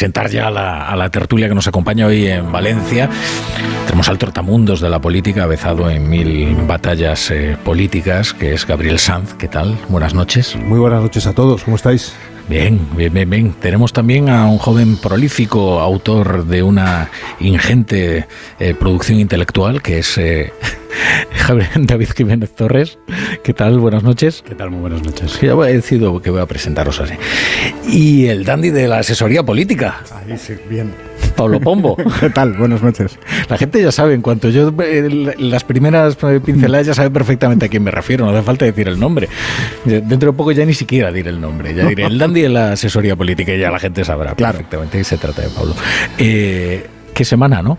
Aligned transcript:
presentar 0.00 0.30
ya 0.30 0.46
a 0.46 0.50
la, 0.50 0.88
a 0.88 0.96
la 0.96 1.10
tertulia 1.10 1.46
que 1.46 1.54
nos 1.54 1.68
acompaña 1.68 2.06
hoy 2.06 2.26
en 2.26 2.50
Valencia. 2.50 3.10
Tenemos 3.84 4.08
al 4.08 4.16
trotamundos 4.16 4.80
de 4.80 4.88
la 4.88 4.98
política, 4.98 5.42
avezado 5.42 5.90
en 5.90 6.08
mil 6.08 6.56
batallas 6.66 7.30
eh, 7.30 7.58
políticas, 7.62 8.32
que 8.32 8.54
es 8.54 8.66
Gabriel 8.66 8.98
Sanz. 8.98 9.34
¿Qué 9.34 9.46
tal? 9.46 9.76
Buenas 9.90 10.14
noches. 10.14 10.56
Muy 10.56 10.78
buenas 10.78 11.02
noches 11.02 11.26
a 11.26 11.34
todos. 11.34 11.64
¿Cómo 11.64 11.76
estáis? 11.76 12.14
Bien, 12.50 12.80
bien, 12.96 13.14
bien, 13.14 13.30
bien. 13.30 13.54
Tenemos 13.60 13.92
también 13.92 14.28
a 14.28 14.46
un 14.46 14.58
joven 14.58 14.96
prolífico, 14.96 15.78
autor 15.78 16.46
de 16.46 16.64
una 16.64 17.08
ingente 17.38 18.26
eh, 18.58 18.74
producción 18.74 19.20
intelectual, 19.20 19.80
que 19.80 20.00
es 20.00 20.18
eh, 20.18 20.52
David 21.76 22.08
Jiménez 22.16 22.50
Torres. 22.50 22.98
¿Qué 23.44 23.54
tal? 23.54 23.78
Buenas 23.78 24.02
noches. 24.02 24.42
¿Qué 24.44 24.56
tal? 24.56 24.70
Muy 24.70 24.80
buenas 24.80 25.04
noches. 25.04 25.40
Ya 25.40 25.52
he 25.52 25.74
decidido 25.74 26.20
que 26.20 26.30
voy 26.30 26.40
a 26.40 26.46
presentaros 26.46 27.00
así. 27.00 27.14
Y 27.88 28.26
el 28.26 28.44
dandy 28.44 28.70
de 28.70 28.88
la 28.88 28.98
asesoría 28.98 29.44
política. 29.44 30.00
Ahí 30.12 30.36
sí, 30.36 30.54
bien. 30.68 30.92
Pablo 31.36 31.60
Pombo. 31.60 31.96
¿Qué 32.20 32.30
tal? 32.30 32.52
Buenas 32.54 32.82
noches. 32.82 33.18
La 33.48 33.56
gente 33.56 33.80
ya 33.82 33.92
sabe, 33.92 34.14
en 34.14 34.22
cuanto 34.22 34.50
yo 34.50 34.74
eh, 34.82 35.34
las 35.38 35.64
primeras 35.64 36.16
pinceladas 36.44 36.88
ya 36.88 36.94
sabe 36.94 37.10
perfectamente 37.10 37.66
a 37.66 37.68
quién 37.68 37.82
me 37.82 37.90
refiero, 37.90 38.26
no 38.26 38.32
hace 38.32 38.42
falta 38.42 38.64
decir 38.64 38.88
el 38.88 38.98
nombre. 38.98 39.28
Dentro 39.84 40.32
de 40.32 40.36
poco 40.36 40.52
ya 40.52 40.64
ni 40.64 40.74
siquiera 40.74 41.10
diré 41.10 41.30
el 41.30 41.40
nombre, 41.40 41.74
ya 41.74 41.86
diré 41.86 42.04
el 42.04 42.18
dandy 42.18 42.39
de 42.42 42.48
la 42.48 42.72
asesoría 42.72 43.16
política 43.16 43.54
y 43.54 43.58
ya 43.58 43.70
la 43.70 43.78
gente 43.78 44.04
sabrá 44.04 44.34
Claro. 44.34 44.54
perfectamente 44.58 44.98
qué 44.98 45.04
se 45.04 45.16
trata 45.18 45.42
de 45.42 45.48
Pablo. 45.48 45.74
Eh, 46.18 46.86
¿Qué 47.14 47.24
semana, 47.24 47.62
no? 47.62 47.78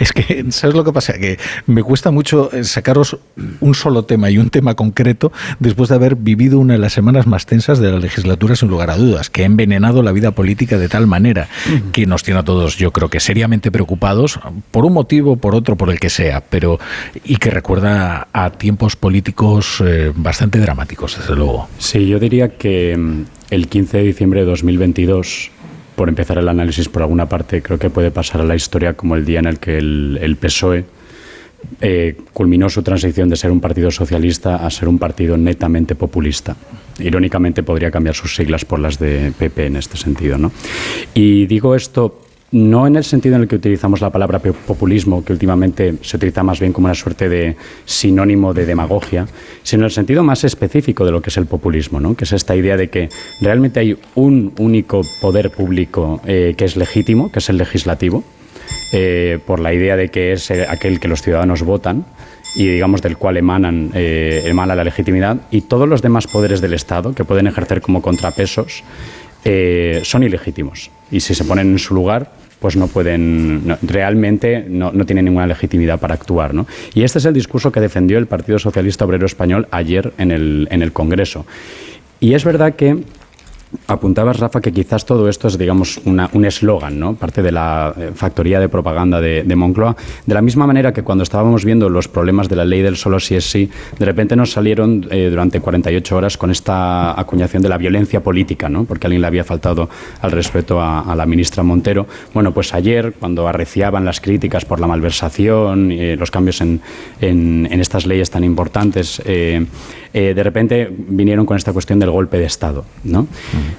Es 0.00 0.12
que, 0.12 0.46
¿sabes 0.50 0.74
lo 0.74 0.82
que 0.82 0.92
pasa? 0.92 1.12
Que 1.12 1.38
me 1.66 1.84
cuesta 1.84 2.10
mucho 2.10 2.50
eh, 2.52 2.64
sacaros 2.64 3.18
un 3.60 3.74
solo 3.74 4.04
tema 4.04 4.30
y 4.30 4.38
un 4.38 4.50
tema 4.50 4.74
concreto 4.74 5.30
después 5.60 5.90
de 5.90 5.94
haber 5.94 6.16
vivido 6.16 6.58
una 6.58 6.72
de 6.72 6.80
las 6.80 6.94
semanas 6.94 7.26
más 7.26 7.46
tensas 7.46 7.78
de 7.78 7.92
la 7.92 7.98
legislatura, 7.98 8.56
sin 8.56 8.68
lugar 8.68 8.90
a 8.90 8.96
dudas, 8.96 9.30
que 9.30 9.42
ha 9.42 9.46
envenenado 9.46 10.02
la 10.02 10.10
vida 10.10 10.32
política 10.32 10.78
de 10.78 10.88
tal 10.88 11.06
manera 11.06 11.48
que 11.92 12.06
nos 12.06 12.22
tiene 12.22 12.40
a 12.40 12.42
todos, 12.42 12.76
yo 12.76 12.90
creo 12.92 13.10
que 13.10 13.20
seriamente 13.20 13.70
preocupados, 13.70 14.40
por 14.70 14.86
un 14.86 14.94
motivo, 14.94 15.36
por 15.36 15.54
otro, 15.54 15.76
por 15.76 15.90
el 15.90 16.00
que 16.00 16.08
sea, 16.08 16.40
pero 16.40 16.80
y 17.24 17.36
que 17.36 17.50
recuerda 17.50 18.28
a 18.32 18.50
tiempos 18.50 18.96
políticos 18.96 19.82
eh, 19.84 20.12
bastante 20.14 20.58
dramáticos, 20.58 21.18
desde 21.18 21.36
luego. 21.36 21.68
Sí, 21.78 22.06
yo 22.06 22.18
diría 22.18 22.56
que 22.56 22.96
mm, 22.96 23.24
el 23.50 23.68
15 23.68 23.98
de 23.98 24.02
diciembre 24.04 24.40
de 24.40 24.46
2022 24.46 25.50
por 26.00 26.08
empezar 26.08 26.38
el 26.38 26.48
análisis 26.48 26.88
por 26.88 27.02
alguna 27.02 27.28
parte, 27.28 27.60
creo 27.60 27.78
que 27.78 27.90
puede 27.90 28.10
pasar 28.10 28.40
a 28.40 28.44
la 28.44 28.56
historia 28.56 28.94
como 28.94 29.16
el 29.16 29.26
día 29.26 29.40
en 29.40 29.44
el 29.44 29.58
que 29.58 29.76
el, 29.76 30.34
PSOE 30.40 30.86
eh, 31.82 32.16
culminó 32.32 32.70
su 32.70 32.82
transición 32.82 33.28
de 33.28 33.36
ser 33.36 33.50
un 33.50 33.60
partido 33.60 33.90
socialista 33.90 34.64
a 34.64 34.70
ser 34.70 34.88
un 34.88 34.98
partido 34.98 35.36
netamente 35.36 35.94
populista. 35.94 36.56
Irónicamente 37.00 37.62
podría 37.62 37.90
cambiar 37.90 38.14
sus 38.14 38.34
siglas 38.34 38.64
por 38.64 38.78
las 38.78 38.98
de 38.98 39.34
PP 39.38 39.66
en 39.66 39.76
este 39.76 39.98
sentido. 39.98 40.38
¿no? 40.38 40.52
Y 41.12 41.44
digo 41.44 41.74
esto 41.74 42.22
no 42.52 42.86
en 42.86 42.96
el 42.96 43.04
sentido 43.04 43.36
en 43.36 43.42
el 43.42 43.48
que 43.48 43.56
utilizamos 43.56 44.00
la 44.00 44.10
palabra 44.10 44.40
populismo, 44.40 45.24
que 45.24 45.32
últimamente 45.32 45.94
se 46.02 46.16
utiliza 46.16 46.42
más 46.42 46.58
bien 46.58 46.72
como 46.72 46.86
una 46.86 46.94
suerte 46.94 47.28
de 47.28 47.56
sinónimo 47.84 48.52
de 48.52 48.66
demagogia, 48.66 49.26
sino 49.62 49.82
en 49.82 49.84
el 49.86 49.90
sentido 49.92 50.24
más 50.24 50.44
específico 50.44 51.04
de 51.04 51.12
lo 51.12 51.22
que 51.22 51.30
es 51.30 51.36
el 51.36 51.46
populismo, 51.46 52.00
¿no? 52.00 52.16
que 52.16 52.24
es 52.24 52.32
esta 52.32 52.56
idea 52.56 52.76
de 52.76 52.88
que 52.88 53.08
realmente 53.40 53.80
hay 53.80 53.96
un 54.14 54.52
único 54.58 55.02
poder 55.20 55.50
público 55.50 56.20
eh, 56.26 56.54
que 56.56 56.64
es 56.64 56.76
legítimo, 56.76 57.30
que 57.30 57.38
es 57.38 57.48
el 57.48 57.56
legislativo, 57.56 58.24
eh, 58.92 59.38
por 59.46 59.60
la 59.60 59.72
idea 59.72 59.96
de 59.96 60.08
que 60.08 60.32
es 60.32 60.50
aquel 60.50 60.98
que 60.98 61.08
los 61.08 61.22
ciudadanos 61.22 61.62
votan 61.62 62.04
y 62.54 62.66
digamos 62.66 63.02
del 63.02 63.16
cual 63.16 63.36
emanan, 63.36 63.90
eh, 63.94 64.42
emana 64.46 64.74
la 64.74 64.84
legitimidad 64.84 65.38
y 65.50 65.62
todos 65.62 65.88
los 65.88 66.02
demás 66.02 66.26
poderes 66.26 66.60
del 66.60 66.74
Estado 66.74 67.14
que 67.14 67.24
pueden 67.24 67.46
ejercer 67.46 67.80
como 67.80 68.02
contrapesos 68.02 68.82
eh, 69.44 70.00
son 70.04 70.22
ilegítimos 70.22 70.90
y 71.10 71.20
si 71.20 71.34
se 71.34 71.44
ponen 71.44 71.70
en 71.72 71.78
su 71.78 71.94
lugar 71.94 72.32
pues 72.60 72.76
no 72.76 72.86
pueden, 72.86 73.76
realmente 73.82 74.64
no, 74.68 74.92
no 74.92 75.06
tienen 75.06 75.24
ninguna 75.24 75.46
legitimidad 75.46 75.98
para 75.98 76.14
actuar. 76.14 76.54
¿no? 76.54 76.66
Y 76.94 77.02
este 77.02 77.18
es 77.18 77.24
el 77.24 77.34
discurso 77.34 77.72
que 77.72 77.80
defendió 77.80 78.18
el 78.18 78.26
Partido 78.26 78.58
Socialista 78.58 79.04
Obrero 79.04 79.26
Español 79.26 79.66
ayer 79.70 80.12
en 80.18 80.30
el, 80.30 80.68
en 80.70 80.82
el 80.82 80.92
Congreso. 80.92 81.46
Y 82.20 82.34
es 82.34 82.44
verdad 82.44 82.74
que 82.74 83.02
Apuntabas, 83.86 84.40
Rafa, 84.40 84.60
que 84.60 84.72
quizás 84.72 85.06
todo 85.06 85.28
esto 85.28 85.46
es, 85.46 85.56
digamos, 85.56 86.00
un 86.04 86.44
eslogan, 86.44 86.98
¿no? 86.98 87.14
Parte 87.14 87.40
de 87.40 87.52
la 87.52 87.94
eh, 87.96 88.10
factoría 88.14 88.58
de 88.58 88.68
propaganda 88.68 89.20
de, 89.20 89.56
Moncloa. 89.56 89.96
De 90.26 90.34
la 90.34 90.42
misma 90.42 90.66
manera 90.66 90.92
que 90.92 91.04
cuando 91.04 91.22
estábamos 91.22 91.64
viendo 91.64 91.88
los 91.88 92.08
problemas 92.08 92.48
de 92.48 92.56
la 92.56 92.64
ley 92.64 92.82
del 92.82 92.96
solo 92.96 93.20
si 93.20 93.36
es 93.36 93.48
sí, 93.48 93.70
de 93.96 94.04
repente 94.04 94.34
nos 94.34 94.50
salieron 94.50 95.06
eh, 95.10 95.28
durante 95.30 95.60
48 95.60 96.16
horas 96.16 96.36
con 96.36 96.50
esta 96.50 97.18
acuñación 97.18 97.62
de 97.62 97.68
la 97.68 97.78
violencia 97.78 98.20
política, 98.22 98.68
¿no? 98.68 98.84
Porque 98.84 99.06
alguien 99.06 99.22
le 99.22 99.28
había 99.28 99.44
faltado 99.44 99.88
al 100.20 100.32
respeto 100.32 100.80
a, 100.80 101.14
la 101.14 101.26
ministra 101.26 101.62
Montero. 101.62 102.06
Bueno, 102.34 102.52
pues 102.52 102.74
ayer, 102.74 103.14
cuando 103.20 103.46
arreciaban 103.46 104.04
las 104.04 104.20
críticas 104.20 104.64
por 104.64 104.80
la 104.80 104.88
malversación, 104.88 105.92
eh, 105.92 106.16
los 106.16 106.30
cambios 106.30 106.60
en, 106.60 106.80
estas 107.70 108.06
leyes 108.06 108.30
tan 108.30 108.44
importantes, 108.44 109.22
eh, 110.12 110.34
de 110.34 110.42
repente 110.42 110.88
vinieron 110.90 111.46
con 111.46 111.56
esta 111.56 111.72
cuestión 111.72 112.00
del 112.00 112.10
golpe 112.10 112.36
de 112.36 112.44
Estado, 112.44 112.84
¿no? 113.04 113.28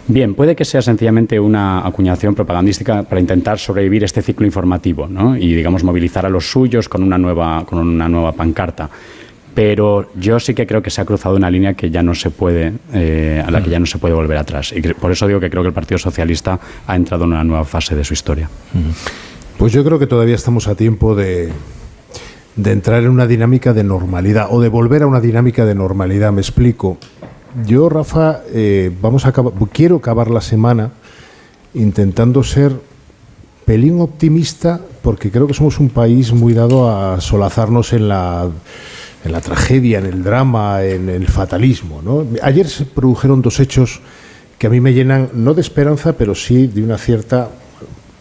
Bien, 0.07 0.33
puede 0.33 0.55
que 0.55 0.63
sea 0.63 0.81
sencillamente 0.81 1.39
una 1.39 1.85
acuñación 1.85 2.35
propagandística 2.35 3.03
para 3.03 3.19
intentar 3.19 3.59
sobrevivir 3.59 4.03
este 4.03 4.21
ciclo 4.21 4.45
informativo 4.45 5.07
¿no? 5.07 5.35
y, 5.35 5.53
digamos, 5.53 5.83
movilizar 5.83 6.25
a 6.25 6.29
los 6.29 6.49
suyos 6.49 6.87
con 6.87 7.03
una 7.03 7.17
nueva, 7.17 7.65
con 7.65 7.79
una 7.79 8.07
nueva 8.07 8.31
pancarta. 8.31 8.89
Pero 9.53 10.09
yo 10.15 10.39
sí 10.39 10.53
que 10.53 10.65
creo 10.65 10.81
que 10.81 10.89
se 10.89 11.01
ha 11.01 11.05
cruzado 11.05 11.35
una 11.35 11.51
línea 11.51 11.73
que 11.73 11.91
ya 11.91 12.01
no 12.01 12.15
se 12.15 12.29
puede, 12.29 12.71
eh, 12.93 13.43
a 13.45 13.51
la 13.51 13.61
que 13.61 13.69
ya 13.69 13.79
no 13.79 13.85
se 13.85 13.97
puede 13.97 14.13
volver 14.13 14.37
atrás. 14.37 14.73
Y 14.73 14.81
por 14.81 15.11
eso 15.11 15.27
digo 15.27 15.41
que 15.41 15.49
creo 15.49 15.61
que 15.63 15.67
el 15.67 15.73
Partido 15.73 15.97
Socialista 15.97 16.57
ha 16.87 16.95
entrado 16.95 17.25
en 17.25 17.31
una 17.31 17.43
nueva 17.43 17.65
fase 17.65 17.93
de 17.93 18.05
su 18.05 18.13
historia. 18.13 18.49
Pues 19.57 19.73
yo 19.73 19.83
creo 19.83 19.99
que 19.99 20.07
todavía 20.07 20.35
estamos 20.35 20.69
a 20.69 20.75
tiempo 20.75 21.15
de, 21.15 21.51
de 22.55 22.71
entrar 22.71 23.03
en 23.03 23.09
una 23.09 23.27
dinámica 23.27 23.73
de 23.73 23.83
normalidad 23.83 24.47
o 24.49 24.61
de 24.61 24.69
volver 24.69 25.03
a 25.03 25.07
una 25.07 25.21
dinámica 25.21 25.65
de 25.65 25.75
normalidad. 25.75 26.31
Me 26.31 26.41
explico. 26.41 26.97
Yo, 27.65 27.89
Rafa, 27.89 28.41
eh, 28.53 28.91
vamos 29.01 29.25
a 29.25 29.29
acabar, 29.29 29.53
quiero 29.71 29.97
acabar 29.97 30.29
la 30.29 30.41
semana 30.41 30.91
intentando 31.73 32.43
ser 32.43 32.73
pelín 33.65 33.99
optimista 34.01 34.81
porque 35.01 35.31
creo 35.31 35.47
que 35.47 35.53
somos 35.53 35.79
un 35.79 35.89
país 35.89 36.33
muy 36.33 36.53
dado 36.53 36.89
a 36.89 37.19
solazarnos 37.21 37.93
en 37.93 38.07
la, 38.07 38.49
en 39.23 39.31
la 39.31 39.41
tragedia, 39.41 39.99
en 39.99 40.05
el 40.05 40.23
drama, 40.23 40.83
en 40.83 41.09
el 41.09 41.27
fatalismo. 41.27 42.01
¿no? 42.03 42.25
Ayer 42.41 42.67
se 42.67 42.85
produjeron 42.85 43.41
dos 43.41 43.59
hechos 43.59 44.01
que 44.57 44.67
a 44.67 44.69
mí 44.69 44.79
me 44.79 44.93
llenan, 44.93 45.29
no 45.33 45.53
de 45.53 45.61
esperanza, 45.61 46.13
pero 46.13 46.35
sí 46.35 46.67
de 46.67 46.83
una 46.83 46.97
cierta, 46.97 47.49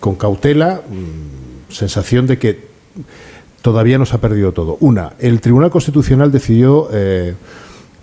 con 0.00 0.14
cautela, 0.14 0.80
mm, 0.88 1.72
sensación 1.72 2.26
de 2.26 2.38
que 2.38 2.70
todavía 3.62 3.98
no 3.98 4.06
se 4.06 4.16
ha 4.16 4.20
perdido 4.20 4.52
todo. 4.52 4.76
Una, 4.80 5.12
el 5.18 5.40
Tribunal 5.40 5.70
Constitucional 5.70 6.32
decidió 6.32 6.88
eh, 6.92 7.34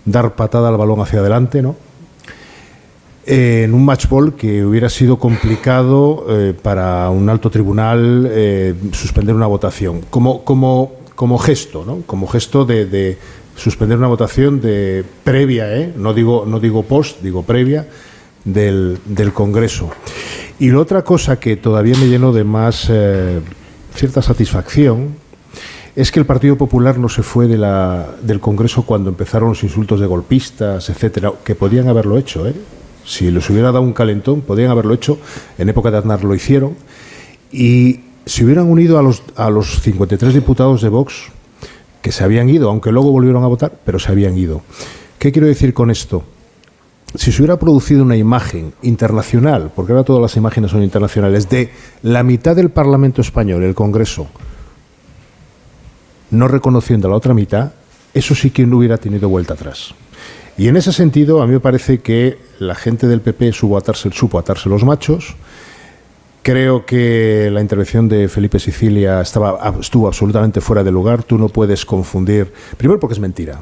dar 0.05 0.35
patada 0.35 0.69
al 0.69 0.77
balón 0.77 1.01
hacia 1.01 1.19
adelante, 1.19 1.61
¿no? 1.61 1.75
En 3.25 3.73
un 3.73 3.83
match 3.83 4.07
ball 4.07 4.35
que 4.35 4.63
hubiera 4.63 4.87
sido 4.87 5.19
complicado 5.19 6.25
eh, 6.29 6.53
para 6.53 7.09
un 7.09 7.27
alto 7.29 7.49
tribunal 7.49 8.25
eh, 8.29 8.73
suspender 8.93 9.35
una 9.35 9.47
votación. 9.47 10.01
Como, 10.09 10.45
como, 10.45 10.93
como 11.13 11.37
gesto, 11.37 11.83
¿no? 11.85 12.03
Como 12.05 12.27
gesto 12.27 12.63
de, 12.63 12.85
de 12.85 13.17
suspender 13.55 13.97
una 13.97 14.07
votación 14.07 14.61
de 14.61 15.03
previa, 15.25 15.91
no, 15.97 16.13
digo, 16.13 16.45
no 16.47 16.61
digo 16.61 16.83
post, 16.83 17.21
digo 17.21 17.43
previa, 17.43 17.87
del, 18.45 18.99
del 19.03 19.33
Congreso. 19.33 19.89
Y 20.59 20.71
la 20.71 20.79
otra 20.79 21.01
cosa 21.03 21.37
que 21.37 21.57
todavía 21.57 21.97
me 21.99 22.07
llenó 22.07 22.31
de 22.31 22.45
más 22.45 22.89
cierta 23.93 24.21
satisfacción 24.21 25.26
es 25.97 26.11
que 26.11 26.19
el 26.19 26.27
Partido 26.27 26.59
Popular 26.59 26.99
no 26.99 27.09
se 27.09 27.23
fue 27.23 27.47
de 27.47 27.57
la, 27.57 28.05
del 28.21 28.39
Congreso 28.39 28.83
cuando 28.83 29.09
empezaron 29.09 29.49
los 29.49 29.63
insultos 29.63 29.99
de 29.99 30.05
golpistas, 30.05 30.91
etcétera, 30.91 31.33
que 31.43 31.55
podían 31.55 31.87
haberlo 31.87 32.19
hecho, 32.19 32.47
¿eh? 32.47 32.53
Si 33.03 33.31
les 33.31 33.49
hubiera 33.49 33.71
dado 33.71 33.81
un 33.81 33.93
calentón, 33.93 34.41
podían 34.41 34.69
haberlo 34.69 34.93
hecho. 34.93 35.17
En 35.57 35.69
época 35.69 35.89
de 35.89 35.97
Aznar 35.97 36.23
lo 36.23 36.35
hicieron. 36.35 36.75
Y 37.51 38.01
se 38.27 38.45
hubieran 38.45 38.69
unido 38.69 38.99
a 38.99 39.01
los, 39.01 39.23
a 39.35 39.49
los 39.49 39.81
53 39.81 40.35
diputados 40.35 40.83
de 40.83 40.89
Vox 40.89 41.31
que 42.03 42.11
se 42.11 42.23
habían 42.23 42.47
ido, 42.47 42.69
aunque 42.69 42.91
luego 42.91 43.11
volvieron 43.11 43.43
a 43.43 43.47
votar, 43.47 43.79
pero 43.83 43.97
se 43.97 44.11
habían 44.11 44.37
ido. 44.37 44.61
¿Qué 45.17 45.31
quiero 45.31 45.47
decir 45.47 45.73
con 45.73 45.89
esto? 45.89 46.21
Si 47.15 47.31
se 47.31 47.41
hubiera 47.41 47.57
producido 47.57 48.03
una 48.03 48.17
imagen 48.17 48.71
internacional, 48.83 49.71
porque 49.75 49.93
ahora 49.93 50.03
todas 50.03 50.21
las 50.21 50.37
imágenes 50.37 50.69
son 50.69 50.83
internacionales, 50.83 51.49
de 51.49 51.71
la 52.03 52.21
mitad 52.21 52.55
del 52.55 52.69
Parlamento 52.69 53.21
español, 53.21 53.63
el 53.63 53.73
Congreso, 53.73 54.27
no 56.31 56.47
reconociendo 56.47 57.07
a 57.07 57.11
la 57.11 57.17
otra 57.17 57.33
mitad, 57.33 57.71
eso 58.13 58.35
sí 58.35 58.51
que 58.51 58.65
no 58.65 58.77
hubiera 58.77 58.97
tenido 58.97 59.29
vuelta 59.29 59.53
atrás. 59.53 59.93
Y 60.57 60.67
en 60.69 60.75
ese 60.75 60.91
sentido, 60.91 61.41
a 61.41 61.45
mí 61.45 61.53
me 61.53 61.59
parece 61.59 61.99
que 61.99 62.39
la 62.57 62.73
gente 62.73 63.07
del 63.07 63.21
PP 63.21 63.53
supo 63.53 63.77
atarse, 63.77 64.09
supo 64.11 64.39
atarse 64.39 64.69
los 64.69 64.83
machos. 64.83 65.35
Creo 66.41 66.85
que 66.85 67.49
la 67.51 67.61
intervención 67.61 68.07
de 68.07 68.27
Felipe 68.27 68.57
Sicilia 68.57 69.21
estaba, 69.21 69.75
estuvo 69.79 70.07
absolutamente 70.07 70.59
fuera 70.59 70.83
de 70.83 70.91
lugar. 70.91 71.21
Tú 71.21 71.37
no 71.37 71.49
puedes 71.49 71.85
confundir, 71.85 72.51
primero 72.77 72.99
porque 72.99 73.13
es 73.13 73.19
mentira, 73.19 73.61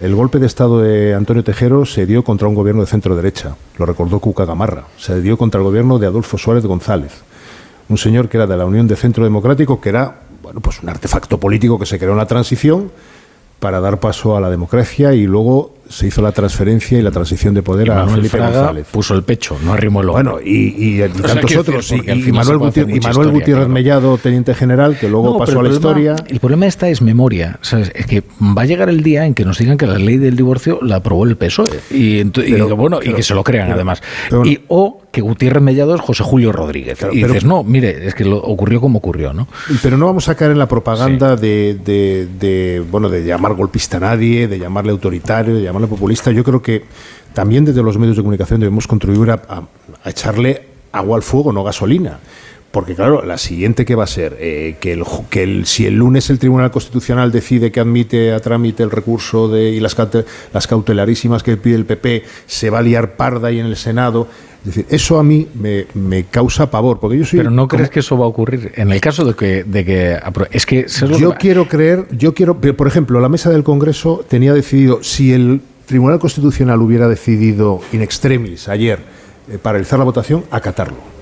El 0.00 0.14
golpe 0.14 0.38
de 0.38 0.46
Estado 0.46 0.80
de 0.80 1.14
Antonio 1.14 1.44
Tejero 1.44 1.86
se 1.86 2.06
dio 2.06 2.24
contra 2.24 2.48
un 2.48 2.54
gobierno 2.54 2.82
de 2.82 2.88
centro 2.88 3.14
derecha, 3.14 3.56
lo 3.78 3.86
recordó 3.86 4.18
Cuca 4.18 4.44
Gamarra. 4.44 4.84
Se 4.98 5.20
dio 5.20 5.38
contra 5.38 5.60
el 5.60 5.64
gobierno 5.64 5.98
de 5.98 6.06
Adolfo 6.06 6.36
Suárez 6.36 6.66
González, 6.66 7.12
un 7.88 7.98
señor 7.98 8.28
que 8.28 8.36
era 8.36 8.46
de 8.46 8.56
la 8.56 8.66
Unión 8.66 8.88
de 8.88 8.96
Centro 8.96 9.22
Democrático, 9.22 9.80
que 9.80 9.90
era 9.90 10.25
bueno, 10.46 10.60
pues 10.60 10.80
un 10.80 10.88
artefacto 10.88 11.40
político 11.40 11.76
que 11.76 11.86
se 11.86 11.98
creó 11.98 12.12
en 12.12 12.18
la 12.18 12.26
transición 12.26 12.92
para 13.58 13.80
dar 13.80 13.98
paso 13.98 14.36
a 14.36 14.40
la 14.40 14.48
democracia 14.48 15.12
y 15.12 15.24
luego 15.26 15.74
se 15.88 16.06
hizo 16.06 16.22
la 16.22 16.32
transferencia 16.32 16.98
y 16.98 17.02
la 17.02 17.10
transición 17.10 17.54
de 17.54 17.62
poder 17.62 17.90
a 17.90 18.06
Felipe 18.06 18.38
González. 18.38 18.86
Puso 18.90 19.14
el 19.14 19.22
pecho, 19.22 19.56
no 19.64 19.72
arrimó 19.72 20.00
el 20.00 20.08
Bueno, 20.08 20.38
y, 20.42 21.00
tantos 21.22 21.56
otros. 21.56 21.92
y, 21.92 22.32
Manuel, 22.32 22.58
Gutiérrez, 23.30 23.68
Mellado, 23.68 24.18
teniente 24.18 24.54
general, 24.54 24.98
que 24.98 25.08
luego 25.08 25.38
pasó 25.38 25.60
a 25.60 25.62
la 25.62 25.70
historia. 25.70 26.16
El 26.26 26.40
problema 26.40 26.66
esta 26.66 26.88
es 26.88 27.02
memoria. 27.02 27.58
Es 27.94 28.06
que 28.06 28.22
va 28.40 28.62
a 28.62 28.66
llegar 28.66 28.88
el 28.88 29.02
día 29.02 29.26
en 29.26 29.34
que 29.34 29.44
nos 29.44 29.58
digan 29.58 29.76
que 29.76 29.86
la 29.86 29.98
ley 29.98 30.18
del 30.18 30.36
divorcio 30.36 30.78
la 30.82 30.96
aprobó 30.96 31.24
el 31.24 31.36
PSOE. 31.36 31.80
Y, 31.90 32.22
bueno, 32.22 33.00
y 33.02 33.12
que 33.12 33.22
se 33.22 33.34
lo 33.34 33.44
crean 33.44 33.72
además. 33.72 34.02
y 34.44 34.60
o 34.68 35.02
que 35.10 35.22
Gutiérrez 35.22 35.62
Mellado 35.62 35.94
es 35.94 36.00
José 36.02 36.22
Julio 36.22 36.52
Rodríguez. 36.52 36.98
y 37.10 37.24
dices, 37.24 37.44
no, 37.44 37.64
mire, 37.64 38.06
es 38.06 38.14
que 38.14 38.24
lo 38.24 38.36
ocurrió 38.36 38.82
como 38.82 38.98
ocurrió, 38.98 39.32
¿no? 39.32 39.48
Pero 39.82 39.96
no 39.96 40.04
vamos 40.04 40.28
a 40.28 40.34
caer 40.34 40.50
en 40.50 40.58
la 40.58 40.68
propaganda 40.68 41.36
de, 41.36 41.78
de, 42.38 42.82
bueno, 42.90 43.08
de 43.08 43.24
llamar 43.24 43.54
golpista 43.54 43.96
a 43.96 44.00
nadie, 44.00 44.46
de 44.46 44.58
llamarle 44.58 44.90
autoritario, 44.92 45.54
de 45.54 45.62
populista. 45.86 46.30
Yo 46.30 46.42
creo 46.42 46.62
que 46.62 46.84
también 47.34 47.64
desde 47.64 47.82
los 47.82 47.98
medios 47.98 48.16
de 48.16 48.22
comunicación 48.22 48.60
debemos 48.60 48.86
contribuir 48.86 49.30
a, 49.30 49.62
echarle 50.04 50.68
agua 50.92 51.16
al 51.16 51.22
fuego, 51.22 51.52
no 51.52 51.62
gasolina. 51.62 52.18
Porque 52.76 52.94
claro, 52.94 53.24
la 53.24 53.38
siguiente 53.38 53.86
que 53.86 53.94
va 53.94 54.04
a 54.04 54.06
ser, 54.06 54.36
eh, 54.38 54.76
que, 54.78 54.92
el, 54.92 55.02
que 55.30 55.44
el, 55.44 55.64
si 55.64 55.86
el 55.86 55.94
lunes 55.94 56.28
el 56.28 56.38
Tribunal 56.38 56.70
Constitucional 56.70 57.32
decide 57.32 57.72
que 57.72 57.80
admite 57.80 58.34
a 58.34 58.40
trámite 58.40 58.82
el 58.82 58.90
recurso 58.90 59.48
de, 59.48 59.70
y 59.70 59.80
las, 59.80 59.96
las 60.52 60.66
cautelarísimas 60.66 61.42
que 61.42 61.56
pide 61.56 61.74
el 61.74 61.86
PP, 61.86 62.24
se 62.44 62.68
va 62.68 62.80
a 62.80 62.82
liar 62.82 63.16
parda 63.16 63.50
y 63.50 63.60
en 63.60 63.64
el 63.64 63.76
Senado, 63.76 64.28
es 64.58 64.66
decir, 64.66 64.86
eso 64.90 65.18
a 65.18 65.22
mí 65.22 65.48
me, 65.54 66.24
causa 66.24 66.70
pavor, 66.70 67.00
porque 67.00 67.16
yo 67.16 67.24
soy... 67.24 67.38
Pero 67.38 67.50
no 67.50 67.66
crees 67.66 67.88
que 67.88 68.00
eso 68.00 68.18
va 68.18 68.26
a 68.26 68.28
ocurrir 68.28 68.70
en 68.76 68.92
el 68.92 69.00
caso 69.00 69.24
de 69.24 69.32
que... 69.32 69.64
De 69.64 69.82
que 69.82 70.20
es 70.50 70.66
que... 70.66 70.84
Yo 71.18 71.32
quiero 71.32 71.66
creer, 71.68 72.06
yo 72.10 72.34
quiero... 72.34 72.60
Por 72.60 72.86
ejemplo, 72.86 73.20
la 73.20 73.30
mesa 73.30 73.48
del 73.48 73.64
Congreso 73.64 74.22
tenía 74.28 74.52
decidido, 74.52 75.02
si 75.02 75.32
el 75.32 75.62
Tribunal 75.86 76.18
Constitucional 76.18 76.82
hubiera 76.82 77.08
decidido 77.08 77.80
in 77.94 78.02
extremis 78.02 78.68
ayer 78.68 78.98
eh, 79.50 79.56
paralizar 79.56 79.98
la 79.98 80.04
votación, 80.04 80.44
acatarlo. 80.50 81.15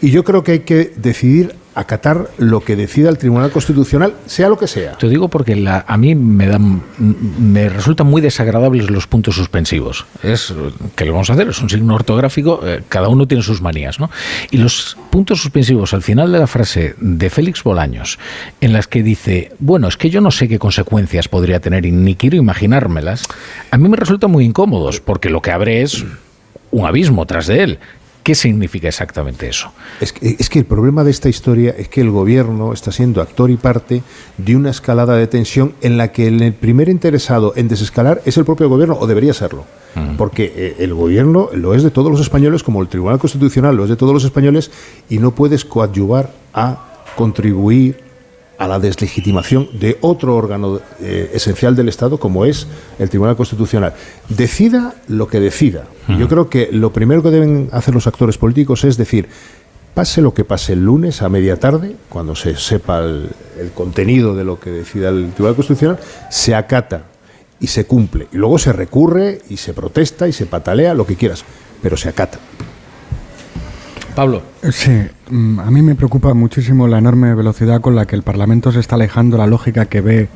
Y 0.00 0.10
yo 0.10 0.24
creo 0.24 0.42
que 0.42 0.52
hay 0.52 0.60
que 0.60 0.92
decidir 0.96 1.54
acatar 1.74 2.30
lo 2.38 2.60
que 2.60 2.76
decida 2.76 3.08
el 3.10 3.18
Tribunal 3.18 3.50
Constitucional, 3.50 4.14
sea 4.26 4.48
lo 4.48 4.56
que 4.56 4.66
sea. 4.66 4.96
Te 4.96 5.08
digo 5.08 5.28
porque 5.28 5.56
la, 5.56 5.84
a 5.86 5.96
mí 5.96 6.14
me 6.14 6.46
dan, 6.46 6.82
me 6.98 7.68
resultan 7.68 8.06
muy 8.06 8.22
desagradables 8.22 8.90
los 8.90 9.06
puntos 9.06 9.34
suspensivos. 9.34 10.06
Es 10.22 10.54
que 10.94 11.04
lo 11.04 11.12
vamos 11.12 11.30
a 11.30 11.32
hacer, 11.34 11.48
es 11.48 11.60
un 11.60 11.68
signo 11.68 11.94
ortográfico, 11.94 12.60
eh, 12.64 12.82
cada 12.88 13.08
uno 13.08 13.26
tiene 13.26 13.42
sus 13.42 13.60
manías, 13.60 13.98
¿no? 13.98 14.10
Y 14.50 14.58
los 14.58 14.96
puntos 15.10 15.40
suspensivos 15.40 15.92
al 15.94 16.02
final 16.02 16.30
de 16.32 16.38
la 16.38 16.46
frase 16.46 16.94
de 16.98 17.30
Félix 17.30 17.62
Bolaños, 17.62 18.18
en 18.60 18.72
las 18.72 18.86
que 18.86 19.02
dice, 19.02 19.52
bueno, 19.58 19.88
es 19.88 19.96
que 19.96 20.10
yo 20.10 20.20
no 20.20 20.30
sé 20.30 20.48
qué 20.48 20.58
consecuencias 20.58 21.28
podría 21.28 21.60
tener 21.60 21.86
y 21.86 21.92
ni 21.92 22.14
quiero 22.14 22.36
imaginármelas, 22.36 23.24
a 23.70 23.78
mí 23.78 23.88
me 23.88 23.96
resultan 23.96 24.30
muy 24.30 24.44
incómodos, 24.44 25.00
porque 25.00 25.30
lo 25.30 25.42
que 25.42 25.50
abre 25.50 25.82
es 25.82 26.04
un 26.70 26.86
abismo 26.86 27.26
tras 27.26 27.46
de 27.46 27.62
él. 27.62 27.78
¿Qué 28.24 28.34
significa 28.34 28.88
exactamente 28.88 29.46
eso? 29.46 29.70
Es 30.00 30.14
que, 30.14 30.36
es 30.38 30.48
que, 30.48 30.58
el 30.58 30.64
problema 30.64 31.04
de 31.04 31.10
esta 31.10 31.28
historia 31.28 31.74
es 31.76 31.88
que 31.88 32.00
el 32.00 32.10
gobierno 32.10 32.72
está 32.72 32.90
siendo 32.90 33.20
actor 33.20 33.50
y 33.50 33.58
parte 33.58 34.02
de 34.38 34.56
una 34.56 34.70
escalada 34.70 35.14
de 35.14 35.26
tensión 35.26 35.74
en 35.82 35.98
la 35.98 36.10
que 36.10 36.26
el 36.26 36.54
primer 36.54 36.88
interesado 36.88 37.52
en 37.54 37.68
desescalar 37.68 38.22
es 38.24 38.38
el 38.38 38.46
propio 38.46 38.70
gobierno, 38.70 38.96
o 38.98 39.06
debería 39.06 39.34
serlo. 39.34 39.66
Porque 40.16 40.52
eh, 40.56 40.76
el 40.78 40.94
gobierno 40.94 41.50
lo 41.52 41.74
es 41.74 41.82
de 41.82 41.90
todos 41.90 42.10
los 42.10 42.20
españoles, 42.20 42.62
como 42.62 42.80
el 42.80 42.88
Tribunal 42.88 43.18
Constitucional 43.18 43.76
lo 43.76 43.84
es 43.84 43.90
de 43.90 43.96
todos 43.96 44.14
los 44.14 44.24
españoles, 44.24 44.70
y 45.10 45.18
no 45.18 45.34
puedes 45.34 45.66
coadyuvar 45.66 46.32
a 46.54 47.04
contribuir 47.16 48.02
a 48.58 48.68
la 48.68 48.78
deslegitimación 48.78 49.68
de 49.72 49.98
otro 50.00 50.36
órgano 50.36 50.80
eh, 51.00 51.30
esencial 51.34 51.74
del 51.74 51.88
Estado 51.88 52.18
como 52.18 52.44
es 52.44 52.66
el 52.98 53.10
Tribunal 53.10 53.36
Constitucional. 53.36 53.94
Decida 54.28 54.94
lo 55.08 55.26
que 55.28 55.40
decida. 55.40 55.84
Yo 56.06 56.28
creo 56.28 56.50
que 56.50 56.68
lo 56.70 56.92
primero 56.92 57.22
que 57.22 57.30
deben 57.30 57.68
hacer 57.72 57.94
los 57.94 58.06
actores 58.06 58.36
políticos 58.36 58.84
es 58.84 58.98
decir, 58.98 59.28
pase 59.94 60.20
lo 60.20 60.34
que 60.34 60.44
pase 60.44 60.74
el 60.74 60.84
lunes 60.84 61.22
a 61.22 61.28
media 61.28 61.56
tarde, 61.56 61.96
cuando 62.08 62.34
se 62.34 62.56
sepa 62.56 62.98
el, 63.00 63.30
contenido 63.74 64.34
de 64.34 64.44
lo 64.44 64.58
que 64.60 64.70
decida 64.70 65.08
el 65.08 65.32
Tribunal 65.32 65.56
Constitucional, 65.56 65.98
se 66.30 66.54
acata 66.54 67.04
y 67.60 67.68
se 67.68 67.86
cumple. 67.86 68.26
Y 68.32 68.36
luego 68.36 68.58
se 68.58 68.72
recurre 68.72 69.40
y 69.48 69.56
se 69.56 69.72
protesta 69.72 70.28
y 70.28 70.32
se 70.32 70.46
patalea, 70.46 70.94
lo 70.94 71.06
que 71.06 71.16
quieras, 71.16 71.44
pero 71.80 71.96
se 71.96 72.08
acata. 72.08 72.38
Pablo. 74.14 74.42
Sí, 74.70 74.92
mm, 75.30 75.58
a 75.58 75.70
mí 75.70 75.82
me 75.82 75.94
preocupa 75.94 76.34
muchísimo 76.34 76.86
la 76.86 76.98
enorme 76.98 77.34
velocidad 77.34 77.80
con 77.80 77.96
la 77.96 78.06
que 78.06 78.14
el 78.14 78.22
Parlamento 78.22 78.70
se 78.70 78.80
está 78.80 78.94
alejando 78.94 79.36
la 79.36 79.46
lógica 79.46 79.86
que 79.86 80.00
ve 80.00 80.28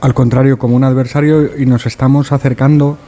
al 0.00 0.14
contrario 0.14 0.58
como 0.58 0.76
un 0.76 0.84
adversario 0.84 1.56
y 1.58 1.66
nos 1.66 1.86
estamos 1.86 2.32
acercando 2.32 2.98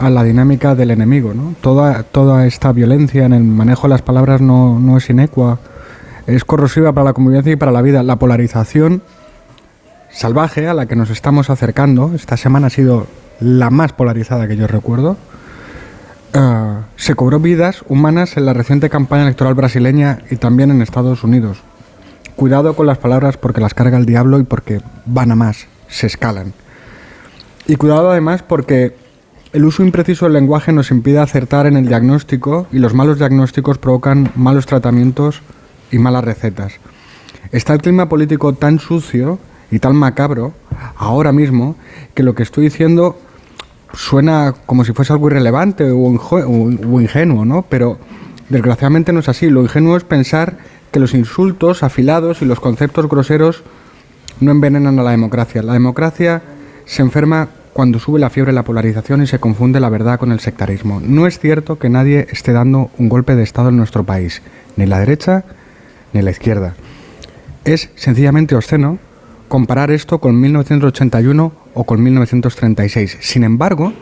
a 0.00 0.10
la 0.10 0.24
dinámica 0.24 0.74
del 0.74 0.90
enemigo. 0.90 1.34
¿no? 1.34 1.54
Toda, 1.60 2.02
toda 2.02 2.46
esta 2.46 2.72
violencia 2.72 3.26
en 3.26 3.32
el 3.32 3.44
manejo 3.44 3.82
de 3.82 3.90
las 3.90 4.02
palabras 4.02 4.40
no, 4.40 4.78
no 4.80 4.96
es 4.96 5.08
inecua, 5.10 5.58
es 6.26 6.44
corrosiva 6.44 6.92
para 6.92 7.06
la 7.06 7.12
convivencia 7.12 7.52
y 7.52 7.56
para 7.56 7.72
la 7.72 7.82
vida. 7.82 8.02
La 8.02 8.16
polarización 8.16 9.02
salvaje 10.10 10.68
a 10.68 10.74
la 10.74 10.86
que 10.86 10.96
nos 10.96 11.10
estamos 11.10 11.50
acercando, 11.50 12.12
esta 12.14 12.36
semana 12.36 12.68
ha 12.68 12.70
sido 12.70 13.06
la 13.40 13.70
más 13.70 13.92
polarizada 13.92 14.48
que 14.48 14.56
yo 14.56 14.66
recuerdo, 14.66 15.16
Ah, 16.34 16.82
se 16.96 17.14
cobró 17.14 17.40
vidas 17.40 17.84
humanas 17.88 18.36
en 18.36 18.44
la 18.44 18.52
reciente 18.52 18.90
campaña 18.90 19.22
electoral 19.22 19.54
brasileña 19.54 20.18
y 20.30 20.36
también 20.36 20.70
en 20.70 20.82
Estados 20.82 21.24
Unidos. 21.24 21.58
Cuidado 22.36 22.74
con 22.74 22.86
las 22.86 22.98
palabras 22.98 23.36
porque 23.36 23.60
las 23.60 23.74
carga 23.74 23.98
el 23.98 24.06
diablo 24.06 24.38
y 24.38 24.44
porque 24.44 24.80
van 25.06 25.32
a 25.32 25.36
más, 25.36 25.66
se 25.88 26.06
escalan. 26.06 26.52
Y 27.66 27.76
cuidado 27.76 28.10
además 28.10 28.42
porque 28.42 28.94
el 29.52 29.64
uso 29.64 29.82
impreciso 29.82 30.26
del 30.26 30.34
lenguaje 30.34 30.72
nos 30.72 30.90
impide 30.90 31.18
acertar 31.18 31.66
en 31.66 31.76
el 31.76 31.88
diagnóstico 31.88 32.66
y 32.70 32.78
los 32.78 32.94
malos 32.94 33.18
diagnósticos 33.18 33.78
provocan 33.78 34.30
malos 34.36 34.66
tratamientos 34.66 35.42
y 35.90 35.98
malas 35.98 36.24
recetas. 36.24 36.74
Está 37.50 37.72
el 37.72 37.80
clima 37.80 38.08
político 38.08 38.52
tan 38.52 38.78
sucio 38.78 39.38
y 39.70 39.78
tan 39.78 39.96
macabro 39.96 40.52
ahora 40.96 41.32
mismo 41.32 41.76
que 42.14 42.22
lo 42.22 42.34
que 42.34 42.42
estoy 42.42 42.64
diciendo 42.64 43.18
suena 43.92 44.54
como 44.66 44.84
si 44.84 44.92
fuese 44.92 45.12
algo 45.12 45.28
irrelevante 45.28 45.90
o, 45.90 47.00
ingenuo, 47.00 47.44
¿no? 47.44 47.62
Pero 47.62 47.98
desgraciadamente 48.48 49.12
no 49.12 49.20
es 49.20 49.28
así. 49.28 49.50
Lo 49.50 49.62
ingenuo 49.62 49.96
es 49.96 50.04
pensar 50.04 50.58
que 50.90 51.00
los 51.00 51.14
insultos 51.14 51.82
afilados 51.82 52.42
y 52.42 52.44
los 52.44 52.60
conceptos 52.60 53.08
groseros 53.08 53.62
no 54.40 54.50
envenenan 54.50 54.98
a 54.98 55.02
la 55.02 55.10
democracia. 55.10 55.62
La 55.62 55.72
democracia 55.72 56.42
se 56.84 57.02
enferma 57.02 57.48
cuando 57.72 57.98
sube 57.98 58.18
la 58.18 58.30
fiebre 58.30 58.52
la 58.52 58.64
polarización 58.64 59.22
y 59.22 59.26
se 59.26 59.38
confunde 59.38 59.80
la 59.80 59.88
verdad 59.88 60.18
con 60.18 60.32
el 60.32 60.40
sectarismo. 60.40 61.00
No 61.00 61.26
es 61.26 61.38
cierto 61.38 61.78
que 61.78 61.88
nadie 61.88 62.26
esté 62.30 62.52
dando 62.52 62.90
un 62.98 63.08
golpe 63.08 63.36
de 63.36 63.42
Estado 63.42 63.68
en 63.68 63.76
nuestro 63.76 64.04
país, 64.04 64.42
ni 64.76 64.86
la 64.86 64.98
derecha 64.98 65.44
ni 66.12 66.22
la 66.22 66.30
izquierda. 66.30 66.74
Es 67.64 67.90
sencillamente 67.94 68.54
obsceno 68.54 68.98
comparar 69.48 69.90
esto 69.90 70.18
con 70.18 70.40
1981 70.40 71.52
o 71.74 71.84
con 71.84 72.02
1936. 72.02 73.18
Sin 73.20 73.44
embargo, 73.44 73.92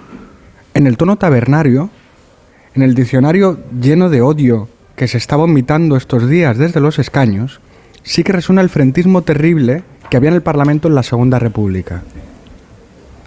en 0.74 0.86
el 0.86 0.96
tono 0.96 1.16
tabernario, 1.16 1.90
en 2.74 2.82
el 2.82 2.94
diccionario 2.94 3.58
lleno 3.80 4.10
de 4.10 4.20
odio 4.20 4.68
que 4.96 5.08
se 5.08 5.18
está 5.18 5.36
vomitando 5.36 5.96
estos 5.96 6.28
días 6.28 6.58
desde 6.58 6.80
los 6.80 6.98
escaños, 6.98 7.60
sí 8.02 8.24
que 8.24 8.32
resuena 8.32 8.60
el 8.60 8.68
frentismo 8.68 9.22
terrible 9.22 9.82
que 10.10 10.16
había 10.16 10.28
en 10.28 10.36
el 10.36 10.42
Parlamento 10.42 10.88
en 10.88 10.94
la 10.94 11.02
Segunda 11.02 11.38
República. 11.38 12.02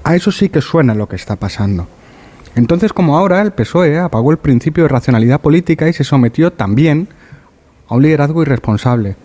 A 0.04 0.16
eso 0.16 0.32
sí 0.32 0.50
que 0.50 0.62
suena 0.62 0.96
lo 0.96 1.08
que 1.08 1.16
está 1.16 1.36
pasando. 1.36 1.88
Entonces, 2.56 2.94
como 2.94 3.18
ahora, 3.18 3.42
el 3.42 3.52
PSOE 3.52 4.00
apagó 4.00 4.32
el 4.32 4.38
principio 4.38 4.84
de 4.84 4.90
racionalidad 4.90 5.42
política 5.42 5.88
y 5.88 5.94
se 5.94 6.04
sometió 6.04 6.52
también 6.52 7.08
a 7.88 7.96
un 7.96 8.04
liderazgo 8.04 8.42
irresponsable. 8.42 9.16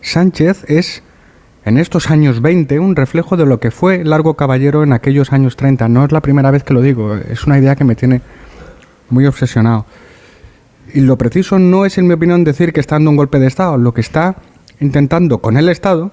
Sánchez 0.00 0.64
es 0.68 1.02
en 1.68 1.78
estos 1.78 2.10
años 2.10 2.40
20 2.40 2.80
un 2.80 2.96
reflejo 2.96 3.36
de 3.36 3.44
lo 3.44 3.60
que 3.60 3.70
fue 3.70 4.02
Largo 4.02 4.34
Caballero 4.34 4.82
en 4.82 4.92
aquellos 4.92 5.32
años 5.32 5.56
30. 5.56 5.88
No 5.88 6.04
es 6.04 6.12
la 6.12 6.22
primera 6.22 6.50
vez 6.50 6.64
que 6.64 6.74
lo 6.74 6.80
digo, 6.80 7.14
es 7.14 7.46
una 7.46 7.58
idea 7.58 7.76
que 7.76 7.84
me 7.84 7.94
tiene 7.94 8.22
muy 9.10 9.26
obsesionado. 9.26 9.84
Y 10.94 11.02
lo 11.02 11.18
preciso 11.18 11.58
no 11.58 11.84
es, 11.84 11.98
en 11.98 12.06
mi 12.06 12.14
opinión, 12.14 12.44
decir 12.44 12.72
que 12.72 12.80
está 12.80 12.94
dando 12.94 13.10
un 13.10 13.16
golpe 13.16 13.38
de 13.38 13.46
Estado. 13.46 13.76
Lo 13.76 13.92
que 13.92 14.00
está 14.00 14.36
intentando 14.80 15.38
con 15.38 15.58
el 15.58 15.68
Estado 15.68 16.12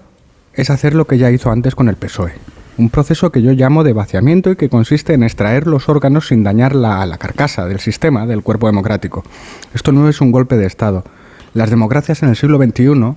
es 0.54 0.70
hacer 0.70 0.94
lo 0.94 1.08
que 1.08 1.18
ya 1.18 1.32
hizo 1.32 1.50
antes 1.52 1.74
con 1.74 1.88
el 1.88 1.96
PSOE. 1.96 2.34
Un 2.78 2.90
proceso 2.90 3.32
que 3.32 3.42
yo 3.42 3.54
llamo 3.54 3.86
de 3.86 3.94
vaciamiento 3.94 4.52
y 4.52 4.58
que 4.58 4.68
consiste 4.68 5.14
en 5.14 5.24
extraer 5.24 5.68
los 5.68 5.88
órganos 5.88 6.28
sin 6.28 6.44
dañar 6.44 6.76
la, 6.76 7.06
la 7.06 7.18
carcasa 7.18 7.66
del 7.66 7.80
sistema, 7.80 8.26
del 8.26 8.44
cuerpo 8.44 8.68
democrático. 8.68 9.24
Esto 9.74 9.94
no 9.94 10.10
es 10.10 10.20
un 10.20 10.34
golpe 10.34 10.58
de 10.58 10.66
Estado. 10.66 11.06
Las 11.54 11.70
democracias 11.70 12.22
en 12.22 12.30
el 12.30 12.36
siglo 12.36 12.58
XXI 12.58 13.16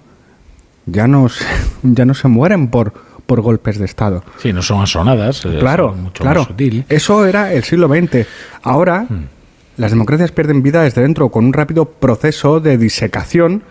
ya 0.91 1.07
no, 1.09 1.29
ya 1.83 2.05
no 2.05 2.15
se 2.15 2.29
mueren 2.29 2.69
por, 2.69 2.93
por 3.27 3.41
golpes 3.41 3.79
de 3.79 3.85
Estado. 3.85 4.23
Sí, 4.39 4.53
no 4.53 4.63
son 4.63 4.81
asonadas. 4.83 5.45
eh, 5.45 5.57
Claro, 5.61 5.91
son 5.91 6.03
mucho 6.05 6.23
claro. 6.23 6.41
más 6.41 6.49
sutil. 6.49 6.85
Eso 6.89 7.27
era 7.27 7.53
el 7.53 7.65
siglo 7.65 7.89
XX. 7.89 8.27
Ahora, 8.63 9.07
Hmm. 9.09 9.25
las 9.77 9.91
democracias 9.91 10.33
pierden 10.33 10.63
vida 10.63 10.83
desde 10.83 11.03
dentro 11.03 11.29
con 11.31 11.45
un 11.45 11.53
rápido 11.53 11.85
proceso 11.87 12.61
de 12.61 12.79
disecación 12.79 13.63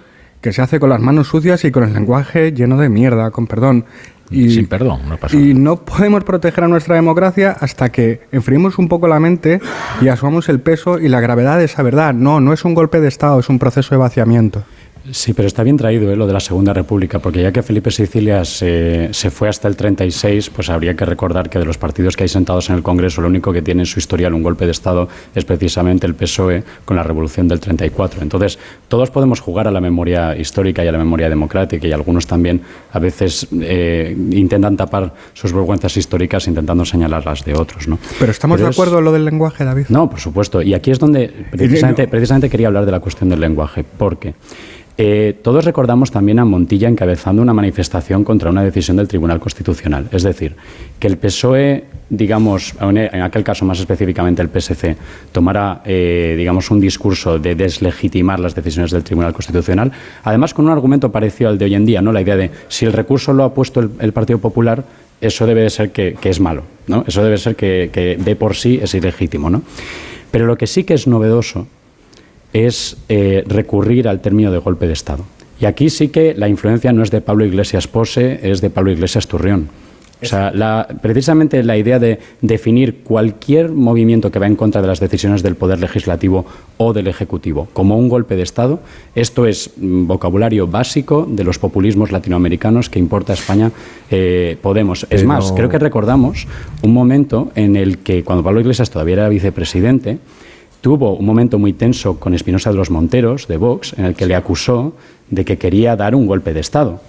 que 0.41 0.53
se 0.53 0.61
hace 0.61 0.79
con 0.79 0.89
las 0.89 1.01
manos 1.01 1.27
sucias 1.27 1.65
y 1.65 1.71
con 1.71 1.83
el 1.83 1.93
lenguaje 1.93 2.51
lleno 2.53 2.77
de 2.77 2.89
mierda, 2.89 3.31
con 3.31 3.47
perdón. 3.47 3.85
Y, 4.29 4.49
Sin 4.49 4.67
perdón, 4.67 5.07
no 5.07 5.15
pasa 5.15 5.37
y 5.37 5.53
nada. 5.53 5.59
no 5.61 5.75
podemos 5.85 6.23
proteger 6.25 6.65
a 6.65 6.67
nuestra 6.67 6.95
democracia 6.95 7.55
hasta 7.59 7.89
que 7.93 8.23
enfriemos 8.33 8.77
un 8.77 8.89
poco 8.89 9.07
la 9.07 9.21
mente 9.21 9.61
y 10.01 10.09
asumamos 10.09 10.49
el 10.49 10.59
peso 10.59 10.99
y 10.99 11.07
la 11.07 11.21
gravedad 11.21 11.57
de 11.57 11.63
esa 11.63 11.81
verdad. 11.81 12.13
No, 12.13 12.41
no 12.41 12.51
es 12.51 12.65
un 12.65 12.73
golpe 12.75 12.99
de 12.99 13.07
Estado, 13.07 13.39
es 13.39 13.47
un 13.47 13.57
proceso 13.57 13.95
de 13.95 13.99
vaciamiento. 13.99 14.63
Sí, 15.11 15.33
pero 15.33 15.47
está 15.47 15.63
bien 15.63 15.77
traído 15.77 16.11
¿eh? 16.11 16.15
lo 16.15 16.27
de 16.27 16.33
la 16.33 16.39
Segunda 16.39 16.73
República, 16.73 17.19
porque 17.19 17.41
ya 17.41 17.51
que 17.51 17.63
Felipe 17.63 17.91
Sicilia 17.91 18.43
se, 18.45 19.09
se 19.13 19.29
fue 19.29 19.47
hasta 19.47 19.67
el 19.67 19.75
36, 19.75 20.49
pues 20.49 20.69
habría 20.69 20.95
que 20.95 21.05
recordar 21.05 21.49
que 21.49 21.59
de 21.59 21.65
los 21.65 21.77
partidos 21.77 22.15
que 22.17 22.23
hay 22.23 22.29
sentados 22.29 22.69
en 22.69 22.75
el 22.75 22.83
Congreso, 22.83 23.21
lo 23.21 23.27
único 23.27 23.53
que 23.53 23.61
tiene 23.61 23.83
en 23.83 23.85
su 23.85 23.99
historial 23.99 24.33
un 24.33 24.43
golpe 24.43 24.65
de 24.65 24.71
Estado 24.71 25.07
es 25.35 25.45
precisamente 25.45 26.05
el 26.07 26.15
PSOE 26.15 26.63
con 26.83 26.97
la 26.97 27.03
Revolución 27.03 27.47
del 27.47 27.59
34. 27.59 28.21
Entonces, 28.21 28.59
todos 28.87 29.09
podemos 29.11 29.39
jugar 29.39 29.67
a 29.67 29.71
la 29.71 29.79
memoria 29.81 30.35
histórica 30.35 30.83
y 30.83 30.87
a 30.87 30.91
la 30.91 30.97
memoria 30.97 31.29
democrática, 31.29 31.87
y 31.87 31.91
algunos 31.91 32.27
también 32.27 32.61
a 32.91 32.99
veces 32.99 33.47
eh, 33.61 34.15
intentan 34.31 34.75
tapar 34.75 35.13
sus 35.33 35.53
vergüenzas 35.53 35.95
históricas 35.95 36.47
intentando 36.47 36.83
señalar 36.85 37.25
las 37.25 37.45
de 37.45 37.53
otros. 37.53 37.87
¿no? 37.87 37.97
Pero 38.19 38.31
estamos 38.31 38.59
de 38.59 38.67
es- 38.69 38.75
acuerdo 38.75 38.99
en 38.99 39.05
lo 39.05 39.11
del 39.11 39.25
lenguaje, 39.25 39.63
David. 39.63 39.85
no, 39.89 40.09
por 40.09 40.19
supuesto. 40.19 40.61
Y 40.61 40.73
aquí 40.73 40.91
es 40.91 40.99
donde 40.99 41.31
precisamente, 41.51 42.07
precisamente 42.07 42.49
quería 42.49 42.67
hablar 42.67 42.85
de 42.85 42.91
la 42.91 42.99
cuestión 42.99 43.29
del 43.29 43.39
lenguaje, 43.39 43.85
porque 43.97 44.33
eh, 44.99 45.35
todos 45.43 45.63
recordamos 45.63 46.09
también 46.09 46.39
a 46.39 46.45
Montilla 46.45 46.89
encabezando 46.89 47.43
una 47.43 47.53
manifestación 47.53 48.23
contra 48.23 48.49
una 48.49 48.63
decisión 48.63 48.97
del 48.97 49.07
Tribunal 49.07 49.39
Constitucional. 49.39 50.07
Es 50.11 50.23
decir, 50.23 50.55
que 50.99 51.05
el 51.05 51.17
PSOE, 51.17 51.83
digamos, 52.09 52.73
en 52.81 53.21
aquel 53.21 53.43
caso 53.43 53.63
más 53.63 53.79
específicamente 53.79 54.41
el 54.41 54.49
PSC, 54.49 54.95
tomara, 55.31 55.83
eh, 55.85 56.33
digamos, 56.35 56.71
un 56.71 56.79
discurso 56.79 57.37
de 57.37 57.53
deslegitimar 57.53 58.39
las 58.39 58.55
decisiones 58.55 58.89
del 58.89 59.03
Tribunal 59.03 59.33
Constitucional, 59.33 59.91
además 60.23 60.55
con 60.55 60.65
un 60.65 60.71
argumento 60.71 61.11
parecido 61.11 61.51
al 61.51 61.59
de 61.59 61.65
hoy 61.65 61.75
en 61.75 61.85
día, 61.85 62.01
¿no? 62.01 62.11
La 62.11 62.21
idea 62.21 62.35
de 62.35 62.49
si 62.67 62.85
el 62.85 62.93
recurso 62.93 63.33
lo 63.33 63.43
ha 63.43 63.53
puesto 63.53 63.79
el, 63.79 64.13
Partido 64.13 64.39
Popular, 64.39 64.83
eso 65.21 65.45
debe 65.45 65.61
de 65.61 65.69
ser 65.69 65.91
que, 65.91 66.15
que 66.19 66.29
es 66.29 66.39
malo, 66.39 66.63
¿no? 66.87 67.03
Eso 67.05 67.23
debe 67.23 67.37
ser 67.37 67.55
que, 67.55 67.91
que 67.93 68.17
de 68.17 68.35
por 68.35 68.55
sí 68.55 68.79
es 68.81 68.95
ilegítimo, 68.95 69.51
¿no? 69.51 69.61
Pero 70.31 70.47
lo 70.47 70.57
que 70.57 70.65
sí 70.65 70.83
que 70.83 70.95
es 70.95 71.05
novedoso 71.05 71.67
es 72.53 72.97
eh, 73.09 73.43
recurrir 73.47 74.07
al 74.07 74.21
término 74.21 74.51
de 74.51 74.57
golpe 74.59 74.87
de 74.87 74.93
Estado. 74.93 75.23
Y 75.59 75.65
aquí 75.65 75.89
sí 75.89 76.09
que 76.09 76.33
la 76.35 76.47
influencia 76.47 76.93
no 76.93 77.03
es 77.03 77.11
de 77.11 77.21
Pablo 77.21 77.45
Iglesias 77.45 77.87
Pose, 77.87 78.39
es 78.43 78.61
de 78.61 78.69
Pablo 78.69 78.91
Iglesias 78.91 79.27
Turrión. 79.27 79.69
O 80.19 80.25
sea, 80.25 80.49
la- 80.51 80.87
precisamente 81.03 81.61
la 81.63 81.77
idea 81.77 81.99
de 81.99 82.17
definir 82.41 83.03
cualquier 83.03 83.69
movimiento 83.71 84.31
que 84.31 84.39
va 84.39 84.47
en 84.47 84.55
contra 84.55 84.81
de 84.81 84.87
las 84.87 84.99
decisiones 84.99 85.43
del 85.43 85.55
Poder 85.55 85.79
Legislativo 85.79 86.43
o 86.77 86.91
del 86.91 87.05
Ejecutivo 87.07 87.67
como 87.73 87.97
un 87.99 88.09
golpe 88.09 88.35
de 88.35 88.41
Estado, 88.41 88.79
esto 89.13 89.45
es 89.45 89.71
mm, 89.77 90.07
vocabulario 90.07 90.65
básico 90.65 91.27
de 91.29 91.43
los 91.43 91.59
populismos 91.59 92.11
latinoamericanos 92.11 92.89
que 92.89 92.97
importa 92.97 93.33
a 93.33 93.35
España 93.35 93.71
eh, 94.09 94.57
Podemos. 94.59 95.03
Es 95.03 95.09
Pero- 95.21 95.27
más, 95.27 95.51
creo 95.51 95.69
que 95.69 95.77
recordamos 95.77 96.47
un 96.81 96.93
momento 96.93 97.51
en 97.53 97.75
el 97.75 97.99
que, 97.99 98.23
cuando 98.23 98.43
Pablo 98.43 98.59
Iglesias 98.61 98.89
todavía 98.89 99.13
era 99.13 99.29
vicepresidente, 99.29 100.17
tuvo 100.87 101.17
un 101.17 101.25
momento 101.25 101.59
muy 101.59 101.73
tenso 101.73 102.17
con 102.17 102.33
Espinosa 102.33 102.69
de 102.69 102.77
los 102.77 102.91
Monteros, 102.91 103.49
de 103.49 103.57
Vox, 103.57 103.93
en 103.97 104.05
el 104.05 104.15
que 104.15 104.25
le 104.25 104.35
acusó 104.35 104.93
de 105.29 105.43
que 105.43 105.57
quería 105.57 105.97
dar 105.97 106.15
un 106.15 106.25
golpe 106.25 106.53
de 106.53 106.61
Estado. 106.61 107.01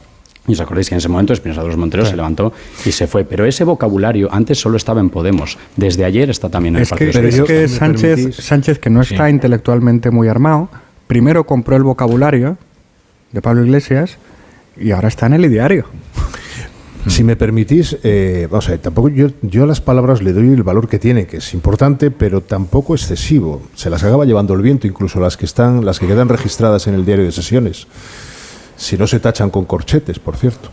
Y 0.48 0.54
os 0.54 0.60
acordáis 0.60 0.88
que 0.88 0.96
en 0.96 0.98
ese 0.98 1.08
momento 1.08 1.32
Espinosa 1.32 1.62
de 1.62 1.68
los 1.68 1.76
Monteros 1.76 2.08
se 2.08 2.16
levantó 2.16 2.52
y 2.84 2.90
se 2.90 3.06
fue. 3.06 3.22
Pero 3.22 3.44
ese 3.44 3.62
vocabulario 3.62 4.30
antes 4.32 4.58
solo 4.58 4.78
estaba 4.78 4.98
en 4.98 5.10
Podemos. 5.10 5.58
Desde 5.76 6.04
ayer 6.04 6.28
está 6.28 6.48
también 6.48 6.74
en 6.74 6.78
el 6.78 6.82
Es 6.82 6.88
que, 6.88 7.04
Partido 7.04 7.12
Pero 7.12 7.28
es 7.28 7.36
yo, 7.36 7.44
que 7.44 7.68
Sánchez, 7.68 8.80
que 8.80 8.90
no 8.90 9.00
está 9.00 9.30
intelectualmente 9.30 10.10
muy 10.10 10.26
armado, 10.26 10.68
primero 11.06 11.46
compró 11.46 11.76
el 11.76 11.84
vocabulario 11.84 12.58
de 13.30 13.40
Pablo 13.42 13.64
Iglesias 13.64 14.18
y 14.76 14.90
ahora 14.90 15.06
está 15.06 15.26
en 15.26 15.34
el 15.34 15.44
ideario. 15.44 15.84
Si 17.08 17.24
me 17.24 17.36
permitís, 17.36 17.96
eh, 18.02 18.46
vamos 18.50 18.68
a 18.68 18.72
ver, 18.72 18.80
tampoco 18.80 19.08
yo, 19.08 19.28
yo 19.42 19.64
a 19.64 19.66
las 19.66 19.80
palabras 19.80 20.22
le 20.22 20.32
doy 20.32 20.48
el 20.48 20.62
valor 20.62 20.88
que 20.88 20.98
tiene, 20.98 21.26
que 21.26 21.38
es 21.38 21.54
importante, 21.54 22.10
pero 22.10 22.42
tampoco 22.42 22.94
excesivo. 22.94 23.62
Se 23.74 23.90
las 23.90 24.04
acaba 24.04 24.24
llevando 24.24 24.54
el 24.54 24.62
viento, 24.62 24.86
incluso 24.86 25.18
las 25.18 25.36
que 25.36 25.46
están, 25.46 25.84
las 25.84 25.98
que 25.98 26.06
quedan 26.06 26.28
registradas 26.28 26.86
en 26.86 26.94
el 26.94 27.04
diario 27.04 27.24
de 27.24 27.32
sesiones. 27.32 27.86
Si 28.76 28.96
no 28.96 29.06
se 29.06 29.20
tachan 29.20 29.50
con 29.50 29.64
corchetes, 29.64 30.18
por 30.18 30.36
cierto. 30.36 30.68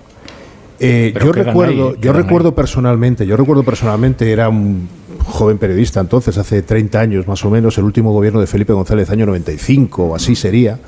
Eh, 0.80 1.14
yo 1.20 1.32
recuerdo, 1.32 1.90
ahí, 1.90 1.96
yo 2.02 2.12
recuerdo 2.12 2.50
ahí. 2.50 2.56
personalmente, 2.56 3.26
yo 3.26 3.38
recuerdo 3.38 3.64
personalmente, 3.64 4.30
era 4.30 4.50
un 4.50 4.90
joven 5.26 5.58
periodista 5.58 6.02
entonces, 6.02 6.38
hace 6.38 6.62
30 6.62 7.00
años 7.00 7.28
más 7.28 7.44
o 7.46 7.50
menos, 7.50 7.78
el 7.78 7.86
último 7.86 8.12
gobierno 8.12 8.40
de 8.40 8.48
Felipe 8.48 8.74
González, 8.74 9.10
año 9.10 9.26
95 9.26 10.04
o 10.04 10.16
así 10.16 10.36
sería. 10.36 10.80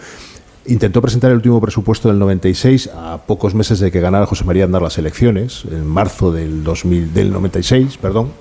Intentó 0.67 1.01
presentar 1.01 1.31
el 1.31 1.37
último 1.37 1.61
presupuesto 1.61 2.09
del 2.09 2.19
96 2.19 2.89
a 2.93 3.21
pocos 3.25 3.55
meses 3.55 3.79
de 3.79 3.89
que 3.89 4.01
ganara 4.01 4.25
José 4.25 4.43
María 4.43 4.65
Aznar 4.65 4.81
las 4.81 4.97
elecciones, 4.97 5.63
en 5.71 5.85
marzo 5.85 6.31
del, 6.31 6.63
2000, 6.63 7.13
del 7.13 7.31
96, 7.31 7.97
perdón. 7.97 8.31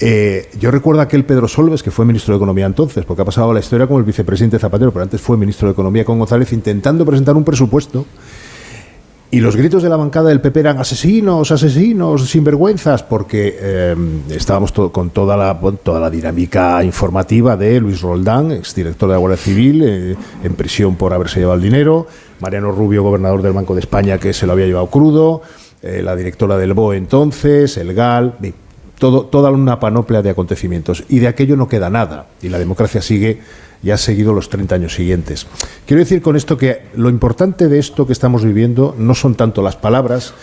Eh, 0.00 0.50
yo 0.58 0.70
recuerdo 0.70 1.00
aquel 1.00 1.24
Pedro 1.24 1.48
Solves, 1.48 1.82
que 1.82 1.90
fue 1.90 2.04
ministro 2.04 2.34
de 2.34 2.36
Economía 2.36 2.66
entonces, 2.66 3.04
porque 3.04 3.22
ha 3.22 3.24
pasado 3.24 3.52
la 3.54 3.60
historia 3.60 3.86
como 3.86 3.98
el 3.98 4.04
vicepresidente 4.04 4.58
Zapatero, 4.58 4.92
pero 4.92 5.02
antes 5.02 5.20
fue 5.20 5.36
ministro 5.38 5.68
de 5.68 5.72
Economía 5.72 6.04
con 6.04 6.18
González, 6.18 6.52
intentando 6.52 7.06
presentar 7.06 7.36
un 7.36 7.44
presupuesto. 7.44 8.04
Y 9.32 9.38
los 9.38 9.54
gritos 9.54 9.80
de 9.84 9.88
la 9.88 9.96
bancada 9.96 10.30
del 10.30 10.40
PP 10.40 10.58
eran 10.58 10.78
asesinos, 10.78 11.52
asesinos, 11.52 12.28
sinvergüenzas, 12.28 13.04
porque 13.04 13.56
eh, 13.60 13.94
estábamos 14.28 14.72
con 14.72 15.10
toda 15.10 15.36
la, 15.36 15.56
toda 15.84 16.00
la 16.00 16.10
dinámica 16.10 16.82
informativa 16.82 17.56
de 17.56 17.78
Luis 17.78 18.00
Roldán, 18.00 18.50
exdirector 18.50 19.08
de 19.08 19.14
la 19.14 19.18
Guardia 19.18 19.36
Civil, 19.36 19.82
eh, 19.84 20.16
en 20.42 20.54
prisión 20.54 20.96
por 20.96 21.12
haberse 21.12 21.38
llevado 21.38 21.54
el 21.58 21.62
dinero, 21.62 22.08
Mariano 22.40 22.72
Rubio, 22.72 23.04
gobernador 23.04 23.40
del 23.40 23.52
Banco 23.52 23.74
de 23.74 23.80
España, 23.80 24.18
que 24.18 24.32
se 24.32 24.48
lo 24.48 24.52
había 24.52 24.66
llevado 24.66 24.88
crudo, 24.88 25.42
eh, 25.80 26.02
la 26.02 26.16
directora 26.16 26.56
del 26.56 26.74
BOE 26.74 26.96
entonces, 26.96 27.76
el 27.76 27.94
GAL, 27.94 28.34
todo, 28.98 29.26
toda 29.26 29.52
una 29.52 29.78
panoplia 29.78 30.22
de 30.22 30.30
acontecimientos. 30.30 31.04
Y 31.08 31.20
de 31.20 31.28
aquello 31.28 31.56
no 31.56 31.68
queda 31.68 31.88
nada. 31.88 32.26
Y 32.42 32.48
la 32.48 32.58
democracia 32.58 33.00
sigue 33.00 33.40
y 33.82 33.90
ha 33.90 33.96
seguido 33.96 34.32
los 34.32 34.48
30 34.48 34.74
años 34.74 34.94
siguientes. 34.94 35.46
Quiero 35.86 36.00
decir 36.00 36.20
con 36.22 36.36
esto 36.36 36.56
que 36.56 36.82
lo 36.94 37.08
importante 37.08 37.68
de 37.68 37.78
esto 37.78 38.06
que 38.06 38.12
estamos 38.12 38.44
viviendo 38.44 38.94
no 38.98 39.14
son 39.14 39.34
tanto 39.34 39.62
las 39.62 39.76
palabras, 39.76 40.34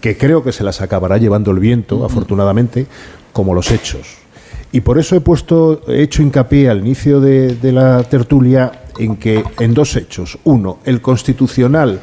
que 0.00 0.16
creo 0.16 0.44
que 0.44 0.52
se 0.52 0.64
las 0.64 0.80
acabará 0.80 1.18
llevando 1.18 1.50
el 1.50 1.58
viento, 1.58 2.04
afortunadamente, 2.04 2.86
como 3.32 3.54
los 3.54 3.70
hechos. 3.70 4.18
Y 4.72 4.80
por 4.80 4.98
eso 4.98 5.16
he 5.16 5.20
puesto, 5.20 5.82
he 5.88 6.02
hecho 6.02 6.22
hincapié 6.22 6.68
al 6.68 6.80
inicio 6.80 7.20
de, 7.20 7.54
de 7.54 7.72
la 7.72 8.02
tertulia 8.04 8.84
en 8.98 9.16
que 9.16 9.42
en 9.58 9.74
dos 9.74 9.96
hechos. 9.96 10.38
Uno, 10.44 10.78
el 10.84 11.00
constitucional 11.00 12.00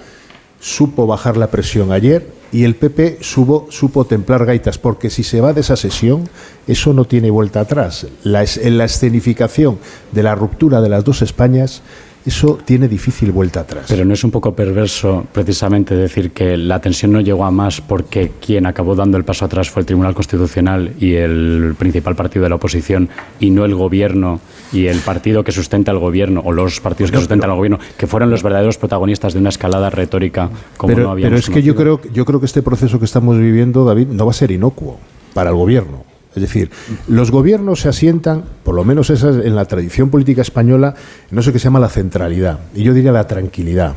supo 0.60 1.06
bajar 1.06 1.38
la 1.38 1.48
presión 1.48 1.92
ayer 1.92 2.43
y 2.54 2.66
el 2.66 2.76
PP 2.76 3.18
supo, 3.22 4.06
templar 4.08 4.46
gaitas, 4.46 4.78
porque 4.78 5.10
si 5.10 5.24
se 5.24 5.42
va 5.42 5.54
de 5.54 5.62
esa 5.62 5.76
sesión, 5.76 6.30
eso 6.68 6.94
no 6.94 7.06
tiene 7.06 7.32
vuelta 7.32 7.62
atrás. 7.62 8.06
La, 8.24 8.44
en 8.44 8.78
la 8.78 8.86
escenificación 8.86 9.80
de 10.12 10.22
la 10.22 10.36
ruptura 10.36 10.80
de 10.80 10.90
las 10.90 11.04
dos 11.04 11.24
Españas, 11.24 11.82
eso 12.25 12.58
tiene 12.63 12.88
difícil 12.88 13.32
vuelta 13.32 13.62
atrás. 13.62 13.86
Pero 13.88 14.06
no 14.06 14.13
es 14.13 14.24
un 14.24 14.32
poco 14.32 14.53
perverso 14.53 15.25
precisamente 15.32 15.96
decir 15.96 16.32
que 16.32 16.58
la 16.58 16.80
tensión 16.80 17.12
no 17.12 17.22
llegó 17.22 17.46
a 17.46 17.51
más 17.51 17.82
porque 17.82 18.32
quien 18.39 18.65
acabó 18.65 18.96
dando 18.96 19.18
el 19.18 19.25
paso 19.25 19.46
atrás 19.46 19.70
fue 19.70 19.82
el 19.82 19.86
Tribunal 19.86 20.13
Constitucional 20.13 20.94
y 21.00 21.15
el 21.15 21.75
principal 21.77 22.15
partido 22.15 22.44
de 22.44 22.50
la 22.50 22.56
oposición 22.56 23.10
y 23.39 23.50
no 23.50 23.65
el 23.65 23.75
gobierno 23.75 24.39
y 24.72 24.88
el 24.88 25.00
partido 25.00 25.44
que 25.44 25.51
sustenta 25.51 25.92
al 25.92 26.00
gobierno 26.00 26.42
o 26.44 26.51
los 26.51 26.80
partidos 26.80 27.12
que 27.12 27.18
sustentan 27.18 27.50
al 27.50 27.58
gobierno, 27.58 27.80
que 27.98 28.08
fueron 28.08 28.30
los 28.30 28.42
verdaderos 28.42 28.77
protagonistas 28.77 29.34
de 29.34 29.39
una 29.39 29.50
escalada 29.50 29.89
retórica 29.89 30.50
como 30.77 30.94
pero, 30.94 31.06
no 31.06 31.12
habíamos 31.12 31.30
pero 31.30 31.39
es 31.39 31.50
que 31.50 31.62
yo 31.62 31.75
creo, 31.75 32.01
yo 32.13 32.25
creo 32.25 32.39
que 32.39 32.46
este 32.46 32.62
proceso 32.62 33.00
que 33.00 33.06
estamos 33.06 33.38
viviendo, 33.38 33.86
David, 33.86 34.08
no 34.08 34.25
va 34.25 34.32
a 34.32 34.36
ser 34.36 34.51
inocuo 34.51 34.98
para 35.34 35.50
el 35.50 35.56
gobierno. 35.56 36.12
Es 36.36 36.42
decir, 36.42 36.72
los 37.08 37.30
gobiernos 37.30 37.82
se 37.82 37.90
asientan, 37.90 38.44
por 38.63 38.74
lo 38.74 38.84
menos 38.84 39.10
esa 39.10 39.30
es 39.30 39.46
en 39.46 39.56
la 39.56 39.66
tradición 39.66 40.10
política 40.10 40.42
española, 40.42 40.96
en 41.32 41.38
eso 41.38 41.54
que 41.54 41.60
se 41.60 41.66
llama 41.66 41.80
la 41.80 41.90
centralidad. 41.90 42.60
Y 42.74 42.84
yo 42.84 42.94
diría 42.94 43.12
la 43.12 43.28
tranquilidad. 43.28 43.94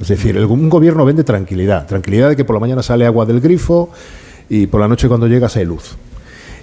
Es 0.00 0.08
decir, 0.08 0.38
un 0.38 0.70
gobierno 0.70 1.04
vende 1.04 1.22
tranquilidad. 1.22 1.86
Tranquilidad 1.86 2.30
de 2.30 2.36
que 2.36 2.44
por 2.44 2.54
la 2.56 2.60
mañana 2.60 2.82
sale 2.82 3.04
agua 3.04 3.26
del 3.26 3.40
grifo 3.40 3.90
y 4.48 4.66
por 4.66 4.80
la 4.80 4.88
noche 4.88 5.08
cuando 5.08 5.26
llegas 5.26 5.56
hay 5.56 5.66
luz. 5.66 5.96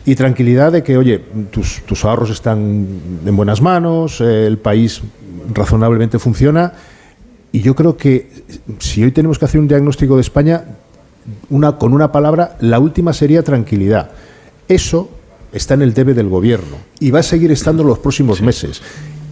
Y 0.06 0.16
tranquilidad 0.16 0.72
de 0.72 0.84
que, 0.84 0.98
oye, 0.98 1.22
tus, 1.52 1.82
tus 1.86 2.04
ahorros 2.04 2.30
están 2.30 2.88
en 3.26 3.36
buenas 3.36 3.62
manos, 3.62 4.20
el 4.20 4.58
país 4.58 5.02
razonablemente 5.54 6.20
funciona. 6.20 6.74
Y 7.52 7.62
yo 7.62 7.76
creo 7.76 7.96
que 7.96 8.30
si 8.80 9.04
hoy 9.04 9.12
tenemos 9.12 9.38
que 9.38 9.46
hacer 9.46 9.62
un 9.62 9.68
diagnóstico 9.68 10.16
de 10.16 10.22
España, 10.22 10.64
una, 11.50 11.78
con 11.78 11.94
una 11.94 12.12
palabra, 12.12 12.58
la 12.60 12.80
última 12.80 13.14
sería 13.14 13.44
tranquilidad. 13.44 14.12
Eso 14.68 15.10
está 15.52 15.74
en 15.76 15.82
el 15.82 15.94
debe 15.94 16.14
del 16.14 16.30
gobierno 16.30 16.78
y 17.00 17.12
va 17.12 17.20
a 17.20 17.24
seguir 17.24 17.52
estando 17.52 17.84
los 17.84 18.00
próximos 18.00 18.42
meses. 18.42 18.82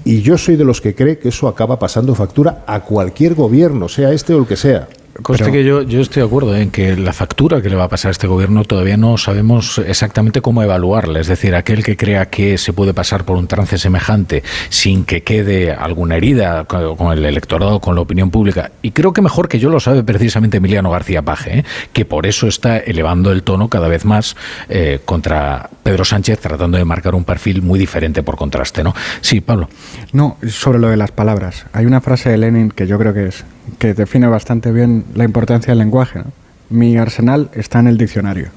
Y 0.04 0.22
yo 0.22 0.38
soy 0.38 0.56
de 0.56 0.66
los 0.66 0.82
que 0.82 0.96
cree 0.96 1.20
que 1.20 1.30
eso 1.30 1.48
acaba 1.48 1.78
pasando 1.78 2.16
factura 2.16 2.64
a 2.68 2.82
cualquier 2.82 3.36
gobierno, 3.36 3.88
sea 3.88 4.12
este 4.12 4.34
o 4.34 4.40
el 4.40 4.48
que 4.48 4.56
sea. 4.56 4.88
Conste 5.22 5.52
que 5.52 5.64
yo, 5.64 5.84
yo 5.84 6.02
estoy 6.02 6.22
de 6.22 6.28
acuerdo 6.28 6.56
en 6.56 6.72
que 6.72 6.96
la 6.96 7.14
factura 7.14 7.62
que 7.62 7.70
le 7.70 7.76
va 7.76 7.86
a 7.86 7.90
pasar 7.90 8.10
a 8.10 8.12
este 8.12 8.28
gobierno 8.28 8.64
todavía 8.64 8.98
no 8.98 9.18
sabemos 9.18 9.78
exactamente 9.80 10.42
cómo 10.42 10.64
evaluarla. 10.64 11.20
Es 11.20 11.28
decir, 11.28 11.56
aquel 11.56 11.84
que 11.84 11.98
crea 11.98 12.30
que 12.30 12.58
se 12.58 12.74
puede 12.74 12.94
pasar 12.94 13.24
por 13.26 13.38
un 13.38 13.48
trance 13.48 13.78
semejante 13.78 14.44
sin 14.70 15.06
que 15.06 15.24
quede 15.24 15.72
alguna 15.72 16.18
herida 16.18 16.66
con 16.66 17.12
el 17.12 17.26
electorado, 17.26 17.80
con 17.80 17.96
la 17.96 18.02
opinión 18.02 18.32
pública. 18.32 18.72
Y 18.82 18.92
creo 18.92 19.14
que 19.14 19.22
mejor 19.22 19.48
que 19.48 19.60
yo 19.60 19.70
lo 19.70 19.80
sabe 19.80 20.04
precisamente 20.04 20.58
Emiliano 20.58 20.92
García 20.92 21.22
Paje, 21.22 21.60
¿eh? 21.60 21.66
que 21.94 22.06
por 22.06 22.26
eso 22.26 22.48
está 22.48 22.78
elevando 22.78 23.32
el 23.32 23.44
tono 23.44 23.68
cada 23.68 23.88
vez 23.88 24.06
más 24.06 24.36
eh, 24.70 25.00
contra 25.06 25.70
Pedro 25.84 26.06
Sánchez, 26.06 26.40
tratando 26.40 26.78
de 26.78 26.86
marcar 26.86 27.16
un 27.16 27.24
perfil 27.24 27.62
muy 27.62 27.80
diferente 27.80 28.24
por 28.24 28.38
contraste. 28.38 28.84
¿no? 28.84 28.94
Sí, 29.22 29.42
Pablo. 29.42 29.70
No, 30.14 30.38
sobre 30.48 30.80
lo 30.80 30.90
de 30.90 30.98
las 30.98 31.12
palabras. 31.12 31.66
Hay 31.74 31.86
una 31.86 32.02
frase 32.02 32.30
de 32.30 32.38
Lenin 32.38 32.70
que 32.70 32.88
yo 32.88 32.98
creo 32.98 33.14
que 33.14 33.28
es 33.28 33.44
que 33.80 33.94
define 33.94 34.28
bastante 34.28 34.72
bien 34.72 35.06
la 35.14 35.24
importancia 35.24 35.72
del 35.72 35.80
lenguaje. 35.80 36.22
Mi 36.70 36.98
arsenal 36.98 37.50
está 37.54 37.80
en 37.80 37.88
el 37.88 37.98
diccionario. 37.98 38.50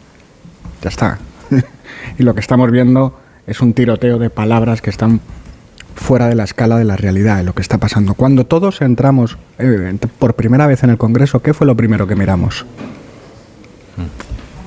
Ya 0.83 0.89
está. 0.89 1.19
y 2.19 2.23
lo 2.23 2.35
que 2.35 2.41
estamos 2.41 2.71
viendo 2.71 3.19
es 3.47 3.61
un 3.61 3.73
tiroteo 3.73 4.19
de 4.19 4.31
palabras 4.31 4.81
que 4.83 4.91
están 4.91 5.21
fuera 5.95 6.29
de 6.29 6.35
la 6.35 6.45
escala 6.45 6.77
de 6.77 6.85
la 6.85 6.97
realidad, 6.97 7.39
de 7.39 7.45
lo 7.45 7.55
que 7.55 7.63
está 7.63 7.79
pasando. 7.79 8.15
Cuando 8.15 8.47
todos 8.47 8.81
entramos 8.83 9.39
eh, 9.59 9.97
por 10.19 10.35
primera 10.35 10.67
vez 10.67 10.83
en 10.83 10.91
el 10.91 10.99
Congreso, 10.99 11.41
¿qué 11.41 11.55
fue 11.55 11.67
lo 11.67 11.77
primero 11.77 12.07
que 12.07 12.17
miramos? 12.17 12.67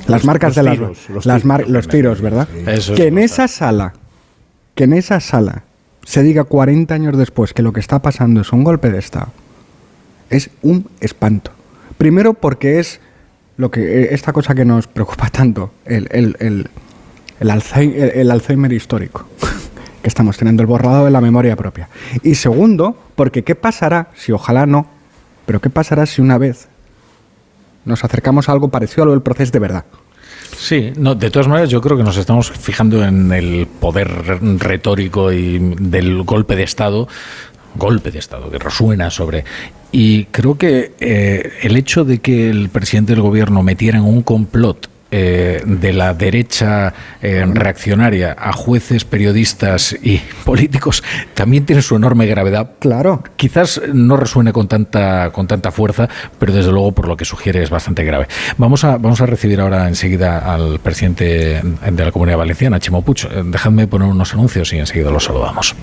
Las 0.08 0.24
marcas 0.24 0.56
de 0.56 0.64
las, 0.64 0.80
los, 1.68 1.88
tiros, 1.90 2.22
¿verdad? 2.22 2.48
que 2.96 3.08
en 3.08 3.18
esa 3.18 3.48
sala, 3.50 3.94
que 4.74 4.86
en 4.86 4.94
esa 4.94 5.20
sala 5.20 5.64
se 6.06 6.24
diga 6.24 6.46
40 6.46 6.94
años 6.94 7.18
después 7.18 7.54
que 7.54 7.62
lo 7.62 7.74
que 7.74 7.82
está 7.82 8.02
pasando 8.02 8.40
es 8.40 8.54
un 8.54 8.64
golpe 8.64 8.90
de 8.90 9.00
Estado, 9.00 9.28
es 10.30 10.50
un 10.62 10.90
espanto. 11.00 11.52
Primero 11.98 12.34
porque 12.34 12.80
es 12.80 13.00
lo 13.58 13.72
que 13.72 13.82
eh, 13.82 14.08
esta 14.12 14.34
cosa 14.34 14.56
que 14.56 14.66
nos 14.66 14.88
preocupa 14.88 15.30
tanto, 15.32 15.72
el, 15.86 16.08
el, 16.12 16.70
el, 17.40 17.50
Alzheimer, 17.50 18.74
histórico 18.74 19.26
que 20.02 20.08
estamos 20.08 20.38
teniendo, 20.38 20.62
el 20.62 20.68
borrado 20.68 21.06
de 21.06 21.12
la 21.12 21.22
memoria 21.22 21.56
propia. 21.56 21.90
Y 22.24 22.36
segundo, 22.36 22.98
porque 23.16 23.44
¿qué 23.44 23.56
pasará 23.56 24.12
si 24.16 24.32
ojalá 24.32 24.66
no, 24.66 24.88
pero 25.46 25.60
qué 25.60 25.70
pasará 25.70 26.06
si 26.06 26.22
una 26.22 26.38
vez 26.38 26.68
nos 27.86 28.04
acercamos 28.04 28.50
a 28.50 28.52
algo 28.52 28.70
parecido 28.70 29.04
a 29.04 29.06
lo 29.08 29.12
del 29.12 29.22
proceso 29.22 29.52
de 29.52 29.60
verdad? 29.60 29.86
Sí, 30.58 30.92
no, 30.98 31.14
de 31.14 31.30
todas 31.30 31.48
maneras 31.48 31.70
yo 31.70 31.82
creo 31.82 31.98
que 31.98 32.04
nos 32.04 32.18
estamos 32.18 32.52
fijando 32.52 33.04
en 33.06 33.32
el 33.32 33.68
poder 33.68 34.08
retórico 34.60 35.32
y 35.32 35.60
del 35.80 36.24
golpe 36.24 36.56
de 36.56 36.64
Estado 36.64 37.08
golpe 37.78 38.12
de 38.12 38.20
Estado 38.20 38.50
que 38.50 38.60
resuena 38.60 39.10
sobre... 39.10 39.44
Y 39.92 40.26
creo 40.26 40.58
que 40.58 40.92
eh, 41.00 41.54
el 41.62 41.78
hecho 41.78 42.04
de 42.04 42.20
que 42.20 42.50
el 42.50 42.70
presidente 42.70 43.14
del 43.14 43.22
gobierno 43.22 43.64
metiera 43.64 43.98
en 43.98 44.04
un 44.04 44.22
complot 44.22 44.90
eh, 45.10 45.62
de 45.66 45.94
la 45.94 46.14
derecha 46.14 46.94
eh, 47.22 47.46
reaccionaria 47.48 48.36
a 48.38 48.52
jueces, 48.52 49.06
periodistas 49.06 49.94
y 50.04 50.18
políticos 50.44 51.02
también 51.34 51.66
tiene 51.66 51.82
su 51.82 51.96
enorme 51.96 52.26
gravedad. 52.26 52.72
Claro. 52.80 53.24
Quizás 53.38 53.82
no 53.94 54.18
resuene 54.18 54.52
con 54.52 54.68
tanta, 54.68 55.30
con 55.32 55.48
tanta 55.48 55.72
fuerza, 55.72 56.10
pero 56.38 56.52
desde 56.52 56.74
luego 56.74 56.92
por 56.92 57.08
lo 57.08 57.16
que 57.16 57.24
sugiere 57.24 57.64
es 57.64 57.70
bastante 57.70 58.04
grave. 58.04 58.28
Vamos 58.58 58.84
a, 58.84 58.98
vamos 58.98 59.22
a 59.22 59.26
recibir 59.26 59.62
ahora 59.62 59.88
enseguida 59.88 60.40
al 60.40 60.80
presidente 60.80 61.62
de 61.90 62.06
la 62.06 62.12
Comunidad 62.12 62.40
Valenciana, 62.40 62.82
Chimo 62.82 63.02
Puig. 63.02 63.30
Dejadme 63.46 63.88
poner 63.88 64.10
unos 64.10 64.34
anuncios 64.34 64.74
y 64.74 64.80
enseguida 64.80 65.10
los 65.10 65.24
saludamos. 65.24 65.74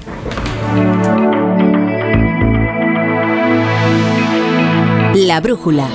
La 5.25 5.41
brújula. 5.41 5.89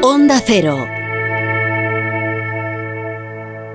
Onda 0.00 0.40
Cero. 0.46 0.93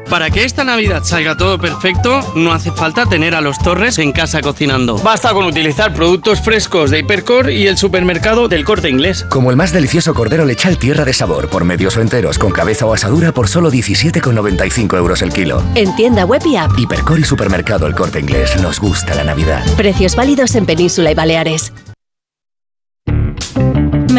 Para 0.10 0.32
que 0.32 0.44
esta 0.44 0.64
Navidad 0.64 1.04
salga 1.04 1.38
todo 1.38 1.60
perfecto, 1.60 2.22
no 2.36 2.52
hace 2.52 2.72
falta 2.72 3.06
tener 3.06 3.36
a 3.36 3.42
los 3.42 3.60
Torres 3.60 4.00
en 4.00 4.12
casa 4.12 4.42
cocinando. 4.42 4.98
Basta 4.98 5.34
con 5.34 5.46
utilizar 5.46 5.94
productos 5.94 6.42
frescos 6.42 6.90
de 6.90 7.00
Hipercor 7.00 7.52
y 7.52 7.68
el 7.68 7.78
supermercado 7.78 8.48
del 8.48 8.66
Corte 8.66 8.90
Inglés. 8.90 9.26
Como 9.30 9.52
el 9.52 9.58
más 9.58 9.72
delicioso 9.72 10.16
cordero 10.16 10.46
lechal 10.46 10.78
tierra 10.78 11.06
de 11.06 11.14
sabor, 11.14 11.48
por 11.50 11.64
medios 11.64 11.96
o 11.98 12.02
enteros, 12.02 12.40
con 12.40 12.52
cabeza 12.52 12.88
o 12.88 12.94
asadura 12.94 13.32
por 13.32 13.48
solo 13.48 13.72
17,95 13.72 14.98
euros 14.98 15.22
el 15.22 15.32
kilo. 15.32 15.62
En 15.76 15.96
tienda 15.96 16.26
web 16.26 16.42
y 16.46 16.56
app. 16.56 16.72
Hipercor 16.78 17.20
y 17.20 17.24
supermercado 17.24 17.86
el 17.86 17.94
Corte 17.94 18.20
Inglés. 18.20 18.60
Nos 18.62 18.80
gusta 18.80 19.14
la 19.14 19.24
Navidad. 19.24 19.64
Precios 19.78 20.16
válidos 20.16 20.56
en 20.56 20.66
Península 20.66 21.12
y 21.12 21.16
Baleares. 21.16 21.72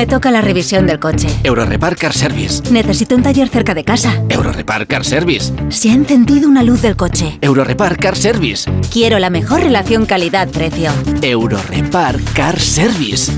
Me 0.01 0.07
toca 0.07 0.31
la 0.31 0.41
revisión 0.41 0.87
del 0.87 0.99
coche. 0.99 1.29
Eurorepar 1.45 1.95
Car 1.95 2.15
Service. 2.15 2.63
Necesito 2.73 3.15
un 3.15 3.23
taller 3.23 3.51
cerca 3.51 3.75
de 3.75 3.85
casa. 3.85 4.15
Eurorepar 4.31 4.87
Car 4.87 5.05
Service. 5.05 5.53
Se 5.69 5.91
ha 5.91 5.93
encendido 5.93 6.49
una 6.49 6.63
luz 6.63 6.81
del 6.81 6.97
coche. 6.97 7.37
Eurorepar 7.43 7.99
Car 7.99 8.17
Service. 8.17 8.65
Quiero 8.91 9.19
la 9.19 9.29
mejor 9.29 9.61
relación 9.61 10.07
calidad-precio. 10.07 10.91
Eurorepar 11.21 12.19
Car 12.33 12.59
Service. 12.59 13.31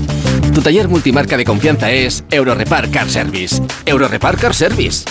Tu 0.53 0.61
taller 0.61 0.87
multimarca 0.87 1.35
de 1.35 1.43
confianza 1.43 1.91
es 1.91 2.23
Eurorepar 2.31 2.89
Car 2.91 3.09
Service. 3.09 3.61
Eurorepar 3.85 4.37
Car 4.37 4.53
Service. 4.53 5.03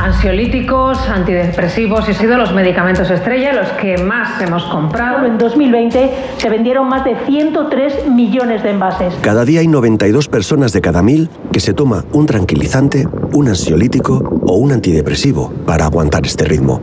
Ansiolíticos, 0.00 0.98
antidepresivos 1.08 2.08
y 2.08 2.14
sido 2.14 2.36
los 2.36 2.52
medicamentos 2.52 3.10
estrella 3.10 3.52
los 3.52 3.68
que 3.72 3.98
más 3.98 4.40
hemos 4.40 4.64
comprado. 4.64 5.26
En 5.26 5.38
2020 5.38 6.10
se 6.36 6.48
vendieron 6.50 6.88
más 6.88 7.04
de 7.04 7.16
103 7.26 8.08
millones 8.08 8.62
de 8.62 8.70
envases. 8.70 9.14
Cada 9.22 9.44
día 9.44 9.60
hay 9.60 9.68
92 9.68 10.28
personas 10.28 10.72
de 10.72 10.80
cada 10.80 11.02
mil 11.02 11.28
que 11.52 11.60
se 11.60 11.72
toma 11.74 12.04
un 12.12 12.26
tranquilizante, 12.26 13.08
un 13.32 13.48
ansiolítico 13.48 14.22
o 14.46 14.56
un 14.56 14.72
antidepresivo 14.72 15.52
para 15.66 15.86
aguantar 15.86 16.24
este 16.26 16.44
ritmo. 16.44 16.80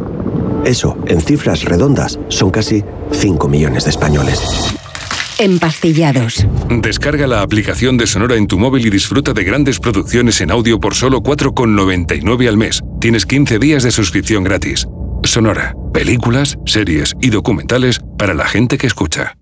Eso, 0.65 0.97
en 1.05 1.21
cifras 1.21 1.63
redondas, 1.65 2.19
son 2.29 2.49
casi 2.49 2.83
5 3.11 3.47
millones 3.47 3.83
de 3.85 3.91
españoles. 3.91 4.82
Empastillados. 5.43 6.47
Descarga 6.69 7.27
la 7.27 7.41
aplicación 7.41 7.97
de 7.97 8.07
Sonora 8.07 8.37
en 8.37 8.47
tu 8.47 8.57
móvil 8.57 8.87
y 8.87 8.89
disfruta 8.89 9.33
de 9.33 9.43
grandes 9.43 9.77
producciones 9.77 10.39
en 10.39 10.51
audio 10.51 10.79
por 10.79 10.95
solo 10.95 11.21
4,99 11.21 12.47
al 12.47 12.55
mes. 12.55 12.79
Tienes 13.01 13.25
15 13.25 13.59
días 13.59 13.83
de 13.83 13.91
suscripción 13.91 14.45
gratis. 14.45 14.87
Sonora, 15.25 15.75
películas, 15.93 16.55
series 16.65 17.13
y 17.19 17.29
documentales 17.29 17.99
para 18.17 18.33
la 18.33 18.45
gente 18.45 18.77
que 18.77 18.87
escucha. 18.87 19.35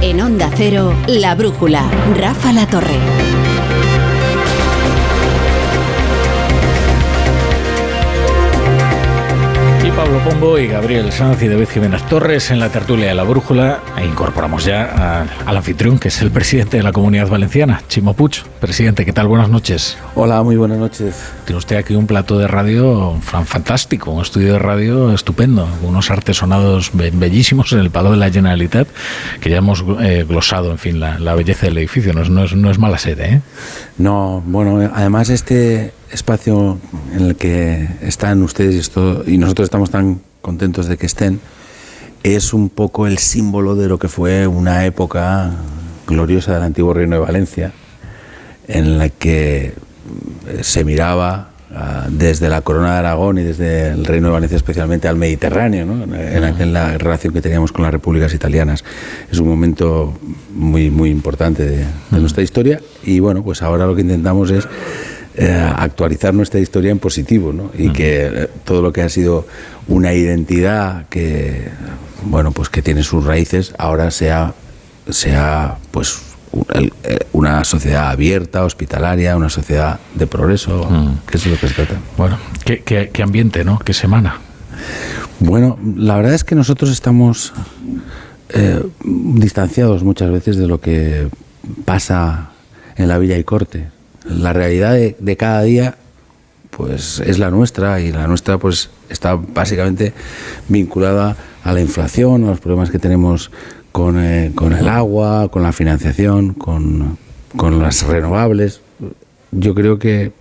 En 0.00 0.18
Onda 0.22 0.50
Cero, 0.56 0.94
La 1.08 1.34
Brújula, 1.34 1.90
Rafa 2.16 2.54
La 2.54 2.66
Torre. 2.66 3.63
Pablo 9.96 10.18
Pombo 10.24 10.58
y 10.58 10.66
Gabriel 10.66 11.12
Sanz 11.12 11.40
y 11.42 11.48
David 11.48 11.68
Jiménez 11.68 12.02
Torres 12.08 12.50
en 12.50 12.58
la 12.58 12.68
tertulia 12.68 13.06
de 13.06 13.14
la 13.14 13.22
brújula. 13.22 13.78
E 13.96 14.04
incorporamos 14.04 14.64
ya 14.64 14.84
a- 14.84 15.26
al 15.48 15.56
anfitrión, 15.56 15.98
que 16.00 16.08
es 16.08 16.20
el 16.20 16.32
presidente 16.32 16.76
de 16.78 16.82
la 16.82 16.90
Comunidad 16.92 17.28
Valenciana, 17.28 17.80
Chimo 17.88 18.12
Puig. 18.14 18.42
Presidente, 18.60 19.04
¿qué 19.04 19.12
tal? 19.12 19.28
Buenas 19.28 19.48
noches. 19.48 19.96
Hola, 20.16 20.42
muy 20.42 20.56
buenas 20.56 20.78
noches. 20.78 21.14
Tiene 21.44 21.58
usted 21.58 21.76
aquí 21.76 21.94
un 21.94 22.08
plato 22.08 22.36
de 22.38 22.48
radio 22.48 23.16
fan- 23.22 23.46
fantástico, 23.46 24.10
un 24.10 24.22
estudio 24.22 24.54
de 24.54 24.58
radio 24.58 25.12
estupendo, 25.14 25.68
unos 25.82 26.10
artesonados 26.10 26.90
be- 26.92 27.12
bellísimos 27.12 27.72
en 27.72 27.78
el 27.78 27.90
Palo 27.90 28.10
de 28.10 28.16
la 28.16 28.30
Generalitat, 28.30 28.88
que 29.40 29.48
ya 29.48 29.58
hemos 29.58 29.84
eh, 30.00 30.24
glosado, 30.28 30.72
en 30.72 30.78
fin, 30.78 30.98
la, 30.98 31.20
la 31.20 31.36
belleza 31.36 31.66
del 31.66 31.78
edificio. 31.78 32.12
No 32.12 32.22
es, 32.22 32.30
no 32.30 32.42
es, 32.44 32.54
no 32.54 32.68
es 32.70 32.78
mala 32.80 32.98
sede, 32.98 33.26
¿eh? 33.34 33.40
No, 33.96 34.42
bueno, 34.44 34.90
además 34.92 35.28
este 35.30 35.92
espacio 36.14 36.78
en 37.14 37.24
el 37.26 37.36
que 37.36 37.88
están 38.00 38.42
ustedes 38.42 38.74
y, 38.74 38.78
esto, 38.78 39.24
y 39.26 39.36
nosotros 39.38 39.66
estamos 39.66 39.90
tan 39.90 40.20
contentos 40.40 40.86
de 40.86 40.96
que 40.96 41.06
estén, 41.06 41.40
es 42.22 42.54
un 42.54 42.68
poco 42.70 43.06
el 43.06 43.18
símbolo 43.18 43.74
de 43.74 43.88
lo 43.88 43.98
que 43.98 44.08
fue 44.08 44.46
una 44.46 44.84
época 44.86 45.50
gloriosa 46.06 46.54
del 46.54 46.62
antiguo 46.62 46.94
Reino 46.94 47.16
de 47.16 47.22
Valencia, 47.22 47.72
en 48.68 48.98
la 48.98 49.08
que 49.10 49.74
se 50.62 50.84
miraba 50.84 51.50
ah, 51.74 52.06
desde 52.10 52.48
la 52.48 52.60
Corona 52.62 52.92
de 52.92 52.98
Aragón 53.00 53.38
y 53.38 53.42
desde 53.42 53.88
el 53.88 54.04
Reino 54.04 54.28
de 54.28 54.32
Valencia 54.34 54.56
especialmente 54.56 55.08
al 55.08 55.16
Mediterráneo, 55.16 55.84
¿no? 55.84 56.04
en, 56.04 56.14
en- 56.14 56.60
en 56.60 56.72
la 56.72 56.96
relación 56.96 57.34
que 57.34 57.42
teníamos 57.42 57.72
con 57.72 57.82
las 57.82 57.92
repúblicas 57.92 58.32
italianas. 58.32 58.84
Es 59.30 59.38
un 59.38 59.48
momento 59.48 60.14
muy, 60.54 60.90
muy 60.90 61.10
importante 61.10 61.64
de, 61.66 61.78
de 62.10 62.20
nuestra 62.20 62.42
historia 62.42 62.80
y 63.02 63.18
bueno, 63.20 63.42
pues 63.42 63.60
ahora 63.62 63.86
lo 63.86 63.94
que 63.94 64.02
intentamos 64.02 64.50
es 64.50 64.66
eh, 65.36 65.72
actualizar 65.76 66.34
nuestra 66.34 66.60
historia 66.60 66.90
en 66.90 66.98
positivo 66.98 67.52
¿no? 67.52 67.70
y 67.76 67.90
que 67.90 68.26
eh, 68.26 68.48
todo 68.64 68.82
lo 68.82 68.92
que 68.92 69.02
ha 69.02 69.08
sido 69.08 69.46
una 69.88 70.12
identidad 70.12 71.06
que 71.08 71.68
bueno 72.24 72.52
pues 72.52 72.68
que 72.68 72.82
tiene 72.82 73.02
sus 73.02 73.24
raíces 73.24 73.74
ahora 73.78 74.10
sea 74.10 74.54
sea 75.08 75.76
pues 75.90 76.20
eh, 77.02 77.18
una 77.32 77.64
sociedad 77.64 78.10
abierta, 78.10 78.64
hospitalaria, 78.64 79.36
una 79.36 79.48
sociedad 79.48 79.98
de 80.14 80.26
progreso, 80.28 80.88
que 81.28 81.36
es 81.36 81.46
lo 81.46 81.58
que 81.58 81.66
se 81.66 81.74
trata. 81.74 81.96
Bueno, 82.16 82.38
¿qué, 82.64 82.82
qué, 82.84 83.10
qué 83.12 83.22
ambiente, 83.24 83.64
¿no? 83.64 83.80
¿Qué 83.80 83.92
semana? 83.92 84.38
Bueno, 85.40 85.78
la 85.96 86.16
verdad 86.16 86.34
es 86.34 86.44
que 86.44 86.54
nosotros 86.54 86.90
estamos 86.90 87.52
eh, 88.50 88.84
distanciados 89.04 90.04
muchas 90.04 90.30
veces 90.30 90.56
de 90.56 90.68
lo 90.68 90.80
que 90.80 91.28
pasa 91.84 92.50
en 92.96 93.08
la 93.08 93.18
Villa 93.18 93.36
y 93.36 93.44
Corte. 93.44 93.88
La 94.24 94.52
realidad 94.52 94.94
de, 94.94 95.16
de 95.18 95.36
cada 95.36 95.62
día 95.62 95.96
pues 96.70 97.20
es 97.20 97.38
la 97.38 97.50
nuestra 97.50 98.00
y 98.00 98.10
la 98.10 98.26
nuestra 98.26 98.58
pues 98.58 98.90
está 99.08 99.34
básicamente 99.34 100.12
vinculada 100.68 101.36
a 101.62 101.72
la 101.72 101.80
inflación, 101.80 102.44
a 102.44 102.48
los 102.48 102.60
problemas 102.60 102.90
que 102.90 102.98
tenemos 102.98 103.50
con, 103.92 104.18
eh, 104.18 104.52
con 104.54 104.72
el 104.72 104.88
agua, 104.88 105.48
con 105.50 105.62
la 105.62 105.72
financiación, 105.72 106.54
con, 106.54 107.16
con 107.56 107.80
las 107.80 108.02
renovables. 108.04 108.80
Yo 109.52 109.74
creo 109.74 109.98
que 109.98 110.32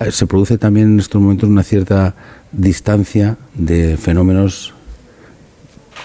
eh, 0.00 0.10
se 0.10 0.26
produce 0.26 0.58
también 0.58 0.94
en 0.94 1.00
estos 1.00 1.20
momentos 1.20 1.48
una 1.48 1.62
cierta 1.62 2.14
distancia 2.50 3.36
de 3.54 3.96
fenómenos 3.96 4.72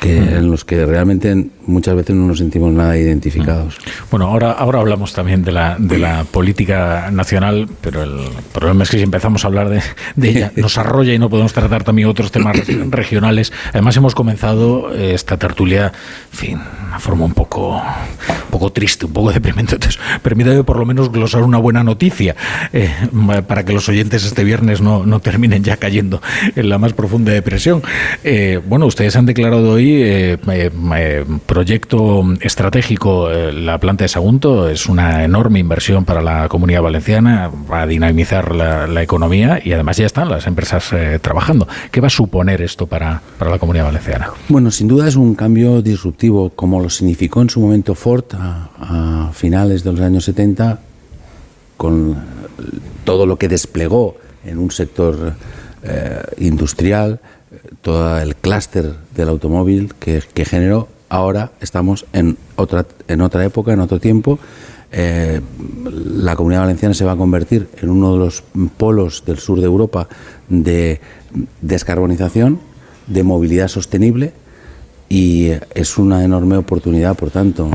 que, 0.02 0.18
en 0.18 0.52
los 0.52 0.66
que 0.66 0.86
realmente 0.86 1.50
muchas 1.68 1.96
veces 1.96 2.16
no 2.16 2.26
nos 2.26 2.40
sentimos 2.40 2.72
nada 2.72 2.98
identificados. 2.98 3.78
Bueno, 4.10 4.28
ahora, 4.28 4.52
ahora 4.52 4.80
hablamos 4.80 5.14
también 5.14 5.44
de 5.44 5.52
la, 5.52 5.76
de 5.78 5.98
la 5.98 6.24
política 6.24 7.10
nacional, 7.12 7.68
pero 7.82 8.04
el 8.04 8.18
problema 8.54 8.84
es 8.84 8.90
que 8.90 8.98
si 8.98 9.04
empezamos 9.04 9.44
a 9.44 9.48
hablar 9.48 9.70
de, 9.70 9.82
de 10.16 10.30
ella 10.30 10.52
nos 10.56 10.78
arrolla 10.78 11.14
y 11.14 11.20
no 11.20 11.30
podemos 11.30 11.54
tratar 11.54 11.84
también 11.84 12.08
otros 12.08 12.32
temas 12.32 12.58
regionales. 12.90 13.54
Además 13.70 13.98
hemos 13.98 14.16
comenzado 14.16 14.94
eh, 14.94 15.14
esta 15.14 15.38
tertulia, 15.38 15.92
en 16.32 16.38
fin, 16.38 16.58
de 16.58 16.88
una 16.88 17.00
forma 17.00 17.26
un 17.26 17.34
poco, 17.34 17.76
un 17.78 18.52
poco 18.52 18.72
triste, 18.72 19.06
un 19.06 19.14
poco 19.14 19.32
deprimente. 19.32 19.76
Entonces, 19.76 20.00
permítame 20.22 20.64
por 20.64 20.78
lo 20.78 20.86
menos 20.86 21.12
glosar 21.12 21.44
una 21.44 21.58
buena 21.58 21.84
noticia 21.84 22.36
eh, 22.74 22.92
para 23.48 23.66
que 23.66 23.74
los 23.74 23.88
oyentes 23.90 24.26
este 24.26 24.44
viernes 24.44 24.82
no, 24.82 25.06
no 25.06 25.20
terminen 25.20 25.64
ya 25.64 25.78
cayendo 25.78 26.22
en 26.56 26.70
la 26.70 26.78
más 26.78 26.94
profunda 26.94 27.32
depresión. 27.32 27.82
Eh, 28.24 28.60
bueno, 28.66 28.86
ustedes 28.86 29.16
han 29.16 29.26
declarado 29.26 29.72
hoy 29.72 30.02
eh, 30.02 30.38
eh, 30.52 30.72
eh, 30.96 31.26
proyecto 31.58 32.24
estratégico 32.42 33.32
eh, 33.32 33.52
la 33.52 33.80
planta 33.80 34.04
de 34.04 34.10
Sagunto. 34.10 34.70
Es 34.70 34.86
una 34.86 35.24
enorme 35.24 35.58
inversión 35.58 36.06
para 36.06 36.22
la 36.22 36.48
comunidad 36.50 36.84
valenciana, 36.84 37.50
va 37.50 37.82
a 37.82 37.88
dinamizar 37.88 38.54
la, 38.54 39.02
economía 39.02 39.60
y 39.64 39.72
además 39.72 39.98
ya 39.98 40.06
están 40.06 40.30
las 40.30 40.46
empresas 40.46 40.94
eh, 40.94 41.18
trabajando. 41.20 41.68
¿Qué 41.90 42.00
va 42.00 42.08
a 42.08 42.12
suponer 42.12 42.62
esto 42.62 42.86
para, 42.86 43.24
para 43.40 43.50
la 43.50 43.58
comunidad 43.58 43.86
valenciana? 43.86 44.30
Bueno, 44.50 44.70
sin 44.70 44.88
duda 44.88 45.08
es 45.08 45.16
un 45.16 45.34
cambio 45.34 45.82
disruptivo, 45.82 46.52
como 46.52 46.80
lo 46.80 46.92
significó 46.92 47.42
en 47.42 47.50
su 47.50 47.60
momento 47.60 47.96
Ford 47.96 48.26
a, 48.34 49.32
finales 49.34 49.84
de 49.84 49.94
los 49.94 50.02
años 50.02 50.26
70, 50.26 50.80
con 51.76 52.18
todo 53.04 53.26
lo 53.26 53.38
que 53.38 53.48
desplegó 53.48 54.18
en 54.46 54.60
un 54.60 54.70
sector 54.70 55.34
eh, 55.82 56.22
industrial, 56.38 57.20
todo 57.82 58.20
el 58.20 58.36
clúster 58.36 58.94
del 59.16 59.30
automóvil 59.30 59.96
que 59.96 60.46
generó. 60.46 60.90
Ahora 61.10 61.52
estamos 61.62 62.06
en 62.14 62.38
otra, 62.56 62.86
en 63.08 63.22
otra 63.22 63.46
época, 63.46 63.74
en 63.74 63.80
otro 63.80 64.00
tiempo. 64.00 64.40
Eh, 64.92 65.42
la 65.84 66.36
comunidad 66.36 66.62
valenciana 66.62 66.94
se 66.94 67.06
va 67.06 67.14
a 67.14 67.18
convertir 67.18 67.68
en 67.82 67.90
uno 67.90 68.14
de 68.14 68.20
los 68.20 68.44
polos 68.78 69.24
del 69.26 69.40
sur 69.40 69.60
de 69.60 69.66
Europa 69.66 70.08
de 70.48 71.02
descarbonización, 71.62 72.60
de 73.08 73.24
movilidad 73.24 73.68
sostenible 73.68 74.34
y 75.10 75.52
es 75.74 75.98
una 75.98 76.26
enorme 76.26 76.58
oportunidad, 76.58 77.16
por 77.16 77.32
tanto, 77.32 77.70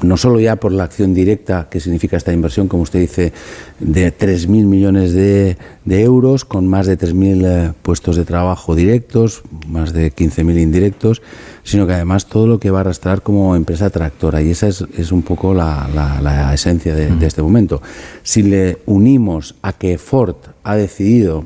no 0.00 0.16
solo 0.16 0.40
ya 0.40 0.56
por 0.56 0.72
la 0.72 0.84
acción 0.84 1.12
directa 1.12 1.68
que 1.70 1.80
significa 1.80 2.16
esta 2.16 2.32
inversión, 2.32 2.66
como 2.66 2.82
usted 2.84 3.00
dice, 3.00 3.34
de 3.78 4.10
3.000 4.10 4.46
millones 4.64 5.12
de, 5.12 5.58
de 5.84 6.02
euros, 6.02 6.46
con 6.46 6.66
más 6.66 6.86
de 6.86 6.98
3.000 6.98 7.44
eh, 7.44 7.72
puestos 7.82 8.16
de 8.16 8.24
trabajo 8.24 8.74
directos, 8.74 9.42
más 9.68 9.92
de 9.92 10.14
15.000 10.14 10.62
indirectos, 10.62 11.20
sino 11.62 11.86
que 11.86 11.92
además 11.92 12.24
todo 12.26 12.46
lo 12.46 12.58
que 12.58 12.70
va 12.70 12.78
a 12.78 12.80
arrastrar 12.80 13.20
como 13.20 13.54
empresa 13.54 13.90
tractora, 13.90 14.40
y 14.40 14.50
esa 14.52 14.68
es, 14.68 14.82
es 14.96 15.12
un 15.12 15.20
poco 15.22 15.52
la, 15.52 15.90
la- 15.94 16.22
la 16.22 16.54
esencia 16.54 16.94
de, 16.94 17.08
de 17.14 17.26
este 17.26 17.42
momento. 17.42 17.82
Si 18.22 18.42
le 18.42 18.78
unimos 18.86 19.56
a 19.60 19.74
que 19.74 19.98
Ford 19.98 20.36
ha 20.64 20.74
decidido 20.76 21.44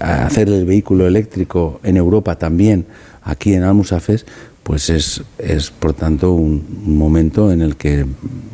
a 0.00 0.26
hacer 0.26 0.48
el 0.48 0.64
vehículo 0.64 1.06
eléctrico 1.06 1.80
en 1.82 1.96
Europa 1.96 2.36
también, 2.36 2.84
aquí 3.24 3.54
en 3.54 3.62
Almusafes, 3.62 4.26
pues 4.62 4.90
es, 4.90 5.22
es 5.38 5.70
por 5.70 5.92
tanto 5.92 6.32
un, 6.32 6.82
un 6.86 6.96
momento 6.96 7.50
en 7.50 7.62
el 7.62 7.76
que, 7.76 8.06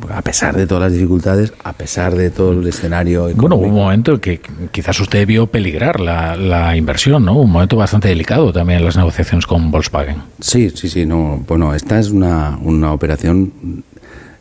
a 0.09 0.21
pesar 0.21 0.55
de 0.57 0.65
todas 0.65 0.83
las 0.83 0.93
dificultades, 0.93 1.53
a 1.63 1.73
pesar 1.73 2.15
de 2.15 2.31
todo 2.31 2.53
el 2.53 2.67
escenario 2.67 3.29
Bueno, 3.35 3.57
hubo 3.57 3.67
un 3.67 3.75
momento 3.75 4.13
en 4.13 4.19
que 4.19 4.41
quizás 4.71 4.99
usted 4.99 5.27
vio 5.27 5.47
peligrar 5.47 5.99
la, 5.99 6.35
la 6.35 6.75
inversión, 6.75 7.25
¿no? 7.25 7.39
Un 7.39 7.51
momento 7.51 7.75
bastante 7.75 8.07
delicado 8.07 8.51
también 8.51 8.79
en 8.79 8.85
las 8.85 8.97
negociaciones 8.97 9.45
con 9.45 9.69
Volkswagen. 9.69 10.17
Sí, 10.39 10.71
sí, 10.71 10.89
sí, 10.89 11.05
no. 11.05 11.43
Bueno, 11.47 11.75
esta 11.75 11.99
es 11.99 12.09
una, 12.09 12.57
una 12.63 12.91
operación 12.91 13.83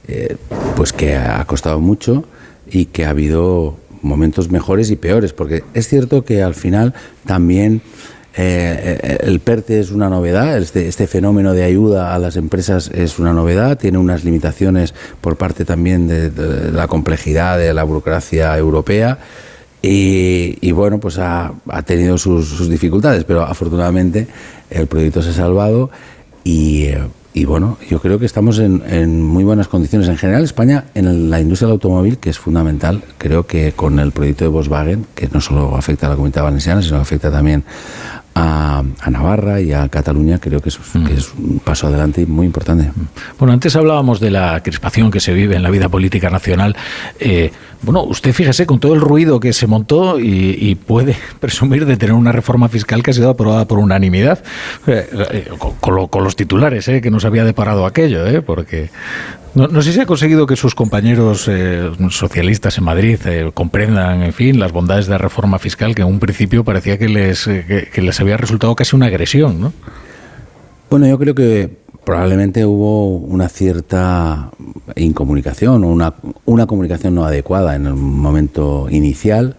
eh, 0.06 0.36
pues 0.74 0.94
que 0.94 1.16
ha 1.16 1.44
costado 1.44 1.80
mucho 1.80 2.24
y 2.70 2.86
que 2.86 3.04
ha 3.04 3.10
habido 3.10 3.76
momentos 4.00 4.50
mejores 4.50 4.90
y 4.90 4.96
peores, 4.96 5.34
porque 5.34 5.64
es 5.74 5.86
cierto 5.88 6.24
que 6.24 6.42
al 6.42 6.54
final 6.54 6.94
también 7.26 7.82
eh, 8.36 8.98
eh, 9.02 9.18
el 9.22 9.40
PERTE 9.40 9.80
es 9.80 9.90
una 9.90 10.08
novedad, 10.08 10.58
este, 10.58 10.86
este 10.86 11.06
fenómeno 11.06 11.54
de 11.54 11.64
ayuda 11.64 12.14
a 12.14 12.18
las 12.18 12.36
empresas 12.36 12.90
es 12.94 13.18
una 13.18 13.32
novedad, 13.32 13.78
tiene 13.78 13.98
unas 13.98 14.24
limitaciones 14.24 14.94
por 15.20 15.36
parte 15.36 15.64
también 15.64 16.06
de, 16.06 16.30
la 16.72 16.86
complejidad 16.86 17.58
de 17.58 17.74
la 17.74 17.82
burocracia 17.84 18.56
europea. 18.56 19.18
Y, 19.80 20.72
bueno, 20.72 20.98
pues 20.98 21.18
ha, 21.18 21.52
tenido 21.86 22.18
sus, 22.18 22.48
sus 22.48 22.68
dificultades, 22.68 23.24
pero 23.24 23.42
afortunadamente 23.42 24.26
el 24.70 24.86
proyecto 24.86 25.22
se 25.22 25.30
ha 25.30 25.34
salvado 25.34 25.90
y, 26.44 26.86
eh, 26.86 26.98
y 27.38 27.44
bueno, 27.44 27.78
yo 27.88 28.00
creo 28.00 28.18
que 28.18 28.26
estamos 28.26 28.58
en, 28.58 28.82
en 28.88 29.22
muy 29.22 29.44
buenas 29.44 29.68
condiciones. 29.68 30.08
En 30.08 30.16
general, 30.16 30.42
España, 30.42 30.86
en 30.94 31.30
la 31.30 31.40
industria 31.40 31.68
del 31.68 31.74
automóvil, 31.74 32.18
que 32.18 32.30
es 32.30 32.38
fundamental, 32.38 33.04
creo 33.16 33.46
que 33.46 33.70
con 33.72 34.00
el 34.00 34.10
proyecto 34.10 34.44
de 34.44 34.48
Volkswagen, 34.48 35.06
que 35.14 35.28
no 35.32 35.40
solo 35.40 35.76
afecta 35.76 36.06
a 36.06 36.10
la 36.10 36.16
comunidad 36.16 36.42
valenciana, 36.42 36.82
sino 36.82 36.96
que 36.96 37.02
afecta 37.02 37.30
también 37.30 37.62
a, 38.34 38.82
a 39.00 39.10
Navarra 39.10 39.60
y 39.60 39.72
a 39.72 39.88
Cataluña, 39.88 40.38
creo 40.40 40.60
que 40.60 40.70
es, 40.70 40.78
que 41.06 41.14
es 41.14 41.32
un 41.34 41.60
paso 41.60 41.86
adelante 41.86 42.26
muy 42.26 42.44
importante. 42.46 42.90
Bueno, 43.38 43.52
antes 43.52 43.76
hablábamos 43.76 44.18
de 44.18 44.32
la 44.32 44.60
crispación 44.60 45.12
que 45.12 45.20
se 45.20 45.32
vive 45.32 45.54
en 45.54 45.62
la 45.62 45.70
vida 45.70 45.88
política 45.88 46.30
nacional. 46.30 46.74
Eh, 47.20 47.52
bueno, 47.82 48.02
usted 48.02 48.32
fíjese 48.32 48.66
con 48.66 48.80
todo 48.80 48.94
el 48.94 49.00
ruido 49.00 49.38
que 49.40 49.52
se 49.52 49.66
montó 49.66 50.18
y, 50.18 50.74
puede 50.74 51.14
presumir 51.40 51.86
de 51.86 51.96
tener 51.96 52.14
una 52.14 52.32
reforma 52.32 52.68
fiscal 52.68 53.02
que 53.02 53.10
ha 53.10 53.14
sido 53.14 53.30
aprobada 53.30 53.66
por 53.66 53.78
unanimidad, 53.78 54.42
Eh, 54.86 55.08
eh, 55.32 55.48
con, 55.58 55.74
con 55.76 55.94
lo- 55.94 56.08
con 56.08 56.24
los 56.24 56.34
titulares, 56.36 56.88
eh, 56.88 57.00
que 57.00 57.10
nos 57.10 57.24
había 57.24 57.44
deparado 57.44 57.86
aquello, 57.86 58.24
porque 58.44 58.90
No, 59.54 59.82
sé 59.82 59.92
si 59.92 60.00
ha 60.00 60.06
conseguido 60.06 60.46
que 60.46 60.54
sus 60.56 60.74
compañeros 60.74 61.48
socialistas 62.10 62.78
en 62.78 62.84
Madrid 62.84 63.18
comprendan, 63.54 64.22
en 64.22 64.32
fin, 64.32 64.60
las 64.60 64.72
bondades 64.72 65.06
de 65.06 65.12
la 65.12 65.18
reforma 65.18 65.58
fiscal 65.58 65.94
que 65.94 66.02
en 66.02 66.08
un 66.08 66.20
principio 66.20 66.62
parecía 66.64 66.98
que 66.98 67.08
les, 67.08 67.44
que, 67.44 67.88
que 67.92 68.02
les 68.02 68.20
había 68.20 68.36
resultado 68.36 68.74
casi 68.76 68.94
una 68.94 69.06
agresión, 69.06 69.60
¿no? 69.60 69.72
Bueno, 70.90 71.06
yo 71.06 71.18
creo 71.18 71.34
que 71.34 71.70
probablemente 72.08 72.64
hubo 72.64 73.18
una 73.18 73.50
cierta 73.50 74.50
incomunicación 74.96 75.84
o 75.84 75.88
una, 75.88 76.14
una 76.46 76.66
comunicación 76.66 77.14
no 77.14 77.26
adecuada 77.26 77.76
en 77.76 77.84
el 77.84 77.92
momento 77.92 78.88
inicial. 78.88 79.56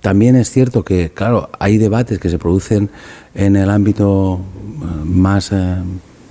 También 0.00 0.36
es 0.36 0.48
cierto 0.48 0.84
que, 0.84 1.10
claro, 1.10 1.50
hay 1.58 1.78
debates 1.78 2.20
que 2.20 2.28
se 2.28 2.38
producen 2.38 2.88
en 3.34 3.56
el 3.56 3.68
ámbito 3.68 4.38
eh, 4.38 5.04
más 5.04 5.50
eh, 5.50 5.74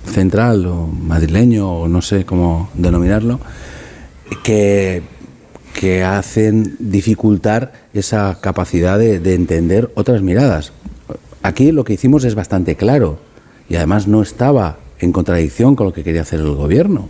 central 0.06 0.64
o 0.64 0.86
madrileño 0.86 1.70
o 1.70 1.86
no 1.86 2.00
sé 2.00 2.24
cómo 2.24 2.70
denominarlo, 2.72 3.38
que, 4.42 5.02
que 5.74 6.02
hacen 6.02 6.76
dificultar 6.78 7.74
esa 7.92 8.38
capacidad 8.40 8.98
de, 8.98 9.20
de 9.20 9.34
entender 9.34 9.92
otras 9.96 10.22
miradas. 10.22 10.72
Aquí 11.42 11.72
lo 11.72 11.84
que 11.84 11.92
hicimos 11.92 12.24
es 12.24 12.34
bastante 12.34 12.74
claro 12.74 13.18
y 13.68 13.76
además 13.76 14.08
no 14.08 14.22
estaba 14.22 14.78
en 15.02 15.12
contradicción 15.12 15.76
con 15.76 15.86
lo 15.88 15.92
que 15.92 16.02
quería 16.02 16.22
hacer 16.22 16.40
el 16.40 16.54
gobierno. 16.54 17.08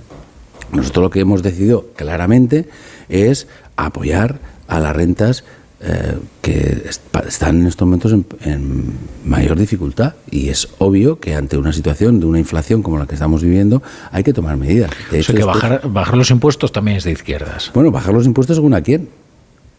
Nosotros 0.73 1.05
lo 1.05 1.11
que 1.11 1.21
hemos 1.21 1.43
decidido 1.43 1.87
claramente 1.95 2.67
es 3.09 3.47
apoyar 3.77 4.39
a 4.67 4.81
las 4.81 4.97
rentas 4.97 5.45
eh, 5.85 6.17
que 6.41 6.85
est- 6.89 7.03
están 7.27 7.61
en 7.61 7.67
estos 7.67 7.87
momentos 7.87 8.13
en, 8.13 8.25
en 8.45 8.85
mayor 9.25 9.59
dificultad 9.59 10.15
y 10.31 10.49
es 10.49 10.69
obvio 10.79 11.19
que 11.19 11.35
ante 11.35 11.57
una 11.59 11.73
situación 11.73 12.21
de 12.21 12.27
una 12.27 12.39
inflación 12.39 12.83
como 12.83 12.99
la 12.99 13.07
que 13.07 13.15
estamos 13.15 13.43
viviendo 13.43 13.83
hay 14.13 14.23
que 14.25 14.33
tomar 14.33 14.57
medidas. 14.57 14.91
De 15.11 15.21
O 15.21 15.23
sea 15.25 15.35
que 15.35 15.43
bajar 15.45 16.17
los 16.17 16.31
impuestos 16.31 16.73
también 16.73 16.97
es 16.99 17.05
de 17.05 17.13
izquierdas. 17.13 17.71
bueno, 17.75 17.91
bajar 17.91 18.15
los 18.15 18.25
impuestos 18.27 18.57
según 18.57 18.75
a 18.75 18.81
quién. 18.81 19.09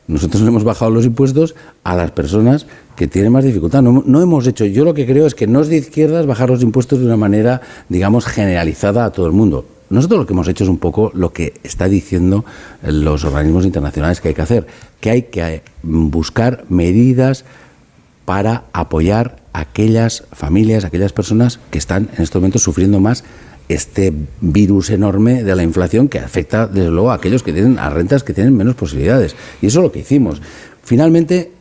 Nosotros 0.08 0.42
le 0.42 0.50
hemos 0.50 0.64
bajado 0.64 0.92
los 0.92 1.06
impuestos 1.06 1.56
a 1.84 1.96
las 1.96 2.12
personas 2.12 2.66
que 2.96 3.08
tienen 3.08 3.32
más 3.32 3.44
dificultad. 3.44 3.82
No, 3.82 4.04
no 4.06 4.22
hemos 4.22 4.46
hecho, 4.48 4.66
yo 4.66 4.84
lo 4.84 4.94
que 4.94 5.06
creo 5.06 5.26
es 5.26 5.36
que 5.36 5.48
no 5.48 5.62
es 5.62 5.70
de 5.70 5.78
izquierdas 5.78 6.26
bajar 6.26 6.50
los 6.50 6.62
impuestos 6.62 7.00
de 7.00 7.06
una 7.06 7.18
manera, 7.18 7.62
digamos, 7.90 8.26
generalizada 8.26 9.06
a 9.06 9.12
todo 9.12 9.28
el 9.28 9.32
mundo. 9.32 9.66
Nosotros 9.90 10.22
lo 10.22 10.26
que 10.26 10.34
hemos 10.34 10.48
hecho 10.48 10.64
es 10.64 10.70
un 10.70 10.80
poco 10.80 11.12
lo 11.14 11.34
que 11.34 11.54
está 11.64 11.88
diciendo 11.88 12.46
los 12.82 13.24
organismos 13.26 13.64
internacionales 13.64 14.22
que 14.22 14.30
hay 14.30 14.34
que 14.34 14.42
hacer, 14.42 14.68
que 15.00 15.10
hay 15.12 15.22
que 15.24 15.42
eh, 15.42 15.64
buscar 15.84 16.66
medidas 16.68 17.46
para 18.26 18.64
apoyar 18.74 19.38
a 19.54 19.62
aquellas 19.62 20.24
familias, 20.32 20.84
aquellas 20.84 21.14
personas 21.14 21.60
que 21.70 21.78
están 21.78 22.10
en 22.16 22.24
estos 22.24 22.42
momentos 22.42 22.64
sufriendo 22.64 23.00
más 23.00 23.24
este 23.70 24.14
virus 24.42 24.90
enorme 24.90 25.44
de 25.44 25.56
la 25.56 25.64
inflación 25.64 26.08
que 26.08 26.20
afecta 26.20 26.68
desde 26.68 26.90
luego 26.90 27.12
a 27.12 27.16
aquellos 27.16 27.44
que 27.44 27.54
tienen 27.54 27.80
a 27.80 27.90
rentas 27.90 28.24
que 28.24 28.34
tienen 28.34 28.56
menos 28.56 28.76
posibilidades. 28.76 29.36
Y 29.62 29.68
eso 29.68 29.80
es 29.80 29.84
lo 29.84 29.92
que 29.92 30.00
hicimos. 30.00 30.42
Finalmente 30.84 31.36
eh, 31.38 31.52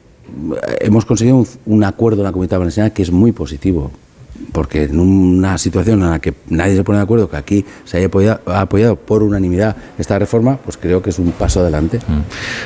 hemos 0.81 1.05
conseguido 1.05 1.37
un, 1.37 1.47
un 1.67 1.85
acuerdo 1.85 2.23
en 2.23 2.25
la 2.25 2.33
Comunidad 2.33 2.59
Valenciana 2.59 2.91
que 2.91 3.03
es 3.03 3.11
muy 3.11 3.33
positivo. 3.33 3.93
Porque 4.53 4.85
en 4.85 4.99
una 5.01 5.57
situación 5.57 6.03
en 6.03 6.11
la 6.11 6.19
que 6.19 6.35
nadie 6.49 6.77
se 6.77 6.85
pone 6.85 6.99
de 6.99 7.05
acuerdo 7.05 7.29
que 7.31 7.37
aquí 7.37 7.65
se 7.85 7.97
haya 7.99 8.07
apoyado, 8.07 8.41
apoyado 8.47 8.97
por 8.97 9.23
unanimidad 9.23 9.77
esta 9.99 10.19
reforma, 10.19 10.59
pues 10.59 10.77
creo 10.77 11.01
que 11.01 11.11
es 11.11 11.19
un 11.19 11.33
paso 11.33 11.61
adelante. 11.61 12.01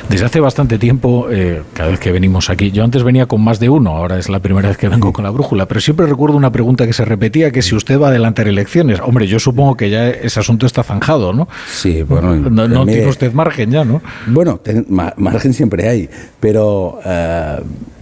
Desde 0.09 0.25
hace 0.25 0.39
bastante 0.39 0.77
tiempo, 0.79 1.27
eh, 1.29 1.61
cada 1.73 1.89
vez 1.91 1.99
que 1.99 2.11
venimos 2.11 2.49
aquí, 2.49 2.71
yo 2.71 2.83
antes 2.83 3.03
venía 3.03 3.25
con 3.25 3.41
más 3.41 3.59
de 3.59 3.69
uno, 3.69 3.91
ahora 3.95 4.17
es 4.17 4.27
la 4.27 4.39
primera 4.39 4.67
vez 4.69 4.77
que 4.77 4.89
vengo 4.89 5.13
con 5.13 5.23
la 5.23 5.29
brújula, 5.29 5.65
pero 5.65 5.79
siempre 5.79 6.05
recuerdo 6.07 6.35
una 6.35 6.51
pregunta 6.51 6.85
que 6.85 6.93
se 6.93 7.05
repetía, 7.05 7.51
que 7.51 7.61
si 7.61 7.75
usted 7.75 7.99
va 7.99 8.07
a 8.07 8.09
adelantar 8.09 8.47
elecciones. 8.47 8.99
Hombre, 9.01 9.27
yo 9.27 9.39
supongo 9.39 9.75
que 9.77 9.89
ya 9.89 10.09
ese 10.09 10.39
asunto 10.39 10.65
está 10.65 10.83
zanjado, 10.83 11.31
¿no? 11.33 11.47
Sí, 11.71 12.03
bueno, 12.03 12.35
No, 12.35 12.85
tiene 12.85 13.07
usted 13.07 13.31
margen 13.33 13.71
ya, 13.71 13.85
¿no? 13.85 14.01
Bueno, 14.27 14.57
ten- 14.57 14.85
ma- 14.89 15.13
margen 15.17 15.53
siempre 15.53 15.87
hay, 15.87 16.09
pero 16.39 16.99
eh, 17.05 17.59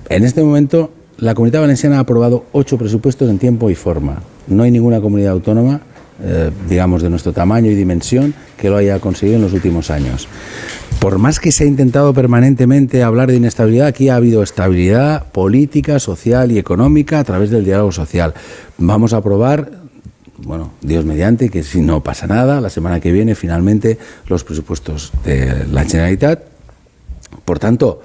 en 0.09 0.23
este 0.23 0.43
momento 0.43 0.91
la 1.17 1.33
Comunidad 1.33 1.61
Valenciana 1.61 1.97
ha 1.97 2.01
aprobado 2.01 2.45
ocho 2.51 2.77
presupuestos 2.77 3.29
en 3.29 3.39
tiempo 3.39 3.69
y 3.69 3.75
forma. 3.75 4.21
No 4.47 4.63
hay 4.63 4.71
ninguna 4.71 4.99
comunidad 5.01 5.31
autónoma, 5.31 5.81
eh, 6.23 6.51
digamos, 6.69 7.01
de 7.01 7.09
nuestro 7.09 7.33
tamaño 7.33 7.71
y 7.71 7.75
dimensión 7.75 8.33
que 8.57 8.69
lo 8.69 8.77
haya 8.77 8.99
conseguido 8.99 9.37
en 9.37 9.43
los 9.43 9.53
últimos 9.53 9.91
años. 9.91 10.27
Por 10.99 11.17
más 11.17 11.39
que 11.39 11.51
se 11.51 11.63
ha 11.63 11.67
intentado 11.67 12.13
permanentemente 12.13 13.03
hablar 13.03 13.29
de 13.29 13.37
inestabilidad, 13.37 13.87
aquí 13.87 14.09
ha 14.09 14.15
habido 14.15 14.43
estabilidad 14.43 15.25
política, 15.31 15.99
social 15.99 16.51
y 16.51 16.57
económica 16.57 17.19
a 17.19 17.23
través 17.23 17.49
del 17.49 17.65
diálogo 17.65 17.91
social. 17.91 18.33
Vamos 18.77 19.13
a 19.13 19.17
aprobar 19.17 19.85
bueno, 20.37 20.71
Dios 20.81 21.05
mediante, 21.05 21.49
que 21.49 21.63
si 21.63 21.81
no 21.81 22.01
pasa 22.01 22.27
nada, 22.27 22.59
la 22.59 22.69
semana 22.69 22.99
que 22.99 23.11
viene 23.11 23.35
finalmente 23.35 23.97
los 24.27 24.43
presupuestos 24.43 25.13
de 25.23 25.65
la 25.71 25.85
Generalitat. 25.85 26.43
Por 27.45 27.59
tanto, 27.59 28.01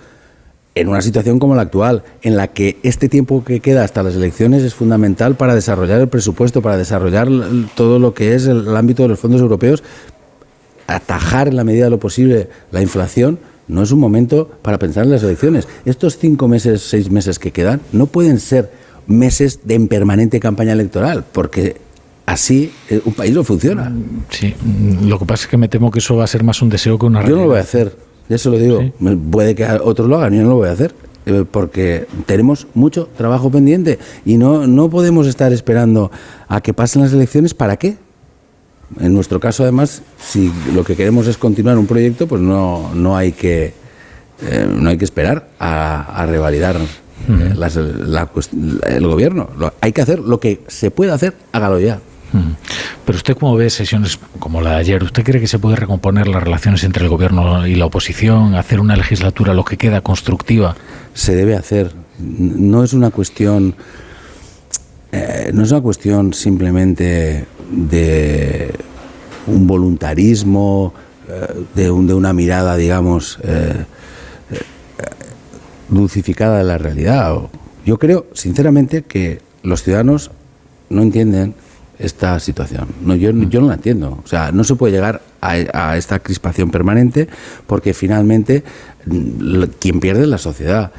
en 0.81 0.89
una 0.89 1.03
situación 1.03 1.39
como 1.39 1.55
la 1.55 1.63
actual, 1.63 2.03
en 2.23 2.37
la 2.37 2.49
que 2.49 2.79
este 2.83 3.09
tiempo 3.09 3.45
que 3.45 3.61
queda 3.61 3.85
hasta 3.85 4.03
las 4.03 4.15
elecciones 4.15 4.63
es 4.63 4.75
fundamental 4.75 5.37
para 5.37 5.55
desarrollar 5.55 6.01
el 6.01 6.09
presupuesto, 6.09 6.63
para 6.63 6.77
desarrollar 6.77 7.29
todo 7.75 7.99
lo 7.99 8.15
que 8.15 8.35
es 8.35 8.47
el, 8.47 8.67
el 8.67 8.77
ámbito 8.77 9.03
de 9.03 9.11
los 9.11 9.19
fondos 9.19 9.41
europeos, 9.41 9.83
atajar 10.87 11.49
en 11.49 11.57
la 11.57 11.65
medida 11.65 11.85
de 11.85 11.91
lo 11.91 12.01
posible 12.01 12.49
la 12.71 12.83
inflación, 12.83 13.39
no 13.69 13.83
es 13.83 13.93
un 13.93 14.01
momento 14.01 14.51
para 14.63 14.79
pensar 14.79 15.05
en 15.05 15.11
las 15.13 15.23
elecciones. 15.23 15.69
Estos 15.85 16.19
cinco 16.19 16.49
meses, 16.49 16.83
seis 16.83 17.11
meses 17.11 17.39
que 17.39 17.53
quedan, 17.53 17.81
no 17.93 18.07
pueden 18.07 18.41
ser 18.41 18.71
meses 19.07 19.61
de 19.65 19.75
en 19.75 19.89
permanente 19.89 20.41
campaña 20.41 20.73
electoral, 20.73 21.25
porque 21.31 21.77
así 22.27 22.73
eh, 22.89 23.01
un 23.05 23.13
país 23.13 23.35
no 23.35 23.45
funciona. 23.45 23.93
Sí, 24.31 24.55
lo 25.03 25.19
que 25.19 25.25
pasa 25.25 25.45
es 25.45 25.51
que 25.51 25.57
me 25.57 25.69
temo 25.69 25.91
que 25.91 26.01
eso 26.01 26.17
va 26.17 26.25
a 26.25 26.27
ser 26.27 26.43
más 26.43 26.63
un 26.63 26.69
deseo 26.69 26.99
que 26.99 27.07
una 27.07 27.21
Yo 27.21 27.27
realidad. 27.27 27.37
no 27.39 27.43
lo 27.45 27.51
voy 27.51 27.59
a 27.59 27.63
hacer, 27.63 27.97
ya 28.31 28.39
se 28.39 28.49
lo 28.49 28.57
digo. 28.59 28.81
Puede 29.31 29.55
que 29.55 29.67
otros 29.67 30.09
lo 30.09 30.17
hagan, 30.17 30.33
yo 30.33 30.43
no 30.43 30.49
lo 30.51 30.57
voy 30.57 30.69
a 30.69 30.73
hacer. 30.73 30.95
eh, 31.27 31.45
Porque 31.51 32.07
tenemos 32.25 32.67
mucho 32.73 33.09
trabajo 33.19 33.51
pendiente 33.51 33.99
y 34.25 34.39
no, 34.39 34.67
no 34.67 34.89
podemos 34.89 35.27
estar 35.27 35.53
esperando 35.53 36.11
a 36.49 36.63
que 36.63 36.73
pasen 36.73 37.03
las 37.03 37.13
elecciones. 37.13 37.53
¿Para 37.53 37.77
qué? 37.77 37.97
En 38.99 39.13
nuestro 39.15 39.39
caso, 39.39 39.63
además, 39.63 40.03
si 40.19 40.51
lo 40.75 40.83
que 40.83 40.97
queremos 40.97 41.27
es 41.27 41.37
continuar 41.37 41.77
un 41.79 41.87
proyecto, 41.87 42.27
pues 42.27 42.41
no, 42.43 42.91
no, 42.95 43.17
hay, 43.17 43.33
que, 43.33 43.73
eh, 44.43 44.67
no 44.69 44.89
hay 44.91 44.97
que 44.99 45.05
esperar 45.05 45.49
a, 45.61 46.23
a 46.23 46.27
revalidar 46.27 46.77
eh, 46.77 47.53
las- 47.55 47.77
la 47.77 48.33
cuest- 48.33 48.83
el 48.87 49.07
gobierno. 49.07 49.49
Hay 49.81 49.93
que 49.93 50.01
hacer 50.03 50.19
lo 50.21 50.41
que 50.41 50.63
se 50.69 50.91
puede 50.91 51.13
hacer, 51.13 51.35
hágalo 51.53 51.79
ya. 51.79 52.01
Mm. 52.33 52.53
Pero 53.05 53.17
usted 53.17 53.37
cómo 53.37 53.57
ve 53.57 53.69
sesiones 53.71 54.19
como 54.39 54.61
la 54.61 54.71
de 54.73 54.77
ayer, 54.77 55.03
¿usted 55.03 55.25
cree 55.25 55.41
que 55.41 55.47
se 55.49 55.59
puede 55.59 55.77
recomponer 55.77 56.29
las 56.29 56.43
relaciones 56.43 56.85
entre 56.85 57.05
el 57.05 57.11
gobierno 57.11 57.67
y 57.67 57.75
la 57.75 57.87
oposición, 57.87 58.55
hacer 58.55 58.79
una 58.81 58.97
legislatura 58.97 59.53
lo 59.55 59.65
que 59.65 59.77
queda 59.77 60.01
constructiva? 60.01 60.77
se 61.13 61.35
debe 61.35 61.57
hacer. 61.57 61.93
No 62.21 62.85
es 62.85 62.93
una 62.93 63.11
cuestión, 63.11 63.75
eh, 65.11 65.51
no 65.53 65.65
es 65.65 65.73
una 65.73 65.81
cuestión 65.81 66.33
simplemente 66.33 67.47
de 67.71 68.73
un 69.49 69.67
voluntarismo, 69.67 70.95
eh, 71.29 71.65
de, 71.75 71.91
un- 71.91 72.07
de 72.07 72.15
una 72.15 72.33
mirada, 72.33 72.77
digamos, 72.77 73.41
eh, 73.43 73.85
eh, 74.53 74.59
dulcificada 75.89 76.59
de 76.59 76.65
la 76.65 76.79
realidad. 76.79 77.35
Yo 77.85 77.99
creo, 77.99 78.27
sinceramente, 78.33 79.03
que 79.03 79.41
los 79.65 79.83
ciudadanos 79.83 80.31
no 80.91 81.03
entienden 81.03 81.55
esta 82.01 82.41
situación. 82.41 82.89
No, 83.03 83.15
yo, 83.15 83.31
yo 83.31 83.61
no 83.61 83.69
la 83.69 83.75
entiendo. 83.75 84.19
O 84.25 84.27
sea, 84.27 84.51
no 84.53 84.65
se 84.65 84.75
puede 84.75 84.95
llegar 84.95 85.21
a, 85.41 85.53
a 85.73 85.97
esta 85.97 86.19
crispación 86.19 86.71
permanente 86.71 87.29
porque 87.67 87.95
finalmente 87.95 88.65
mm, 89.07 89.63
quien 89.79 90.01
pierde 90.01 90.23
es 90.23 90.29
la 90.29 90.39
sociedad. 90.39 90.91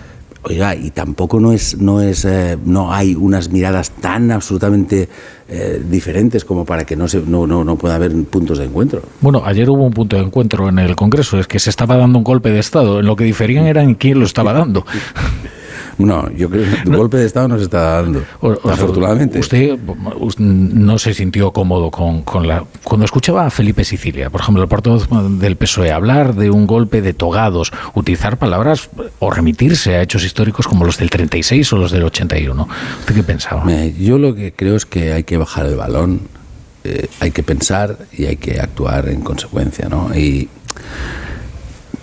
Oiga, 0.44 0.76
y 0.76 0.90
tampoco 0.90 1.40
no 1.40 1.52
es, 1.52 1.78
no 1.78 2.02
es, 2.02 2.26
eh, 2.26 2.58
no 2.66 2.92
hay 2.92 3.14
unas 3.14 3.52
miradas 3.52 3.92
tan 3.92 4.32
absolutamente 4.32 5.08
eh, 5.48 5.84
diferentes 5.88 6.46
como 6.46 6.66
para 6.66 6.84
que 6.84 6.96
no 6.96 7.08
se, 7.08 7.20
no, 7.20 7.46
no, 7.46 7.64
no 7.64 7.76
pueda 7.76 7.94
haber 7.96 8.12
puntos 8.24 8.58
de 8.58 8.66
encuentro. 8.66 9.04
Bueno, 9.22 9.44
ayer 9.46 9.70
hubo 9.70 9.86
un 9.86 9.94
punto 9.94 10.16
de 10.16 10.24
encuentro 10.24 10.68
en 10.68 10.80
el 10.80 10.96
Congreso, 10.96 11.40
es 11.40 11.46
que 11.46 11.60
se 11.60 11.70
estaba 11.70 11.96
dando 11.96 12.18
un 12.18 12.24
golpe 12.24 12.50
de 12.50 12.58
Estado, 12.58 13.02
en 13.02 13.06
lo 13.06 13.16
que 13.16 13.24
diferían 13.24 13.68
era 13.68 13.84
en 13.84 13.94
quién 13.94 14.18
lo 14.18 14.26
estaba 14.26 14.52
dando. 14.52 14.84
No, 16.06 16.30
yo 16.32 16.50
creo 16.50 16.64
que 16.64 16.90
el 16.90 16.98
golpe 16.98 17.18
de 17.18 17.26
Estado 17.26 17.48
no 17.48 17.58
se 17.58 17.64
está 17.66 18.02
dando, 18.02 18.24
O- 18.42 18.50
o 18.50 18.56
sea, 18.64 18.74
afortunadamente. 18.74 19.40
Usted 19.40 19.78
us- 20.20 20.40
no 20.40 20.98
se 20.98 21.14
sintió 21.14 21.52
cómodo 21.52 21.90
con, 21.92 22.24
con 22.24 22.48
la. 22.48 22.64
Cuando 22.84 23.06
escuchaba 23.06 23.46
a 23.46 23.50
Felipe 23.50 23.84
Sicilia, 23.84 24.30
por 24.30 24.42
ejemplo, 24.42 24.64
el 24.64 24.70
portavoz 24.70 25.08
del 25.40 25.56
PSOE, 25.56 25.92
hablar 25.92 26.36
de 26.36 26.50
un 26.50 26.68
golpe 26.68 27.02
de 27.02 27.14
togados, 27.14 27.72
utilizar 27.94 28.38
palabras 28.38 28.90
o 29.20 29.32
remitirse 29.32 29.96
a 29.96 30.02
hechos 30.02 30.24
históricos 30.24 30.68
como 30.68 30.86
los 30.86 30.98
del 30.98 31.10
36 31.10 31.72
o 31.74 31.78
los 31.78 31.92
del 31.92 32.04
81. 32.04 32.68
¿Usted 33.00 33.16
qué 33.16 33.24
pensaba? 33.24 33.64
Yo 34.00 34.18
lo 34.18 34.36
que 34.36 34.52
creo 34.54 34.76
es 34.76 34.86
que 34.86 35.14
hay 35.14 35.24
que 35.24 35.38
bajar 35.38 35.66
el 35.66 35.76
balón, 35.76 36.22
eh, 36.84 37.08
hay 37.20 37.32
que 37.32 37.44
pensar 37.44 37.98
y 38.12 38.26
hay 38.26 38.38
que 38.38 38.60
actuar 38.60 39.08
en 39.10 39.22
consecuencia, 39.22 39.88
¿no? 39.90 40.10
Y 40.16 40.50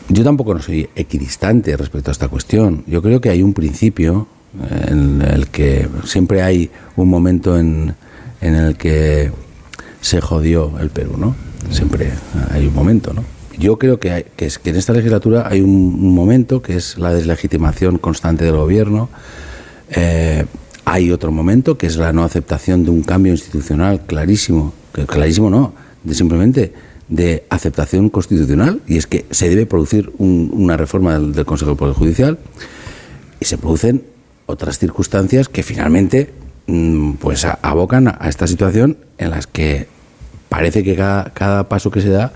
yo 0.09 0.25
tampoco 0.25 0.55
no 0.55 0.63
soy 0.63 0.89
equidistante 0.97 1.77
respecto 1.77 2.11
a 2.11 2.13
esta 2.13 2.29
cuestión. 2.29 2.85
Yo 2.87 3.03
creo 3.03 3.21
que 3.21 3.29
hay 3.31 3.43
un 3.43 3.53
principio 3.55 4.27
eh, 4.63 4.87
en 4.91 5.23
el 5.23 5.49
que 5.49 5.89
siempre 6.05 6.43
hay 6.43 6.71
un 6.97 7.09
momento 7.09 7.59
en, 7.59 7.95
en 8.41 8.55
el 8.55 8.77
que 8.77 9.31
se 10.01 10.21
jodió 10.21 10.79
el 10.81 10.91
Perú, 10.91 11.17
¿no? 11.19 11.35
siempre 11.71 12.11
hay 12.53 12.67
un 12.67 12.75
momento, 12.75 13.13
¿no? 13.13 13.25
Yo 13.59 13.77
creo 13.79 13.99
que, 13.99 14.13
hay- 14.13 14.25
que, 14.37 14.49
en 14.65 14.77
esta 14.77 14.93
legislatura 14.93 15.49
hay 15.51 15.61
un, 15.61 15.71
un 15.71 16.15
momento 16.15 16.63
que 16.63 16.77
es 16.77 16.97
la 16.97 17.13
deslegitimación 17.13 17.99
constante 17.99 18.45
del 18.45 18.55
gobierno. 18.57 19.09
Eh, 19.91 20.45
hay 20.85 21.11
otro 21.11 21.33
momento 21.33 21.77
que 21.77 21.89
es 21.89 21.97
la 21.97 22.13
no 22.13 22.23
aceptación 22.23 22.85
de 22.85 22.91
un 22.91 23.03
cambio 23.03 23.33
institucional 23.33 24.03
clarísimo, 24.07 24.73
que 24.95 25.05
clarísimo 25.07 25.51
no, 25.51 25.75
de 26.05 26.15
simplemente 26.15 26.73
de 27.09 27.45
aceptación 27.49 28.11
constitucional, 28.11 28.81
y 28.87 28.97
es 28.99 29.07
que 29.07 29.25
se 29.31 29.49
debe 29.49 29.65
producir 29.67 30.13
un- 30.19 30.51
una 30.53 30.77
reforma 30.77 31.15
del, 31.15 31.33
del 31.33 31.45
Consejo 31.47 31.71
del 31.71 31.79
Poder 31.79 31.95
Judicial 31.95 32.39
y 33.41 33.45
se 33.47 33.57
producen 33.59 34.03
otras 34.47 34.79
circunstancias 34.79 35.49
que 35.49 35.63
finalmente 35.63 36.31
mm, 36.67 37.13
pues 37.15 37.47
abocan 37.63 38.09
a, 38.09 38.19
esta 38.29 38.47
situación 38.47 38.99
en 39.17 39.31
las 39.31 39.47
que 39.47 39.87
parece 40.49 40.83
que 40.83 40.97
cada, 40.97 41.31
cada 41.33 41.69
paso 41.69 41.91
que 41.91 42.01
se 42.03 42.09
da 42.11 42.33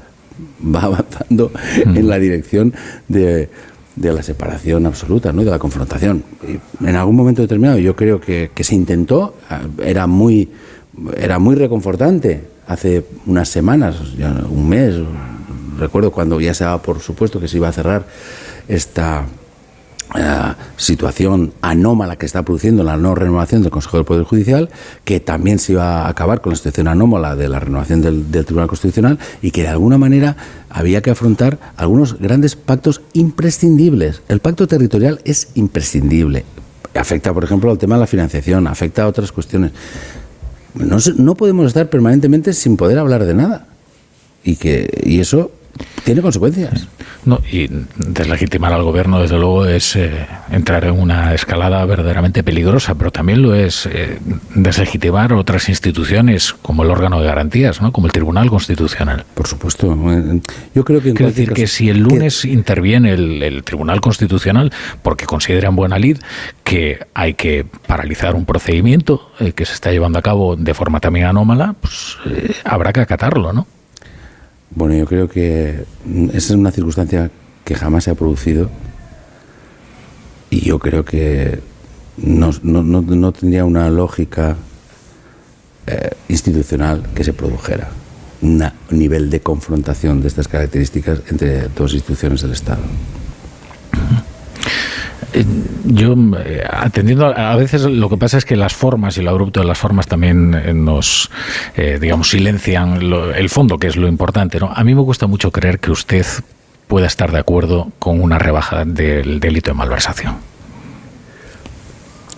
va 0.75 0.83
avanzando 0.85 1.51
en 1.85 2.09
la 2.09 2.19
dirección 2.19 2.73
de, 3.09 3.51
de 3.97 4.13
la 4.13 4.23
separación 4.23 4.87
absoluta, 4.87 5.33
¿no? 5.33 5.45
de 5.45 5.51
la 5.51 5.59
confrontación. 5.59 6.25
Y 6.49 6.87
en 6.87 6.97
algún 6.97 7.17
momento 7.17 7.43
determinado 7.43 7.79
yo 7.79 7.95
creo 7.95 8.21
que, 8.21 8.51
que 8.55 8.65
se 8.65 8.75
intentó, 8.75 9.37
era 9.85 10.07
muy, 10.07 10.49
era 11.17 11.39
muy 11.39 11.57
reconfortante 11.57 12.52
hace 12.73 13.05
unas 13.27 13.49
semanas, 13.49 13.97
un 14.49 14.69
mes, 14.69 14.95
recuerdo 15.79 16.11
cuando 16.11 16.41
ya 16.41 16.55
se 16.55 16.65
daba 16.65 16.83
por 16.83 17.01
supuesto 17.01 17.41
que 17.41 17.49
se 17.49 17.57
iba 17.57 17.69
a 17.69 17.73
cerrar 17.73 18.07
esta 18.69 19.27
eh, 20.15 20.55
situación 20.77 21.55
anómala 21.63 22.17
que 22.17 22.27
está 22.27 22.43
produciendo 22.43 22.85
la 22.85 22.97
no 22.97 23.15
renovación 23.15 23.63
del 23.63 23.71
Consejo 23.71 23.97
del 23.97 24.05
Poder 24.05 24.25
Judicial, 24.25 24.69
que 25.05 25.21
también 25.21 25.59
se 25.59 25.73
iba 25.73 26.03
a 26.03 26.09
acabar 26.09 26.41
con 26.41 26.51
la 26.51 26.57
situación 26.57 26.89
anómala 26.89 27.35
de 27.35 27.49
la 27.49 27.61
renovación 27.61 28.03
del, 28.03 28.31
del 28.31 28.45
Tribunal 28.45 28.69
Constitucional 28.69 29.19
y 29.41 29.51
que 29.51 29.63
de 29.63 29.69
alguna 29.69 29.99
manera 29.99 30.37
había 30.69 31.01
que 31.01 31.11
afrontar 31.11 31.59
algunos 31.77 32.19
grandes 32.19 32.57
pactos 32.57 33.01
imprescindibles. 33.15 34.23
El 34.29 34.41
pacto 34.41 34.67
territorial 34.67 35.21
es 35.25 35.49
imprescindible. 35.55 36.45
Afecta, 36.95 37.33
por 37.33 37.45
ejemplo, 37.45 37.71
al 37.71 37.79
tema 37.79 37.95
de 37.95 38.01
la 38.01 38.07
financiación, 38.07 38.67
afecta 38.67 39.05
a 39.05 39.07
otras 39.07 39.33
cuestiones. 39.33 39.73
No, 40.75 40.99
no 41.17 41.35
podemos 41.35 41.67
estar 41.67 41.89
permanentemente 41.91 42.53
sin 42.53 42.77
poder 42.77 42.99
hablar 42.99 43.25
de 43.25 43.35
nada. 43.35 43.67
Y, 44.45 44.57
que, 44.57 44.89
y 45.05 45.21
eso 45.21 45.53
tiene 46.05 46.21
consecuencias. 46.21 46.89
No, 47.25 47.41
y 47.51 47.69
deslegitimar 47.97 48.73
al 48.73 48.83
gobierno, 48.83 49.21
desde 49.21 49.39
luego, 49.39 49.67
es 49.67 49.95
eh, 49.95 50.27
entrar 50.51 50.85
en 50.85 50.99
una 50.99 51.35
escalada 51.35 51.85
verdaderamente 51.85 52.43
peligrosa, 52.43 52.97
pero 52.97 53.13
también 53.13 53.43
lo 53.43 53.55
es 53.55 53.87
eh, 53.87 54.19
deslegitimar 54.55 55.33
otras 55.33 55.69
instituciones 55.69 56.53
como 56.53 56.83
el 56.83 56.91
órgano 56.91 57.21
de 57.21 57.27
garantías, 57.27 57.81
¿no? 57.81 57.93
como 57.93 58.09
el 58.09 58.13
Tribunal 58.13 58.51
Constitucional. 58.51 59.25
Por 59.35 59.47
supuesto. 59.47 59.97
Yo 60.75 60.85
creo 60.85 61.01
que 61.01 61.11
en 61.11 61.15
Quiero 61.15 61.31
cualquier 61.31 61.49
decir 61.49 61.53
que 61.53 61.67
si 61.69 61.89
el 61.89 62.01
lunes 62.01 62.45
interviene 62.45 63.13
el, 63.13 63.43
el 63.43 63.63
Tribunal 63.63 64.01
Constitucional 64.01 64.73
porque 65.03 65.27
considera 65.27 65.69
en 65.69 65.77
buena 65.77 65.99
lid 65.99 66.19
que 66.65 67.07
hay 67.15 67.35
que 67.35 67.67
paralizar 67.87 68.35
un 68.35 68.45
procedimiento 68.45 69.31
eh, 69.39 69.53
que 69.53 69.65
se 69.65 69.75
está 69.75 69.93
llevando 69.93 70.19
a 70.19 70.23
cabo 70.23 70.57
de 70.57 70.75
forma 70.75 70.99
también 70.99 71.27
anómala, 71.27 71.75
pues 71.81 72.17
habrá 72.65 72.93
que 72.93 73.01
acatarlo, 73.01 73.53
¿no? 73.53 73.67
Bueno, 74.75 74.95
yo 74.95 75.07
creo 75.07 75.29
que 75.29 75.85
esa 76.29 76.37
es 76.37 76.51
una 76.51 76.71
circunstancia 76.71 77.31
que 77.65 77.75
jamás 77.75 78.05
se 78.05 78.11
ha 78.11 78.15
producido 78.15 78.71
y 80.51 80.61
yo 80.61 80.79
creo 80.79 81.05
que 81.05 81.61
no, 82.17 82.51
no- 82.63 82.83
no- 82.83 83.03
no 83.03 83.33
tendría 83.33 83.65
una 83.65 83.89
lógica 83.91 84.57
eh, 85.87 86.11
institucional 86.29 87.03
que 87.15 87.25
se 87.25 87.33
produjera 87.33 87.91
un 88.41 88.63
nivel 88.91 89.31
de 89.31 89.41
confrontación 89.41 90.21
de 90.21 90.29
estas 90.29 90.49
características 90.49 91.21
entre 91.31 91.69
dos 91.69 91.95
instituciones 91.95 92.43
del 92.43 92.53
Estado. 92.53 92.81
Eh, 95.35 95.45
Yo, 95.85 96.15
eh, 96.45 96.63
atendiendo, 96.71 97.27
a 97.27 97.57
veces 97.57 97.83
lo 97.83 98.09
que 98.09 98.17
pasa 98.17 98.39
es 98.39 98.45
que 98.45 98.57
las 98.57 98.75
formas 98.75 99.17
y 99.19 99.23
lo 99.23 99.31
abrupto 99.31 99.61
de 99.61 99.67
las 99.67 99.79
formas 99.79 100.07
también 100.07 100.55
eh, 100.55 100.75
nos, 100.75 101.31
digamos, 102.01 102.31
silencian 102.31 103.09
lo- 103.11 103.35
el 103.35 103.49
fondo, 103.49 103.79
que 103.79 103.87
es 103.89 103.97
lo 103.97 104.09
importante. 104.09 104.59
¿no? 104.61 104.71
A 104.75 104.85
mí 104.85 104.95
me 104.95 105.01
gusta 105.01 105.27
mucho 105.27 105.51
creer 105.51 105.79
que 105.81 105.91
usted 105.91 106.25
pueda 106.87 107.07
estar 107.07 107.33
de 107.33 107.39
acuerdo 107.39 107.91
con 107.99 108.21
una 108.21 108.39
rebaja 108.39 108.85
del 108.85 109.41
delito 109.41 109.71
de 109.71 109.75
malversación. 109.75 110.37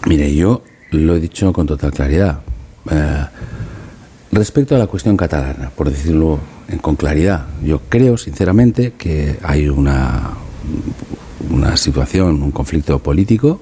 Mire, 0.07 0.35
yo 0.35 0.62
lo 0.90 1.16
he 1.16 1.20
dicho 1.20 1.52
con 1.52 1.66
total 1.66 1.90
claridad. 1.92 2.38
Respecto 4.30 4.74
a 4.74 4.78
la 4.78 4.87
cuestión 4.87 5.16
catalana, 5.16 5.70
por 5.74 5.90
decirlo 5.90 6.38
con 6.80 6.96
claridad, 6.96 7.46
yo 7.62 7.80
creo 7.88 8.16
sinceramente 8.16 8.92
que 8.98 9.37
hay 9.42 9.68
una, 9.68 10.30
una 11.50 11.76
situación, 11.76 12.42
un 12.42 12.50
conflicto 12.50 12.98
político 12.98 13.61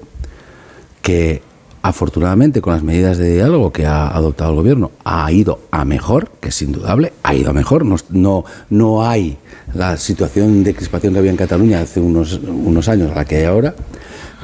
que 1.01 1.41
afortunadamente 1.81 2.61
con 2.61 2.73
las 2.73 2.81
medidas 2.81 3.17
de 3.17 3.33
diálogo 3.33 3.73
que 3.73 3.85
ha 3.85 4.07
adoptado 4.07 4.51
el 4.51 4.55
gobierno 4.55 4.91
ha 5.03 5.29
ido 5.31 5.59
a 5.69 5.83
mejor, 5.83 6.29
que 6.39 6.49
es 6.49 6.61
indudable, 6.61 7.11
ha 7.23 7.35
ido 7.35 7.49
a 7.49 7.53
mejor. 7.53 7.85
No, 7.85 7.97
no, 8.09 8.45
no 8.69 9.05
hay 9.05 9.37
la 9.73 9.97
situación 9.97 10.63
de 10.63 10.73
crispación 10.73 11.13
que 11.13 11.19
había 11.19 11.31
en 11.31 11.37
Cataluña 11.37 11.81
hace 11.81 11.99
unos, 11.99 12.39
unos 12.41 12.87
años 12.87 13.11
a 13.11 13.15
la 13.15 13.25
que 13.25 13.35
hay 13.37 13.43
ahora. 13.43 13.75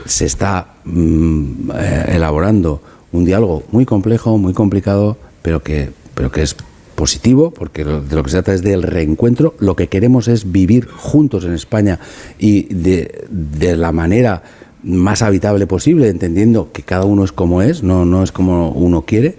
Se 0.06 0.26
está 0.26 0.76
mm, 0.84 1.72
eh, 1.76 2.06
elaborando 2.10 2.82
un 3.14 3.24
diálogo 3.24 3.64
muy 3.72 3.86
complejo, 3.86 4.38
muy 4.38 4.54
complicado, 4.54 5.18
pero 5.42 5.64
que, 5.64 5.92
pero 6.14 6.32
que 6.32 6.42
es 6.42 6.56
positivo, 7.00 7.52
porque 7.52 7.86
de 7.86 8.14
lo 8.14 8.24
que 8.24 8.30
se 8.30 8.36
trata 8.36 8.54
es 8.54 8.62
del 8.62 8.84
reencuentro. 8.84 9.56
Lo 9.60 9.78
que 9.78 9.88
queremos 9.88 10.28
es 10.28 10.52
vivir 10.52 10.86
juntos 10.90 11.46
en 11.46 11.54
España 11.54 11.98
y 12.38 12.64
de, 12.74 13.78
la 13.78 13.94
manera 13.94 14.44
más 14.84 15.22
habitable 15.22 15.66
posible, 15.66 16.10
entendiendo 16.10 16.74
que 16.74 16.84
cada 16.84 17.06
uno 17.06 17.24
es 17.24 17.32
como 17.32 17.62
es, 17.62 17.84
no, 17.84 18.04
no 18.04 18.22
es 18.22 18.34
como 18.34 18.72
uno 18.72 19.04
quiere. 19.04 19.38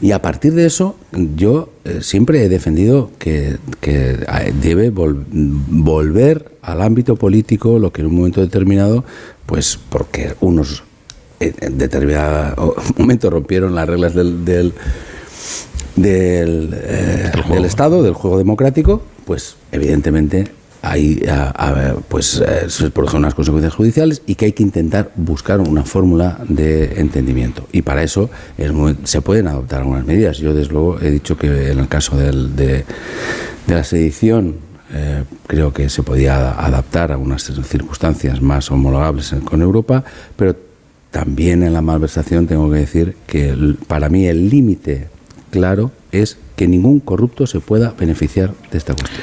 Y 0.00 0.10
a 0.10 0.20
partir 0.20 0.54
de 0.54 0.66
eso, 0.66 0.96
yo 1.36 1.70
eh, 1.84 1.98
siempre 2.00 2.42
he 2.44 2.48
defendido 2.48 3.12
que, 3.20 3.56
eh, 3.82 4.52
debe 4.60 4.92
vol- 4.92 5.24
volver 5.30 6.50
al 6.62 6.82
ámbito 6.82 7.14
político 7.14 7.78
lo 7.78 7.92
que 7.92 8.00
en 8.00 8.08
un 8.08 8.16
momento 8.16 8.40
determinado, 8.40 9.04
pues 9.46 9.78
porque 9.88 10.34
unos 10.40 10.82
en, 11.38 11.78
determinado 11.78 12.74
momento 12.96 13.30
rompieron 13.30 13.76
las 13.76 13.88
reglas 13.88 14.14
del, 14.14 14.72
del, 16.02 16.70
eh, 16.74 17.30
del 17.50 17.64
Estado, 17.64 18.02
del 18.02 18.14
juego 18.14 18.38
democrático, 18.38 19.02
pues 19.24 19.56
evidentemente 19.72 20.48
hay 20.80 21.22
a- 21.28 21.48
a- 21.50 21.94
pues 22.08 22.40
eh, 22.46 22.68
se 22.70 22.90
produjeron 22.90 23.22
unas 23.24 23.34
consecuencias 23.34 23.74
judiciales 23.74 24.22
y 24.26 24.36
que 24.36 24.44
hay 24.46 24.52
que 24.52 24.62
intentar 24.62 25.10
buscar 25.16 25.60
una 25.60 25.84
fórmula 25.84 26.38
de 26.48 27.00
entendimiento. 27.00 27.66
Y 27.72 27.82
para 27.82 28.02
eso 28.02 28.30
es 28.56 28.72
muy- 28.72 28.96
se 29.04 29.20
pueden 29.20 29.48
adoptar 29.48 29.80
algunas 29.80 30.06
medidas. 30.06 30.38
Yo 30.38 30.54
desde 30.54 30.72
luego 30.72 31.00
he 31.00 31.10
dicho 31.10 31.36
que 31.36 31.70
en 31.72 31.78
el 31.80 31.88
caso 31.88 32.16
del- 32.16 32.54
de, 32.54 32.84
de 33.66 33.74
la 33.74 33.82
sedición 33.84 34.56
eh, 34.94 35.24
creo 35.46 35.72
que 35.74 35.88
se 35.90 36.02
podía 36.02 36.52
adaptar 36.52 37.12
a 37.12 37.18
unas 37.18 37.42
circunstancias 37.42 38.40
más 38.40 38.70
homologables 38.70 39.34
con 39.44 39.60
Europa 39.60 40.02
pero 40.34 40.56
también 41.10 41.62
en 41.62 41.74
la 41.74 41.82
malversación 41.82 42.46
tengo 42.46 42.70
que 42.70 42.78
decir 42.78 43.14
que 43.26 43.50
el- 43.50 43.76
para 43.86 44.08
mí 44.08 44.26
el 44.26 44.48
límite 44.48 45.08
claro 45.50 45.90
es 46.12 46.36
que 46.56 46.66
ningún 46.68 47.00
corrupto 47.00 47.46
se 47.46 47.60
pueda 47.60 47.94
beneficiar 47.98 48.52
de 48.70 48.78
esta 48.78 48.94
cuestión. 48.94 49.22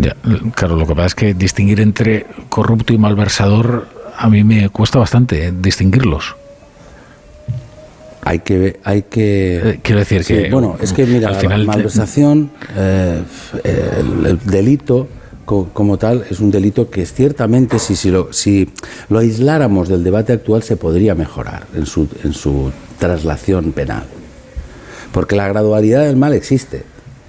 Ya, 0.00 0.16
claro, 0.54 0.76
lo 0.76 0.86
que 0.86 0.94
pasa 0.94 1.06
es 1.06 1.14
que 1.14 1.34
distinguir 1.34 1.80
entre 1.80 2.26
corrupto 2.48 2.92
y 2.92 2.98
malversador 2.98 3.88
a 4.16 4.28
mí 4.28 4.44
me 4.44 4.68
cuesta 4.68 4.98
bastante 4.98 5.46
eh, 5.46 5.52
distinguirlos. 5.58 6.36
hay 8.24 8.38
que 8.40 8.78
hay 8.84 9.02
que 9.02 9.56
Eh, 9.70 9.80
quiero 9.82 9.98
decir 10.00 10.22
Sí, 10.24 10.34
que 10.34 10.50
bueno 10.50 10.76
es 10.80 10.92
que 10.92 11.06
mira 11.06 11.28
al 11.28 11.36
final 11.36 11.66
la 11.66 11.72
malversación 11.72 12.50
eh, 12.76 13.22
el, 13.64 14.26
el 14.26 14.38
delito 14.44 15.08
co- 15.44 15.70
como 15.72 15.98
tal 15.98 16.24
es 16.30 16.38
un 16.40 16.50
delito 16.50 16.88
que 16.90 17.04
ciertamente 17.06 17.78
si, 17.80 17.96
si, 17.96 18.10
lo, 18.10 18.32
si 18.32 18.68
lo 19.08 19.18
aisláramos 19.18 19.88
del 19.88 20.04
debate 20.04 20.32
actual 20.34 20.62
se 20.62 20.76
podría 20.76 21.14
mejorar 21.16 21.66
en 21.74 21.86
su, 21.86 22.08
en 22.22 22.32
su 22.32 22.70
traslación 22.98 23.72
penal 23.72 24.04
porque 25.12 25.36
la 25.36 25.48
gradualidad 25.48 26.04
del 26.06 26.16
mal 26.16 26.32
existe 26.32 26.84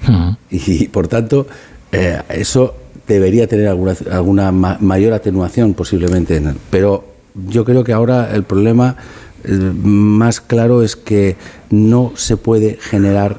Ujú. 0.07 0.35
y 0.49 0.87
por 0.87 1.07
tanto 1.07 1.47
eh, 1.91 2.21
eso 2.29 2.75
debería 3.07 3.47
tener 3.47 3.67
alguna, 3.67 3.95
alguna 4.11 4.51
ma- 4.51 4.77
mayor 4.79 5.13
atenuación 5.13 5.73
posiblemente, 5.73 6.37
en 6.37 6.47
el- 6.47 6.55
pero 6.69 7.03
yo 7.49 7.65
creo 7.65 7.83
que 7.83 7.93
ahora 7.93 8.33
el 8.33 8.43
problema 8.43 8.95
eh, 9.43 9.49
más 9.83 10.39
claro 10.41 10.81
es 10.83 10.95
que 10.95 11.35
no 11.69 12.13
se 12.15 12.37
puede 12.37 12.77
generar 12.81 13.37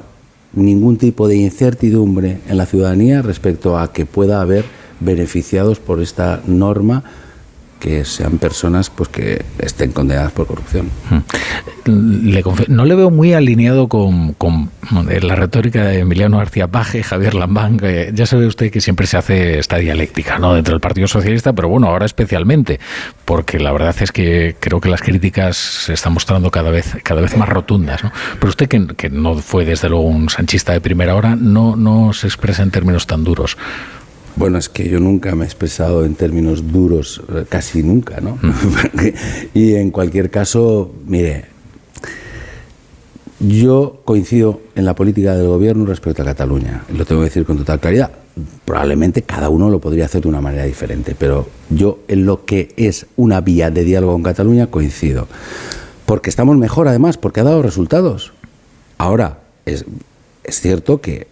ningún 0.53 0.99
tipo 0.99 1.27
de 1.27 1.37
incertidumbre 1.37 2.39
en 2.49 2.57
la 2.57 2.67
ciudadanía 2.67 3.23
respecto 3.23 3.79
a 3.79 3.93
que 3.93 4.05
pueda 4.07 4.41
haber 4.41 4.65
beneficiados 5.01 5.79
por 5.81 6.01
esta 6.01 6.41
norma 6.47 7.03
que 7.85 8.03
sean 8.07 8.39
personas 8.39 8.89
pues 8.89 9.11
que 9.11 9.45
estén 9.59 9.93
condenadas 9.93 10.33
por 10.33 10.47
corrupción. 10.47 10.89
Confe- 11.85 12.69
no 12.69 12.87
le 12.87 12.95
veo 12.95 13.11
muy 13.11 13.35
alineado 13.35 13.89
con, 13.89 14.33
con 14.33 14.71
la 15.21 15.35
retórica 15.35 15.85
de 15.85 15.99
Emiliano 15.99 16.39
García 16.39 16.67
Paje, 16.69 17.03
Javier 17.03 17.35
Lambán. 17.35 17.77
que 17.77 18.11
ya 18.15 18.25
sabe 18.25 18.47
usted 18.47 18.71
que 18.71 18.81
siempre 18.81 19.07
se 19.07 19.19
hace 19.19 19.59
esta 19.59 19.77
dialéctica 19.77 20.39
¿no? 20.39 20.55
dentro 20.55 20.73
del 20.73 20.81
Partido 20.81 21.07
Socialista, 21.09 21.53
pero 21.53 21.69
bueno, 21.69 21.89
ahora 21.89 22.07
especialmente, 22.07 22.81
porque 23.27 23.59
la 23.59 23.71
verdad 23.73 23.95
es 24.01 24.13
que 24.13 24.57
creo 24.59 24.81
que 24.81 24.89
las 24.89 25.03
críticas 25.03 25.59
se 25.59 25.93
están 25.93 26.15
mostrando 26.15 26.51
cada 26.51 26.71
vez, 26.71 26.97
cada 27.03 27.21
vez 27.21 27.37
más 27.37 27.51
rotundas. 27.51 28.03
¿no? 28.03 28.13
Pero 28.39 28.49
usted, 28.49 28.67
que, 28.67 28.87
que 28.97 29.11
no 29.11 29.35
fue 29.35 29.67
desde 29.67 29.91
luego 29.91 30.05
un 30.05 30.31
sanchista 30.31 30.73
de 30.73 30.81
primera 30.81 31.15
hora, 31.15 31.37
no, 31.37 31.77
no 31.77 32.15
se 32.15 32.29
expresa 32.29 32.63
en 32.63 32.71
términos 32.71 33.07
tan 33.07 33.25
duros. 33.25 33.59
Bueno, 34.37 34.59
es 34.59 34.69
que 34.69 34.89
yo 34.89 34.99
nunca 35.01 35.35
me 35.37 35.45
he 35.45 35.47
expresado 35.47 36.05
en 36.05 36.15
términos 36.17 36.73
duros, 36.73 37.23
eh, 37.33 37.45
casi 37.49 37.83
nunca, 37.83 38.21
¿no? 38.21 38.39
y 39.55 39.75
en 39.75 39.91
cualquier 39.93 40.29
caso, 40.31 40.93
mire, 41.07 41.45
yo 43.41 44.01
coincido 44.05 44.61
en 44.75 44.85
la 44.85 44.95
política 44.95 45.35
del 45.37 45.47
gobierno 45.49 45.85
respecto 45.87 46.23
a 46.23 46.25
Cataluña, 46.25 46.83
lo 46.97 47.05
tengo 47.05 47.21
que 47.21 47.27
decir 47.27 47.45
con 47.45 47.59
total 47.59 47.81
claridad. 47.81 48.11
Probablemente 48.65 49.23
cada 49.23 49.49
uno 49.49 49.71
lo 49.71 49.81
podría 49.81 50.07
hacer 50.07 50.23
de 50.23 50.29
una 50.29 50.41
manera 50.41 50.65
diferente, 50.65 51.15
pero 51.17 51.49
yo 51.71 52.01
en 52.09 52.27
lo 52.27 52.45
que 52.45 52.73
es 52.77 53.07
una 53.17 53.41
vía 53.41 53.71
de 53.71 53.85
diálogo 53.85 54.13
con 54.15 54.23
Cataluña 54.25 54.67
coincido. 54.69 55.29
Porque 56.07 56.31
estamos 56.31 56.57
mejor 56.57 56.89
además, 56.89 57.17
porque 57.17 57.41
ha 57.41 57.45
dado 57.45 57.63
resultados. 57.63 58.33
Ahora, 58.99 59.41
es, 59.67 59.85
es 60.43 60.61
cierto 60.61 61.01
que 61.01 61.29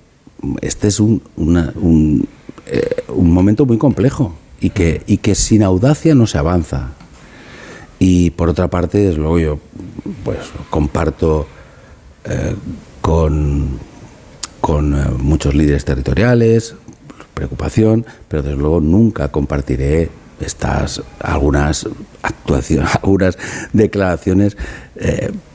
este 0.60 0.88
es 0.88 1.00
un, 1.00 1.22
una- 1.36 1.72
un, 1.76 2.26
eh, 2.66 3.02
un 3.08 3.32
momento 3.32 3.66
muy 3.66 3.78
complejo 3.78 4.34
y 4.60 4.70
que, 4.70 5.02
y 5.06 5.18
que 5.18 5.34
sin 5.34 5.62
audacia 5.62 6.14
no 6.14 6.26
se 6.26 6.38
avanza. 6.38 6.90
Y 7.98 8.30
por 8.30 8.48
otra 8.48 8.68
parte, 8.68 8.98
desde 8.98 9.18
luego 9.18 9.38
yo 9.38 9.58
pues, 10.24 10.38
comparto 10.70 11.46
eh, 12.24 12.54
con, 13.00 13.78
con 14.60 14.94
eh, 14.94 15.04
muchos 15.18 15.54
líderes 15.54 15.84
territoriales 15.84 16.74
preocupación, 17.34 18.04
pero 18.28 18.42
desde 18.42 18.58
luego 18.58 18.80
nunca 18.80 19.28
compartiré 19.28 20.10
estas 20.40 21.02
algunas 21.18 21.88
actuaciones, 22.22 22.94
algunas 23.02 23.38
declaraciones 23.72 24.56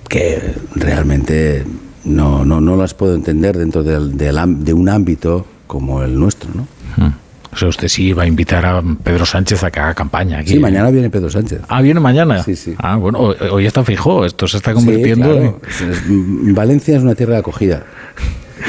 que 0.10 0.54
realmente 0.74 1.66
no, 2.04 2.46
no, 2.46 2.62
no 2.62 2.76
las 2.76 2.94
puedo 2.96 3.14
entender 3.14 3.58
dentro 3.58 3.84
del 3.84 4.38
am- 4.38 4.64
de 4.64 4.74
un 4.74 4.90
ámbito 4.90 5.46
como 5.68 6.02
el 6.02 6.18
nuestro, 6.20 6.50
¿no? 6.56 6.68
Mm. 6.96 7.08
O 7.54 7.56
sea, 7.58 7.70
usted 7.70 7.88
sí 7.88 8.14
va 8.14 8.24
a 8.24 8.28
invitar 8.28 8.66
a 8.66 8.82
Pedro 9.04 9.26
Sánchez 9.26 9.64
a 9.64 9.72
que 9.72 9.80
haga 9.80 9.94
campaña 9.94 10.40
aquí. 10.40 10.52
Sí, 10.52 10.60
mañana 10.60 10.92
viene 10.92 11.10
Pedro 11.10 11.30
Sánchez. 11.30 11.62
Ah, 11.68 11.82
viene 11.82 12.00
mañana. 12.00 12.44
Sí, 12.44 12.56
sí. 12.56 12.76
Ah, 12.78 12.98
bueno, 12.98 13.20
hoy, 13.20 13.36
hoy 13.52 13.66
está 13.66 13.84
fijo. 13.84 14.26
Esto 14.26 14.48
se 14.48 14.58
está 14.58 14.74
convirtiendo 14.74 15.34
Sí, 15.34 15.40
en. 15.40 15.92
claro. 15.94 16.54
Valencia 16.54 16.98
es 16.98 17.04
una 17.04 17.16
tierra 17.16 17.34
de 17.34 17.40
acogida. 17.40 17.84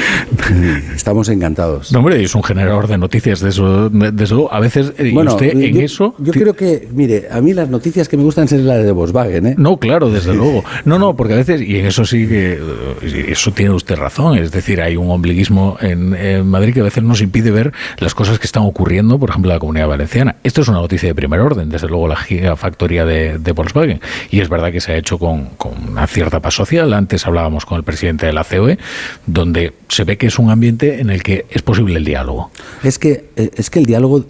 Estamos 0.95 1.29
encantados. 1.29 1.91
No, 1.91 1.99
hombre, 1.99 2.21
es 2.23 2.33
un 2.35 2.43
generador 2.43 2.87
de 2.87 2.97
noticias 2.97 3.39
de 3.39 3.49
eso. 3.49 3.89
De 3.89 4.23
eso. 4.23 4.51
A 4.53 4.59
veces, 4.59 4.93
eh, 4.97 5.11
Bueno, 5.13 5.31
usted 5.33 5.51
en 5.57 5.73
yo, 5.73 5.81
eso. 5.81 6.15
yo 6.19 6.31
creo 6.33 6.53
que, 6.53 6.87
mire, 6.93 7.27
a 7.31 7.41
mí 7.41 7.53
las 7.53 7.69
noticias 7.69 8.07
que 8.07 8.17
me 8.17 8.23
gustan 8.23 8.47
son 8.47 8.65
las 8.67 8.83
de 8.83 8.91
Volkswagen, 8.91 9.45
¿eh? 9.47 9.55
No, 9.57 9.77
claro, 9.77 10.09
desde 10.09 10.33
luego. 10.33 10.63
No, 10.85 10.99
no, 10.99 11.15
porque 11.15 11.33
a 11.33 11.37
veces, 11.37 11.61
y 11.61 11.77
en 11.77 11.85
eso 11.85 12.05
sí 12.05 12.27
que, 12.27 12.53
eh, 13.01 13.25
eso 13.29 13.51
tiene 13.51 13.71
usted 13.71 13.95
razón, 13.95 14.37
es 14.37 14.51
decir, 14.51 14.81
hay 14.81 14.95
un 14.97 15.09
ombliguismo 15.09 15.77
en, 15.81 16.13
en 16.15 16.47
Madrid 16.47 16.73
que 16.73 16.79
a 16.81 16.83
veces 16.83 17.03
nos 17.03 17.21
impide 17.21 17.51
ver 17.51 17.71
las 17.99 18.13
cosas 18.15 18.39
que 18.39 18.45
están 18.45 18.63
ocurriendo, 18.63 19.19
por 19.19 19.29
ejemplo, 19.29 19.51
en 19.51 19.55
la 19.55 19.59
comunidad 19.59 19.87
valenciana. 19.87 20.35
Esto 20.43 20.61
es 20.61 20.67
una 20.67 20.79
noticia 20.79 21.09
de 21.09 21.15
primer 21.15 21.39
orden, 21.39 21.69
desde 21.69 21.87
luego 21.87 22.07
la 22.07 22.15
gigafactoría 22.17 23.05
de, 23.05 23.37
de 23.37 23.51
Volkswagen. 23.51 24.01
Y 24.31 24.39
es 24.41 24.49
verdad 24.49 24.71
que 24.71 24.81
se 24.81 24.93
ha 24.93 24.97
hecho 24.97 25.17
con, 25.17 25.45
con 25.57 25.71
una 25.91 26.07
cierta 26.07 26.39
paz 26.39 26.53
social. 26.55 26.93
Antes 26.93 27.25
hablábamos 27.27 27.65
con 27.65 27.77
el 27.77 27.83
presidente 27.83 28.25
de 28.25 28.33
la 28.33 28.43
COE, 28.43 28.77
donde 29.25 29.73
se 29.89 30.03
ve 30.05 30.17
que 30.17 30.27
es 30.27 30.39
un 30.39 30.49
ambiente 30.49 31.01
en 31.01 31.09
el 31.09 31.21
que 31.23 31.45
es 31.49 31.61
posible 31.61 31.97
el 31.97 32.05
diálogo. 32.05 32.51
Es 32.83 32.97
que, 32.99 33.25
eh, 33.35 33.49
es 33.55 33.69
que 33.69 33.79
el 33.79 33.85
diálogo 33.85 34.25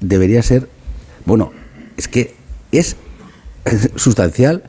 debería 0.00 0.42
ser, 0.42 0.68
bueno, 1.24 1.52
es 1.96 2.08
que 2.08 2.34
es 2.72 2.96
sustancial 3.96 4.62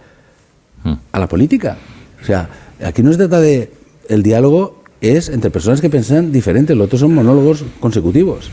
a 1.11 1.19
la 1.19 1.27
política. 1.27 1.77
O 2.21 2.25
sea, 2.25 2.49
aquí 2.83 3.03
no 3.03 3.11
se 3.11 3.17
trata 3.17 3.39
de, 3.39 3.71
el 4.09 4.23
diálogo 4.23 4.83
es 5.01 5.29
entre 5.29 5.51
personas 5.51 5.81
que 5.81 5.89
piensan 5.89 6.31
diferente, 6.31 6.73
los 6.75 6.85
otros 6.85 7.01
son 7.01 7.13
monólogos 7.13 7.63
consecutivos. 7.79 8.49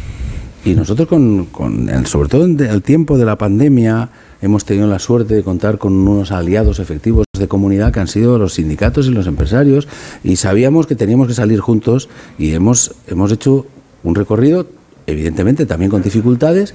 Y 0.65 0.75
nosotros, 0.75 1.09
con, 1.09 1.47
con 1.47 1.89
el- 1.89 2.07
sobre 2.07 2.29
todo 2.29 2.45
en 2.45 2.59
el 2.61 2.83
tiempo 2.83 3.17
de 3.19 3.25
la 3.25 3.37
pandemia, 3.39 4.09
hemos 4.45 4.65
tenido 4.65 4.87
la 4.87 4.99
suerte 4.99 5.35
de 5.35 5.43
contar 5.43 5.79
con 5.79 5.93
unos 5.95 6.31
aliados 6.33 6.79
efectivos 6.79 7.25
de 7.39 7.49
comunidad 7.49 7.93
que 7.93 8.01
han 8.01 8.09
sido 8.09 8.39
los 8.39 8.55
sindicatos 8.55 9.07
y 9.07 9.11
los 9.11 9.27
empresarios, 9.27 9.89
y 10.23 10.37
sabíamos 10.37 10.87
que 10.87 10.95
teníamos 10.97 11.29
que 11.29 11.35
salir 11.35 11.61
juntos 11.61 12.09
y 12.39 12.53
hemos, 12.53 12.95
hemos 13.07 13.33
hecho 13.33 13.67
un 14.03 14.15
recorrido, 14.15 14.67
evidentemente 15.07 15.67
también 15.67 15.91
con 15.91 16.03
dificultades, 16.03 16.75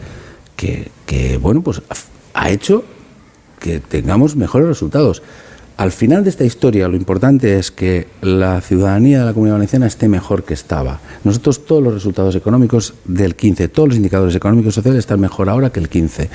que, 0.56 0.90
que, 1.06 1.38
bueno, 1.38 1.62
pues 1.62 1.82
ha- 2.34 2.50
hecho 2.50 2.84
que 3.60 3.80
tengamos 3.80 4.36
mejores 4.36 4.68
resultados. 4.68 5.22
Al 5.80 5.94
final 5.94 6.26
de 6.26 6.30
esta 6.30 6.44
historia, 6.44 6.90
lo 6.90 6.98
importante 6.98 7.58
es 7.58 7.72
que 7.72 8.06
la 8.22 8.60
ciudadanía 8.60 9.20
de 9.20 9.26
la 9.28 9.32
Comunidad 9.32 9.56
Valenciana 9.56 9.88
esté 9.88 10.10
mejor 10.10 10.44
que 10.44 10.54
estaba. 10.54 11.00
Nosotros 11.24 11.66
todos 11.66 11.82
los 11.82 11.94
resultados 11.94 12.36
económicos 12.36 12.96
del 13.06 13.34
15, 13.34 13.70
todos 13.70 13.88
los 13.88 13.96
indicadores 13.96 14.36
económicos 14.36 14.74
y 14.74 14.76
sociales 14.76 15.00
están 15.00 15.22
mejor 15.22 15.48
ahora 15.48 15.70
que 15.70 15.80
el 15.80 15.88
15. 15.88 16.30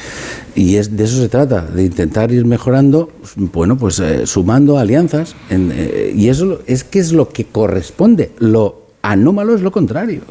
Y 0.55 0.77
es 0.77 0.97
de 0.97 1.05
eso 1.05 1.21
se 1.21 1.29
trata, 1.29 1.61
de 1.61 1.85
intentar 1.85 2.33
ir 2.33 2.47
mejorando, 2.47 3.13
bueno, 3.37 3.77
pues 3.77 3.99
eh, 3.99 4.27
sumando 4.27 4.79
alianzas. 4.79 5.37
eh, 5.51 6.15
y 6.17 6.31
eso 6.31 6.61
es 6.67 6.83
que 6.83 6.99
es 6.99 7.13
lo 7.13 7.29
que 7.29 7.45
corresponde. 7.45 8.33
Lo 8.39 8.87
anómalo 9.03 9.55
es 9.55 9.61
lo 9.61 9.71
contrario. 9.71 10.23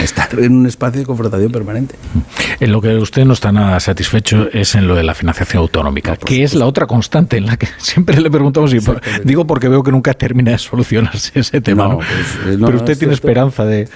Estar 0.00 0.28
en 0.38 0.52
un 0.54 0.66
espacio 0.66 1.00
de 1.00 1.06
confrontación 1.06 1.50
permanente. 1.50 1.96
En 2.60 2.70
lo 2.72 2.80
que 2.80 2.96
usted 2.96 3.24
no 3.24 3.32
está 3.32 3.50
nada 3.52 3.80
satisfecho 3.80 4.48
es 4.52 4.74
en 4.74 4.86
lo 4.86 4.94
de 4.94 5.02
la 5.02 5.14
financiación 5.14 5.62
autonómica, 5.62 6.16
que 6.16 6.44
es 6.44 6.54
la 6.54 6.66
otra 6.66 6.86
constante 6.86 7.36
en 7.36 7.46
la 7.46 7.56
que 7.56 7.66
siempre 7.78 8.20
le 8.20 8.30
preguntamos, 8.30 8.72
y 8.74 8.80
por- 8.80 9.00
digo 9.24 9.46
porque 9.46 9.68
veo 9.68 9.82
que 9.82 9.90
nunca 9.90 10.14
termina 10.14 10.52
de 10.52 10.58
solucionarse 10.58 11.40
ese 11.40 11.60
tema, 11.60 11.84
No, 11.84 11.90
¿no? 11.94 11.96
pues, 11.98 12.08
eh, 12.54 12.56
no, 12.58 12.66
pero 12.66 12.78
usted 12.78 12.98
tiene 12.98 13.14
cierto. 13.14 13.28
esperanza 13.28 13.64
de... 13.64 13.88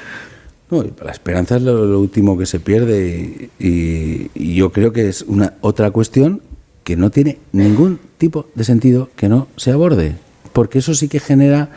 No, 0.70 0.82
la 1.04 1.10
esperanza 1.12 1.56
es 1.56 1.62
lo, 1.62 1.84
lo 1.84 2.00
último 2.00 2.36
que 2.38 2.46
se 2.46 2.58
pierde 2.58 3.50
y, 3.60 3.64
y- 3.66 4.30
y 4.34 4.54
yo 4.54 4.72
creo 4.72 4.92
que 4.92 5.08
es 5.08 5.22
una 5.28 5.52
otra 5.60 5.90
cuestión 5.90 6.40
que 6.82 6.96
no 6.96 7.10
tiene 7.10 7.38
ningún 7.52 8.00
tipo 8.18 8.46
de 8.54 8.64
sentido 8.64 9.10
que 9.14 9.28
no 9.28 9.46
se 9.56 9.70
aborde, 9.70 10.14
porque 10.52 10.78
eso 10.78 10.94
sí 10.94 11.08
que 11.08 11.20
genera 11.20 11.68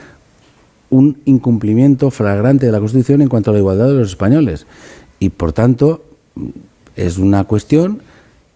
un 0.95 1.17
incumplimiento 1.25 2.09
flagrante 2.09 2.65
de 2.65 2.71
la 2.71 2.79
Constitución 2.79 3.21
en 3.21 3.27
cuanto 3.27 3.51
a 3.51 3.53
la 3.53 3.59
igualdad 3.59 3.87
de 3.87 3.95
los 3.95 4.09
españoles. 4.09 4.65
Y 5.19 5.29
por 5.29 5.51
tanto 5.51 6.05
es 6.95 7.17
una 7.17 7.43
cuestión 7.43 8.01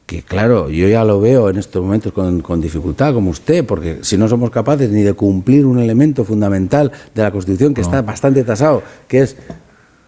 que 0.05 0.23
claro, 0.23 0.69
yo 0.69 0.87
ya 0.87 1.03
lo 1.03 1.19
veo 1.19 1.49
en 1.49 1.57
estos 1.57 1.83
momentos 1.83 2.13
con, 2.13 2.41
con 2.41 2.61
dificultad, 2.61 3.13
como 3.13 3.29
usted, 3.29 3.63
porque 3.63 3.99
si 4.01 4.17
no 4.17 4.27
somos 4.27 4.49
capaces 4.49 4.89
ni 4.89 5.03
de 5.03 5.13
cumplir 5.13 5.65
un 5.67 5.77
elemento 5.77 6.25
fundamental 6.25 6.91
de 7.13 7.21
la 7.21 7.29
Constitución 7.29 7.75
que 7.75 7.81
está 7.81 8.01
bastante 8.01 8.43
tasado, 8.43 8.81
que 9.07 9.21
es 9.21 9.35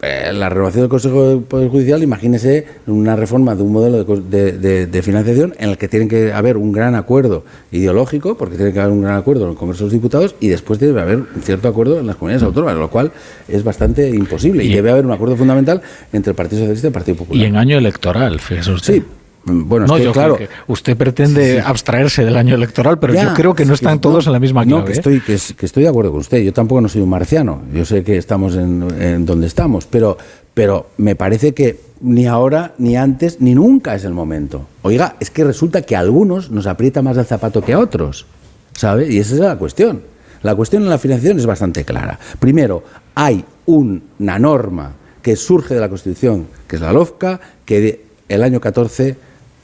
la 0.02 0.48
renovación 0.48 0.82
del 0.82 0.88
Consejo 0.90 1.28
del 1.28 1.38
Poder 1.42 1.68
Judicial, 1.68 2.02
imagínese 2.02 2.66
una 2.88 3.14
reforma 3.14 3.54
de 3.54 3.62
un 3.62 3.72
modelo 3.72 4.02
de, 4.02 4.20
de- 4.20 4.52
de- 4.58 4.86
de 4.88 5.02
financiación 5.02 5.54
en 5.60 5.70
el 5.70 5.78
que 5.78 5.86
tiene 5.86 6.08
que 6.08 6.32
haber 6.32 6.56
un 6.56 6.72
gran 6.72 6.96
acuerdo 6.96 7.44
ideológico, 7.70 8.36
porque 8.36 8.56
tiene 8.56 8.72
que 8.72 8.80
haber 8.80 8.92
un 8.92 9.02
gran 9.02 9.16
acuerdo 9.16 9.44
en 9.44 9.50
el 9.52 9.56
Congreso 9.56 9.84
de 9.84 9.86
los 9.86 9.92
Diputados 9.92 10.34
y 10.40 10.48
después 10.48 10.80
debe 10.80 11.00
haber 11.00 11.18
un 11.18 11.42
cierto 11.42 11.68
acuerdo 11.68 12.00
en 12.00 12.06
las 12.08 12.16
comunidades 12.16 12.42
autónomas, 12.42 12.74
lo 12.76 12.90
cual 12.90 13.12
es 13.46 13.62
bastante 13.62 14.08
imposible. 14.10 14.64
Y, 14.64 14.72
Y- 14.72 14.74
debe 14.74 14.90
haber 14.90 15.06
un 15.06 15.12
acuerdo 15.12 15.36
fundamental 15.36 15.80
entre 16.12 16.30
el 16.30 16.34
Partido 16.36 16.58
Socialista 16.62 16.86
y 16.86 16.88
el 16.88 16.94
Partido 16.94 17.16
Popular. 17.18 17.40
Y 17.40 17.46
en 17.48 17.56
año 17.56 17.78
electoral, 17.78 18.40
fíjese 18.40 18.72
usted. 18.72 18.94
Sí, 18.94 19.02
bueno, 19.44 19.86
es 19.86 19.90
no, 19.90 19.96
que, 19.98 20.04
yo 20.04 20.12
claro, 20.12 20.36
creo 20.36 20.48
que 20.48 20.54
usted 20.68 20.96
pretende 20.96 21.60
abstraerse 21.60 22.24
del 22.24 22.36
año 22.36 22.54
electoral, 22.54 22.98
pero 22.98 23.12
Ya, 23.14 23.24
yo 23.24 23.34
creo 23.34 23.54
que 23.54 23.64
no 23.64 23.70
que 23.70 23.74
están 23.74 24.00
todos 24.00 24.26
en 24.26 24.32
la 24.32 24.38
misma 24.38 24.64
clave. 24.64 24.80
No, 24.80 24.84
que 24.84 24.92
¿eh? 24.92 24.96
estoy, 24.96 25.20
que, 25.20 25.34
es- 25.34 25.52
que 25.54 25.66
estoy 25.66 25.82
de 25.82 25.88
acuerdo 25.88 26.10
con 26.12 26.20
usted. 26.20 26.38
Yo 26.42 26.52
tampoco 26.52 26.80
no 26.80 26.88
soy 26.88 27.02
un 27.02 27.08
marciano. 27.08 27.62
Yo 27.74 27.84
sé 27.84 28.04
que 28.04 28.16
estamos 28.16 28.54
en, 28.56 28.86
en 29.00 29.26
donde 29.26 29.46
estamos, 29.48 29.86
pero, 29.86 30.16
pero 30.54 30.86
me 30.98 31.16
parece 31.16 31.52
que 31.54 31.80
ni 32.00 32.26
ahora, 32.26 32.74
ni 32.78 32.96
antes, 32.96 33.40
ni 33.40 33.54
nunca 33.54 33.94
es 33.94 34.04
el 34.04 34.12
momento. 34.12 34.66
Oiga, 34.82 35.16
es 35.20 35.30
que 35.30 35.44
resulta 35.44 35.82
que 35.82 35.96
a 35.96 36.00
algunos 36.00 36.50
nos 36.50 36.66
aprieta 36.66 37.02
más 37.02 37.16
el 37.16 37.24
zapato 37.26 37.62
que 37.62 37.72
a 37.72 37.78
otros, 37.78 38.26
¿sabe? 38.74 39.12
Y 39.12 39.18
esa 39.18 39.34
es 39.34 39.40
la 39.40 39.56
cuestión. 39.56 40.02
La 40.42 40.54
cuestión 40.56 40.82
en 40.82 40.88
la 40.88 40.98
financiación 40.98 41.38
es 41.38 41.46
bastante 41.46 41.84
clara. 41.84 42.18
Primero, 42.40 42.82
hay 43.14 43.44
una 43.66 44.38
norma 44.40 44.92
que 45.22 45.36
surge 45.36 45.74
de 45.74 45.80
la 45.80 45.88
Constitución, 45.88 46.46
que 46.66 46.76
es 46.76 46.82
la 46.82 46.92
LOFCA, 46.92 47.38
que 47.64 48.04
el 48.28 48.42
año 48.42 48.60
14 48.60 49.16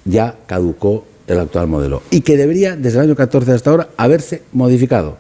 ya 0.09 0.36
caducó 0.46 1.04
el 1.26 1.38
actual 1.38 1.68
modelo 1.68 2.02
y 2.11 2.22
que 2.22 2.36
debería, 2.36 2.76
desde 2.76 2.98
el 2.98 3.04
año 3.04 3.16
14 3.16 3.52
hasta 3.52 3.70
ahora, 3.70 3.88
haberse 3.96 4.42
modificado. 4.52 5.18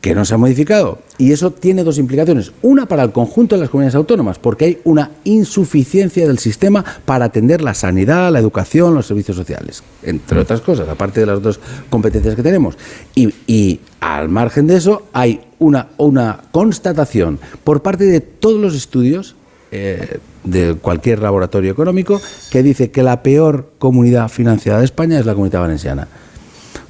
que 0.00 0.16
no 0.16 0.24
se 0.24 0.34
ha 0.34 0.36
modificado. 0.36 0.98
Y 1.16 1.30
eso 1.30 1.52
tiene 1.52 1.84
dos 1.84 1.96
implicaciones. 1.96 2.50
Una 2.62 2.86
para 2.86 3.04
el 3.04 3.12
conjunto 3.12 3.54
de 3.54 3.60
las 3.60 3.70
comunidades 3.70 3.94
autónomas, 3.94 4.36
porque 4.36 4.64
hay 4.64 4.78
una 4.82 5.12
insuficiencia 5.22 6.26
del 6.26 6.40
sistema 6.40 6.84
para 7.04 7.26
atender 7.26 7.62
la 7.62 7.72
sanidad, 7.72 8.32
la 8.32 8.40
educación, 8.40 8.96
los 8.96 9.06
servicios 9.06 9.36
sociales, 9.36 9.84
entre 10.02 10.40
otras 10.40 10.60
cosas, 10.60 10.88
aparte 10.88 11.20
de 11.20 11.26
las 11.26 11.40
dos 11.40 11.60
competencias 11.88 12.34
que 12.34 12.42
tenemos. 12.42 12.76
Y, 13.14 13.32
y 13.46 13.78
al 14.00 14.28
margen 14.28 14.66
de 14.66 14.78
eso, 14.78 15.06
hay 15.12 15.40
una, 15.60 15.90
una 15.98 16.40
constatación 16.50 17.38
por 17.62 17.82
parte 17.82 18.04
de 18.04 18.20
todos 18.20 18.60
los 18.60 18.74
estudios 18.74 19.36
eh, 19.72 20.18
de 20.44 20.74
cualquier 20.74 21.20
laboratorio 21.20 21.72
económico 21.72 22.20
que 22.50 22.62
dice 22.62 22.90
que 22.90 23.02
la 23.02 23.22
peor 23.22 23.70
comunidad 23.78 24.28
financiada 24.28 24.78
de 24.80 24.84
España 24.84 25.18
es 25.18 25.26
la 25.26 25.32
comunidad 25.34 25.60
valenciana. 25.62 26.06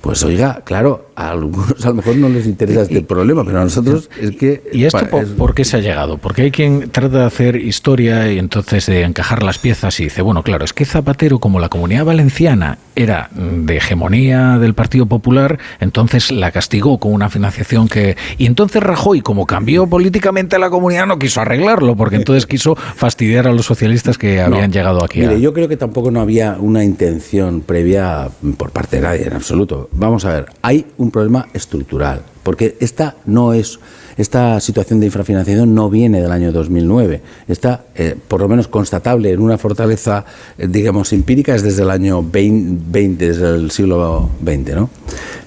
Pues 0.01 0.25
oiga, 0.25 0.63
claro, 0.65 1.11
a 1.15 1.31
algunos 1.31 1.87
a 1.87 1.91
lo 1.91 1.95
mejor 1.95 2.17
no 2.17 2.29
les 2.29 2.45
interesa 2.47 2.83
este 2.83 3.03
problema, 3.03 3.45
pero 3.45 3.61
a 3.61 3.65
nosotros 3.65 4.11
es 4.21 4.33
que... 4.33 4.61
¿Y 4.73 4.85
esto 4.85 5.07
por, 5.09 5.23
es- 5.23 5.29
por 5.31 5.55
qué 5.55 5.65
se 5.65 5.77
ha 5.77 5.81
llegado? 5.81 6.19
Porque 6.19 6.43
hay 6.43 6.51
quien 6.51 6.91
trata 6.91 7.19
de 7.21 7.25
hacer 7.25 7.55
historia 7.55 8.31
y 8.33 8.39
entonces 8.41 8.87
de 8.87 9.03
encajar 9.05 9.45
las 9.45 9.59
piezas 9.59 10.01
y 10.01 10.05
dice, 10.05 10.21
bueno, 10.23 10.43
claro, 10.43 10.65
es 10.65 10.73
que 10.73 10.85
Zapatero, 10.85 11.39
como 11.39 11.61
la 11.61 11.69
comunidad 11.69 12.05
valenciana 12.05 12.79
era 12.95 13.31
de 13.35 13.77
hegemonía 13.77 14.59
del 14.59 14.75
Partido 14.75 15.07
Popular, 15.07 15.59
entonces 15.81 16.31
la 16.31 16.51
castigó 16.51 16.99
con 16.99 17.13
una 17.13 17.29
financiación 17.31 17.89
que... 17.89 18.17
Y 18.39 18.47
entonces 18.47 18.83
Rajoy, 18.83 19.21
como 19.23 19.47
cambió 19.47 19.87
políticamente 19.87 20.57
a 20.57 20.59
la 20.59 20.71
comunidad, 20.71 21.07
no 21.07 21.19
quiso 21.19 21.41
arreglarlo, 21.41 21.97
porque 21.97 22.17
entonces 22.17 22.47
quiso 22.47 22.77
fastidiar 22.77 23.47
a 23.49 23.53
los 23.53 23.65
socialistas 23.67 24.19
que 24.19 24.41
habían 24.41 24.71
llegado 24.73 25.03
aquí. 25.05 25.23
a- 25.25 25.29
Mire, 25.29 25.41
yo 25.41 25.53
creo 25.53 25.69
que 25.69 25.77
tampoco 25.77 26.11
no 26.11 26.21
había 26.21 26.57
una 26.59 26.85
intención 26.85 27.61
previa 27.63 28.29
por 28.57 28.71
parte 28.71 28.97
de 28.97 29.03
nadie 29.03 29.27
en 29.27 29.33
absoluto. 29.33 29.89
Vamos 29.93 30.25
a 30.25 30.33
ver, 30.35 30.47
hay 30.63 30.87
un 30.99 31.11
problema 31.11 31.47
estructural, 31.55 32.23
porque 32.43 32.77
esta 32.81 33.17
no 33.25 33.53
es 33.55 33.79
esta 34.17 34.61
situación 34.61 35.01
de 35.01 35.07
infrafinanciación 35.07 35.75
no 35.75 35.91
viene 35.91 36.21
del 36.21 36.31
año 36.31 36.53
2009. 36.53 37.21
Está, 37.49 37.85
eh, 37.95 38.17
por 38.29 38.41
lo 38.41 38.49
menos, 38.49 38.69
constatable 38.69 39.33
en 39.33 39.41
una 39.41 39.59
fortaleza, 39.59 40.25
eh, 40.59 40.67
digamos, 40.69 41.13
empírica, 41.13 41.55
es 41.55 41.63
desde 41.63 41.83
el 41.83 41.91
año 41.91 42.23
20, 42.23 42.85
20, 42.89 43.27
desde 43.27 43.49
el 43.55 43.71
siglo 43.71 44.31
XX, 44.43 44.75
¿no? 44.75 44.91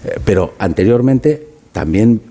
Eh, 0.04 0.20
pero 0.24 0.54
anteriormente 0.60 1.48
también 1.72 2.22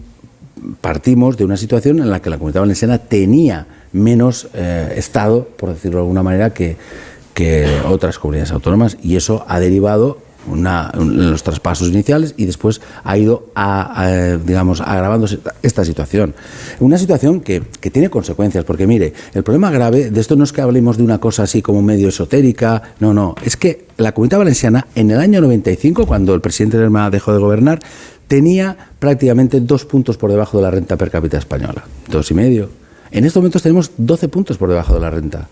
partimos 0.81 1.37
de 1.37 1.45
una 1.45 1.57
situación 1.57 1.99
en 2.01 2.11
la 2.11 2.21
que 2.21 2.31
la 2.31 2.39
comunidad 2.39 2.63
valenciana 2.63 2.99
tenía 2.99 3.67
menos 3.93 4.49
Estado, 4.97 5.47
por 5.57 5.69
decirlo 5.69 5.99
de 5.99 6.03
alguna 6.03 6.23
manera, 6.23 6.51
que, 6.51 6.77
que 7.35 7.69
otras 7.87 8.19
comunidades 8.19 8.51
autónomas 8.51 8.97
y 9.03 9.17
eso 9.17 9.45
ha 9.47 9.61
derivado 9.61 10.19
una, 10.47 10.91
en 10.95 11.31
los 11.31 11.43
traspasos 11.43 11.89
iniciales 11.89 12.35
y 12.37 12.47
después 12.47 12.81
ha 13.03 13.17
ido, 13.17 13.49
a, 13.55 14.03
a, 14.03 14.37
digamos, 14.37 14.81
agravándose 14.81 15.39
esta 15.63 15.85
situación. 15.85 16.35
Una 16.81 16.99
situación 16.99 17.41
que, 17.41 17.63
que 17.81 17.91
tiene 17.91 18.11
consecuencias, 18.11 18.65
porque 18.65 18.87
mire, 18.87 19.13
el 19.35 19.43
problema 19.43 19.71
grave 19.71 20.11
de 20.11 20.21
esto 20.21 20.37
no 20.37 20.45
es 20.45 20.53
que 20.53 20.61
hablemos 20.61 20.97
de 20.97 21.03
una 21.03 21.19
cosa 21.19 21.45
así 21.45 21.63
como 21.63 21.83
medio 21.83 22.09
esotérica, 22.09 22.83
no, 23.01 23.15
no, 23.15 23.35
es 23.45 23.57
que 23.57 23.87
la 23.97 24.13
comunidad 24.13 24.39
valenciana 24.39 24.87
en 24.95 25.11
el 25.11 25.21
año 25.21 25.41
95, 25.41 26.07
cuando 26.07 26.35
el 26.35 26.41
presidente 26.41 26.79
Lerma 26.79 27.11
dejó 27.11 27.33
de 27.33 27.39
gobernar, 27.39 27.81
tenía 28.29 28.77
prácticamente 28.99 29.61
dos 29.61 29.85
puntos 29.85 30.17
por 30.17 30.31
debajo 30.31 30.57
de 30.59 30.65
la 30.65 30.71
renta 30.71 30.97
per 30.97 31.11
cápita 31.11 31.39
española, 31.39 31.85
dos 32.09 32.31
y 32.31 32.35
medio. 32.35 32.69
En 33.11 33.25
estos 33.25 33.41
momentos 33.41 33.63
tenemos 33.63 33.93
12 33.97 34.29
puntos 34.29 34.59
por 34.59 34.69
debajo 34.69 34.95
de 34.95 35.01
la 35.01 35.11
renta. 35.11 35.49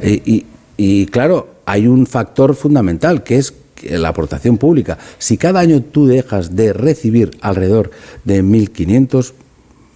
Eh, 0.00 0.20
y, 0.24 0.46
y, 0.76 1.06
claro, 1.06 1.54
hay 1.64 1.86
un 1.86 2.06
factor 2.06 2.56
fundamental 2.56 3.22
que 3.22 3.36
es 3.36 3.54
la 3.90 4.08
aportación 4.08 4.58
pública. 4.58 4.98
Si 5.18 5.36
cada 5.36 5.60
año 5.60 5.82
tú 5.82 6.06
dejas 6.06 6.56
de 6.56 6.72
recibir 6.72 7.30
alrededor 7.40 7.90
de 8.24 8.42
1.500, 8.42 9.32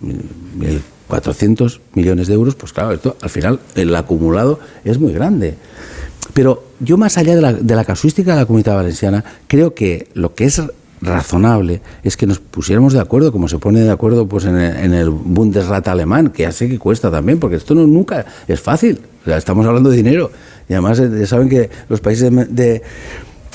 1.400 0.03 1.81
millones 1.95 2.29
de 2.29 2.35
euros, 2.35 2.55
pues 2.55 2.73
claro, 2.73 2.93
esto 2.93 3.17
al 3.21 3.31
final 3.31 3.61
el 3.75 3.95
acumulado 3.95 4.61
es 4.85 4.99
muy 4.99 5.13
grande. 5.13 5.55
Pero 6.35 6.65
yo 6.81 6.97
más 6.97 7.17
allá 7.19 7.35
de 7.35 7.43
la, 7.43 7.53
de 7.53 7.75
la 7.75 7.85
casuística 7.85 8.33
de 8.33 8.41
la 8.41 8.47
comunidad 8.47 8.77
valenciana, 8.77 9.25
creo 9.47 9.75
que 9.75 10.09
lo 10.15 10.35
que 10.35 10.45
es 10.45 10.61
razonable 11.01 11.83
es 12.03 12.17
que 12.17 12.27
nos 12.27 12.39
pusiéramos 12.39 12.93
de 12.93 13.01
acuerdo, 13.01 13.33
como 13.33 13.49
se 13.49 13.59
pone 13.59 13.81
de 13.81 13.91
acuerdo 13.91 14.27
pues 14.27 14.45
en 14.45 14.57
el, 14.57 15.11
Bundesrat 15.11 15.87
alemán, 15.89 16.31
que 16.31 16.45
ya 16.45 16.53
sé 16.53 16.69
que 16.69 16.79
cuesta 16.79 17.11
también, 17.11 17.39
porque 17.39 17.57
esto 17.57 17.75
nunca 17.75 18.25
es 18.49 18.61
fácil. 18.61 19.01
Estamos 19.27 19.67
hablando 19.67 19.91
de 19.91 19.97
dinero. 19.97 20.31
Y 20.69 20.73
además 20.73 20.99
eh, 21.01 21.11
ya 21.19 21.27
saben 21.27 21.49
que 21.49 21.69
los 21.89 22.01
países 22.01 22.31
de, 22.55 22.83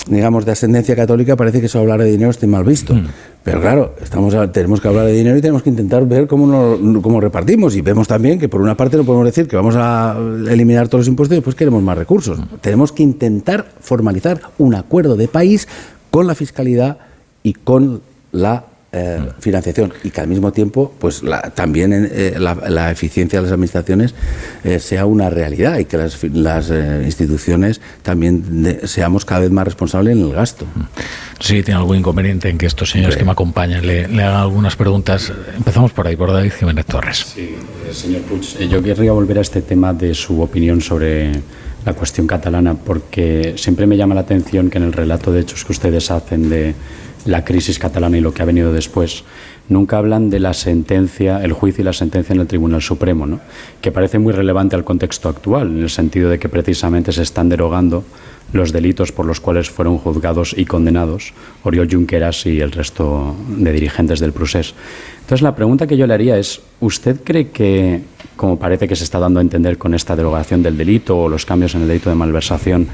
digamos, 0.08 0.46
de 0.46 0.52
ascendencia 0.52 0.96
católica 0.96 1.36
parece 1.36 1.60
que 1.60 1.68
eso 1.68 1.80
hablar 1.80 2.02
de 2.02 2.10
dinero 2.10 2.32
esté 2.32 2.48
mal 2.48 2.64
visto. 2.64 2.94
Mm. 2.94 3.08
Pero 3.44 3.62
claro, 3.62 3.96
estamos 4.02 4.34
a, 4.36 4.52
tenemos 4.52 4.82
que 4.82 4.88
hablar 4.88 5.06
de 5.06 5.14
dinero 5.14 5.38
y 5.38 5.42
tenemos 5.42 5.64
que 5.64 5.70
intentar 5.70 6.06
ver 6.06 6.28
cómo, 6.28 6.48
nos, 6.48 7.02
cómo 7.02 7.22
repartimos. 7.22 7.76
Y 7.76 7.82
vemos 7.82 8.08
también 8.08 8.39
que 8.39 8.50
por 8.50 8.62
una 8.62 8.76
parte 8.76 8.98
no 8.98 9.04
podemos 9.04 9.26
decir 9.26 9.48
que 9.48 9.56
vamos 9.56 9.76
a 9.78 10.18
eliminar 10.50 10.88
todos 10.88 11.02
los 11.02 11.08
impuestos 11.08 11.36
y 11.36 11.38
después 11.38 11.56
queremos 11.56 11.82
más 11.84 11.98
recursos. 11.98 12.39
Mm. 12.39 12.44
Tenemos 12.62 12.92
que 12.92 13.04
intentar 13.04 13.68
formalizar 13.80 14.42
un 14.58 14.76
acuerdo 14.76 15.16
de 15.16 15.28
país 15.28 15.68
con 16.10 16.28
la 16.28 16.36
fiscalidad 16.36 16.98
y 17.44 17.54
con 17.54 18.02
la 18.32 18.66
eh, 18.94 19.20
financiación 19.39 19.94
y 20.04 20.10
que 20.10 20.20
al 20.20 20.28
mismo 20.28 20.52
tiempo 20.52 20.94
pues 21.00 21.24
la, 21.24 21.42
también 21.52 22.10
eh, 22.12 22.36
la, 22.38 22.56
la, 22.56 22.92
eficiencia 22.92 23.39
de 23.39 23.44
las 23.44 23.54
administraciones 23.54 24.14
eh, 24.64 24.80
sea 24.80 25.06
una 25.06 25.30
realidad 25.30 25.80
y 25.80 25.86
que 25.86 25.98
las, 25.98 26.22
las 26.24 26.70
eh, 26.72 27.02
instituciones 27.06 27.80
también 28.02 28.64
de, 28.64 28.88
seamos 28.88 29.24
cada 29.24 29.42
vez 29.42 29.52
más 29.52 29.66
responsables 29.66 30.18
en 30.18 30.24
el 30.24 30.34
gasto. 30.34 30.66
Sí, 31.39 31.64
tiene 31.64 31.80
algún 31.80 31.98
inconveniente 31.98 32.50
en 32.50 32.58
que 32.58 32.66
estos 32.66 32.92
señores 32.92 33.16
que 33.16 33.24
me 33.24 33.32
acompañan 33.32 33.86
le, 33.86 34.08
le, 34.08 34.24
hagan 34.24 34.42
algunas 34.42 34.76
preguntas. 34.76 35.32
Empezamos 35.56 35.92
por 35.92 36.06
ahí, 36.06 36.16
por 36.16 36.32
David 36.32 36.52
Jiménez 36.52 36.86
Torres. 36.86 37.26
Sí, 37.34 37.56
señor 37.92 38.22
Puig, 38.24 38.70
yo 38.70 38.84
querría 38.84 39.12
volver 39.14 39.39
a 39.39 39.42
este 39.42 39.62
tema 39.62 39.94
de 39.94 40.14
su 40.14 40.42
opinión 40.42 40.82
sobre 40.82 41.32
la 41.86 41.94
cuestión 41.94 42.28
catalana, 42.28 42.76
porque 42.76 43.56
siempre 43.58 43.88
me 43.88 43.98
llama 43.98 44.14
la 44.14 44.22
atención 44.22 44.70
que 44.70 44.78
en 44.78 44.84
el 44.84 44.94
relato 44.94 45.32
de 45.32 45.42
hechos 45.42 45.66
que 45.66 45.72
ustedes 45.72 46.12
hacen 46.12 46.50
de 46.50 46.76
la 47.26 47.45
crisis 47.45 47.80
catalana 47.80 48.17
y 48.17 48.22
lo 48.22 48.34
que 48.34 48.41
ha 48.41 48.45
venido 48.45 48.74
después, 48.74 49.24
nunca 49.69 49.97
hablan 49.97 50.30
de 50.30 50.39
la 50.39 50.53
sentencia, 50.53 51.43
el 51.43 51.53
juicio 51.53 51.82
y 51.82 51.86
la 51.86 51.93
sentencia 51.93 52.34
en 52.34 52.41
el 52.41 52.47
Tribunal 52.47 52.82
Supremo, 52.82 53.26
¿no? 53.26 53.39
que 53.82 53.91
parece 53.91 54.19
muy 54.19 54.34
relevante 54.34 54.76
al 54.76 54.84
contexto 54.84 55.30
actual, 55.30 55.67
en 55.72 55.84
el 55.84 55.89
sentido 55.89 56.30
de 56.30 56.39
que 56.39 56.49
precisamente 56.49 57.11
se 57.11 57.24
están 57.24 57.49
derogando 57.49 58.03
los 58.53 58.72
delitos 58.74 59.11
por 59.11 59.26
los 59.26 59.39
cuales 59.39 59.69
fueron 59.69 59.97
juzgados 59.97 60.53
y 60.57 60.65
condenados 60.65 61.34
Oriol 61.63 61.88
Junqueras 61.89 62.45
y 62.45 62.59
el 62.59 62.72
resto 62.72 63.36
de 63.47 63.72
dirigentes 63.72 64.19
del 64.19 64.34
procés. 64.34 64.74
Entonces, 65.22 65.41
la 65.41 65.55
pregunta 65.55 65.88
que 65.88 65.95
yo 65.95 66.05
le 66.05 66.13
haría 66.13 66.38
es, 66.38 66.61
¿usted 66.82 67.22
cree 67.24 67.49
que, 67.49 68.01
como 68.36 68.59
parece 68.59 68.88
que 68.88 68.95
se 68.95 69.05
está 69.05 69.19
dando 69.19 69.39
a 69.39 69.41
entender 69.41 69.78
con 69.78 69.93
esta 69.93 70.15
derogación 70.15 70.61
del 70.63 70.76
delito 70.76 71.17
o 71.17 71.30
los 71.30 71.45
cambios 71.45 71.76
en 71.76 71.84
el 71.84 71.88
delito 71.88 72.09
de 72.09 72.15
malversación, 72.15 72.88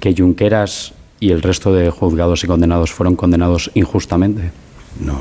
que 0.00 0.14
Junqueras 0.16 0.92
y 1.20 1.30
el 1.30 1.42
resto 1.42 1.72
de 1.72 1.90
juzgados 1.90 2.44
y 2.44 2.46
condenados 2.46 2.92
fueron 2.92 3.16
condenados 3.16 3.70
injustamente? 3.74 4.50
No, 5.00 5.18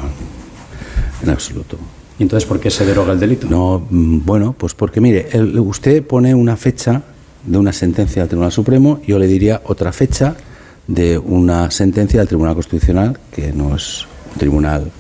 en 1.23 1.29
absoluto. 1.29 1.77
¿Y 2.17 2.23
entonces 2.23 2.47
por 2.47 2.59
qué 2.59 2.69
se 2.69 2.85
deroga 2.85 3.13
el 3.13 3.19
delito? 3.19 3.47
No, 3.49 3.85
bueno, 3.89 4.55
pues 4.57 4.73
porque 4.73 5.01
mire, 5.01 5.29
el, 5.31 5.59
usted 5.59 6.03
pone 6.05 6.33
una 6.33 6.55
fecha 6.55 7.03
de 7.45 7.57
una 7.57 7.73
sentencia 7.73 8.21
del 8.21 8.29
Tribunal 8.29 8.51
Supremo, 8.51 9.01
yo 9.05 9.19
le 9.19 9.27
diría 9.27 9.61
otra 9.65 9.91
fecha 9.91 10.35
de 10.87 11.17
una 11.17 11.71
sentencia 11.71 12.19
del 12.19 12.27
Tribunal 12.27 12.55
Constitucional, 12.55 13.19
que 13.31 13.51
no 13.51 13.75
es 13.75 14.05
un 14.33 14.39
tribunal, 14.39 14.91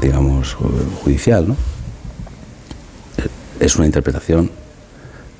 digamos, 0.00 0.54
judicial, 1.02 1.48
¿no? 1.48 1.56
Es 3.60 3.76
una 3.76 3.86
interpretación 3.86 4.50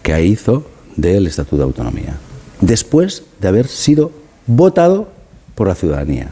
que 0.03 0.25
hizo 0.25 0.67
del 0.97 1.27
Estatuto 1.27 1.57
de 1.57 1.63
Autonomía, 1.65 2.19
después 2.61 3.25
de 3.41 3.49
haber 3.49 3.67
sido 3.67 4.13
votado 4.57 5.09
por 5.55 5.69
la 5.69 5.75
ciudadanía. 5.75 6.29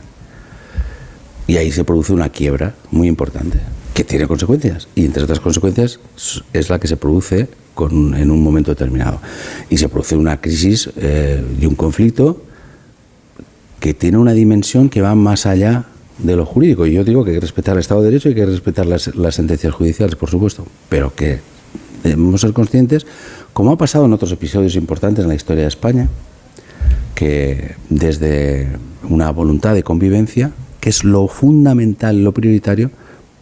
Y 1.46 1.56
ahí 1.56 1.72
se 1.72 1.84
produce 1.84 2.12
una 2.12 2.28
quiebra 2.28 2.74
muy 2.90 3.08
importante, 3.08 3.58
que 3.94 4.04
tiene 4.04 4.26
consecuencias. 4.26 4.88
Y 4.94 5.04
entre 5.04 5.22
otras 5.22 5.40
consecuencias 5.40 5.98
es 6.52 6.68
la 6.68 6.78
que 6.78 6.88
se 6.88 6.96
produce 6.96 7.48
con, 7.74 8.14
en 8.14 8.30
un 8.30 8.42
momento 8.42 8.70
determinado. 8.70 9.20
Y 9.70 9.78
se 9.78 9.88
produce 9.88 10.16
una 10.16 10.40
crisis 10.40 10.90
eh, 10.96 11.42
y 11.60 11.66
un 11.66 11.74
conflicto 11.74 12.42
que 13.80 13.94
tiene 13.94 14.18
una 14.18 14.32
dimensión 14.32 14.88
que 14.88 15.00
va 15.00 15.14
más 15.14 15.46
allá 15.46 15.84
de 16.18 16.36
lo 16.36 16.44
jurídico. 16.44 16.86
Y 16.86 16.92
yo 16.92 17.04
digo 17.04 17.24
que 17.24 17.30
hay 17.30 17.36
que 17.36 17.40
respetar 17.40 17.74
el 17.74 17.80
Estado 17.80 18.02
de 18.02 18.10
Derecho 18.10 18.28
y 18.28 18.32
hay 18.32 18.36
que 18.36 18.46
respetar 18.46 18.86
las, 18.86 19.14
las 19.14 19.36
sentencias 19.36 19.72
judiciales, 19.72 20.16
por 20.16 20.28
supuesto, 20.28 20.66
pero 20.88 21.14
que 21.14 21.38
debemos 22.02 22.40
ser 22.40 22.52
conscientes, 22.52 23.06
como 23.52 23.72
ha 23.72 23.78
pasado 23.78 24.04
en 24.04 24.12
otros 24.12 24.32
episodios 24.32 24.74
importantes 24.74 25.22
en 25.22 25.28
la 25.28 25.34
historia 25.34 25.62
de 25.62 25.68
España, 25.68 26.08
que 27.18 27.74
desde 27.88 28.68
una 29.02 29.32
voluntad 29.32 29.74
de 29.74 29.82
convivencia, 29.82 30.52
que 30.78 30.88
es 30.88 31.02
lo 31.02 31.26
fundamental, 31.26 32.22
lo 32.22 32.30
prioritario, 32.30 32.92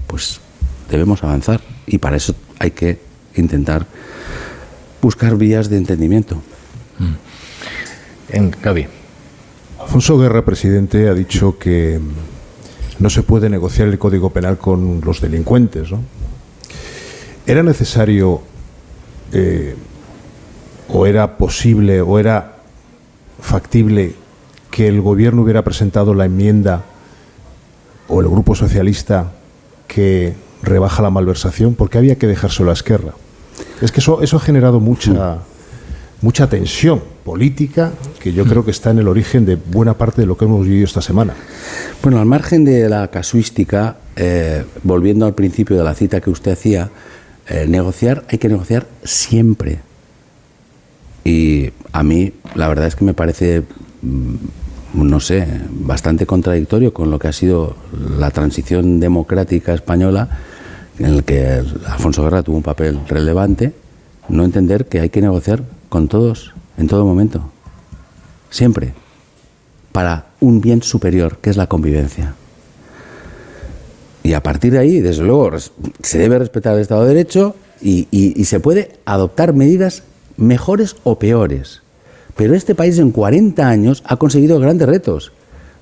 pues 0.07 0.41
debemos 0.91 1.22
avanzar. 1.22 1.61
Y 1.87 1.99
para 1.99 2.16
eso 2.16 2.35
hay 2.59 2.70
que 2.70 2.99
intentar 3.35 3.85
buscar 5.03 5.37
vías 5.37 5.68
de 5.68 5.77
entendimiento. 5.77 6.41
En 8.31 8.51
Gaby. 8.62 8.87
Alfonso 9.79 10.18
Guerra, 10.18 10.43
presidente, 10.43 11.11
ha 11.11 11.14
dicho 11.14 11.59
que 11.59 12.01
no 12.99 13.11
se 13.11 13.22
puede 13.24 13.51
negociar 13.51 13.89
el 13.89 13.99
Código 13.99 14.31
Penal 14.31 14.57
con 14.57 15.03
los 15.05 15.20
delincuentes. 15.20 15.93
¿no? 15.93 16.01
¿Era 17.47 17.62
necesario 17.62 18.41
eh, 19.35 19.74
o 20.89 21.05
era 21.05 21.37
posible 21.37 22.01
o 22.01 22.18
era 22.18 22.56
factible 23.47 24.15
que 24.71 24.89
el 24.89 25.01
gobierno 25.01 25.43
hubiera 25.43 25.63
presentado 25.63 26.13
la 26.13 26.27
enmienda 26.27 26.85
o 28.09 28.21
el 28.21 28.29
grupo 28.29 28.55
socialista 28.55 29.33
que 29.87 30.35
rebaja 30.63 31.03
la 31.03 31.11
malversación? 31.11 31.75
porque 31.75 31.99
había 31.99 32.17
que 32.17 32.27
dejárselo 32.27 32.71
a 32.71 32.75
Esquerra? 32.75 33.13
Es 33.81 33.93
que 33.93 34.01
eso, 34.01 34.21
eso 34.23 34.37
ha 34.37 34.41
generado 34.41 34.81
mucha, 34.81 35.39
mucha 36.21 36.49
tensión 36.49 37.03
política 37.25 37.93
que 38.21 38.33
yo 38.33 38.45
creo 38.45 38.65
que 38.65 38.71
está 38.71 38.91
en 38.91 38.99
el 38.99 39.09
origen 39.09 39.47
de 39.47 39.57
buena 39.57 39.95
parte 39.95 40.23
de 40.23 40.27
lo 40.27 40.37
que 40.37 40.45
hemos 40.45 40.67
vivido 40.67 40.85
esta 40.85 41.03
semana. 41.03 41.35
Bueno, 42.03 42.19
al 42.19 42.27
margen 42.27 42.65
de 42.65 42.89
la 42.89 43.09
casuística, 43.09 43.97
eh, 44.17 44.65
volviendo 44.83 45.27
al 45.27 45.35
principio 45.35 45.77
de 45.77 45.85
la 45.85 45.95
cita 45.95 46.21
que 46.21 46.31
usted 46.31 46.53
hacía, 46.53 46.91
eh, 47.49 47.67
negociar 47.69 48.25
hay 48.29 48.39
que 48.39 48.49
negociar 48.49 48.87
siempre. 49.05 49.79
Y 51.27 51.72
a 51.91 52.05
mí 52.05 52.33
la 52.55 52.68
verdad 52.68 52.87
es 52.87 52.95
que 52.95 53.05
me 53.05 53.12
parece, 53.12 53.64
mm, 54.03 54.35
no 54.95 55.18
sé, 55.18 55.45
bastante 55.70 56.24
contradictorio 56.24 56.95
con 56.95 57.11
lo 57.11 57.18
que 57.18 57.27
ha 57.27 57.33
sido 57.33 57.74
la 58.16 58.31
transición 58.31 59.01
democrática 59.01 59.74
española, 59.74 60.29
en 61.01 61.07
el 61.07 61.24
que 61.24 61.64
Alfonso 61.89 62.22
Guerra 62.22 62.45
tuvo 62.45 62.59
un 62.59 62.62
papel 62.62 63.01
relevante, 63.09 63.72
no 64.29 64.45
entender 64.45 64.87
que 64.87 65.01
hay 65.01 65.11
que 65.11 65.20
negociar 65.20 65.64
con 65.89 66.07
todos, 66.07 66.55
en 66.79 66.87
todo 66.87 67.05
momento, 67.05 67.51
siempre, 68.49 68.95
para 69.91 70.27
un 70.39 70.61
bien 70.61 70.81
superior, 70.81 71.39
que 71.39 71.51
es 71.51 71.57
la 71.57 71.66
convivencia. 71.66 72.35
Y 74.22 74.35
a 74.35 74.45
partir 74.45 74.74
de 74.74 74.79
ahí, 74.79 75.01
desde 75.01 75.24
luego, 75.24 75.51
se 76.03 76.18
debe 76.18 76.39
respetar 76.39 76.74
el 76.74 76.83
Estado 76.83 77.03
de 77.03 77.09
Derecho 77.09 77.57
y, 77.83 78.07
y 78.12 78.45
se 78.45 78.61
puede 78.61 78.93
adoptar 79.07 79.55
medidas 79.55 80.05
mejores 80.37 80.97
o 81.05 81.18
peores. 81.18 81.82
Pero 82.37 82.55
este 82.55 82.74
país 82.74 82.99
en 82.99 83.11
40 83.11 83.66
años 83.66 84.03
ha 84.07 84.16
conseguido 84.16 84.61
grandes 84.61 84.87
retos. 84.89 85.32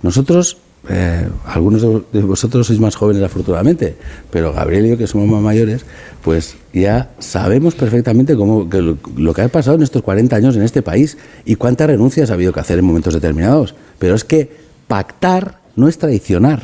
Nosotros, 0.02 0.58
eh, 0.88 1.28
algunos 1.46 1.82
de 1.82 2.22
vosotros 2.22 2.66
sois 2.68 2.78
más 2.78 2.94
jóvenes 2.94 3.22
afortunadamente, 3.22 3.96
pero 4.30 4.52
Gabriel 4.52 4.86
y 4.86 4.88
yo, 4.90 4.98
que 4.98 5.06
somos 5.06 5.28
más 5.28 5.42
mayores, 5.42 5.84
pues 6.22 6.56
ya 6.72 7.10
sabemos 7.18 7.74
perfectamente 7.74 8.36
cómo, 8.36 8.68
lo, 8.70 8.98
lo 9.16 9.34
que 9.34 9.42
ha 9.42 9.48
pasado 9.48 9.76
en 9.76 9.82
estos 9.82 10.02
40 10.02 10.36
años 10.36 10.56
en 10.56 10.62
este 10.62 10.82
país 10.82 11.18
y 11.44 11.56
cuántas 11.56 11.88
renuncias 11.88 12.30
ha 12.30 12.34
habido 12.34 12.52
que 12.52 12.60
hacer 12.60 12.78
en 12.78 12.84
momentos 12.84 13.14
determinados. 13.14 13.74
Pero 13.98 14.14
es 14.14 14.24
que 14.24 14.50
pactar 14.86 15.58
no 15.74 15.88
es 15.88 15.98
traicionar, 15.98 16.62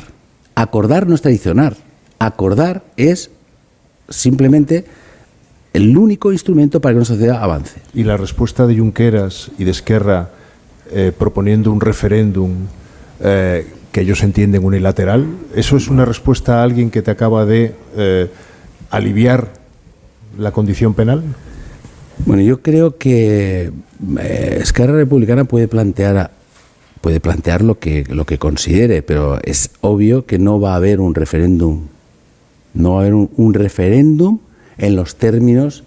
acordar 0.55 1.07
no 1.07 1.15
es 1.15 1.21
traicionar, 1.21 1.75
acordar 2.19 2.83
es 2.95 3.31
simplemente 4.07 4.85
el 5.73 5.97
único 5.97 6.31
instrumento 6.31 6.81
para 6.81 6.93
que 6.93 6.97
una 6.97 7.05
sociedad 7.05 7.43
avance. 7.43 7.79
Y 7.93 8.03
la 8.03 8.17
respuesta 8.17 8.67
de 8.67 8.77
Junqueras 8.77 9.51
y 9.57 9.63
de 9.63 9.71
Esquerra 9.71 10.29
eh, 10.91 11.11
proponiendo 11.17 11.71
un 11.71 11.79
referéndum 11.79 12.51
eh, 13.21 13.65
que 13.91 14.01
ellos 14.01 14.23
entienden 14.23 14.63
unilateral, 14.63 15.25
¿eso 15.55 15.77
es 15.77 15.87
una 15.87 16.05
respuesta 16.05 16.59
a 16.59 16.63
alguien 16.63 16.91
que 16.91 17.01
te 17.01 17.11
acaba 17.11 17.45
de 17.45 17.73
eh, 17.95 18.29
aliviar 18.89 19.53
la 20.37 20.51
condición 20.51 20.93
penal? 20.93 21.23
Bueno, 22.25 22.41
yo 22.41 22.61
creo 22.61 22.97
que 22.97 23.71
Esquerra 24.59 24.93
Republicana 24.93 25.45
puede 25.45 25.67
plantear 25.67 26.31
puede 26.99 27.19
plantear 27.19 27.63
lo 27.63 27.79
que 27.79 28.03
lo 28.09 28.25
que 28.25 28.37
considere, 28.37 29.01
pero 29.01 29.39
es 29.43 29.71
obvio 29.81 30.25
que 30.25 30.37
no 30.37 30.59
va 30.59 30.73
a 30.73 30.75
haber 30.75 30.99
un 30.99 31.15
referéndum. 31.15 31.87
No 32.73 32.93
va 32.93 32.97
a 32.97 33.01
haber 33.01 33.15
un, 33.15 33.29
un 33.37 33.53
referéndum 33.53 34.39
en 34.81 34.95
los 34.97 35.15
términos 35.15 35.83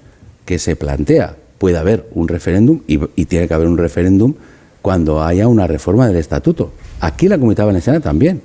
que 0.46 0.58
se 0.58 0.74
plantea. 0.76 1.36
Puede 1.58 1.76
haber 1.78 2.08
un 2.14 2.28
referéndum 2.28 2.80
y, 2.86 2.98
tiene 3.26 3.46
que 3.48 3.54
haber 3.54 3.68
un 3.68 3.76
referéndum 3.78 4.34
cuando 4.82 5.22
haya 5.22 5.46
una 5.48 5.66
reforma 5.66 6.06
del 6.06 6.16
estatuto. 6.16 6.72
Aquí 7.00 7.28
la 7.28 7.36
Comunidad 7.38 7.66
Valenciana 7.66 8.00
también. 8.00 8.40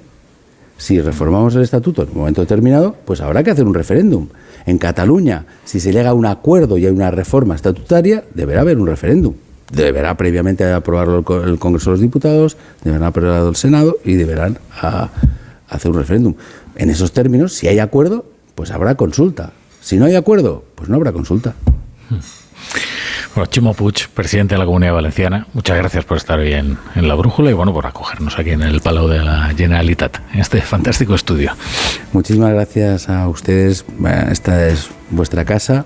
Si 0.78 1.02
reformamos 1.02 1.56
el 1.56 1.62
estatuto 1.64 2.04
en 2.04 2.10
un 2.10 2.18
momento 2.20 2.39
determinado, 2.41 2.95
pues 3.06 3.20
habrá 3.20 3.43
que 3.43 3.52
hacer 3.52 3.66
un 3.66 3.74
referéndum. 3.74 4.28
En 4.66 4.78
Cataluña, 4.78 5.45
si 5.66 5.80
se 5.82 5.91
llega 5.91 6.12
a 6.12 6.14
un 6.14 6.26
acuerdo 6.26 6.78
y 6.78 6.86
hay 6.86 6.91
una 6.91 7.12
reforma 7.12 7.56
estatutaria, 7.56 8.24
deberá 8.34 8.62
haber 8.62 8.78
un 8.80 8.88
referéndum. 8.88 9.34
Deberá 9.74 10.16
previamente 10.16 10.64
aprobarlo 10.72 11.18
el, 11.20 11.24
co- 11.26 11.43
el 11.43 11.60
Congreso 11.60 11.89
de 11.89 11.93
los 11.95 12.02
Diputados, 12.02 12.56
deberá 12.84 13.08
aprobarlo 13.08 13.50
el 13.50 13.56
Senado 13.58 13.97
y 14.06 14.14
deberán 14.14 14.58
a- 14.82 15.10
hacer 15.68 15.91
un 15.91 15.97
referéndum. 15.97 16.36
En 16.78 16.89
esos 16.89 17.12
términos, 17.12 17.54
si 17.54 17.68
hay 17.68 17.80
acuerdo, 17.80 18.26
pues 18.56 18.72
habrá 18.72 18.95
consulta. 18.95 19.52
Si 19.82 19.98
no 19.98 20.06
hay 20.06 20.16
acuerdo, 20.16 20.64
pues 20.76 20.90
no 20.90 20.96
habrá 20.98 21.12
consulta. 21.12 21.54
Bueno, 23.36 23.46
Chimo 23.52 23.74
Puig, 23.74 24.10
presidente 24.14 24.56
de 24.56 24.60
la 24.60 24.66
Comunidad 24.66 24.94
Valenciana, 24.94 25.48
muchas 25.54 25.78
gracias 25.78 26.04
por 26.04 26.18
estar 26.18 26.40
hoy 26.40 26.54
en, 26.54 26.78
en 26.96 27.08
La 27.08 27.14
Brújula 27.16 27.52
y 27.52 27.54
bueno, 27.54 27.72
por 27.74 27.86
acogernos 27.86 28.38
aquí 28.40 28.50
en 28.52 28.64
el 28.64 28.82
Palau 28.82 29.08
de 29.08 29.20
la 29.20 29.54
Generalitat, 29.56 30.18
en 30.34 30.40
este 30.40 30.62
fantástico 30.62 31.14
estudio. 31.16 31.54
Muchísimas 32.12 32.52
gracias 32.54 33.08
a 33.08 33.28
ustedes. 33.30 33.86
Esta 34.32 34.68
es 34.68 34.90
vuestra 35.12 35.46
casa 35.46 35.86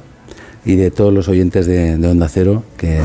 y 0.66 0.76
de 0.76 0.90
todos 0.90 1.14
los 1.14 1.28
oyentes 1.28 1.66
de, 1.68 1.98
de 1.98 2.08
Onda 2.08 2.30
Cero, 2.30 2.64
que, 2.78 3.02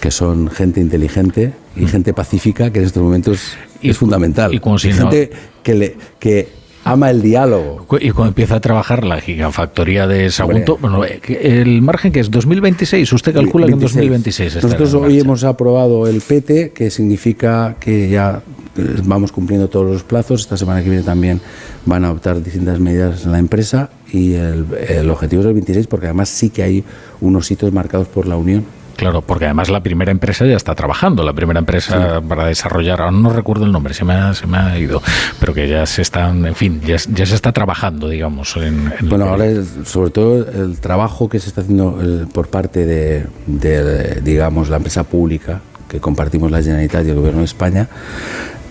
que 0.00 0.10
son 0.10 0.50
gente 0.50 0.80
inteligente 0.80 1.54
y 1.74 1.86
gente 1.86 2.12
pacífica, 2.12 2.70
que 2.70 2.80
en 2.80 2.84
estos 2.84 3.02
momentos 3.02 3.40
es 3.82 3.96
fundamental. 3.96 4.52
y 4.52 4.56
Y 4.58 4.60
no- 4.60 4.78
gente 4.78 5.30
que, 5.62 5.74
le, 5.74 5.96
que 6.20 6.52
ama 6.92 7.10
el 7.10 7.22
diálogo. 7.22 7.86
Y 8.00 8.10
cuando 8.10 8.28
empieza 8.28 8.56
a 8.56 8.60
trabajar 8.60 9.04
la 9.04 9.20
gigafactoría 9.20 10.06
de 10.06 10.30
Sagunto, 10.30 10.78
bueno, 10.80 11.04
eh, 11.04 11.20
el 11.28 11.82
margen 11.82 12.12
que 12.12 12.20
es 12.20 12.30
2026, 12.30 13.12
usted 13.12 13.34
calcula 13.34 13.66
que 13.66 13.72
en 13.72 13.80
2026 13.80 14.56
estará 14.56 14.64
Nosotros 14.64 14.94
en 14.94 15.00
hoy 15.04 15.20
hemos 15.20 15.44
aprobado 15.44 16.06
el 16.06 16.20
PT, 16.20 16.70
que 16.70 16.90
significa 16.90 17.76
que 17.78 18.08
ya 18.08 18.42
eh, 18.76 18.82
vamos 19.04 19.32
cumpliendo 19.32 19.68
todos 19.68 19.90
los 19.90 20.02
plazos. 20.02 20.42
Esta 20.42 20.56
semana 20.56 20.82
que 20.82 20.90
viene 20.90 21.04
también 21.04 21.40
van 21.86 22.04
a 22.04 22.08
adoptar 22.08 22.42
distintas 22.42 22.80
medidas 22.80 23.24
en 23.24 23.32
la 23.32 23.38
empresa 23.38 23.90
y 24.12 24.34
el, 24.34 24.66
el 24.88 25.10
objetivo 25.10 25.42
es 25.42 25.48
el 25.48 25.54
26 25.54 25.86
porque 25.86 26.06
además 26.06 26.28
sí 26.28 26.50
que 26.50 26.62
hay 26.62 26.84
unos 27.20 27.50
hitos 27.50 27.72
marcados 27.72 28.08
por 28.08 28.26
la 28.26 28.36
Unión. 28.36 28.77
Claro, 28.98 29.22
porque 29.22 29.44
además 29.44 29.68
la 29.70 29.80
primera 29.80 30.10
empresa 30.10 30.44
ya 30.44 30.56
está 30.56 30.74
trabajando, 30.74 31.22
la 31.22 31.32
primera 31.32 31.60
empresa 31.60 32.20
para 32.20 32.46
desarrollar, 32.46 33.00
ahora 33.00 33.12
no 33.12 33.30
recuerdo 33.30 33.64
el 33.64 33.70
nombre, 33.70 33.94
se 33.94 34.04
me 34.04 34.14
ha, 34.14 34.34
se 34.34 34.48
me 34.48 34.58
ha 34.58 34.76
ido, 34.76 35.00
pero 35.38 35.54
que 35.54 35.68
ya 35.68 35.86
se 35.86 36.02
están, 36.02 36.44
en 36.44 36.56
fin, 36.56 36.80
ya, 36.84 36.96
ya 36.96 37.24
se 37.24 37.36
está 37.36 37.52
trabajando, 37.52 38.08
digamos, 38.08 38.56
en, 38.56 38.92
en 38.98 39.08
Bueno, 39.08 39.26
ahora 39.26 39.46
es, 39.46 39.68
sobre 39.84 40.10
todo 40.10 40.38
el 40.50 40.80
trabajo 40.80 41.28
que 41.28 41.38
se 41.38 41.46
está 41.46 41.60
haciendo 41.60 41.96
eh, 42.02 42.26
por 42.34 42.48
parte 42.48 42.86
de, 42.86 43.26
de, 43.46 44.20
digamos, 44.20 44.68
la 44.68 44.78
empresa 44.78 45.04
pública 45.04 45.60
que 45.88 46.00
compartimos 46.00 46.50
la 46.50 46.60
Generalitat 46.60 47.06
y 47.06 47.10
el 47.10 47.14
Gobierno 47.14 47.38
de 47.38 47.44
España 47.44 47.88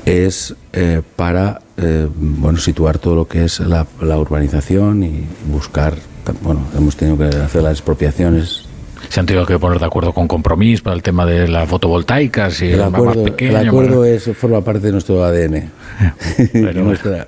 es 0.03 0.55
eh, 0.73 1.01
para 1.15 1.61
eh, 1.77 2.05
bueno 2.13 2.59
situar 2.59 2.99
todo 2.99 3.15
lo 3.15 3.27
que 3.29 3.45
es 3.45 3.61
la, 3.61 3.87
la 4.01 4.17
urbanización 4.17 5.03
y 5.03 5.25
buscar 5.49 5.95
bueno 6.41 6.67
hemos 6.77 6.97
tenido 6.97 7.17
que 7.17 7.35
hacer 7.37 7.63
las 7.63 7.73
expropiaciones 7.73 8.66
Se 9.09 9.19
han 9.19 9.25
tenido 9.25 9.45
que 9.45 9.57
poner 9.57 9.79
de 9.79 9.85
acuerdo 9.85 10.13
con 10.13 10.27
compromiso 10.27 10.83
para 10.83 10.95
el 10.95 11.01
tema 11.03 11.25
de 11.25 11.47
las 11.47 11.67
fotovoltaicas 11.69 12.61
y 12.61 12.71
el 12.71 12.79
más 12.79 12.93
acuerdo, 12.93 13.23
pequeño, 13.23 13.57
el 13.59 13.67
acuerdo 13.67 13.99
más- 14.01 14.09
es, 14.27 14.37
forma 14.37 14.61
parte 14.61 14.87
de 14.87 14.91
nuestro 14.91 15.23
ADN 15.23 15.71
de 16.53 16.73
nuestra 16.75 17.27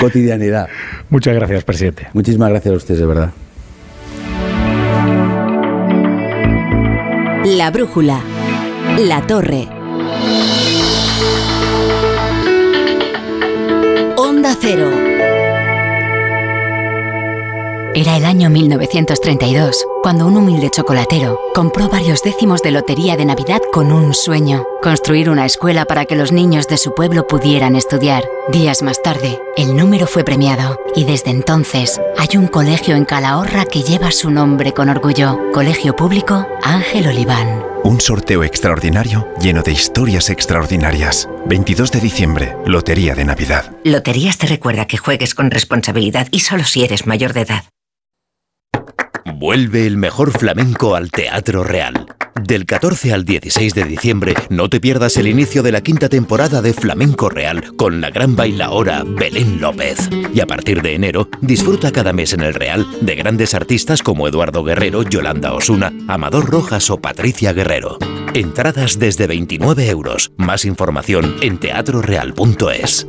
cotidianidad. 0.00 0.68
Muchas 1.10 1.34
gracias 1.34 1.64
presidente. 1.64 2.08
Muchísimas 2.12 2.50
gracias 2.50 2.74
a 2.74 2.76
ustedes 2.76 3.00
de 3.00 3.06
verdad. 3.06 3.30
La 7.44 7.70
brújula. 7.70 8.20
La 8.98 9.22
torre. 9.26 9.68
Onda 14.16 14.54
Cero. 14.60 14.90
Era 17.94 18.16
el 18.16 18.24
año 18.24 18.50
1932, 18.50 19.84
cuando 20.04 20.26
un 20.26 20.36
humilde 20.36 20.68
chocolatero 20.68 21.40
compró 21.54 21.88
varios 21.88 22.22
décimos 22.22 22.60
de 22.60 22.70
lotería 22.70 23.16
de 23.16 23.24
Navidad 23.24 23.62
con 23.72 23.90
un 23.90 24.12
sueño, 24.12 24.66
construir 24.82 25.30
una 25.30 25.46
escuela 25.46 25.86
para 25.86 26.04
que 26.04 26.14
los 26.14 26.30
niños 26.30 26.68
de 26.68 26.76
su 26.76 26.92
pueblo 26.94 27.26
pudieran 27.26 27.74
estudiar. 27.74 28.22
Días 28.52 28.82
más 28.82 29.00
tarde, 29.00 29.40
el 29.56 29.74
número 29.74 30.06
fue 30.06 30.22
premiado 30.22 30.78
y 30.94 31.04
desde 31.04 31.30
entonces 31.30 32.02
hay 32.18 32.36
un 32.36 32.48
colegio 32.48 32.96
en 32.96 33.06
Calahorra 33.06 33.64
que 33.64 33.82
lleva 33.82 34.10
su 34.10 34.30
nombre 34.30 34.74
con 34.74 34.90
orgullo, 34.90 35.40
Colegio 35.54 35.96
Público 35.96 36.46
Ángel 36.62 37.08
Oliván. 37.08 37.64
Un 37.82 37.98
sorteo 37.98 38.44
extraordinario 38.44 39.26
lleno 39.40 39.62
de 39.62 39.72
historias 39.72 40.28
extraordinarias. 40.28 41.30
22 41.46 41.90
de 41.92 42.00
diciembre, 42.00 42.56
Lotería 42.66 43.14
de 43.14 43.24
Navidad. 43.24 43.72
Loterías 43.84 44.36
te 44.36 44.48
recuerda 44.48 44.86
que 44.86 44.98
juegues 44.98 45.34
con 45.34 45.50
responsabilidad 45.50 46.28
y 46.30 46.40
solo 46.40 46.64
si 46.64 46.84
eres 46.84 47.06
mayor 47.06 47.32
de 47.32 47.40
edad. 47.40 47.64
Vuelve 49.24 49.86
el 49.86 49.96
mejor 49.96 50.36
flamenco 50.36 50.94
al 50.94 51.10
Teatro 51.10 51.64
Real. 51.64 52.06
Del 52.42 52.66
14 52.66 53.12
al 53.14 53.24
16 53.24 53.74
de 53.74 53.84
diciembre, 53.84 54.34
no 54.50 54.68
te 54.68 54.80
pierdas 54.80 55.16
el 55.16 55.28
inicio 55.28 55.62
de 55.62 55.72
la 55.72 55.80
quinta 55.80 56.08
temporada 56.08 56.60
de 56.60 56.74
Flamenco 56.74 57.30
Real 57.30 57.74
con 57.76 58.00
la 58.00 58.10
gran 58.10 58.36
bailaora 58.36 59.02
Belén 59.06 59.60
López. 59.60 60.10
Y 60.34 60.40
a 60.40 60.46
partir 60.46 60.82
de 60.82 60.94
enero, 60.94 61.28
disfruta 61.40 61.90
cada 61.90 62.12
mes 62.12 62.32
en 62.32 62.40
el 62.40 62.52
Real 62.52 62.86
de 63.00 63.14
grandes 63.14 63.54
artistas 63.54 64.02
como 64.02 64.28
Eduardo 64.28 64.62
Guerrero, 64.62 65.04
Yolanda 65.04 65.54
Osuna, 65.54 65.92
Amador 66.06 66.50
Rojas 66.50 66.90
o 66.90 66.98
Patricia 66.98 67.52
Guerrero. 67.52 67.98
Entradas 68.34 68.98
desde 68.98 69.26
29 69.26 69.88
euros. 69.88 70.32
Más 70.36 70.64
información 70.64 71.36
en 71.40 71.58
teatroreal.es. 71.58 73.06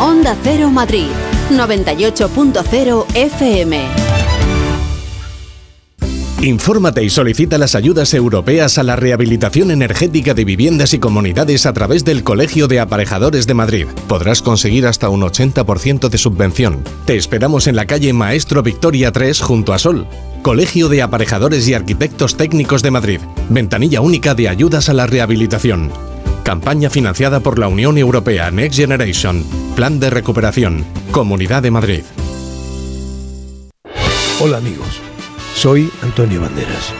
Onda 0.00 0.36
Cero 0.42 0.70
Madrid, 0.70 1.06
98.0 1.50 3.06
FM. 3.14 4.14
Infórmate 6.44 7.02
y 7.02 7.08
solicita 7.08 7.56
las 7.56 7.74
ayudas 7.74 8.12
europeas 8.12 8.76
a 8.76 8.82
la 8.82 8.96
rehabilitación 8.96 9.70
energética 9.70 10.34
de 10.34 10.44
viviendas 10.44 10.92
y 10.92 10.98
comunidades 10.98 11.64
a 11.64 11.72
través 11.72 12.04
del 12.04 12.22
Colegio 12.22 12.68
de 12.68 12.80
Aparejadores 12.80 13.46
de 13.46 13.54
Madrid. 13.54 13.86
Podrás 14.08 14.42
conseguir 14.42 14.86
hasta 14.86 15.08
un 15.08 15.22
80% 15.22 16.10
de 16.10 16.18
subvención. 16.18 16.84
Te 17.06 17.16
esperamos 17.16 17.66
en 17.66 17.76
la 17.76 17.86
calle 17.86 18.12
Maestro 18.12 18.62
Victoria 18.62 19.10
3 19.10 19.40
junto 19.40 19.72
a 19.72 19.78
Sol. 19.78 20.06
Colegio 20.42 20.90
de 20.90 21.00
Aparejadores 21.00 21.66
y 21.66 21.72
Arquitectos 21.72 22.36
Técnicos 22.36 22.82
de 22.82 22.90
Madrid. 22.90 23.20
Ventanilla 23.48 24.02
única 24.02 24.34
de 24.34 24.50
ayudas 24.50 24.90
a 24.90 24.92
la 24.92 25.06
rehabilitación. 25.06 25.90
Campaña 26.44 26.90
financiada 26.90 27.40
por 27.40 27.58
la 27.58 27.68
Unión 27.68 27.96
Europea 27.96 28.50
Next 28.50 28.78
Generation. 28.78 29.42
Plan 29.74 29.98
de 29.98 30.10
recuperación. 30.10 30.84
Comunidad 31.10 31.62
de 31.62 31.70
Madrid. 31.70 32.02
Hola 34.40 34.58
amigos, 34.58 35.00
soy 35.54 35.90
Antonio 36.02 36.42
Banderas. 36.42 36.92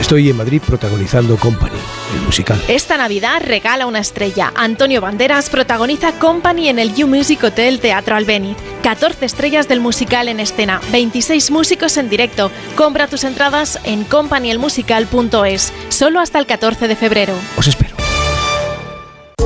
Estoy 0.00 0.30
en 0.30 0.38
Madrid 0.38 0.62
protagonizando 0.66 1.36
Company, 1.36 1.76
el 2.14 2.22
musical. 2.22 2.58
Esta 2.66 2.96
Navidad 2.96 3.42
regala 3.44 3.84
una 3.84 3.98
estrella. 3.98 4.52
Antonio 4.54 5.02
Banderas 5.02 5.50
protagoniza 5.50 6.12
Company 6.12 6.68
en 6.68 6.78
el 6.78 6.94
You 6.94 7.08
Music 7.08 7.44
Hotel 7.44 7.80
Teatro 7.80 8.16
Albéniz. 8.16 8.56
14 8.84 9.26
estrellas 9.26 9.68
del 9.68 9.80
musical 9.80 10.28
en 10.28 10.40
escena, 10.40 10.80
26 10.92 11.50
músicos 11.50 11.98
en 11.98 12.08
directo. 12.08 12.50
Compra 12.74 13.06
tus 13.06 13.24
entradas 13.24 13.78
en 13.84 14.04
companyelmusical.es, 14.04 15.74
solo 15.90 16.20
hasta 16.20 16.38
el 16.38 16.46
14 16.46 16.88
de 16.88 16.96
febrero. 16.96 17.34
Os 17.58 17.68
espero. 17.68 18.07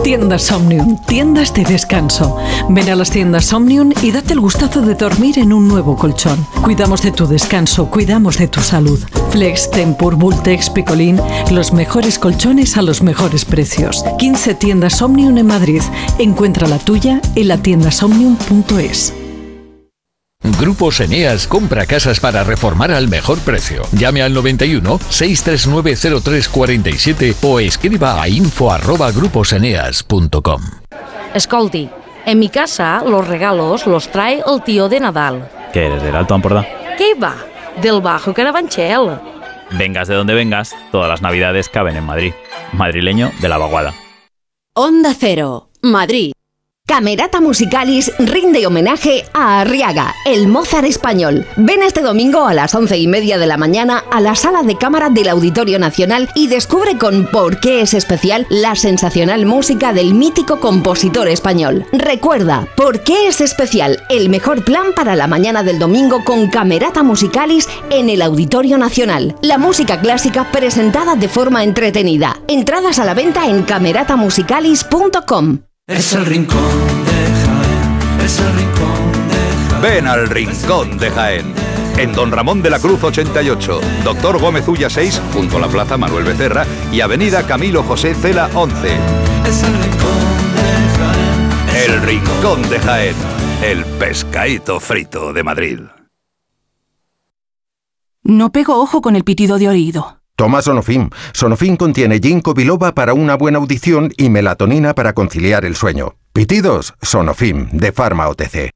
Tiendas 0.03 0.51
Omnium, 0.51 0.99
tiendas 1.07 1.55
de 1.55 1.63
descanso. 1.63 2.37
Ven 2.69 2.89
a 2.89 2.97
las 2.97 3.11
tiendas 3.11 3.53
Omnium 3.53 3.93
y 4.03 4.11
date 4.11 4.33
el 4.33 4.41
gustazo 4.41 4.83
de 4.83 4.97
dormir 4.97 5.39
en 5.39 5.53
un 5.53 5.69
nuevo 5.69 5.97
colchón. 5.97 6.45
Cuidamos 6.63 7.03
de 7.03 7.13
tu 7.13 7.29
descanso, 7.29 7.89
cuidamos 7.89 8.37
de 8.37 8.49
tu 8.49 8.61
salud. 8.61 8.99
Flex, 9.31 9.71
Tempur, 9.71 10.17
Bultex, 10.17 10.71
Picolín, 10.71 11.21
los 11.53 11.73
mejores 11.73 12.19
colchones 12.19 12.77
a 12.77 12.83
los 12.83 13.01
mejores 13.03 13.45
precios. 13.45 14.05
15 14.19 14.57
tiendas 14.57 15.01
Omnium 15.01 15.39
en 15.39 15.47
Madrid. 15.47 15.83
Encuentra 16.19 16.67
la 16.67 16.79
tuya 16.79 17.21
en 17.37 17.47
la 17.47 17.59
tiendasomnium.es. 17.59 19.22
Grupos 20.59 21.01
Eneas 21.01 21.47
compra 21.47 21.87
casas 21.87 22.21
para 22.21 22.45
reformar 22.45 22.93
al 22.93 23.09
mejor 23.09 23.39
precio. 23.41 23.83
Llame 23.93 24.23
al 24.23 24.35
91 24.35 24.99
639 25.09 25.97
0347 26.23 27.35
o 27.43 27.61
escriba 27.61 28.23
a 28.23 28.29
info@gruposeneas.com. 28.29 30.63
Escolti, 31.35 31.91
en 32.27 32.39
mi 32.39 32.49
casa 32.49 33.03
los 33.07 33.27
regalos 33.27 33.87
los 33.87 34.11
trae 34.11 34.43
el 34.47 34.63
tío 34.63 34.89
de 34.89 35.01
Nadal. 35.01 35.51
¿Qué 35.73 35.87
eres 35.87 36.01
del 36.03 36.15
Alto 36.15 36.35
Ampordá? 36.35 36.67
¿Qué 36.99 37.15
va? 37.15 37.35
Del 37.81 38.01
Bajo 38.01 38.35
Carabanchel. 38.35 39.19
Vengas 39.73 40.09
de 40.09 40.15
donde 40.15 40.35
vengas, 40.35 40.75
todas 40.91 41.09
las 41.09 41.23
navidades 41.23 41.71
caben 41.71 41.97
en 41.97 42.05
Madrid. 42.05 42.35
Madrileño 42.73 43.31
de 43.41 43.49
la 43.49 43.59
vaguada. 43.59 43.95
Onda 44.75 45.15
Cero, 45.19 45.71
Madrid. 45.81 46.33
Camerata 46.93 47.41
Musicalis 47.41 48.13
rinde 48.19 48.67
homenaje 48.67 49.25
a 49.33 49.63
Arriaga, 49.63 50.15
el 50.27 50.47
Mozart 50.47 50.85
español. 50.85 51.47
Ven 51.57 51.83
este 51.83 52.03
domingo 52.03 52.47
a 52.47 52.53
las 52.53 52.75
once 52.75 52.99
y 52.99 53.07
media 53.07 53.39
de 53.39 53.47
la 53.47 53.57
mañana 53.57 54.05
a 54.11 54.21
la 54.21 54.35
sala 54.35 54.63
de 54.63 54.77
cámara 54.77 55.09
del 55.09 55.31
Auditorio 55.31 55.79
Nacional 55.79 56.29
y 56.35 56.49
descubre 56.49 56.99
con 56.99 57.29
por 57.29 57.61
qué 57.61 57.81
es 57.81 57.95
especial 57.95 58.47
la 58.51 58.75
sensacional 58.75 59.47
música 59.47 59.95
del 59.95 60.13
mítico 60.13 60.61
compositor 60.61 61.29
español. 61.29 61.87
Recuerda, 61.93 62.69
¿por 62.77 63.01
qué 63.01 63.27
es 63.27 63.41
especial? 63.41 64.03
El 64.11 64.29
mejor 64.29 64.63
plan 64.63 64.89
para 64.95 65.17
la 65.17 65.27
mañana 65.27 65.63
del 65.63 65.79
domingo 65.79 66.23
con 66.25 66.49
Camerata 66.49 67.03
Musicalis 67.03 67.71
en 67.89 68.11
el 68.11 68.21
Auditorio 68.21 68.77
Nacional. 68.77 69.35
La 69.41 69.57
música 69.57 69.99
clásica 69.99 70.53
presentada 70.53 71.15
de 71.15 71.31
forma 71.31 71.65
entretenida. 71.65 72.39
Entradas 72.49 72.99
a 72.99 73.07
la 73.07 73.15
venta 73.15 73.47
en 73.47 73.63
cameratamusicalis.com. 73.63 75.72
Es 75.89 76.13
el 76.13 76.25
rincón 76.25 76.57
de 77.05 77.13
Jaén, 77.43 78.21
es 78.21 78.39
el 78.39 78.55
rincón 78.55 79.29
de 79.29 79.69
Jaén. 79.69 79.83
Ven 79.83 80.07
al 80.07 80.29
Rincón 80.29 80.97
de 80.97 81.11
Jaén. 81.11 81.55
En 81.97 82.13
Don 82.13 82.31
Ramón 82.31 82.63
de 82.63 82.71
la 82.71 82.79
Cruz 82.79 83.03
88, 83.03 83.81
Doctor 84.05 84.41
Gómez 84.41 84.69
Ulla 84.69 84.89
6, 84.89 85.21
junto 85.33 85.57
a 85.57 85.61
la 85.61 85.67
Plaza 85.67 85.97
Manuel 85.97 86.25
Becerra 86.25 86.65
y 86.93 87.01
Avenida 87.01 87.45
Camilo 87.49 87.83
José 87.83 88.15
Cela 88.15 88.49
11. 88.55 88.97
Es 89.45 89.63
el 89.65 89.73
rincón 89.73 90.55
de 90.55 90.99
Jaén. 90.99 91.91
El 91.91 92.03
Rincón 92.03 92.71
de 92.71 92.79
Jaén, 92.79 93.17
el 93.65 93.85
pescadito 93.85 94.79
frito 94.79 95.33
de 95.33 95.43
Madrid. 95.43 95.81
No 98.23 98.53
pego 98.53 98.81
ojo 98.81 99.03
con 99.03 99.17
el 99.17 99.25
pitido 99.25 99.59
de 99.59 99.69
oído. 99.69 100.22
Toma 100.43 100.61
Sonofim. 100.61 101.09
Sonofim 101.33 101.77
contiene 101.77 102.19
ginkgo 102.19 102.53
biloba 102.53 102.91
para 102.97 103.15
una 103.15 103.37
buena 103.37 103.59
audición 103.59 104.13
y 104.17 104.29
melatonina 104.29 104.93
para 104.93 105.13
conciliar 105.13 105.65
el 105.65 105.77
sueño. 105.77 106.17
Pitidos, 106.33 106.95
Sonofim, 107.01 107.69
de 107.71 107.93
Pharma 107.93 108.29
OTC. 108.29 108.71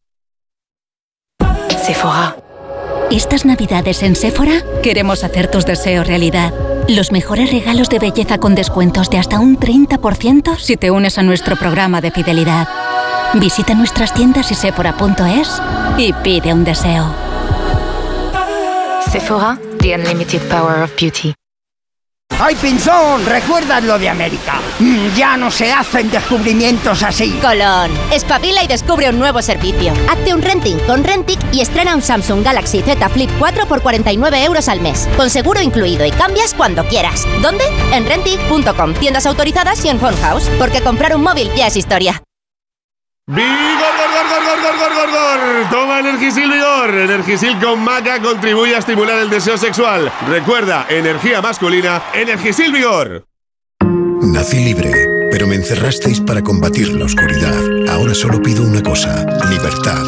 Sephora. 1.85 2.37
Estas 3.11 3.45
navidades 3.45 4.05
en 4.05 4.15
Sephora 4.15 4.63
queremos 4.81 5.25
hacer 5.25 5.51
tus 5.51 5.67
deseos 5.67 6.07
realidad. 6.07 6.55
Los 6.87 7.11
mejores 7.11 7.51
regalos 7.51 7.89
de 7.89 7.99
belleza 7.99 8.39
con 8.39 8.55
descuentos 8.55 9.11
de 9.11 9.19
hasta 9.19 9.41
un 9.41 9.59
30% 9.59 10.59
si 10.59 10.77
te 10.77 10.93
unes 10.93 11.19
a 11.19 11.25
nuestro 11.25 11.57
programa 11.57 12.01
de 12.01 12.13
fidelidad. 12.13 12.69
Visita 13.35 13.75
nuestras 13.75 14.15
tiendas 14.15 14.53
y 14.53 14.55
sephora.es 14.55 15.61
y 15.99 16.13
pide 16.13 16.55
un 16.55 16.63
deseo. 16.63 17.13
Sephora, 19.11 19.59
the 19.81 19.97
unlimited 19.97 20.43
power 20.49 20.85
of 20.85 20.95
beauty. 20.97 21.35
¡Ay, 22.39 22.55
Pinzón! 22.57 23.25
¿Recuerdas 23.25 23.83
lo 23.83 23.99
de 23.99 24.11
América? 24.11 24.61
Mm, 24.79 25.15
ya 25.17 25.39
no 25.39 25.51
se 25.51 25.73
hacen 25.73 26.11
descubrimientos 26.11 27.03
así. 27.03 27.31
Colón, 27.41 27.91
espabila 28.13 28.63
y 28.63 28.67
descubre 28.67 29.09
un 29.09 29.19
nuevo 29.19 29.41
servicio. 29.41 29.95
Hazte 30.11 30.35
un 30.35 30.43
renting 30.43 30.77
con 30.81 31.03
Rentic 31.03 31.41
y 31.51 31.63
estrena 31.63 31.95
un 31.95 32.03
Samsung 32.03 32.45
Galaxy 32.45 32.83
Z 32.83 33.09
Flip 33.09 33.31
4 33.39 33.67
por 33.67 33.81
49 33.81 34.45
euros 34.45 34.69
al 34.69 34.83
mes. 34.83 35.09
Con 35.17 35.31
seguro 35.31 35.63
incluido 35.63 36.05
y 36.05 36.11
cambias 36.11 36.53
cuando 36.53 36.85
quieras. 36.85 37.27
¿Dónde? 37.41 37.65
En 37.93 38.07
Rentic.com, 38.07 38.93
tiendas 38.95 39.25
autorizadas 39.25 39.83
y 39.87 39.89
en 39.89 39.99
Phone 39.99 40.17
House. 40.21 40.51
Porque 40.59 40.83
comprar 40.83 41.17
un 41.17 41.23
móvil 41.23 41.51
ya 41.57 41.69
es 41.69 41.77
historia. 41.77 42.23
¡Vigor, 43.29 43.43
gor, 43.43 44.11
gor, 44.13 44.45
gor, 44.45 44.63
gor, 44.63 44.79
gor, 44.79 44.95
gor, 44.95 45.11
gor! 45.11 45.71
Toma 45.71 45.99
Energisil 45.99 46.49
Vigor. 46.49 46.95
Energisil 46.95 47.59
con 47.59 47.83
maca 47.83 48.23
contribuye 48.23 48.77
a 48.77 48.79
estimular 48.79 49.19
el 49.19 49.29
deseo 49.29 49.59
sexual. 49.59 50.13
Recuerda, 50.29 50.87
energía 50.89 51.43
masculina, 51.43 52.05
Energisil 52.15 52.73
Vigor. 52.73 53.27
Nací 54.23 54.61
libre, 54.61 54.93
pero 55.33 55.49
me 55.49 55.57
encerrasteis 55.57 56.21
para 56.21 56.41
combatir 56.41 56.93
la 56.93 57.07
oscuridad. 57.07 57.59
Ahora 57.89 58.15
solo 58.15 58.41
pido 58.41 58.63
una 58.63 58.81
cosa, 58.81 59.27
libertad. 59.51 60.05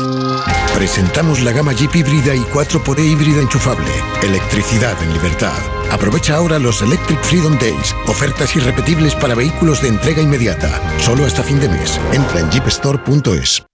Presentamos 0.78 1.40
la 1.40 1.50
gama 1.50 1.72
Jeep 1.72 1.92
híbrida 1.96 2.36
y 2.36 2.38
4xE 2.38 3.04
híbrida 3.04 3.40
enchufable. 3.42 3.90
Electricidad 4.22 4.96
en 5.02 5.12
libertad. 5.12 5.58
Aprovecha 5.90 6.36
ahora 6.36 6.60
los 6.60 6.82
Electric 6.82 7.20
Freedom 7.24 7.58
Days. 7.58 7.96
Ofertas 8.06 8.54
irrepetibles 8.54 9.16
para 9.16 9.34
vehículos 9.34 9.82
de 9.82 9.88
entrega 9.88 10.22
inmediata. 10.22 10.80
Solo 11.00 11.24
hasta 11.24 11.42
fin 11.42 11.58
de 11.58 11.68
mes. 11.68 11.98
Entra 12.12 12.38
en 12.38 12.50
jeepstore.es. 12.52 13.67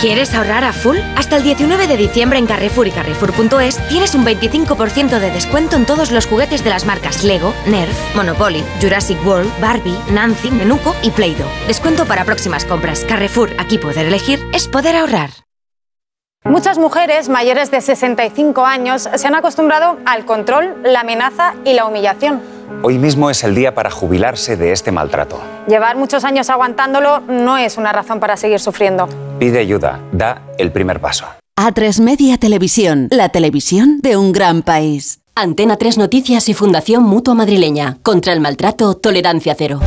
¿Quieres 0.00 0.34
ahorrar 0.34 0.64
a 0.64 0.72
full? 0.72 0.98
Hasta 1.16 1.36
el 1.36 1.42
19 1.42 1.86
de 1.86 1.96
diciembre 1.96 2.38
en 2.38 2.46
Carrefour 2.46 2.86
y 2.86 2.90
Carrefour.es 2.90 3.88
tienes 3.88 4.14
un 4.14 4.24
25% 4.24 5.18
de 5.18 5.30
descuento 5.30 5.76
en 5.76 5.86
todos 5.86 6.10
los 6.10 6.26
juguetes 6.26 6.62
de 6.62 6.70
las 6.70 6.84
marcas 6.84 7.24
Lego, 7.24 7.54
Nerf, 7.66 8.14
Monopoly, 8.14 8.62
Jurassic 8.82 9.18
World, 9.26 9.50
Barbie, 9.60 9.98
Nancy, 10.10 10.50
Menuco 10.50 10.94
y 11.02 11.10
Play-Doh. 11.10 11.48
Descuento 11.66 12.04
para 12.04 12.24
próximas 12.24 12.64
compras. 12.64 13.04
Carrefour, 13.08 13.50
aquí 13.58 13.78
poder 13.78 14.06
elegir 14.06 14.40
es 14.52 14.68
poder 14.68 14.96
ahorrar. 14.96 15.30
Muchas 16.44 16.76
mujeres 16.76 17.30
mayores 17.30 17.70
de 17.70 17.80
65 17.80 18.66
años 18.66 19.08
se 19.14 19.26
han 19.26 19.34
acostumbrado 19.34 19.96
al 20.04 20.26
control, 20.26 20.76
la 20.84 21.00
amenaza 21.00 21.54
y 21.64 21.72
la 21.72 21.86
humillación. 21.86 22.53
Hoy 22.82 22.98
mismo 22.98 23.30
es 23.30 23.44
el 23.44 23.54
día 23.54 23.74
para 23.74 23.90
jubilarse 23.90 24.56
de 24.56 24.72
este 24.72 24.92
maltrato. 24.92 25.40
Llevar 25.68 25.96
muchos 25.96 26.24
años 26.24 26.50
aguantándolo 26.50 27.20
no 27.20 27.56
es 27.56 27.78
una 27.78 27.92
razón 27.92 28.20
para 28.20 28.36
seguir 28.36 28.60
sufriendo. 28.60 29.08
Pide 29.38 29.58
ayuda, 29.58 30.00
da 30.12 30.42
el 30.58 30.70
primer 30.72 31.00
paso. 31.00 31.26
A3 31.56 32.02
Media 32.02 32.36
Televisión, 32.36 33.08
la 33.10 33.28
televisión 33.28 34.00
de 34.00 34.16
un 34.16 34.32
gran 34.32 34.62
país. 34.62 35.20
Antena 35.36 35.76
3 35.76 35.98
Noticias 35.98 36.48
y 36.48 36.54
Fundación 36.54 37.02
Mutua 37.02 37.34
Madrileña. 37.34 37.98
Contra 38.02 38.32
el 38.32 38.40
maltrato, 38.40 38.94
tolerancia 38.94 39.54
cero. 39.56 39.80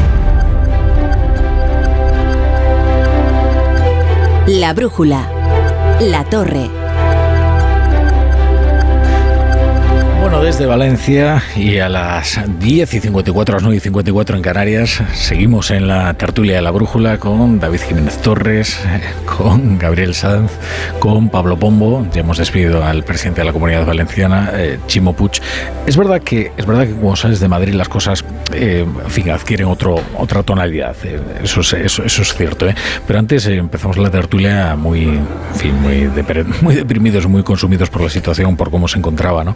La 4.48 4.74
brújula. 4.74 5.30
La 6.00 6.24
torre. 6.24 6.70
Bueno, 10.30 10.44
desde 10.44 10.66
Valencia 10.66 11.42
y 11.56 11.78
a 11.78 11.88
las 11.88 12.42
10 12.60 12.96
y 12.96 13.00
54, 13.00 13.54
a 13.54 13.56
las 13.56 13.64
9 13.64 13.78
y 13.78 13.80
54 13.80 14.36
en 14.36 14.42
Canarias, 14.42 15.02
seguimos 15.14 15.72
en 15.72 15.88
la 15.88 16.14
tertulia 16.16 16.56
de 16.56 16.62
la 16.62 16.72
brújula 16.72 17.18
con 17.18 17.62
David 17.62 17.80
Jiménez 17.88 18.18
Torres, 18.18 18.78
con 19.38 19.80
Gabriel 19.80 20.14
Sanz, 20.14 20.52
con 21.00 21.30
Pablo 21.30 21.58
Pombo. 21.58 22.06
Ya 22.12 22.20
hemos 22.20 22.40
despedido 22.40 22.84
al 22.84 23.06
presidente 23.06 23.40
de 23.40 23.46
la 23.46 23.54
Comunidad 23.54 23.86
Valenciana, 23.86 24.52
eh, 24.54 24.80
Chimo 24.88 25.14
Puig. 25.14 25.32
Es 25.86 25.96
verdad 25.96 26.22
que 26.22 26.52
es 26.58 26.66
verdad 26.66 26.88
que 26.88 26.92
cuando 26.92 27.16
sales 27.16 27.40
de 27.40 27.48
Madrid 27.48 27.74
las 27.74 27.88
cosas, 27.88 28.26
eh, 28.52 28.86
en 28.86 29.10
fin, 29.10 29.30
adquieren 29.30 29.68
otro, 29.68 29.96
otra 30.18 30.44
tonalidad. 30.44 30.98
Eh, 31.06 31.22
eso, 31.42 31.62
es, 31.62 31.72
eso, 31.72 32.04
es 32.04 32.34
cierto. 32.34 32.68
Pero 33.08 33.18
antes 33.18 33.46
empezamos 33.46 33.98
la 33.98 34.12
tertulia 34.12 34.76
muy, 34.76 35.04
en 35.04 35.56
fin, 35.56 35.82
muy, 35.82 36.10
muy 36.62 36.76
deprimidos, 36.76 37.28
muy 37.28 37.44
consumidos 37.44 37.90
por 37.90 38.02
la 38.02 38.10
situación, 38.10 38.58
por 38.58 38.70
cómo 38.72 38.90
se 38.90 38.98
encontraba, 38.98 39.46
¿no? 39.46 39.56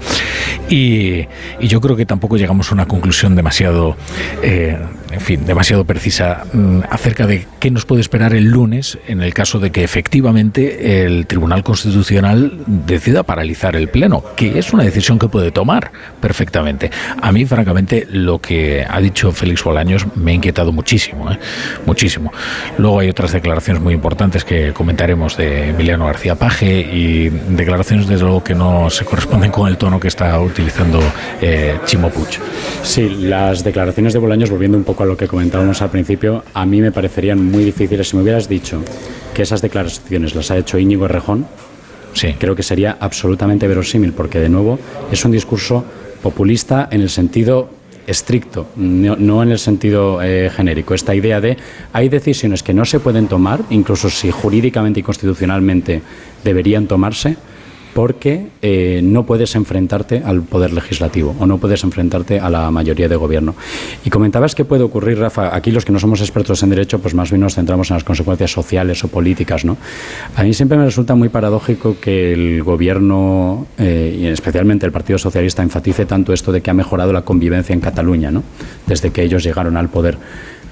Y, 0.69 1.27
yo 1.59 1.81
creo 1.81 1.95
que 1.95 2.05
tampoco 2.05 2.37
llegamos 2.37 2.71
a 2.71 2.73
una 2.73 2.87
conclusión 2.87 3.35
demasiado, 3.35 3.95
eh, 4.41 4.77
en 5.11 5.21
fin, 5.21 5.45
demasiado 5.45 5.85
precisa 5.85 6.43
mm, 6.53 6.81
acerca 6.89 7.25
de 7.25 7.47
qué 7.59 7.71
nos 7.71 7.85
puede 7.85 8.01
esperar 8.01 8.33
el 8.33 8.45
lunes 8.45 8.99
en 9.07 9.21
el 9.21 9.33
caso 9.33 9.59
de 9.59 9.71
que 9.71 9.83
efectivamente 9.83 11.03
el 11.03 11.25
Tribunal 11.27 11.63
Constitucional 11.63 12.59
decida 12.67 13.23
paralizar 13.23 13.75
el 13.75 13.89
Pleno, 13.89 14.23
que 14.35 14.59
es 14.59 14.73
una 14.73 14.83
decisión 14.83 15.17
que 15.17 15.27
puede 15.27 15.51
tomar 15.51 15.91
perfectamente. 16.19 16.91
A 17.21 17.31
mí, 17.31 17.45
francamente, 17.45 18.07
lo 18.11 18.39
que 18.39 18.85
ha 18.87 18.99
dicho 19.01 19.31
Félix 19.31 19.63
Bolaños 19.63 20.05
me 20.15 20.31
ha 20.31 20.35
inquietado 20.35 20.71
muchísimo, 20.71 21.31
¿eh? 21.31 21.39
muchísimo. 21.85 22.31
Luego 22.77 22.99
hay 22.99 23.09
otras 23.09 23.31
declaraciones 23.31 23.81
muy 23.81 23.93
importantes 23.93 24.45
que 24.45 24.73
comentaremos 24.73 25.37
de 25.37 25.69
Emiliano 25.69 26.05
García 26.05 26.35
Paje 26.35 26.81
y 26.81 27.29
declaraciones, 27.29 28.07
desde 28.07 28.23
luego, 28.23 28.43
que 28.43 28.55
no 28.55 28.89
se 28.89 29.05
corresponden 29.05 29.51
con 29.51 29.67
el 29.67 29.77
tono 29.77 29.99
que 29.99 30.07
está 30.07 30.39
utilizando 30.39 30.99
eh, 31.41 31.77
Chimo. 31.85 32.11
Sí, 32.83 33.09
las 33.09 33.63
declaraciones 33.63 34.13
de 34.13 34.19
Bolaños, 34.19 34.49
volviendo 34.49 34.77
un 34.77 34.83
poco 34.83 35.00
a 35.03 35.05
lo 35.05 35.17
que 35.17 35.27
comentábamos 35.27 35.81
al 35.81 35.89
principio, 35.89 36.43
a 36.53 36.65
mí 36.65 36.81
me 36.81 36.91
parecerían 36.91 37.43
muy 37.43 37.63
difíciles. 37.63 38.09
Si 38.09 38.15
me 38.15 38.23
hubieras 38.23 38.47
dicho 38.47 38.81
que 39.33 39.43
esas 39.43 39.61
declaraciones 39.61 40.35
las 40.35 40.51
ha 40.51 40.57
hecho 40.57 40.77
Íñigo 40.77 41.05
Errejón, 41.05 41.45
sí. 42.13 42.35
creo 42.37 42.55
que 42.55 42.63
sería 42.63 42.97
absolutamente 42.99 43.67
verosímil, 43.67 44.13
porque 44.13 44.39
de 44.39 44.49
nuevo 44.49 44.79
es 45.11 45.23
un 45.25 45.31
discurso 45.31 45.83
populista 46.21 46.87
en 46.91 47.01
el 47.01 47.09
sentido 47.09 47.69
estricto, 48.07 48.67
no, 48.75 49.43
en 49.43 49.51
el 49.51 49.59
sentido 49.59 50.21
eh, 50.21 50.49
genérico. 50.53 50.93
Esta 50.93 51.15
idea 51.15 51.39
de 51.39 51.57
hay 51.93 52.09
decisiones 52.09 52.63
que 52.63 52.73
no 52.73 52.85
se 52.85 52.99
pueden 52.99 53.27
tomar, 53.27 53.61
incluso 53.69 54.09
si 54.09 54.31
jurídicamente 54.31 54.99
y 54.99 55.03
constitucionalmente 55.03 56.01
deberían 56.43 56.87
tomarse, 56.87 57.37
porque 57.93 58.47
eh, 58.61 59.01
no 59.03 59.25
puedes 59.25 59.55
enfrentarte 59.55 60.21
al 60.23 60.41
poder 60.43 60.73
legislativo 60.73 61.35
o 61.39 61.45
no 61.45 61.57
puedes 61.57 61.83
enfrentarte 61.83 62.39
a 62.39 62.49
la 62.49 62.71
mayoría 62.71 63.09
de 63.09 63.15
gobierno. 63.15 63.55
Y 64.05 64.09
comentabas 64.09 64.55
que 64.55 64.65
puede 64.65 64.83
ocurrir, 64.83 65.19
Rafa, 65.19 65.55
aquí 65.55 65.71
los 65.71 65.85
que 65.85 65.91
no 65.91 65.99
somos 65.99 66.21
expertos 66.21 66.63
en 66.63 66.69
derecho, 66.69 66.99
pues 66.99 67.13
más 67.13 67.29
bien 67.29 67.41
nos 67.41 67.55
centramos 67.55 67.89
en 67.89 67.95
las 67.95 68.03
consecuencias 68.03 68.51
sociales 68.51 69.03
o 69.03 69.07
políticas, 69.07 69.65
¿no? 69.65 69.77
A 70.35 70.43
mí 70.43 70.53
siempre 70.53 70.77
me 70.77 70.85
resulta 70.85 71.15
muy 71.15 71.29
paradójico 71.29 71.97
que 71.99 72.33
el 72.33 72.63
gobierno, 72.63 73.67
eh, 73.77 74.17
y 74.19 74.25
especialmente 74.27 74.85
el 74.85 74.91
Partido 74.91 75.19
Socialista, 75.19 75.63
enfatice 75.63 76.05
tanto 76.05 76.33
esto 76.33 76.51
de 76.51 76.61
que 76.61 76.71
ha 76.71 76.73
mejorado 76.73 77.11
la 77.11 77.23
convivencia 77.23 77.73
en 77.73 77.81
Cataluña, 77.81 78.31
¿no? 78.31 78.43
Desde 78.87 79.11
que 79.11 79.23
ellos 79.23 79.43
llegaron 79.43 79.77
al 79.77 79.89
poder. 79.89 80.17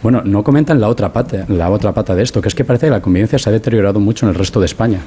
Bueno, 0.01 0.21
no 0.23 0.43
comentan 0.43 0.79
la 0.79 0.87
otra 0.87 1.11
pata, 1.11 1.45
la 1.49 1.69
otra 1.69 1.93
pata 1.93 2.15
de 2.15 2.23
esto, 2.23 2.41
que 2.41 2.47
es 2.47 2.55
que 2.55 2.63
parece 2.63 2.87
que 2.87 2.91
la 2.91 3.01
convivencia 3.01 3.37
se 3.37 3.49
ha 3.49 3.51
deteriorado 3.53 3.99
mucho 3.99 4.25
en 4.25 4.29
el 4.29 4.35
resto 4.35 4.61
de 4.61 4.65
España. 4.65 5.01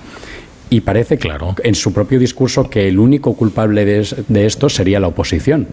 Y 0.73 0.81
parece 0.81 1.19
claro. 1.19 1.55
en 1.63 1.75
su 1.75 1.93
propio 1.93 2.19
discurso 2.19 2.71
que 2.71 2.89
el 2.89 2.99
único 2.99 3.35
culpable 3.35 3.85
de, 3.85 4.47
esto 4.47 4.71
sería 4.71 5.01
la 5.01 5.09
oposición. 5.09 5.67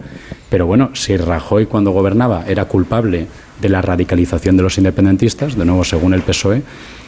Pero 0.50 0.66
bueno, 0.66 0.90
si 0.92 1.16
Rajoy 1.16 1.64
cuando 1.64 1.90
gobernaba 1.92 2.44
era 2.46 2.66
culpable 2.66 3.26
de 3.62 3.68
la 3.70 3.80
radicalización 3.80 4.58
de 4.58 4.62
los 4.62 4.76
independentistas, 4.76 5.56
de 5.56 5.64
nuevo 5.64 5.84
según 5.84 6.12
el 6.12 6.20
PSOE, 6.20 6.62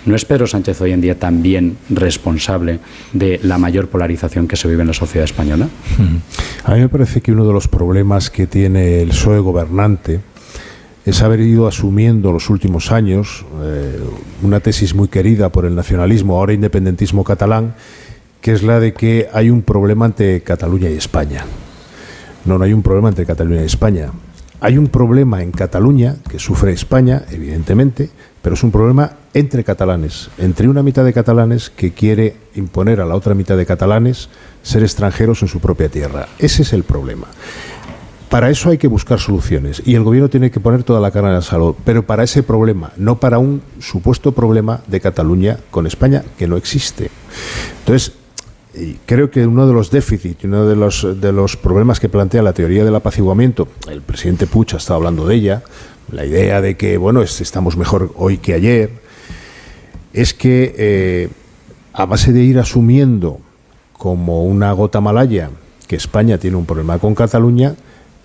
¿no 0.07 0.17
es 0.17 0.25
Pedro 0.25 0.47
Sánchez 0.47 0.81
hoy 0.81 0.93
en 0.93 1.03
día 1.03 1.19
también 1.19 1.77
responsable 1.91 2.79
de 3.13 3.39
la 3.43 3.59
mayor 3.59 3.89
polarización 3.89 4.49
que 4.49 4.57
se 4.57 4.69
vive 4.69 4.81
en 4.81 4.89
la 4.89 4.95
sociedad 4.95 5.25
española? 5.25 5.69
A 6.65 6.75
mí 6.75 6.81
me 6.81 6.89
parece 6.89 7.21
que 7.21 7.31
uno 7.31 7.47
de 7.47 7.53
los 7.53 7.69
problemas 7.69 8.31
que 8.31 8.47
tiene 8.47 9.03
el 9.03 9.11
PSOE 9.11 9.41
gobernante 9.41 10.21
es 11.05 11.23
haber 11.23 11.41
ido 11.41 11.67
asumiendo 11.67 12.29
en 12.29 12.35
los 12.35 12.49
últimos 12.51 12.93
años 12.93 13.45
eh, 13.63 13.99
una 14.43 14.61
tesis 14.61 14.95
muy 14.95 15.09
querida 15.09 15.51
por 15.51 15.65
el 15.65 15.75
nacionalismo, 15.75 16.37
ahora 16.37 16.53
independentismo 16.53 17.25
catalán, 17.25 17.75
que 18.41 18.53
es 18.53 18.63
la 18.63 18.81
de 18.81 18.93
que 18.93 19.29
hay 19.33 19.51
un 19.51 19.63
problema 19.63 20.07
entre 20.07 20.41
Cataluña 20.43 20.91
y 20.91 20.95
España. 20.95 21.45
No, 22.45 22.59
no 22.59 22.65
hay 22.65 22.73
un 22.73 22.83
problema 22.83 23.09
entre 23.09 23.27
Cataluña 23.27 23.63
y 23.63 23.67
España. 23.67 24.11
Hay 24.61 24.79
un 24.79 24.87
problema 24.89 25.43
en 25.43 25.51
Cataluña 25.51 26.17
que 26.29 26.39
sufre 26.39 26.73
España, 26.73 27.25
evidentemente, 27.31 28.11
pero 28.43 28.55
es 28.55 28.63
un 28.63 28.71
problema 28.71 29.13
entre 29.35 29.65
catalanes, 29.65 30.31
entre 30.39 30.69
una 30.69 30.85
mitad 30.85 31.05
de 31.05 31.13
catalanes 31.13 31.71
que 31.71 31.93
quiere 31.93 32.37
imponer 32.55 33.01
a 33.01 33.07
la 33.07 33.17
otra 33.17 33.35
mitad 33.35 33.57
de 33.57 33.67
catalanes 33.67 34.29
ser 34.63 34.83
extranjeros 34.83 35.43
en 35.43 35.49
su 35.49 35.59
propia 35.59 35.89
tierra. 35.89 36.29
Ese 36.39 36.63
es 36.63 36.73
el 36.73 36.85
problema. 36.85 37.27
Para 38.33 38.49
eso 38.49 38.71
hay 38.71 38.79
que 38.79 38.89
buscar 38.89 39.21
soluciones 39.21 39.83
y 39.85 39.95
el 39.95 40.05
gobierno 40.05 40.31
tiene 40.31 40.51
que 40.51 40.59
poner 40.59 40.85
toda 40.85 41.01
la 41.01 41.11
carne 41.11 41.29
en 41.29 41.35
la 41.35 41.43
salud, 41.43 41.75
pero 41.85 42.07
para 42.07 42.25
ese 42.25 42.43
problema, 42.43 42.91
no 42.97 43.21
para 43.21 43.39
un 43.39 43.61
supuesto 43.79 44.33
problema 44.33 44.81
de 44.87 45.03
Cataluña 45.03 45.59
con 45.71 45.87
España 45.87 46.25
que 46.39 46.49
no 46.49 46.57
existe. 46.57 47.11
Entonces, 47.81 48.13
creo 49.05 49.31
que 49.31 49.47
uno 49.47 49.67
de 49.67 49.75
los 49.75 49.91
déficits, 49.91 50.45
uno 50.45 50.65
de 50.65 50.75
los, 51.33 51.57
problemas 51.59 52.01
que 52.01 52.09
plantea 52.09 52.41
la 52.41 52.55
teoría 52.55 52.87
del 52.87 52.95
apaciguamiento, 52.95 53.69
el 53.91 54.01
presidente 54.01 54.47
Puig 54.47 54.69
ha 54.73 54.79
estado 54.79 54.97
hablando 54.97 55.27
de 55.27 55.35
ella, 55.35 55.63
la 56.11 56.25
idea 56.25 56.63
de 56.63 56.79
que, 56.79 56.97
bueno, 56.97 57.21
estamos 57.21 57.77
mejor 57.77 58.15
hoy 58.17 58.39
que 58.39 58.55
ayer, 58.55 58.93
es 60.15 60.33
que 60.33 60.75
eh, 60.79 61.29
a 61.93 62.07
base 62.07 62.33
de 62.33 62.43
ir 62.43 62.59
asumiendo 62.59 63.41
como 63.93 64.47
una 64.47 64.73
gota 64.73 65.03
malaya 65.03 65.51
que 65.87 65.97
España 65.97 66.39
tiene 66.39 66.57
un 66.57 66.65
problema 66.65 66.99
con 66.99 67.15
Cataluña, 67.15 67.75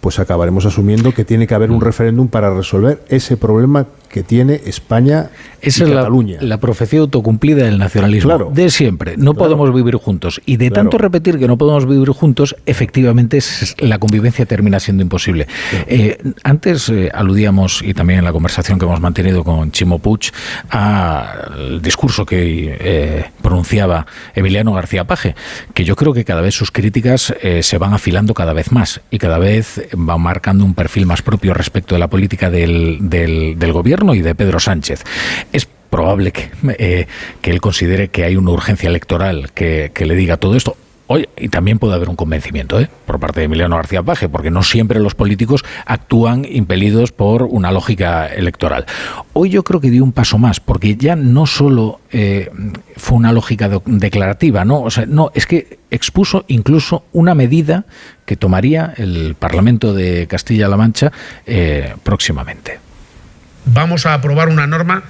pues 0.08 0.20
acabaremos 0.20 0.66
asumiendo 0.66 1.14
que 1.14 1.26
tiene 1.26 1.48
que 1.48 1.54
haber 1.54 1.70
un 1.70 1.80
mm. 1.80 1.82
referéndum 1.82 2.30
para 2.30 2.56
resolver 2.56 3.04
ese 3.10 3.36
problema 3.36 3.88
que 4.08 4.24
tiene 4.24 4.62
España 4.66 5.30
Esa 5.62 5.86
y 5.86 5.92
Cataluña. 5.92 6.38
es 6.38 6.44
la, 6.44 6.60
profecía 6.60 7.00
autocumplida 7.00 7.66
del 7.66 7.78
nacionalismo. 7.78 8.52
De 8.54 8.70
siempre. 8.70 9.18
No 9.18 9.34
podemos 9.34 9.74
vivir 9.74 9.96
juntos. 9.96 10.42
Y 10.46 10.58
de 10.58 10.72
tanto 10.72 10.98
repetir 10.98 11.38
que 11.40 11.48
no 11.48 11.58
podemos 11.58 11.88
vivir 11.88 12.10
juntos, 12.10 12.56
efectivamente 12.66 13.40
la 13.80 14.00
convivencia 14.00 14.46
termina 14.46 14.80
siendo 14.80 15.04
imposible. 15.04 15.48
Eh, 15.88 16.18
antes 16.44 16.90
eh, 16.90 17.10
aludíamos, 17.14 17.82
y 17.84 17.94
también 17.94 18.20
en 18.20 18.26
la 18.26 18.34
conversación 18.34 18.80
que 18.80 18.86
hemos 18.86 19.02
mantenido 19.02 19.44
con 19.44 19.72
Chimo 19.72 20.00
Puig, 20.00 20.32
al 20.70 21.82
discurso 21.82 22.26
que 22.26 22.78
eh, 22.80 23.26
pronunciaba 23.42 24.06
Emiliano 24.36 24.74
García 24.74 25.06
Paje, 25.06 25.36
que 25.74 25.84
yo 25.84 25.96
creo 25.96 26.14
que 26.14 26.26
cada 26.26 26.42
vez 26.42 26.56
sus 26.56 26.72
críticas 26.72 27.34
se 27.62 27.78
van 27.78 27.94
afilando 27.94 28.34
cada 28.34 28.54
vez 28.54 28.72
más 28.72 29.02
y 29.12 29.18
cada 29.18 29.38
vez 29.38 29.88
van 29.94 30.22
marcando 30.22 30.66
un 30.66 30.74
perfil 30.74 31.06
más 31.06 31.22
propio 31.22 31.54
respecto 31.54 31.96
de 31.96 32.00
la 32.00 32.08
política 32.08 32.50
del, 32.50 32.98
del 33.02 33.74
gobierno 33.74 33.97
y 34.14 34.22
de 34.22 34.36
Pedro 34.36 34.60
Sánchez. 34.60 35.04
Es 35.52 35.68
probable 35.90 36.32
que, 36.32 36.50
eh, 36.78 37.08
que 37.42 37.52
él 37.52 37.62
considere 37.62 38.10
que 38.10 38.24
hay 38.24 38.36
una 38.36 38.52
urgencia 38.52 38.90
electoral 38.90 39.52
que, 39.54 39.92
le 40.00 40.16
diga 40.16 40.38
todo 40.38 40.56
esto. 40.56 40.78
Oye, 41.10 41.30
y 41.38 41.48
también 41.48 41.80
puede 41.80 41.94
haber 41.94 42.10
un 42.10 42.18
convencimiento 42.18 42.82
¿eh? 42.82 42.90
por 43.06 43.18
parte 43.18 43.40
de 43.40 43.46
Emiliano 43.46 43.78
García 43.78 44.04
Paje, 44.04 44.28
porque 44.28 44.52
no 44.52 44.62
siempre 44.62 45.00
los 45.00 45.16
políticos 45.16 45.64
actúan 45.86 46.46
impelidos 46.50 47.14
por 47.14 47.44
una 47.44 47.72
lógica 47.72 48.28
electoral. 48.28 48.86
Hoy 49.32 49.50
yo 49.50 49.64
creo 49.64 49.80
que 49.80 49.90
dio 49.90 50.04
un 50.04 50.12
paso 50.12 50.38
más, 50.38 50.60
porque 50.60 50.98
ya 50.98 51.16
no 51.16 51.46
solo 51.46 52.02
eh, 52.12 52.52
fue 52.98 53.18
una 53.18 53.32
lógica 53.32 53.70
declarativa, 53.86 54.66
¿no? 54.66 54.82
O 54.82 54.92
sea, 54.92 55.06
no, 55.06 55.32
es 55.34 55.46
que 55.46 55.80
expuso 55.92 56.44
incluso 56.50 57.06
una 57.14 57.34
medida 57.36 57.86
que 58.26 58.36
tomaría 58.36 58.94
el 58.98 59.36
Parlamento 59.40 59.94
de 59.94 60.28
Castilla-La 60.28 60.76
Mancha 60.76 61.14
próximamente 62.04 62.87
vamos 63.68 64.06
a 64.06 64.14
aprobar 64.14 64.50
una 64.50 64.68
norma 64.68 65.04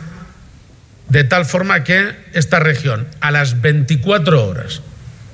de 1.09 1.23
tal 1.23 1.45
forma 1.45 1.83
que 1.83 2.15
esta 2.33 2.59
región, 2.59 3.07
a 3.21 3.31
las 3.31 3.61
24 3.61 4.45
horas, 4.45 4.81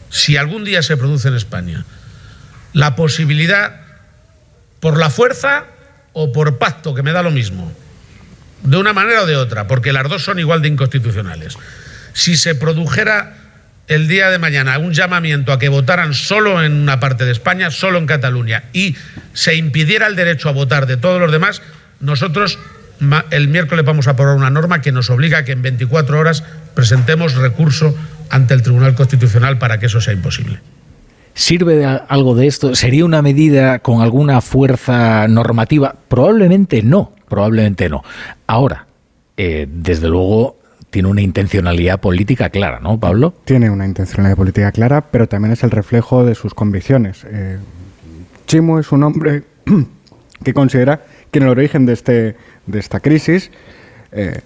si 0.09 0.37
algún 0.37 0.63
día 0.63 0.83
se 0.83 0.97
produce 0.97 1.29
en 1.29 1.35
España, 1.35 1.85
la 2.73 2.95
posibilidad, 2.95 3.81
por 4.79 4.97
la 4.97 5.09
fuerza 5.09 5.65
o 6.11 6.31
por 6.31 6.59
pacto, 6.59 6.93
que 6.93 7.01
me 7.01 7.11
da 7.11 7.23
lo 7.23 7.31
mismo, 7.31 7.71
de 8.61 8.77
una 8.77 8.93
manera 8.93 9.23
o 9.23 9.25
de 9.25 9.35
otra, 9.35 9.67
porque 9.67 9.93
las 9.93 10.07
dos 10.07 10.23
son 10.23 10.37
igual 10.37 10.61
de 10.61 10.67
inconstitucionales, 10.67 11.57
si 12.13 12.37
se 12.37 12.53
produjera 12.53 13.37
el 13.87 14.07
día 14.07 14.29
de 14.29 14.39
mañana 14.39 14.77
un 14.77 14.93
llamamiento 14.93 15.51
a 15.51 15.59
que 15.59 15.69
votaran 15.69 16.13
solo 16.13 16.63
en 16.63 16.73
una 16.73 16.99
parte 16.99 17.25
de 17.25 17.31
España, 17.31 17.71
solo 17.71 17.97
en 17.97 18.05
Cataluña, 18.05 18.65
y 18.73 18.95
se 19.33 19.55
impidiera 19.55 20.07
el 20.07 20.15
derecho 20.15 20.49
a 20.49 20.53
votar 20.53 20.85
de 20.85 20.97
todos 20.97 21.19
los 21.19 21.31
demás, 21.31 21.61
nosotros 21.99 22.59
el 23.31 23.47
miércoles 23.47 23.85
vamos 23.85 24.07
a 24.07 24.11
aprobar 24.11 24.35
una 24.35 24.49
norma 24.49 24.81
que 24.81 24.91
nos 24.91 25.09
obliga 25.09 25.39
a 25.39 25.45
que 25.45 25.51
en 25.51 25.61
24 25.61 26.19
horas 26.19 26.43
presentemos 26.73 27.35
recurso 27.35 27.95
ante 28.29 28.53
el 28.53 28.61
Tribunal 28.61 28.95
Constitucional 28.95 29.57
para 29.57 29.79
que 29.79 29.87
eso 29.87 30.01
sea 30.01 30.13
imposible. 30.13 30.59
¿Sirve 31.35 31.75
de 31.75 31.85
algo 31.85 32.35
de 32.35 32.47
esto? 32.47 32.75
¿Sería 32.75 33.05
una 33.05 33.21
medida 33.21 33.79
con 33.79 34.01
alguna 34.01 34.41
fuerza 34.41 35.27
normativa? 35.27 35.95
Probablemente 36.07 36.83
no, 36.83 37.13
probablemente 37.27 37.89
no. 37.89 38.03
Ahora, 38.45 38.85
eh, 39.35 39.67
desde 39.67 40.09
luego 40.09 40.59
tiene 40.91 41.07
una 41.09 41.21
intencionalidad 41.21 41.99
política 41.99 42.49
clara, 42.51 42.79
¿no, 42.79 42.99
Pablo? 42.99 43.33
Tiene 43.45 43.71
una 43.71 43.85
intencionalidad 43.85 44.37
política 44.37 44.71
clara, 44.71 45.01
pero 45.01 45.27
también 45.27 45.51
es 45.51 45.63
el 45.63 45.71
reflejo 45.71 46.23
de 46.23 46.35
sus 46.35 46.53
convicciones. 46.53 47.25
Eh, 47.27 47.57
Chimo 48.45 48.77
es 48.77 48.91
un 48.91 49.01
hombre 49.01 49.43
que 50.43 50.53
considera 50.53 51.01
en 51.39 51.45
el 51.45 51.49
origen 51.49 51.85
de, 51.85 51.93
este, 51.93 52.35
de 52.65 52.79
esta 52.79 52.99
crisis 52.99 53.51
eh, 54.11 54.41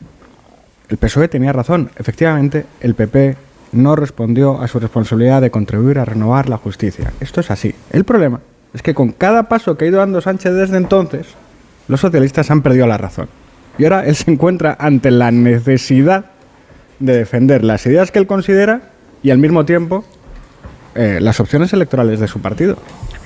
el 0.89 0.97
PSOE 0.97 1.27
tenía 1.27 1.51
razón. 1.51 1.91
Efectivamente, 1.97 2.65
el 2.79 2.95
PP 2.95 3.35
no 3.73 3.95
respondió 3.95 4.61
a 4.61 4.67
su 4.67 4.79
responsabilidad 4.79 5.41
de 5.41 5.51
contribuir 5.51 5.99
a 5.99 6.05
renovar 6.05 6.47
la 6.47 6.57
justicia. 6.57 7.11
Esto 7.19 7.41
es 7.41 7.51
así. 7.51 7.75
El 7.91 8.05
problema 8.05 8.39
es 8.73 8.81
que 8.81 8.93
con 8.93 9.11
cada 9.11 9.43
paso 9.43 9.77
que 9.77 9.85
ha 9.85 9.87
ido 9.89 9.99
dando 9.99 10.21
Sánchez 10.21 10.53
desde 10.53 10.77
entonces, 10.77 11.27
los 11.87 11.99
socialistas 11.99 12.49
han 12.51 12.61
perdido 12.61 12.87
la 12.87 12.97
razón. 12.97 13.27
Y 13.77 13.83
ahora 13.83 14.05
él 14.05 14.15
se 14.15 14.31
encuentra 14.31 14.75
ante 14.79 15.11
la 15.11 15.31
necesidad 15.31 16.25
de 16.99 17.17
defender 17.17 17.63
las 17.63 17.85
ideas 17.85 18.11
que 18.11 18.19
él 18.19 18.27
considera 18.27 18.81
y 19.21 19.31
al 19.31 19.37
mismo 19.37 19.65
tiempo 19.65 20.03
eh, 20.95 21.19
las 21.21 21.39
opciones 21.39 21.73
electorales 21.73 22.19
de 22.19 22.27
su 22.27 22.39
partido. 22.39 22.77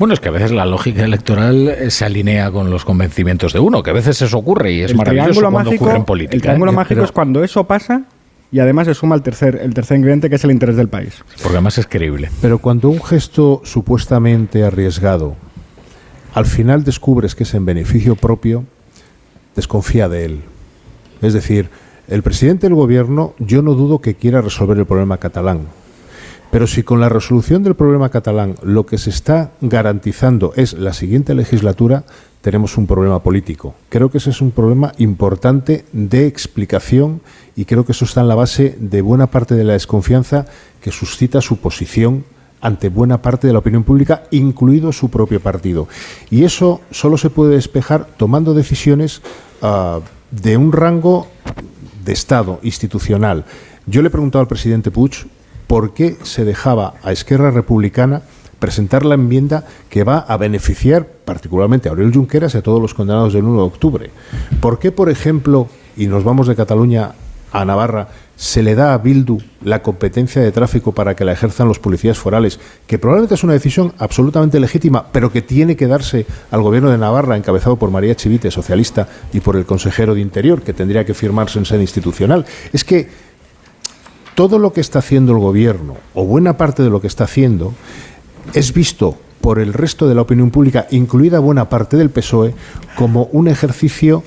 Bueno, 0.02 0.16
es 0.16 0.20
que 0.20 0.30
a 0.30 0.32
veces 0.32 0.49
la 0.49 0.66
lógica 0.66 1.06
electoral 1.06 1.68
eh, 1.68 1.91
se 1.91 2.06
alinea 2.06 2.49
con 2.49 2.72
los 2.72 2.86
convencimientos 2.86 3.54
de 3.54 3.60
uno, 3.60 3.84
que 3.84 3.91
a 3.91 3.93
veces 3.93 4.20
eso 4.20 4.36
ocurre 4.39 4.72
y 4.72 4.82
es 4.82 4.95
maravilloso 4.95 5.52
cuando 5.52 5.70
ocurre 5.70 5.95
en 5.95 6.06
política. 6.06 6.36
El 6.38 6.41
triángulo 6.41 6.72
¿eh? 6.72 6.76
mágico 6.76 7.04
es 7.04 7.12
cuando 7.12 7.43
eso 7.43 7.66
pasa 7.66 8.06
y 8.52 8.58
además 8.58 8.88
se 8.88 8.95
suma 8.95 9.14
el 9.14 9.22
tercer, 9.22 9.60
el 9.62 9.76
tercer 9.76 9.97
ingrediente 9.97 10.28
que 10.28 10.38
es 10.38 10.43
el 10.43 10.49
interés 10.49 10.76
del 10.76 10.88
país. 10.88 11.24
Porque 11.43 11.58
además 11.58 11.78
es 11.78 11.86
creíble. 11.86 12.32
Pero 12.41 12.58
cuando 12.58 12.89
un 12.89 12.99
gesto 13.04 13.62
supuestamente 13.64 14.64
arriesgado 14.64 15.36
al 16.34 16.47
final 16.47 16.84
descubres 16.84 17.36
que 17.36 17.43
es 17.43 17.54
en 17.54 17.68
beneficio 17.68 18.16
propio, 18.16 18.64
desconfía 19.56 20.10
de 20.10 20.26
él. 20.26 20.41
Es 21.22 21.34
decir, 21.34 21.70
el 22.08 22.24
presidente 22.24 22.66
del 22.66 22.74
gobierno 22.74 23.36
yo 23.38 23.62
no 23.62 23.76
dudo 23.76 23.99
que 23.99 24.16
quiera 24.16 24.41
resolver 24.41 24.80
el 24.80 24.88
problema 24.88 25.20
catalán. 25.20 25.68
Pero 26.52 26.68
si 26.68 26.84
con 26.84 26.99
la 26.99 27.08
resolución 27.08 27.64
del 27.64 27.76
problema 27.76 28.10
catalán 28.10 28.56
lo 28.62 28.86
que 28.86 28.97
se 28.97 29.10
está 29.10 29.52
garantizando 29.62 30.52
es 30.58 30.74
la 30.74 30.91
siguiente 30.91 31.34
legislatura, 31.34 32.04
tenemos 32.41 32.78
un 32.78 32.88
problema 32.88 33.24
político. 33.24 33.74
Creo 33.89 34.12
que 34.12 34.18
ese 34.18 34.32
es 34.32 34.41
un 34.41 34.52
problema 34.52 34.91
importante 34.97 35.86
de 35.93 36.28
explicación 36.28 37.22
y 37.56 37.66
creo 37.66 37.86
que 37.86 37.93
eso 37.93 38.06
está 38.06 38.22
en 38.22 38.28
la 38.28 38.36
base 38.36 38.76
de 38.80 39.02
buena 39.02 39.28
parte 39.28 39.56
de 39.56 39.64
la 39.64 39.74
desconfianza 39.74 40.45
que 40.82 40.91
suscita 40.91 41.39
su 41.39 41.58
posición 41.58 42.26
ante 42.60 42.89
buena 42.89 43.22
parte 43.22 43.47
de 43.47 43.54
la 43.54 43.60
opinión 43.60 43.84
pública, 43.84 44.24
incluido 44.32 44.91
su 44.91 45.10
propio 45.10 45.39
partido. 45.39 45.88
Y 46.30 46.43
eso 46.43 46.82
solo 46.91 47.18
se 47.18 47.30
puede 47.30 47.56
despejar 47.56 48.08
tomando 48.18 48.54
decisiones 48.54 49.22
ah, 49.62 49.99
de 50.30 50.58
un 50.58 50.72
rango 50.72 51.28
de 52.04 52.14
Estado 52.14 52.60
institucional. 52.62 53.45
Yo 53.88 54.02
le 54.02 54.10
he 54.10 54.12
preguntado 54.12 54.41
al 54.41 54.47
presidente 54.47 54.91
Puig 54.91 55.26
por 55.72 55.94
qué 55.94 56.18
se 56.24 56.44
dejaba 56.44 56.96
a 57.02 57.14
Esquerra 57.14 57.50
Republicana 57.50 58.24
presentar 58.60 59.06
la 59.06 59.16
enmienda 59.16 59.64
que 59.90 60.04
va 60.04 60.18
a 60.18 60.36
beneficiar 60.36 61.08
particularmente 61.24 61.88
a 61.88 61.92
Aurel 61.94 62.14
Junqueras 62.14 62.56
y 62.56 62.58
a 62.58 62.62
todos 62.62 62.82
los 62.82 62.94
condenados 62.94 63.32
del 63.32 63.46
1 63.46 63.56
de 63.56 63.68
octubre. 63.68 64.12
¿Por 64.60 64.80
qué, 64.80 64.92
por 64.92 65.10
ejemplo, 65.10 65.70
y 65.96 66.08
nos 66.08 66.26
vamos 66.26 66.48
de 66.48 66.58
Cataluña 66.58 67.14
a 67.54 67.64
Navarra, 67.64 68.10
se 68.36 68.64
le 68.64 68.76
da 68.76 68.94
a 68.94 68.98
Bildu 68.98 69.38
la 69.64 69.82
competencia 69.82 70.42
de 70.42 70.52
tráfico 70.52 70.94
para 70.94 71.16
que 71.16 71.24
la 71.24 71.32
ejerzan 71.32 71.70
los 71.70 71.80
policías 71.80 72.18
forales, 72.18 72.60
que 72.86 73.00
probablemente 73.00 73.36
es 73.36 73.44
una 73.46 73.54
decisión 73.54 73.94
absolutamente 73.98 74.60
legítima, 74.60 75.06
pero 75.12 75.32
que 75.32 75.42
tiene 75.42 75.78
que 75.78 75.88
darse 75.88 76.26
al 76.50 76.64
gobierno 76.64 76.90
de 76.90 76.98
Navarra, 76.98 77.38
encabezado 77.38 77.78
por 77.78 77.92
María 77.92 78.16
Chivite, 78.16 78.52
socialista, 78.52 79.08
y 79.32 79.40
por 79.40 79.56
el 79.56 79.66
consejero 79.66 80.16
de 80.16 80.22
Interior, 80.22 80.64
que 80.64 80.74
tendría 80.74 81.06
que 81.06 81.14
firmarse 81.14 81.60
en 81.60 81.66
sede 81.66 81.82
institucional. 81.82 82.46
Es 82.74 82.84
que 82.84 83.08
todo 84.36 84.60
lo 84.60 84.74
que 84.74 84.82
está 84.82 85.00
haciendo 85.00 85.34
el 85.34 85.40
gobierno, 85.40 85.96
o 86.14 86.26
buena 86.26 86.58
parte 86.58 86.84
de 86.84 86.90
lo 86.90 87.02
que 87.02 87.08
está 87.08 87.26
haciendo, 87.26 87.74
es 88.54 88.74
visto 88.74 89.18
por 89.42 89.60
el 89.60 89.74
resto 89.74 90.08
de 90.08 90.16
la 90.16 90.22
opinión 90.22 90.52
pública, 90.52 90.88
incluida 90.92 91.40
buena 91.40 91.70
parte 91.70 91.98
del 91.98 92.10
PSOE, 92.12 92.54
como 92.96 93.26
un 93.32 93.48
ejercicio 93.48 94.24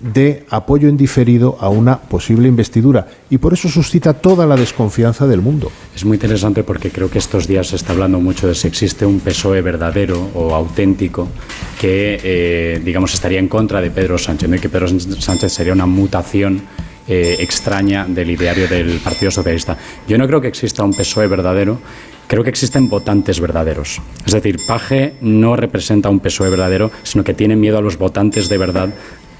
de 0.00 0.44
apoyo 0.50 0.88
indiferido 0.88 1.56
a 1.58 1.70
una 1.70 1.98
posible 1.98 2.48
investidura 2.48 3.06
y 3.30 3.38
por 3.38 3.54
eso 3.54 3.68
suscita 3.68 4.12
toda 4.12 4.44
la 4.44 4.56
desconfianza 4.56 5.26
del 5.26 5.40
mundo. 5.40 5.70
Es 5.94 6.04
muy 6.04 6.16
interesante 6.16 6.62
porque 6.64 6.90
creo 6.90 7.10
que 7.10 7.18
estos 7.18 7.46
días 7.46 7.68
se 7.68 7.76
está 7.76 7.92
hablando 7.92 8.20
mucho 8.20 8.46
de 8.46 8.54
si 8.54 8.68
existe 8.68 9.06
un 9.06 9.20
PSOE 9.20 9.62
verdadero 9.62 10.30
o 10.34 10.54
auténtico 10.54 11.28
que, 11.80 12.20
eh, 12.22 12.80
digamos, 12.84 13.14
estaría 13.14 13.38
en 13.38 13.48
contra 13.48 13.80
de 13.80 13.90
Pedro 13.90 14.18
Sánchez, 14.18 14.50
y 14.54 14.58
que 14.58 14.68
Pedro 14.68 14.88
Sánchez 14.88 15.52
sería 15.52 15.72
una 15.72 15.86
mutación 15.86 16.62
eh, 17.08 17.36
extraña 17.40 18.06
del 18.06 18.30
ideario 18.30 18.68
del 18.68 18.98
Partido 19.00 19.30
Socialista. 19.30 19.76
Yo 20.08 20.18
no 20.18 20.26
creo 20.26 20.40
que 20.40 20.48
exista 20.48 20.82
un 20.82 20.92
PSOE 20.92 21.26
verdadero 21.26 21.78
creo 22.26 22.42
que 22.42 22.50
existen 22.50 22.88
votantes 22.88 23.40
verdaderos. 23.40 24.00
Es 24.26 24.32
decir, 24.32 24.56
Paje 24.66 25.14
no 25.20 25.54
representa 25.54 26.08
un 26.08 26.20
PSOE 26.20 26.50
verdadero, 26.50 26.90
sino 27.04 27.22
que 27.22 27.34
tiene 27.34 27.56
miedo 27.56 27.78
a 27.78 27.80
los 27.80 27.98
votantes 27.98 28.48
de 28.48 28.58
verdad 28.58 28.88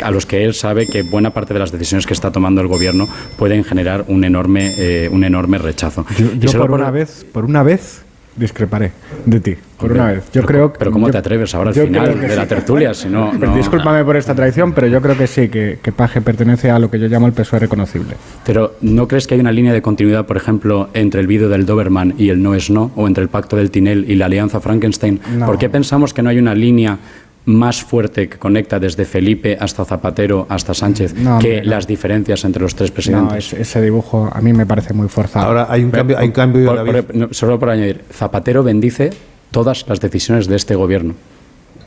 a 0.01 0.11
los 0.11 0.27
que 0.27 0.45
él 0.45 0.55
sabe 0.55 0.87
que 0.87 1.03
buena 1.03 1.33
parte 1.33 1.55
de 1.55 1.61
las 1.61 1.73
decisiones 1.73 2.07
que 2.07 2.13
está 2.13 2.31
tomando 2.31 2.61
el 2.61 2.67
gobierno 2.67 3.09
pueden 3.39 3.65
generar 3.65 4.05
un 4.09 4.25
enorme, 4.25 4.75
eh, 4.77 5.09
un 5.11 5.25
enorme 5.25 5.59
rechazo. 5.59 6.05
Yo, 6.39 6.53
por, 6.53 6.71
una 6.73 6.91
vez, 6.91 7.27
por 7.33 7.45
una 7.45 7.63
vez 7.63 8.05
discreparé 8.37 8.93
de 9.25 9.41
ti, 9.41 9.57
por 9.79 9.93
una 9.93 10.07
vez. 10.07 10.25
Yo 10.27 10.43
pero, 10.43 10.47
creo 10.47 10.73
pero 10.73 10.91
¿cómo 10.91 11.11
te 11.11 11.19
atreves 11.19 11.55
ahora 11.55 11.71
al 11.71 11.75
final 11.75 12.21
de 12.21 12.37
la 12.37 12.47
tertulia? 12.47 12.95
Si 12.95 13.09
no, 13.09 13.33
Discúlpame 13.57 14.05
por 14.05 14.17
esta 14.17 14.35
traición, 14.35 14.73
pero 14.73 14.87
yo 14.87 15.01
creo 15.01 15.17
que 15.17 15.27
sí, 15.27 15.49
que, 15.49 15.79
que, 15.83 15.93
Paje 15.93 16.21
pertenece 16.21 16.71
a 16.71 16.79
lo 16.79 16.91
que 16.91 16.99
yo 16.99 17.09
llamo 17.09 17.27
el 17.27 17.33
PSOE 17.33 17.61
reconocible. 17.61 18.17
Pero 18.45 18.75
¿no 18.83 19.09
crees 19.09 19.27
que 19.27 19.35
hay 19.35 19.41
una 19.41 19.53
línea 19.53 19.73
de 19.73 19.83
continuidad, 19.83 20.27
por 20.27 20.37
ejemplo, 20.37 20.91
entre 20.93 21.21
el 21.21 21.27
vídeo 21.27 21.49
del 21.49 21.65
Doberman 21.65 22.15
y 22.19 22.29
el 22.29 22.43
no 22.43 22.55
es 22.55 22.71
no, 22.71 22.91
o 22.97 23.07
entre 23.07 23.23
el 23.23 23.29
pacto 23.29 23.57
del 23.57 23.71
Tinel 23.71 24.11
y 24.11 24.17
la 24.17 24.27
alianza 24.27 24.61
Frankenstein? 24.61 25.21
¿Por 25.45 25.59
qué 25.59 25.69
pensamos 25.69 26.13
que 26.13 26.23
no 26.23 26.31
hay 26.31 26.39
una 26.39 26.55
línea 26.55 26.99
más 27.47 27.83
fuerte 27.83 28.29
que 28.29 28.39
conecta 28.39 28.79
desde 28.79 29.05
Felipe 29.05 29.57
hasta 29.59 29.85
Zapatero 29.85 30.47
hasta 30.49 30.75
Sánchez 30.75 31.15
que 31.41 31.63
las 31.63 31.87
diferencias 31.87 32.45
entre 32.45 32.63
los 32.63 32.75
tres 32.75 32.91
presidentes. 32.91 33.53
No, 33.53 33.59
ese 33.61 33.81
dibujo 33.81 34.29
a 34.33 34.41
mí 34.41 34.53
me 34.53 34.67
parece 34.67 34.93
muy 34.93 35.09
forzado. 35.09 35.47
Ahora 35.47 35.67
hay 35.71 35.85
un 35.85 35.91
cambio. 35.91 36.19
Hay 36.19 36.27
un 36.27 36.33
cambio 36.33 37.31
solo 37.31 37.59
por 37.59 37.71
añadir, 37.71 38.03
Zapatero 38.13 38.63
bendice 38.63 39.11
todas 39.51 39.87
las 39.89 40.01
decisiones 40.01 40.49
de 40.49 40.57
este 40.57 40.75
gobierno. 40.75 41.15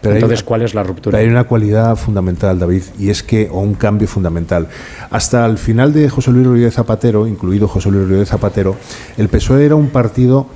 Entonces, 0.01 0.43
¿cuál 0.43 0.62
es 0.62 0.74
la 0.74 0.84
ruptura? 0.84 1.20
hay 1.20 1.28
una 1.28 1.43
cualidad 1.43 1.95
fundamental, 1.97 2.57
David, 2.57 2.84
y 2.97 3.10
es 3.10 3.22
que, 3.22 3.49
o 3.51 3.60
un 3.60 3.74
cambio 3.74 4.07
fundamental. 4.07 4.70
Hasta 5.10 5.45
el 5.45 5.57
final 5.57 5.91
de 5.91 6.10
José 6.10 6.32
Luis 6.32 6.47
Rodríguez 6.47 6.74
Zapatero, 6.74 7.28
incluido 7.28 7.68
José 7.68 7.91
Luis 7.91 8.03
Rodríguez 8.03 8.30
Zapatero, 8.30 8.78
el 9.18 9.28
PSOE 9.28 9.66
era 9.66 9.76
un 9.76 9.89
partido 9.89 10.47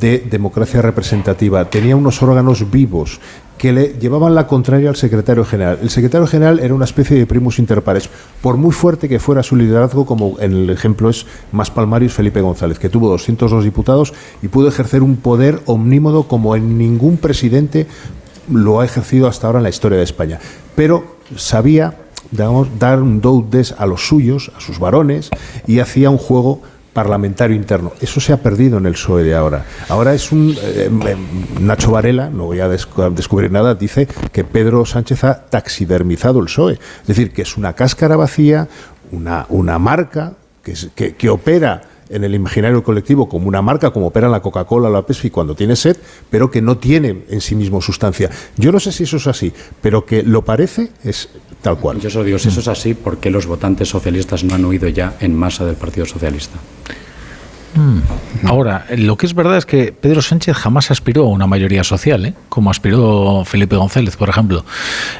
de 0.00 0.26
democracia 0.28 0.82
representativa. 0.82 1.64
Tenía 1.70 1.96
unos 1.96 2.20
órganos 2.22 2.70
vivos 2.70 3.20
que 3.60 3.74
le 3.74 3.88
llevaban 4.00 4.34
la 4.34 4.46
contraria 4.46 4.88
al 4.88 4.96
secretario 4.96 5.44
general. 5.44 5.80
El 5.82 5.90
secretario 5.90 6.26
general 6.26 6.60
era 6.60 6.72
una 6.72 6.86
especie 6.86 7.18
de 7.18 7.26
primus 7.26 7.58
inter 7.58 7.82
pares, 7.82 8.08
por 8.40 8.56
muy 8.56 8.72
fuerte 8.72 9.06
que 9.06 9.18
fuera 9.18 9.42
su 9.42 9.54
liderazgo, 9.54 10.06
como 10.06 10.38
en 10.40 10.52
el 10.52 10.70
ejemplo 10.70 11.10
es 11.10 11.26
más 11.52 11.70
palmarios 11.70 12.14
Felipe 12.14 12.40
González, 12.40 12.78
que 12.78 12.88
tuvo 12.88 13.10
202 13.10 13.62
diputados 13.62 14.14
y 14.40 14.48
pudo 14.48 14.68
ejercer 14.68 15.02
un 15.02 15.16
poder 15.16 15.60
omnímodo 15.66 16.22
como 16.22 16.56
en 16.56 16.78
ningún 16.78 17.18
presidente 17.18 17.86
lo 18.50 18.80
ha 18.80 18.86
ejercido 18.86 19.28
hasta 19.28 19.46
ahora 19.46 19.58
en 19.58 19.64
la 19.64 19.68
historia 19.68 19.98
de 19.98 20.04
España. 20.04 20.40
Pero 20.74 21.16
sabía 21.36 21.98
digamos, 22.30 22.68
dar 22.78 23.02
un 23.02 23.20
do 23.20 23.44
des 23.46 23.74
a 23.76 23.84
los 23.84 24.08
suyos, 24.08 24.52
a 24.56 24.60
sus 24.60 24.78
varones, 24.78 25.28
y 25.66 25.80
hacía 25.80 26.08
un 26.08 26.16
juego 26.16 26.62
parlamentario 26.92 27.56
interno. 27.56 27.92
Eso 28.00 28.20
se 28.20 28.32
ha 28.32 28.38
perdido 28.38 28.78
en 28.78 28.86
el 28.86 28.92
PSOE 28.92 29.22
de 29.22 29.34
ahora. 29.34 29.64
Ahora 29.88 30.14
es 30.14 30.32
un... 30.32 30.56
Eh, 30.60 30.86
em, 30.86 31.64
Nacho 31.66 31.92
Varela, 31.92 32.30
no 32.30 32.46
voy 32.46 32.60
a 32.60 32.68
descubrir 32.68 33.50
nada, 33.50 33.74
dice 33.74 34.08
que 34.32 34.44
Pedro 34.44 34.84
Sánchez 34.84 35.24
ha 35.24 35.46
taxidermizado 35.46 36.40
el 36.40 36.46
PSOE. 36.46 36.74
Es 36.74 37.06
decir, 37.06 37.32
que 37.32 37.42
es 37.42 37.56
una 37.56 37.74
cáscara 37.74 38.16
vacía, 38.16 38.68
una, 39.12 39.46
una 39.48 39.78
marca 39.78 40.34
que, 40.62 41.14
que, 41.14 41.30
opera 41.30 41.82
en 42.08 42.24
el 42.24 42.34
imaginario 42.34 42.82
colectivo 42.82 43.28
como 43.28 43.48
una 43.48 43.62
marca, 43.62 43.90
como 43.90 44.08
opera 44.08 44.28
la 44.28 44.40
Coca-Cola 44.40 44.88
o 44.88 44.92
la 44.92 45.06
Pepsi 45.06 45.30
cuando 45.30 45.54
tiene 45.54 45.76
sed, 45.76 45.96
pero 46.28 46.50
que 46.50 46.60
no 46.60 46.78
tiene 46.78 47.24
en 47.28 47.40
sí 47.40 47.54
mismo 47.54 47.80
sustancia. 47.80 48.30
Yo 48.56 48.72
no 48.72 48.80
sé 48.80 48.92
si 48.92 49.04
eso 49.04 49.16
es 49.16 49.26
así, 49.26 49.52
pero 49.80 50.04
que 50.04 50.22
lo 50.22 50.42
parece 50.42 50.90
es 51.04 51.28
tal 51.62 51.78
cual. 51.78 52.00
Yo 52.00 52.10
solo 52.10 52.24
digo, 52.24 52.38
si 52.38 52.48
eso 52.48 52.60
es 52.60 52.68
así, 52.68 52.94
¿por 52.94 53.18
qué 53.18 53.30
los 53.30 53.46
votantes 53.46 53.88
socialistas 53.88 54.44
no 54.44 54.54
han 54.54 54.64
huido 54.64 54.88
ya 54.88 55.14
en 55.20 55.34
masa 55.34 55.64
del 55.64 55.76
Partido 55.76 56.06
Socialista? 56.06 56.58
Mm. 57.74 58.46
Ahora, 58.46 58.86
lo 58.96 59.16
que 59.16 59.26
es 59.26 59.34
verdad 59.34 59.56
es 59.56 59.64
que 59.64 59.92
Pedro 59.92 60.22
Sánchez 60.22 60.56
jamás 60.56 60.90
aspiró 60.90 61.24
a 61.24 61.28
una 61.28 61.46
mayoría 61.46 61.84
social, 61.84 62.26
¿eh? 62.26 62.34
como 62.48 62.70
aspiró 62.70 63.44
Felipe 63.44 63.76
González, 63.76 64.16
por 64.16 64.28
ejemplo. 64.28 64.64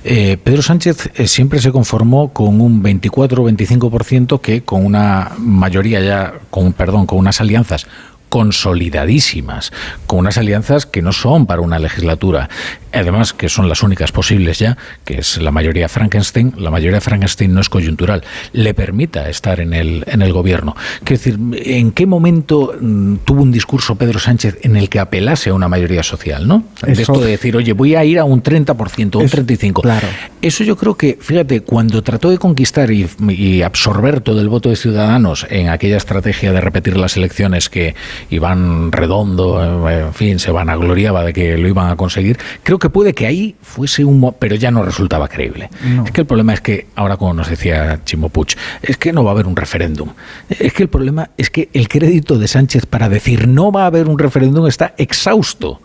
Eh, 0.02 0.36
Pedro 0.42 0.62
Sánchez 0.62 1.10
eh, 1.14 1.28
siempre 1.28 1.60
se 1.60 1.70
conformó 1.70 2.32
con 2.32 2.60
un 2.60 2.82
24 2.82 3.42
o 3.42 3.48
25% 3.48 4.40
que 4.40 4.62
con 4.62 4.84
una 4.84 5.32
mayoría 5.38 6.00
ya, 6.00 6.34
con 6.50 6.72
perdón, 6.72 7.06
con 7.06 7.18
unas 7.18 7.40
alianzas 7.40 7.86
consolidadísimas, 8.30 9.72
con 10.06 10.20
unas 10.20 10.38
alianzas 10.38 10.86
que 10.86 11.02
no 11.02 11.12
son 11.12 11.46
para 11.46 11.60
una 11.60 11.78
legislatura, 11.78 12.48
además 12.92 13.32
que 13.32 13.48
son 13.48 13.68
las 13.68 13.82
únicas 13.82 14.12
posibles 14.12 14.58
ya, 14.58 14.78
que 15.04 15.18
es 15.18 15.38
la 15.38 15.50
mayoría 15.50 15.88
Frankenstein, 15.88 16.54
la 16.56 16.70
mayoría 16.70 17.00
Frankenstein 17.00 17.52
no 17.52 17.60
es 17.60 17.68
coyuntural, 17.68 18.22
le 18.52 18.72
permita 18.72 19.28
estar 19.28 19.60
en 19.60 19.74
el, 19.74 20.04
en 20.06 20.22
el 20.22 20.32
gobierno. 20.32 20.76
Quiero 21.04 21.22
decir, 21.22 21.38
¿en 21.52 21.90
qué 21.90 22.06
momento 22.06 22.74
mm, 22.80 23.16
tuvo 23.24 23.42
un 23.42 23.52
discurso 23.52 23.96
Pedro 23.96 24.20
Sánchez 24.20 24.58
en 24.62 24.76
el 24.76 24.88
que 24.88 25.00
apelase 25.00 25.50
a 25.50 25.54
una 25.54 25.68
mayoría 25.68 26.04
social, 26.04 26.46
no? 26.46 26.64
De 26.82 26.92
esto 26.92 27.18
de 27.18 27.32
decir, 27.32 27.56
oye, 27.56 27.72
voy 27.72 27.96
a 27.96 28.04
ir 28.04 28.20
a 28.20 28.24
un 28.24 28.42
30%, 28.42 29.16
un 29.16 29.28
35%. 29.28 29.82
Claro. 29.82 30.06
Eso 30.40 30.62
yo 30.62 30.76
creo 30.76 30.96
que, 30.96 31.18
fíjate, 31.20 31.62
cuando 31.62 32.02
trató 32.02 32.30
de 32.30 32.38
conquistar 32.38 32.92
y, 32.92 33.08
y 33.28 33.62
absorber 33.62 34.20
todo 34.20 34.40
el 34.40 34.48
voto 34.48 34.68
de 34.68 34.76
ciudadanos 34.76 35.46
en 35.50 35.68
aquella 35.68 35.96
estrategia 35.96 36.52
de 36.52 36.60
repetir 36.60 36.96
las 36.96 37.16
elecciones 37.16 37.68
que 37.68 37.94
iban 38.28 38.92
redondo, 38.92 39.88
eh, 39.88 40.00
en 40.06 40.14
fin, 40.14 40.38
se 40.38 40.50
van 40.50 40.68
a 40.68 40.76
gloriaba 40.76 41.24
de 41.24 41.32
que 41.32 41.56
lo 41.56 41.68
iban 41.68 41.90
a 41.90 41.96
conseguir, 41.96 42.38
creo 42.62 42.78
que 42.78 42.90
puede 42.90 43.14
que 43.14 43.26
ahí 43.26 43.56
fuese 43.62 44.04
un... 44.04 44.34
pero 44.38 44.56
ya 44.56 44.70
no 44.70 44.82
resultaba 44.82 45.28
creíble. 45.28 45.70
Es 46.04 46.12
que 46.12 46.20
el 46.22 46.26
problema 46.26 46.52
es 46.52 46.60
que, 46.60 46.86
ahora 46.94 47.16
como 47.16 47.34
nos 47.34 47.48
decía 47.48 48.00
Chimo 48.04 48.28
Puig, 48.28 48.56
es 48.82 48.96
que 48.96 49.12
no 49.12 49.24
va 49.24 49.30
a 49.30 49.34
haber 49.34 49.46
un 49.46 49.56
referéndum. 49.56 50.10
Es 50.48 50.72
que 50.72 50.82
el 50.82 50.88
problema 50.88 51.30
es 51.36 51.50
que 51.50 51.68
el 51.72 51.88
crédito 51.88 52.38
de 52.38 52.48
Sánchez 52.48 52.86
para 52.86 53.08
decir 53.08 53.48
no 53.48 53.72
va 53.72 53.84
a 53.84 53.86
haber 53.86 54.08
un 54.08 54.18
referéndum 54.18 54.66
está 54.66 54.94
exhausto. 54.98 55.80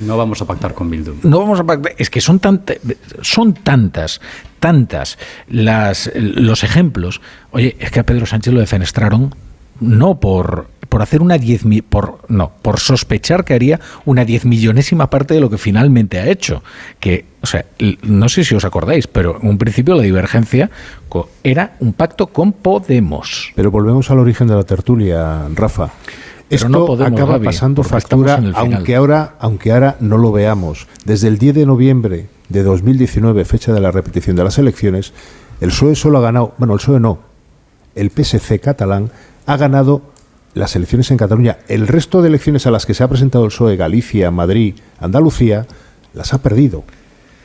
No 0.00 0.16
vamos 0.16 0.42
a 0.42 0.44
pactar 0.44 0.74
con 0.74 0.90
Bildu. 0.90 1.14
No 1.22 1.38
vamos 1.38 1.60
a 1.60 1.64
pactar. 1.64 1.94
Es 1.98 2.10
que 2.10 2.20
son, 2.20 2.40
son 3.22 3.54
tantas, 3.54 4.20
tantas 4.58 5.18
las, 5.48 6.10
los 6.14 6.64
ejemplos. 6.64 7.20
Oye, 7.52 7.76
es 7.78 7.90
que 7.90 8.00
a 8.00 8.06
Pedro 8.06 8.26
Sánchez 8.26 8.52
lo 8.52 8.60
defenestraron 8.60 9.34
no 9.80 10.20
por 10.20 10.68
por 10.94 11.02
hacer 11.02 11.22
una 11.22 11.38
diez 11.38 11.62
por 11.88 12.20
no 12.28 12.52
por 12.62 12.78
sospechar 12.78 13.44
que 13.44 13.52
haría 13.52 13.80
una 14.04 14.24
diez 14.24 14.44
millonésima 14.44 15.10
parte 15.10 15.34
de 15.34 15.40
lo 15.40 15.50
que 15.50 15.58
finalmente 15.58 16.20
ha 16.20 16.28
hecho 16.28 16.62
que 17.00 17.24
o 17.42 17.46
sea 17.46 17.64
no 18.02 18.28
sé 18.28 18.44
si 18.44 18.54
os 18.54 18.64
acordáis 18.64 19.08
pero 19.08 19.40
en 19.42 19.48
un 19.48 19.58
principio 19.58 19.96
la 19.96 20.04
divergencia 20.04 20.70
era 21.42 21.74
un 21.80 21.94
pacto 21.94 22.28
con 22.28 22.52
Podemos. 22.52 23.50
Pero 23.56 23.72
volvemos 23.72 24.08
al 24.12 24.20
origen 24.20 24.46
de 24.46 24.54
la 24.54 24.62
tertulia 24.62 25.48
Rafa. 25.52 25.90
Esto 26.48 26.68
no 26.68 26.86
podemos, 26.86 27.20
acaba 27.20 27.40
pasando 27.40 27.82
factura 27.82 28.40
aunque 28.54 28.94
ahora 28.94 29.34
aunque 29.40 29.72
ahora 29.72 29.96
no 29.98 30.16
lo 30.16 30.30
veamos. 30.30 30.86
Desde 31.04 31.26
el 31.26 31.38
10 31.38 31.56
de 31.56 31.66
noviembre 31.66 32.28
de 32.48 32.62
2019 32.62 33.44
fecha 33.44 33.72
de 33.72 33.80
la 33.80 33.90
repetición 33.90 34.36
de 34.36 34.44
las 34.44 34.58
elecciones 34.58 35.12
el 35.60 35.70
PSOE 35.70 35.96
solo 35.96 36.18
ha 36.18 36.20
ganado 36.20 36.54
bueno 36.56 36.74
el 36.74 36.78
PSOE 36.78 37.00
no 37.00 37.18
el 37.96 38.12
PSC 38.12 38.60
catalán 38.60 39.10
ha 39.46 39.56
ganado 39.56 40.13
las 40.54 40.76
elecciones 40.76 41.10
en 41.10 41.16
Cataluña. 41.16 41.58
El 41.68 41.86
resto 41.86 42.22
de 42.22 42.28
elecciones 42.28 42.66
a 42.66 42.70
las 42.70 42.86
que 42.86 42.94
se 42.94 43.02
ha 43.02 43.08
presentado 43.08 43.44
el 43.44 43.50
PSOE, 43.50 43.76
Galicia, 43.76 44.30
Madrid, 44.30 44.76
Andalucía, 44.98 45.66
las 46.14 46.32
ha 46.32 46.38
perdido. 46.38 46.84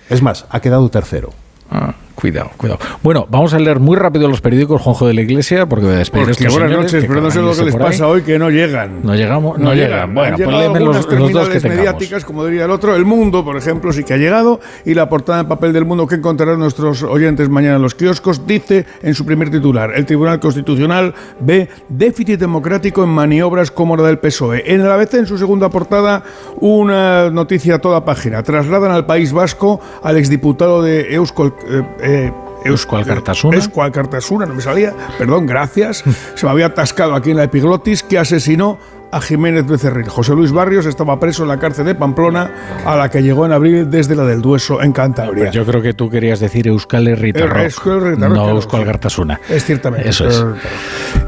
Es 0.10 0.22
más, 0.22 0.46
ha 0.50 0.60
quedado 0.60 0.90
tercero. 0.90 1.32
Ah. 1.70 1.96
Cuidado, 2.20 2.52
cuidado. 2.58 2.80
Bueno, 3.02 3.26
vamos 3.30 3.54
a 3.54 3.60
leer 3.60 3.80
muy 3.80 3.96
rápido 3.96 4.28
los 4.28 4.42
periódicos, 4.42 4.82
Juanjo 4.82 5.08
de 5.08 5.14
la 5.14 5.22
Iglesia, 5.22 5.68
porque 5.68 5.86
voy 5.86 5.96
a 5.96 6.00
despedir 6.00 6.26
porque 6.26 6.44
estos 6.44 6.60
buenas 6.60 6.78
noches, 6.78 7.06
pero 7.08 7.22
no 7.22 7.32
sé 7.32 7.42
lo 7.42 7.54
que 7.54 7.64
les 7.64 7.76
pasa 7.76 8.08
hoy, 8.08 8.24
que 8.24 8.38
no 8.38 8.50
llegan. 8.50 9.00
No 9.04 9.16
llegamos, 9.16 9.58
no, 9.58 9.74
llegan. 9.74 10.14
Bueno, 10.14 10.36
pues 10.36 10.50
léeme 10.50 10.80
los, 10.82 11.10
los, 11.10 11.32
dos 11.32 11.48
que 11.48 11.70
mediáticas, 11.70 12.26
como 12.26 12.44
diría 12.44 12.66
el 12.66 12.72
otro. 12.72 12.94
El 12.94 13.06
Mundo, 13.06 13.46
por 13.46 13.56
ejemplo, 13.56 13.94
sí 13.94 14.04
que 14.04 14.16
ha 14.16 14.18
llegado, 14.18 14.60
y 14.84 14.96
la 14.96 15.08
portada 15.08 15.40
en 15.40 15.48
papel 15.48 15.72
del 15.72 15.86
Mundo 15.86 16.08
que 16.08 16.16
encontrarán 16.16 16.60
nuestros 16.60 17.04
oyentes 17.04 17.48
mañana 17.48 17.78
en 17.78 17.82
los 17.82 17.96
kioscos, 17.96 18.46
dice 18.46 18.86
en 19.02 19.16
su 19.16 19.26
primer 19.26 19.50
titular, 19.50 19.94
el 19.96 20.06
Tribunal 20.06 20.42
Constitucional 20.42 21.14
ve 21.40 21.70
déficit 21.88 22.38
democrático 22.38 23.02
en 23.02 23.10
maniobras 23.10 23.72
como 23.72 23.96
la 23.96 24.04
del 24.04 24.20
PSOE. 24.20 24.74
En 24.74 24.84
la 24.84 24.96
ABC, 24.96 25.14
en 25.14 25.26
su 25.26 25.38
segunda 25.38 25.70
portada, 25.70 26.24
una 26.60 27.30
noticia 27.30 27.76
a 27.76 27.80
toda 27.80 28.04
página. 28.04 28.44
Trasladan 28.44 28.92
al 28.92 29.06
País 29.06 29.32
Vasco 29.32 29.80
al 30.04 30.18
exdiputado 30.18 30.82
de 30.82 31.14
Euskol... 31.14 31.54
Eh, 31.70 32.09
eh, 32.10 32.34
Euskal 32.66 33.06
Cartasuna. 33.06 33.58
Euskal 33.58 33.92
Cartasuna, 33.92 34.46
no 34.46 34.56
me 34.56 34.62
salía. 34.62 34.94
Perdón, 35.18 35.46
gracias. 35.46 36.04
Se 36.36 36.46
me 36.46 36.52
había 36.52 36.68
atascado 36.68 37.16
aquí 37.16 37.32
en 37.32 37.38
la 37.38 37.44
epiglotis 37.44 38.04
que 38.04 38.18
asesinó 38.18 38.80
a 39.12 39.22
Jiménez 39.22 39.66
Becerril. 39.66 40.08
José 40.08 40.34
Luis 40.34 40.52
Barrios 40.52 40.86
estaba 40.86 41.20
preso 41.20 41.44
en 41.44 41.50
la 41.50 41.58
cárcel 41.60 41.86
de 41.86 41.96
Pamplona, 41.96 42.52
a 42.86 42.96
la 42.96 43.10
que 43.10 43.22
llegó 43.22 43.46
en 43.46 43.52
abril 43.52 43.90
desde 43.90 44.16
la 44.16 44.26
del 44.26 44.42
Dueso, 44.42 44.82
en 44.82 44.92
Cantabria. 44.92 45.46
Pues 45.46 45.56
yo 45.56 45.66
creo 45.66 45.82
que 45.82 45.94
tú 45.94 46.10
querías 46.10 46.40
decir 46.40 46.68
Euskal 46.68 47.08
Herritarrok, 47.08 47.86
no 48.18 48.50
Euskal 48.50 48.86
Gartasuna. 48.86 49.40
Es 49.50 49.66
ciertamente. 49.66 50.10
Eso 50.10 50.28
es. 50.28 50.46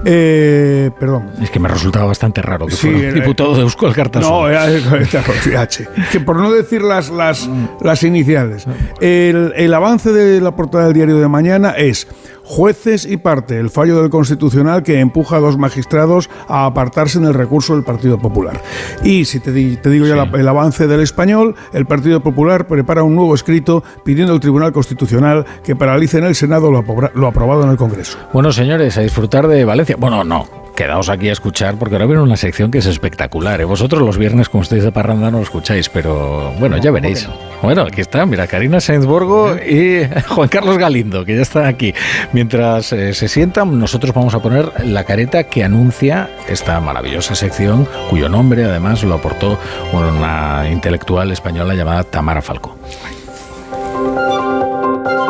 Eh, 0.06 0.92
perdón. 1.00 1.32
Es 1.42 1.50
que 1.50 1.60
me 1.60 1.68
resultaba 1.68 2.06
bastante 2.06 2.42
raro 2.42 2.68
que 2.68 2.76
fuera 2.76 2.98
un 2.98 3.14
diputado 3.14 3.56
de 3.56 3.62
Euskal 3.62 3.94
Gartasuna. 3.94 4.32
No, 4.32 4.48
era 4.48 4.66
H. 4.66 5.88
que 6.12 6.20
por 6.20 6.38
no 6.38 6.52
decir 6.52 6.82
las, 6.82 7.10
las, 7.10 7.50
las 7.82 8.04
iniciales. 8.04 8.66
El, 9.00 9.54
el 9.56 9.74
avance 9.74 10.12
de 10.12 10.42
la 10.42 10.56
portada 10.56 10.86
del 10.86 10.94
diario 10.94 11.18
de 11.18 11.28
mañana 11.28 11.72
es 11.72 12.08
Jueces 12.44 13.06
y 13.06 13.18
parte, 13.18 13.60
el 13.60 13.70
fallo 13.70 14.02
del 14.02 14.10
Constitucional 14.10 14.84
que 14.84 15.00
empuja 15.00 15.38
a 15.38 15.40
dos 15.40 15.58
magistrados 15.58 16.30
a 16.48 16.66
apartarse 16.66 17.18
en 17.18 17.26
el 17.26 17.34
recurso 17.34 17.76
del 17.76 17.84
Partido 17.84 18.18
Popular. 18.18 18.62
Y 19.04 19.26
si 19.26 19.40
te, 19.40 19.52
digo 19.52 20.06
ya 20.06 20.24
el 20.24 20.48
avance 20.48 20.88
del 20.88 21.02
español, 21.02 21.56
el 21.74 21.86
Partido 21.86 22.22
Popular 22.22 22.68
prepara 22.68 23.04
un 23.04 23.16
nuevo 23.16 23.36
escrito 23.36 23.84
pidiendo 24.04 24.34
al 24.34 24.40
Tribunal 24.40 24.72
Constitucional 24.72 25.46
que 25.64 25.76
paralice 25.76 26.18
en 26.18 26.26
el 26.26 26.36
Senado 26.36 26.72
lo, 26.72 26.84
lo 27.14 27.28
aprobado 27.28 27.64
en 27.64 27.70
el 27.70 27.78
Congreso. 27.78 28.18
Bueno, 28.34 28.52
señores, 28.52 28.98
a 28.98 29.02
disfrutar 29.02 29.48
de 29.48 29.64
Valencia. 29.66 29.96
Bueno, 29.98 30.24
no, 30.24 30.48
quedaos 30.76 31.10
aquí 31.10 31.30
a 31.30 31.34
escuchar 31.34 31.78
porque 31.78 31.96
ahora 31.96 32.06
viene 32.06 32.22
una 32.22 32.38
sección 32.38 32.72
que 32.72 32.80
es 32.80 32.86
espectacular. 32.86 33.62
¿eh? 33.62 33.66
Vosotros 33.66 34.02
los 34.02 34.18
viernes, 34.18 34.50
como 34.50 34.64
estáis 34.64 34.84
de 34.84 34.92
parranda, 34.92 35.32
no 35.32 35.38
lo 35.38 35.44
escucháis, 35.44 35.90
pero 35.90 36.52
bueno, 36.60 36.78
ya 36.78 36.92
veréis. 36.92 37.28
Bueno, 37.62 37.84
aquí 37.84 38.02
está, 38.02 38.26
mira, 38.26 38.48
Karina 38.48 38.80
Sainsborgo 38.80 39.56
y 39.56 40.08
Juan 40.28 40.50
Carlos 40.50 40.78
Galindo, 40.78 41.26
que 41.26 41.36
ya 41.36 41.42
están 41.42 41.66
aquí. 41.66 41.94
Mientras 42.34 42.92
eh, 42.94 43.14
se 43.14 43.28
sientan, 43.28 43.80
nosotros 43.80 44.14
vamos 44.14 44.34
a 44.34 44.40
poner 44.40 44.86
la 44.86 45.04
careta 45.04 45.44
que 45.44 45.64
anuncia 45.64 46.30
esta 46.48 46.80
maravillosa 46.80 47.36
sección, 47.36 47.88
cuyo 48.10 48.30
nombre 48.30 48.66
además 48.66 49.04
lo 49.04 49.16
aportó 49.16 49.60
una 49.94 50.70
intelectual 50.72 51.32
española 51.32 51.76
llamada 51.76 52.04
Tamara 52.04 52.42
Falco. 52.42 52.78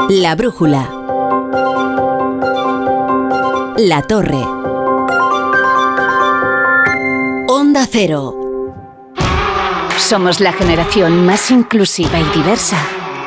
La 0.10 0.36
brújula. 0.36 0.90
La 3.78 4.02
torre. 4.02 4.61
Onda 7.62 7.86
Cero. 7.86 8.36
Somos 9.96 10.40
la 10.40 10.52
generación 10.52 11.28
más 11.28 11.52
inclusiva 11.52 12.20
y 12.20 12.24
diversa 12.36 12.78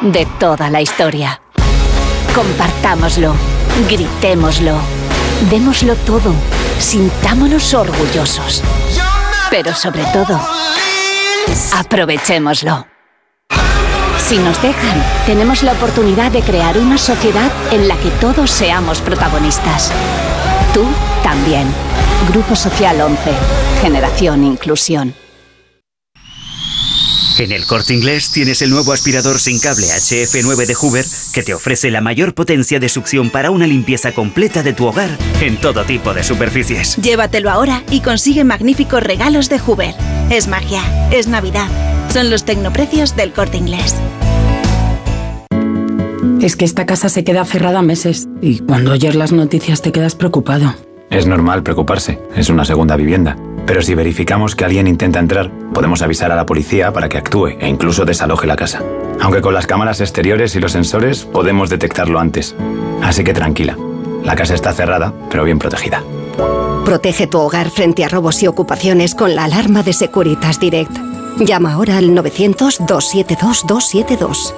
de 0.00 0.26
toda 0.40 0.70
la 0.70 0.80
historia. 0.80 1.40
Compartámoslo, 2.34 3.32
gritémoslo, 3.88 4.74
démoslo 5.50 5.94
todo, 5.94 6.34
sintámonos 6.80 7.74
orgullosos. 7.74 8.64
Pero 9.50 9.72
sobre 9.72 10.02
todo, 10.06 10.40
aprovechémoslo. 11.72 12.88
Si 14.18 14.36
nos 14.38 14.60
dejan, 14.60 15.00
tenemos 15.26 15.62
la 15.62 15.74
oportunidad 15.74 16.32
de 16.32 16.42
crear 16.42 16.76
una 16.78 16.98
sociedad 16.98 17.52
en 17.70 17.86
la 17.86 17.96
que 17.98 18.10
todos 18.20 18.50
seamos 18.50 19.00
protagonistas. 19.00 19.92
Tú 20.74 20.84
también. 21.22 21.72
Grupo 22.28 22.56
Social 22.56 23.00
11. 23.00 23.73
Generación 23.82 24.44
Inclusión. 24.44 25.14
En 27.38 27.50
el 27.50 27.66
corte 27.66 27.92
inglés 27.92 28.30
tienes 28.30 28.62
el 28.62 28.70
nuevo 28.70 28.92
aspirador 28.92 29.40
sin 29.40 29.58
cable 29.58 29.86
HF9 29.86 30.66
de 30.66 30.74
Hoover 30.74 31.04
que 31.32 31.42
te 31.42 31.52
ofrece 31.52 31.90
la 31.90 32.00
mayor 32.00 32.32
potencia 32.32 32.78
de 32.78 32.88
succión 32.88 33.28
para 33.28 33.50
una 33.50 33.66
limpieza 33.66 34.12
completa 34.12 34.62
de 34.62 34.72
tu 34.72 34.86
hogar 34.86 35.10
en 35.40 35.56
todo 35.56 35.84
tipo 35.84 36.14
de 36.14 36.22
superficies. 36.22 36.96
Llévatelo 36.96 37.50
ahora 37.50 37.82
y 37.90 38.00
consigue 38.02 38.44
magníficos 38.44 39.02
regalos 39.02 39.48
de 39.48 39.58
Hoover. 39.58 39.94
Es 40.30 40.46
magia, 40.46 40.82
es 41.10 41.26
Navidad. 41.26 41.68
Son 42.12 42.30
los 42.30 42.44
tecnoprecios 42.44 43.16
del 43.16 43.32
corte 43.32 43.56
inglés. 43.56 43.96
Es 46.40 46.54
que 46.54 46.64
esta 46.64 46.86
casa 46.86 47.08
se 47.08 47.24
queda 47.24 47.44
cerrada 47.44 47.82
meses 47.82 48.28
y 48.40 48.60
cuando 48.60 48.92
oyes 48.92 49.16
las 49.16 49.32
noticias 49.32 49.82
te 49.82 49.90
quedas 49.90 50.14
preocupado. 50.14 50.72
Es 51.10 51.26
normal 51.26 51.64
preocuparse, 51.64 52.20
es 52.36 52.48
una 52.48 52.64
segunda 52.64 52.96
vivienda. 52.96 53.36
Pero 53.66 53.82
si 53.82 53.94
verificamos 53.94 54.54
que 54.54 54.64
alguien 54.64 54.86
intenta 54.86 55.18
entrar, 55.18 55.50
podemos 55.72 56.02
avisar 56.02 56.30
a 56.30 56.36
la 56.36 56.46
policía 56.46 56.92
para 56.92 57.08
que 57.08 57.18
actúe 57.18 57.48
e 57.58 57.68
incluso 57.68 58.04
desaloje 58.04 58.46
la 58.46 58.56
casa. 58.56 58.82
Aunque 59.20 59.40
con 59.40 59.54
las 59.54 59.66
cámaras 59.66 60.00
exteriores 60.00 60.54
y 60.54 60.60
los 60.60 60.72
sensores 60.72 61.24
podemos 61.24 61.70
detectarlo 61.70 62.18
antes. 62.18 62.54
Así 63.02 63.24
que 63.24 63.32
tranquila, 63.32 63.76
la 64.22 64.36
casa 64.36 64.54
está 64.54 64.72
cerrada, 64.72 65.12
pero 65.30 65.44
bien 65.44 65.58
protegida. 65.58 66.02
Protege 66.84 67.26
tu 67.26 67.38
hogar 67.38 67.70
frente 67.70 68.04
a 68.04 68.08
robos 68.08 68.42
y 68.42 68.46
ocupaciones 68.46 69.14
con 69.14 69.34
la 69.34 69.44
alarma 69.44 69.82
de 69.82 69.94
Securitas 69.94 70.60
Direct. 70.60 70.92
Llama 71.38 71.72
ahora 71.72 71.96
al 71.96 72.10
900-272-272. 72.10 74.54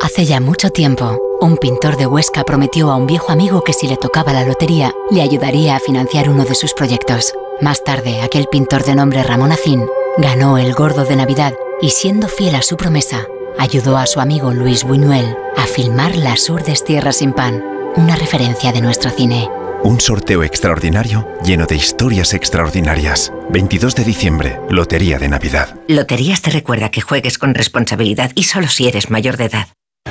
Hace 0.00 0.26
ya 0.26 0.40
mucho 0.40 0.70
tiempo, 0.70 1.20
un 1.40 1.56
pintor 1.56 1.96
de 1.96 2.06
Huesca 2.06 2.44
prometió 2.44 2.90
a 2.92 2.96
un 2.96 3.08
viejo 3.08 3.32
amigo 3.32 3.64
que 3.64 3.72
si 3.72 3.88
le 3.88 3.96
tocaba 3.96 4.32
la 4.32 4.44
lotería, 4.44 4.94
le 5.10 5.22
ayudaría 5.22 5.74
a 5.74 5.80
financiar 5.80 6.30
uno 6.30 6.44
de 6.44 6.54
sus 6.54 6.72
proyectos. 6.72 7.34
Más 7.60 7.82
tarde, 7.82 8.20
aquel 8.22 8.46
pintor 8.46 8.84
de 8.84 8.94
nombre 8.94 9.24
Ramón 9.24 9.50
Acín 9.50 9.86
ganó 10.18 10.56
el 10.56 10.72
gordo 10.74 11.04
de 11.04 11.16
Navidad 11.16 11.52
y 11.82 11.90
siendo 11.90 12.28
fiel 12.28 12.54
a 12.54 12.62
su 12.62 12.76
promesa, 12.76 13.26
ayudó 13.58 13.96
a 13.96 14.06
su 14.06 14.20
amigo 14.20 14.52
Luis 14.52 14.84
Buñuel 14.84 15.36
a 15.56 15.66
filmar 15.66 16.14
Las 16.14 16.48
Urdes 16.48 16.84
Tierras 16.84 17.16
sin 17.16 17.32
Pan, 17.32 17.64
una 17.96 18.14
referencia 18.14 18.70
de 18.70 18.80
nuestro 18.80 19.10
cine. 19.10 19.48
Un 19.82 20.00
sorteo 20.00 20.44
extraordinario 20.44 21.28
lleno 21.44 21.66
de 21.66 21.76
historias 21.76 22.34
extraordinarias. 22.34 23.32
22 23.50 23.96
de 23.96 24.04
diciembre, 24.04 24.60
Lotería 24.70 25.18
de 25.18 25.28
Navidad. 25.28 25.76
Loterías 25.88 26.42
te 26.42 26.50
recuerda 26.50 26.90
que 26.90 27.00
juegues 27.00 27.38
con 27.38 27.54
responsabilidad 27.54 28.30
y 28.36 28.44
solo 28.44 28.68
si 28.68 28.86
eres 28.86 29.10
mayor 29.10 29.36
de 29.36 29.46
edad. 29.46 29.68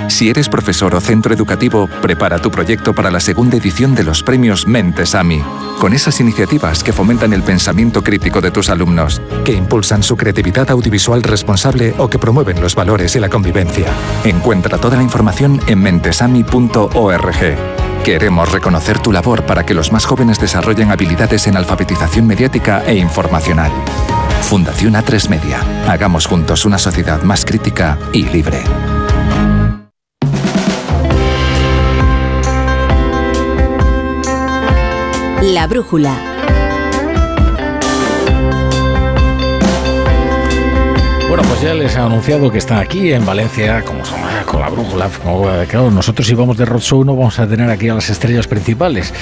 Si 0.07 0.29
eres 0.29 0.47
profesor 0.49 0.95
o 0.95 1.01
centro 1.01 1.33
educativo, 1.33 1.87
prepara 2.01 2.39
tu 2.39 2.49
proyecto 2.49 2.93
para 2.93 3.11
la 3.11 3.19
segunda 3.19 3.57
edición 3.57 3.95
de 3.95 4.03
los 4.03 4.23
premios 4.23 4.67
Mentes 4.67 5.15
AMI, 5.15 5.43
con 5.79 5.93
esas 5.93 6.19
iniciativas 6.19 6.83
que 6.83 6.93
fomentan 6.93 7.33
el 7.33 7.43
pensamiento 7.43 8.03
crítico 8.03 8.41
de 8.41 8.51
tus 8.51 8.69
alumnos, 8.69 9.21
que 9.43 9.53
impulsan 9.53 10.03
su 10.03 10.15
creatividad 10.15 10.69
audiovisual 10.71 11.23
responsable 11.23 11.93
o 11.97 12.09
que 12.09 12.19
promueven 12.19 12.61
los 12.61 12.75
valores 12.75 13.15
y 13.15 13.19
la 13.19 13.29
convivencia. 13.29 13.87
Encuentra 14.23 14.77
toda 14.77 14.97
la 14.97 15.03
información 15.03 15.59
en 15.67 15.79
mentesami.org. 15.79 17.57
Queremos 18.03 18.51
reconocer 18.51 18.99
tu 18.99 19.11
labor 19.11 19.45
para 19.45 19.65
que 19.65 19.73
los 19.73 19.91
más 19.91 20.05
jóvenes 20.05 20.39
desarrollen 20.39 20.91
habilidades 20.91 21.47
en 21.47 21.57
alfabetización 21.57 22.25
mediática 22.25 22.83
e 22.85 22.95
informacional. 22.95 23.71
Fundación 24.43 24.93
A3 24.93 25.27
Media. 25.27 25.59
Hagamos 25.89 26.25
juntos 26.25 26.63
una 26.63 26.77
sociedad 26.77 27.21
más 27.23 27.43
crítica 27.43 27.97
y 28.13 28.23
libre. 28.23 28.63
La 35.41 35.67
brújula. 35.67 36.13
Bueno, 41.27 41.43
pues 41.43 41.61
ya 41.61 41.73
les 41.75 41.95
he 41.95 41.99
anunciado 41.99 42.51
que 42.51 42.57
está 42.57 42.79
aquí 42.79 43.13
en 43.13 43.25
Valencia, 43.25 43.83
como 43.85 44.03
son, 44.03 44.19
con 44.47 44.61
la 44.61 44.69
brújula. 44.69 45.09
claro, 45.67 45.91
nosotros 45.91 46.25
si 46.25 46.33
vamos 46.33 46.57
de 46.57 46.65
roadshow 46.65 47.03
no 47.03 47.15
vamos 47.15 47.37
a 47.37 47.47
tener 47.47 47.69
aquí 47.69 47.89
a 47.89 47.93
las 47.93 48.09
estrellas 48.09 48.47
principales. 48.47 49.13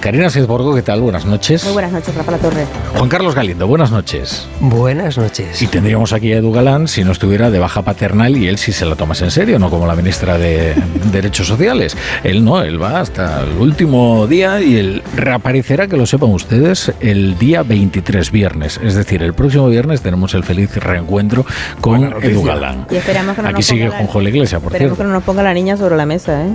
Karina 0.00 0.28
Sesborgo, 0.28 0.74
¿qué 0.74 0.82
tal? 0.82 1.00
Buenas 1.00 1.24
noches. 1.24 1.64
Muy 1.64 1.72
buenas 1.72 1.92
noches, 1.92 2.14
Rafa 2.14 2.32
La 2.32 2.38
Torre. 2.38 2.66
Juan 2.94 3.08
Carlos 3.08 3.34
Galindo, 3.34 3.66
buenas 3.66 3.90
noches. 3.90 4.46
Buenas 4.60 5.16
noches. 5.16 5.60
Y 5.62 5.66
tendríamos 5.66 6.12
aquí 6.12 6.32
a 6.32 6.36
Edu 6.36 6.52
Galán 6.52 6.86
si 6.86 7.02
no 7.02 7.12
estuviera 7.12 7.50
de 7.50 7.58
baja 7.58 7.82
paternal 7.82 8.36
y 8.36 8.46
él 8.46 8.58
sí 8.58 8.72
se 8.72 8.84
la 8.84 8.94
tomase 8.94 9.24
en 9.24 9.30
serio, 9.30 9.58
no 9.58 9.70
como 9.70 9.86
la 9.86 9.96
ministra 9.96 10.36
de 10.36 10.74
Derechos 11.12 11.46
Sociales. 11.46 11.96
Él 12.22 12.44
no, 12.44 12.62
él 12.62 12.80
va 12.80 13.00
hasta 13.00 13.42
el 13.42 13.56
último 13.58 14.26
día 14.26 14.60
y 14.60 14.76
él 14.76 15.02
reaparecerá, 15.16 15.86
que 15.86 15.96
lo 15.96 16.04
sepan 16.04 16.30
ustedes, 16.30 16.92
el 17.00 17.38
día 17.38 17.62
23, 17.62 18.30
viernes. 18.30 18.78
Es 18.82 18.94
decir, 18.94 19.22
el 19.22 19.32
próximo 19.32 19.68
viernes 19.68 20.02
tenemos 20.02 20.34
el 20.34 20.44
feliz 20.44 20.76
reencuentro 20.76 21.46
con 21.80 22.22
Edu 22.22 22.42
Galán. 22.42 22.86
Y 22.90 22.96
esperamos 22.96 23.34
que 23.34 23.42
no 23.42 23.48
Aquí 23.48 23.56
nos 23.56 23.66
sigue 23.66 23.88
Juanjo 23.88 24.20
la 24.20 24.28
Iglesia, 24.28 24.60
por 24.60 24.73
Esperemos 24.74 24.96
cierto. 24.96 24.96
que 24.96 25.04
no 25.04 25.12
nos 25.14 25.22
ponga 25.24 25.42
la 25.42 25.54
niña 25.54 25.76
sobre 25.76 25.96
la 25.96 26.04
mesa, 26.06 26.44
¿eh? 26.46 26.50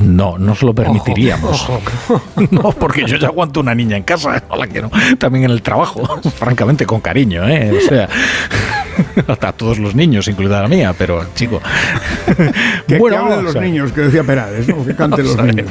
No, 0.00 0.38
no 0.38 0.54
se 0.54 0.66
lo 0.66 0.74
permitiríamos. 0.74 1.68
No, 2.50 2.72
porque 2.72 3.04
yo 3.06 3.16
ya 3.16 3.28
aguanto 3.28 3.60
una 3.60 3.74
niña 3.74 3.96
en 3.96 4.02
casa, 4.02 4.42
no 4.50 4.56
la 4.56 4.66
quiero. 4.66 4.90
También 5.18 5.44
en 5.44 5.50
el 5.50 5.62
trabajo, 5.62 6.02
francamente, 6.36 6.86
con 6.86 7.00
cariño, 7.00 7.46
¿eh? 7.48 7.70
O 7.76 7.80
sea, 7.88 8.08
hasta 9.28 9.52
todos 9.52 9.78
los 9.78 9.94
niños, 9.94 10.26
incluida 10.28 10.60
la 10.62 10.68
mía, 10.68 10.94
pero 10.96 11.24
chico. 11.34 11.60
Que, 12.86 12.98
Bueno, 12.98 13.16
que 13.16 13.22
hablen 13.22 13.30
vamos 13.38 13.44
los 13.44 13.56
a 13.56 13.60
niños, 13.60 13.92
que 13.92 14.00
decía 14.02 14.24
Perales, 14.24 14.66
¿no? 14.68 14.84
que 14.84 14.94
canten 14.94 15.24
los 15.26 15.36
niños. 15.44 15.66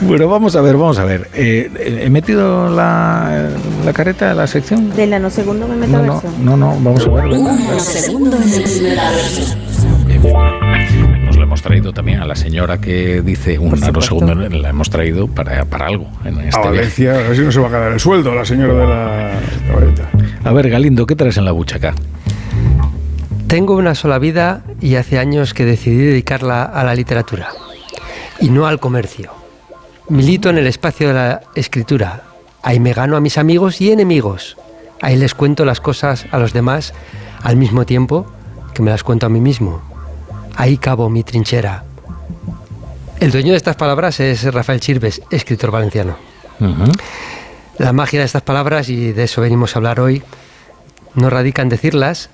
Bueno, 0.00 0.28
vamos 0.28 0.56
a 0.56 0.60
ver, 0.60 0.76
vamos 0.76 0.98
a 0.98 1.04
ver. 1.04 1.28
Eh, 1.34 2.00
¿He 2.04 2.10
metido 2.10 2.68
la, 2.70 3.48
la 3.84 3.92
careta 3.92 4.28
de 4.28 4.34
la 4.34 4.46
sección? 4.46 4.94
Del 4.94 5.10
nanosegundo 5.10 5.66
en 5.66 5.72
el 5.84 5.90
No, 5.90 5.98
no, 5.98 6.02
metaverso. 6.14 6.38
no, 6.40 6.56
no, 6.56 6.76
vamos 6.80 7.06
a 7.06 7.10
ver. 7.10 7.38
nanosegundo 7.40 8.36
en 8.36 8.42
el. 8.42 9.71
Nos 10.22 11.36
lo 11.36 11.42
hemos 11.42 11.62
traído 11.62 11.92
también 11.92 12.20
a 12.20 12.26
la 12.26 12.36
señora 12.36 12.80
que 12.80 13.22
dice 13.22 13.58
un 13.58 13.78
nanosegundo, 13.80 14.34
la 14.34 14.68
hemos 14.68 14.88
traído 14.88 15.26
para, 15.26 15.64
para 15.64 15.86
algo 15.86 16.06
en 16.24 16.40
este 16.40 16.56
A 16.56 16.62
viaje. 16.62 16.76
Valencia, 16.76 17.14
a 17.14 17.22
ver 17.22 17.36
si 17.36 17.42
no 17.42 17.52
se 17.52 17.60
va 17.60 17.66
a 17.66 17.70
quedar 17.70 17.92
el 17.92 18.00
sueldo 18.00 18.34
la 18.34 18.44
señora 18.44 18.74
de 18.74 18.86
la 18.86 19.30
caballeta. 19.66 20.10
A 20.44 20.52
ver, 20.52 20.70
Galindo, 20.70 21.06
¿qué 21.06 21.16
traes 21.16 21.36
en 21.36 21.44
la 21.44 21.52
buchaca? 21.52 21.94
Tengo 23.48 23.76
una 23.76 23.94
sola 23.94 24.18
vida 24.18 24.62
y 24.80 24.94
hace 24.94 25.18
años 25.18 25.54
que 25.54 25.64
decidí 25.64 25.98
dedicarla 25.98 26.62
a 26.62 26.84
la 26.84 26.94
literatura 26.94 27.48
y 28.40 28.50
no 28.50 28.66
al 28.66 28.80
comercio. 28.80 29.32
Milito 30.08 30.50
en 30.50 30.58
el 30.58 30.66
espacio 30.66 31.08
de 31.08 31.14
la 31.14 31.40
escritura. 31.54 32.22
Ahí 32.62 32.80
me 32.80 32.92
gano 32.92 33.16
a 33.16 33.20
mis 33.20 33.38
amigos 33.38 33.80
y 33.80 33.92
enemigos. 33.92 34.56
Ahí 35.00 35.16
les 35.16 35.34
cuento 35.34 35.64
las 35.64 35.80
cosas 35.80 36.26
a 36.30 36.38
los 36.38 36.52
demás 36.52 36.94
al 37.42 37.56
mismo 37.56 37.84
tiempo 37.84 38.26
que 38.72 38.82
me 38.82 38.90
las 38.90 39.02
cuento 39.02 39.26
a 39.26 39.28
mí 39.28 39.40
mismo. 39.40 39.91
Ahí 40.56 40.76
cabo 40.76 41.08
mi 41.08 41.22
trinchera. 41.22 41.84
El 43.20 43.30
dueño 43.30 43.52
de 43.52 43.56
estas 43.56 43.76
palabras 43.76 44.20
es 44.20 44.42
Rafael 44.52 44.80
Chirves, 44.80 45.22
escritor 45.30 45.70
valenciano. 45.70 46.16
La 47.78 47.92
magia 47.92 48.20
de 48.20 48.26
estas 48.26 48.42
palabras, 48.42 48.88
y 48.88 49.12
de 49.12 49.24
eso 49.24 49.40
venimos 49.40 49.74
a 49.74 49.78
hablar 49.78 50.00
hoy, 50.00 50.22
no 51.14 51.30
radica 51.30 51.62
en 51.62 51.68
decirlas, 51.68 52.30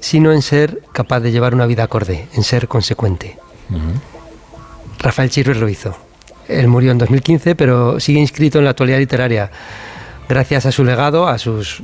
sino 0.00 0.32
en 0.32 0.42
ser 0.42 0.82
capaz 0.92 1.20
de 1.20 1.32
llevar 1.32 1.54
una 1.54 1.66
vida 1.66 1.84
acorde, 1.84 2.28
en 2.34 2.42
ser 2.42 2.68
consecuente. 2.68 3.38
Rafael 4.98 5.30
Chirves 5.30 5.58
lo 5.58 5.68
hizo. 5.68 5.96
Él 6.48 6.68
murió 6.68 6.90
en 6.90 6.98
2015, 6.98 7.54
pero 7.54 7.98
sigue 8.00 8.20
inscrito 8.20 8.58
en 8.58 8.64
la 8.64 8.70
actualidad 8.70 8.98
literaria, 8.98 9.50
gracias 10.28 10.66
a 10.66 10.72
su 10.72 10.84
legado, 10.84 11.26
a 11.26 11.38
sus 11.38 11.82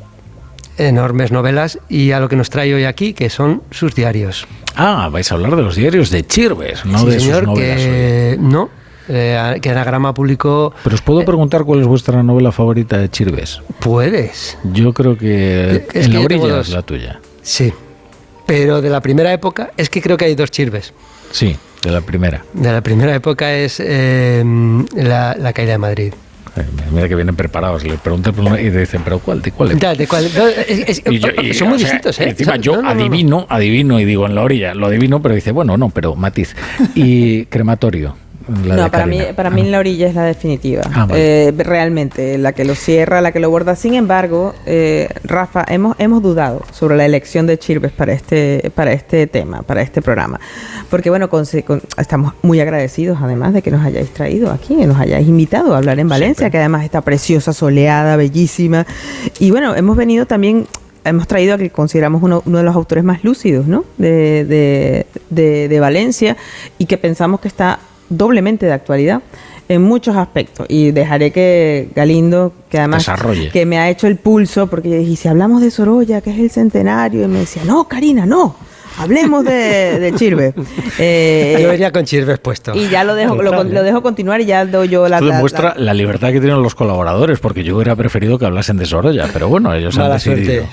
enormes 0.88 1.30
novelas 1.32 1.78
y 1.88 2.12
a 2.12 2.20
lo 2.20 2.28
que 2.28 2.36
nos 2.36 2.50
trae 2.50 2.74
hoy 2.74 2.84
aquí, 2.84 3.12
que 3.12 3.30
son 3.30 3.62
sus 3.70 3.94
diarios. 3.94 4.46
Ah, 4.76 5.08
vais 5.12 5.30
a 5.30 5.34
hablar 5.34 5.56
de 5.56 5.62
los 5.62 5.76
diarios 5.76 6.10
de 6.10 6.26
Chirves, 6.26 6.84
no 6.86 6.98
Sí, 7.00 7.06
de 7.06 7.20
señor, 7.20 7.38
sus 7.44 7.46
novelas. 7.48 7.76
que 7.76 8.36
no, 8.40 8.68
eh, 9.08 9.58
que 9.60 9.70
Anagrama 9.70 10.14
publicó... 10.14 10.72
Pero 10.82 10.94
os 10.94 11.02
puedo 11.02 11.24
preguntar 11.24 11.64
cuál 11.64 11.80
es 11.80 11.86
vuestra 11.86 12.22
novela 12.22 12.52
favorita 12.52 12.96
de 12.98 13.08
Chirves. 13.08 13.60
Puedes. 13.80 14.56
Yo 14.72 14.92
creo 14.92 15.16
que 15.18 15.86
Es 15.92 16.06
En 16.06 16.12
que 16.12 16.18
la 16.18 16.24
orilla 16.24 16.60
es 16.60 16.68
la 16.70 16.82
tuya. 16.82 17.20
Sí, 17.42 17.72
pero 18.46 18.80
de 18.80 18.90
la 18.90 19.00
primera 19.00 19.32
época, 19.32 19.70
es 19.76 19.90
que 19.90 20.00
creo 20.00 20.16
que 20.16 20.24
hay 20.26 20.34
dos 20.34 20.50
Chirves. 20.50 20.92
Sí, 21.32 21.56
de 21.82 21.90
la 21.90 22.00
primera. 22.00 22.44
De 22.52 22.72
la 22.72 22.80
primera 22.82 23.14
época 23.14 23.52
es 23.54 23.80
eh, 23.84 24.42
la, 24.96 25.36
la 25.38 25.52
caída 25.52 25.72
de 25.72 25.78
Madrid. 25.78 26.14
Mira 26.92 27.08
que 27.08 27.14
vienen 27.14 27.36
preparados. 27.36 27.84
Les 27.84 27.98
pregunté 28.00 28.32
por 28.32 28.44
una 28.44 28.60
y 28.60 28.70
dicen, 28.70 29.02
¿pero 29.04 29.18
cuál? 29.20 29.40
¿De 29.42 29.52
cuál? 29.52 29.78
De 29.78 30.06
cuál- 30.06 30.30
no, 30.36 30.46
es- 30.48 30.88
es- 30.88 31.02
Y 31.08 31.18
yo- 31.18 31.28
y, 31.42 31.54
son 31.54 31.68
muy 31.68 31.78
sea, 31.78 31.86
distintos, 31.86 32.18
¿eh? 32.20 32.30
Encima 32.30 32.52
Son- 32.54 32.62
yo 32.62 32.72
no, 32.76 32.82
no, 32.82 32.88
no, 32.88 32.94
no. 32.94 33.00
adivino, 33.04 33.46
adivino 33.48 34.00
y 34.00 34.04
digo 34.04 34.26
en 34.26 34.34
la 34.34 34.42
orilla, 34.42 34.74
lo 34.74 34.86
adivino, 34.88 35.22
pero 35.22 35.34
dice, 35.34 35.52
bueno, 35.52 35.76
no, 35.76 35.90
pero 35.90 36.16
matiz. 36.16 36.56
Y 36.94 37.44
crematorio. 37.46 38.16
La 38.64 38.74
de 38.76 38.82
no, 38.82 38.90
para 38.90 39.06
mí, 39.06 39.20
para 39.36 39.50
mí 39.50 39.60
en 39.62 39.70
la 39.70 39.78
orilla 39.78 40.08
es 40.08 40.14
la 40.14 40.24
definitiva. 40.24 40.82
Ah, 40.92 41.06
vale. 41.06 41.48
Eh, 41.48 41.52
realmente, 41.56 42.36
la 42.38 42.52
que 42.52 42.64
lo 42.64 42.74
cierra, 42.74 43.20
la 43.20 43.32
que 43.32 43.40
lo 43.40 43.50
borda. 43.50 43.76
Sin 43.76 43.94
embargo, 43.94 44.54
eh, 44.66 45.08
Rafa, 45.24 45.64
hemos, 45.68 45.96
hemos 45.98 46.22
dudado 46.22 46.62
sobre 46.72 46.96
la 46.96 47.04
elección 47.06 47.46
de 47.46 47.58
Chirves 47.58 47.92
para 47.92 48.12
este, 48.12 48.70
para 48.74 48.92
este 48.92 49.26
tema, 49.26 49.62
para 49.62 49.82
este 49.82 50.02
programa. 50.02 50.40
Porque, 50.90 51.10
bueno, 51.10 51.28
conse- 51.30 51.64
con- 51.64 51.82
estamos 51.96 52.34
muy 52.42 52.60
agradecidos, 52.60 53.18
además, 53.22 53.52
de 53.54 53.62
que 53.62 53.70
nos 53.70 53.84
hayáis 53.84 54.10
traído 54.12 54.50
aquí, 54.50 54.76
que 54.76 54.86
nos 54.86 54.98
hayáis 54.98 55.28
invitado 55.28 55.74
a 55.74 55.78
hablar 55.78 55.98
en 56.00 56.08
Valencia, 56.08 56.50
que 56.50 56.58
además 56.58 56.84
está 56.84 57.00
preciosa, 57.00 57.52
soleada, 57.52 58.16
bellísima. 58.16 58.86
Y 59.38 59.50
bueno, 59.50 59.74
hemos 59.76 59.96
venido 59.96 60.26
también 60.26 60.66
hemos 61.02 61.26
traído 61.26 61.54
a 61.54 61.58
que 61.58 61.70
consideramos 61.70 62.22
uno, 62.22 62.42
uno 62.44 62.58
de 62.58 62.64
los 62.64 62.74
autores 62.76 63.02
más 63.02 63.24
lúcidos 63.24 63.66
¿no? 63.66 63.84
de, 63.96 64.44
de- 64.44 65.06
de- 65.30 65.66
de 65.68 65.80
Valencia 65.80 66.36
y 66.76 66.84
que 66.84 66.98
pensamos 66.98 67.40
que 67.40 67.48
está 67.48 67.78
doblemente 68.10 68.66
de 68.66 68.72
actualidad 68.72 69.22
en 69.68 69.82
muchos 69.82 70.16
aspectos. 70.16 70.66
Y 70.68 70.90
dejaré 70.90 71.30
que 71.30 71.88
Galindo, 71.94 72.52
que 72.68 72.78
además 72.78 73.02
Desarrolle. 73.02 73.50
que 73.50 73.64
me 73.64 73.78
ha 73.78 73.88
hecho 73.88 74.06
el 74.08 74.16
pulso, 74.16 74.66
porque 74.66 74.90
yo 74.90 74.96
dije, 74.98 75.12
"Y 75.12 75.16
si 75.16 75.28
hablamos 75.28 75.62
de 75.62 75.70
Sorolla, 75.70 76.20
que 76.20 76.30
es 76.30 76.38
el 76.38 76.50
centenario, 76.50 77.24
y 77.24 77.28
me 77.28 77.38
decía, 77.40 77.62
no, 77.64 77.84
Karina, 77.88 78.26
no, 78.26 78.56
hablemos 79.00 79.44
de, 79.44 79.98
de 79.98 80.14
Chirve. 80.14 80.54
Eh, 81.02 81.56
Yo 81.62 81.68
venía 81.68 81.92
con 81.92 82.04
Chirves 82.04 82.38
puesto. 82.38 82.72
y 82.74 82.88
ya 82.90 83.04
lo 83.04 83.14
dejo, 83.14 83.40
lo, 83.40 83.64
lo 83.64 83.82
dejo 83.82 84.02
continuar 84.02 84.40
y 84.42 84.46
ya 84.46 84.66
doy 84.66 84.88
yo 84.88 85.08
la... 85.08 85.16
Esto 85.16 85.28
la- 85.28 85.34
demuestra 85.36 85.74
la- 85.76 85.84
la 85.84 85.94
libertad 85.94 86.28
que 86.32 86.40
tienen 86.40 86.62
los 86.62 86.74
colaboradores, 86.74 87.38
porque 87.38 87.64
yo 87.64 87.76
hubiera 87.76 87.96
preferido 87.96 88.38
que 88.38 88.44
hablasen 88.44 88.76
de 88.76 88.84
Sorolla, 88.86 89.28
pero 89.32 89.48
bueno, 89.48 89.72
ellos 89.74 89.96
han 89.96 90.02
Mala 90.02 90.14
decidido. 90.14 90.64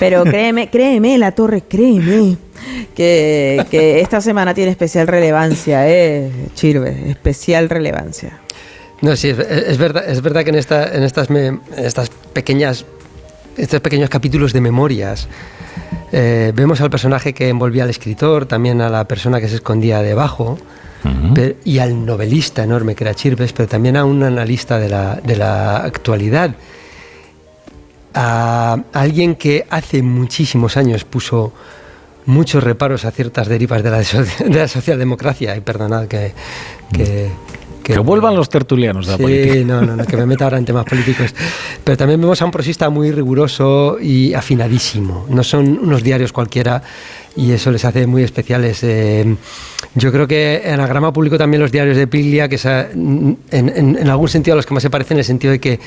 Pero 0.00 0.24
créeme, 0.24 0.70
créeme, 0.70 1.18
la 1.18 1.32
torre, 1.32 1.62
créeme, 1.68 2.36
que, 2.94 3.64
que 3.70 4.00
esta 4.00 4.20
semana 4.20 4.54
tiene 4.54 4.70
especial 4.72 5.06
relevancia, 5.06 5.88
eh, 5.88 6.30
Chirve, 6.54 7.10
especial 7.10 7.68
relevancia. 7.68 8.38
No, 9.02 9.14
sí, 9.16 9.28
es, 9.28 9.78
verdad, 9.78 10.04
es 10.08 10.20
verdad 10.22 10.42
que 10.44 10.50
en, 10.50 10.56
esta, 10.56 10.94
en 10.94 11.02
estas, 11.04 11.28
estas 11.76 12.10
pequeñas, 12.32 12.84
estos 13.56 13.80
pequeños 13.80 14.10
capítulos 14.10 14.52
de 14.52 14.60
memorias 14.60 15.28
eh, 16.12 16.52
vemos 16.54 16.80
al 16.80 16.90
personaje 16.90 17.32
que 17.32 17.48
envolvía 17.48 17.84
al 17.84 17.90
escritor, 17.90 18.46
también 18.46 18.80
a 18.80 18.88
la 18.88 19.06
persona 19.06 19.40
que 19.40 19.48
se 19.48 19.56
escondía 19.56 20.02
debajo. 20.02 20.58
y 21.64 21.78
al 21.78 22.04
novelista 22.04 22.62
enorme 22.62 22.94
que 22.94 23.04
era 23.04 23.14
Chirves, 23.14 23.52
pero 23.54 23.68
también 23.68 23.96
a 23.96 24.04
un 24.04 24.22
analista 24.22 24.78
de 24.78 24.90
la, 24.90 25.14
de 25.16 25.36
la 25.36 25.78
actualidad, 25.78 26.54
a 28.12 28.76
alguien 28.92 29.34
que 29.34 29.66
hace 29.70 30.02
muchísimos 30.02 30.76
años 30.76 31.04
puso 31.04 31.52
muchos 32.26 32.62
reparos 32.62 33.04
a 33.04 33.10
ciertas 33.10 33.48
derivas 33.48 33.82
de 33.82 33.90
la, 33.90 33.98
de 34.00 34.58
la 34.58 34.68
socialdemocracia, 34.68 35.56
y 35.56 35.60
perdonad 35.60 36.06
que, 36.06 36.32
que, 36.92 37.30
que, 37.92 37.98
vuelvan 37.98 38.34
los 38.34 38.48
tertulianos 38.48 39.06
de 39.06 39.12
la 39.12 39.18
sí, 39.18 39.64
no, 39.64 39.82
no, 39.82 39.96
no, 39.96 40.04
que 40.04 40.16
me 40.16 40.26
meta 40.26 40.44
ahora 40.44 40.58
en 40.58 40.64
temas 40.64 40.84
políticos. 40.84 41.34
Pero 41.84 41.96
también 41.96 42.20
vemos 42.20 42.40
a 42.40 42.44
un 42.44 42.50
prosista 42.50 42.90
muy 42.90 43.10
riguroso 43.10 43.98
y 44.00 44.34
afinadísimo. 44.34 45.26
No 45.28 45.42
son 45.42 45.78
unos 45.82 46.02
diarios 46.02 46.32
cualquiera 46.32 46.82
y 47.36 47.52
eso 47.52 47.70
les 47.70 47.84
hace 47.84 48.06
muy 48.06 48.22
especiales. 48.22 48.82
Eh, 48.82 49.36
yo 49.94 50.12
creo 50.12 50.26
que 50.26 50.62
en 50.64 50.74
Anagrama 50.74 51.12
Público 51.12 51.38
también 51.38 51.60
los 51.60 51.72
diarios 51.72 51.96
de 51.96 52.06
Piglia, 52.06 52.48
que 52.48 52.58
en, 52.64 53.38
en, 53.50 53.96
en 53.96 54.08
algún 54.08 54.28
sentido 54.28 54.54
a 54.54 54.56
los 54.56 54.66
que 54.66 54.74
más 54.74 54.82
se 54.82 54.90
parecen, 54.90 55.16
en 55.16 55.20
el 55.20 55.24
sentido 55.24 55.52
de 55.52 55.58
que 55.58 55.80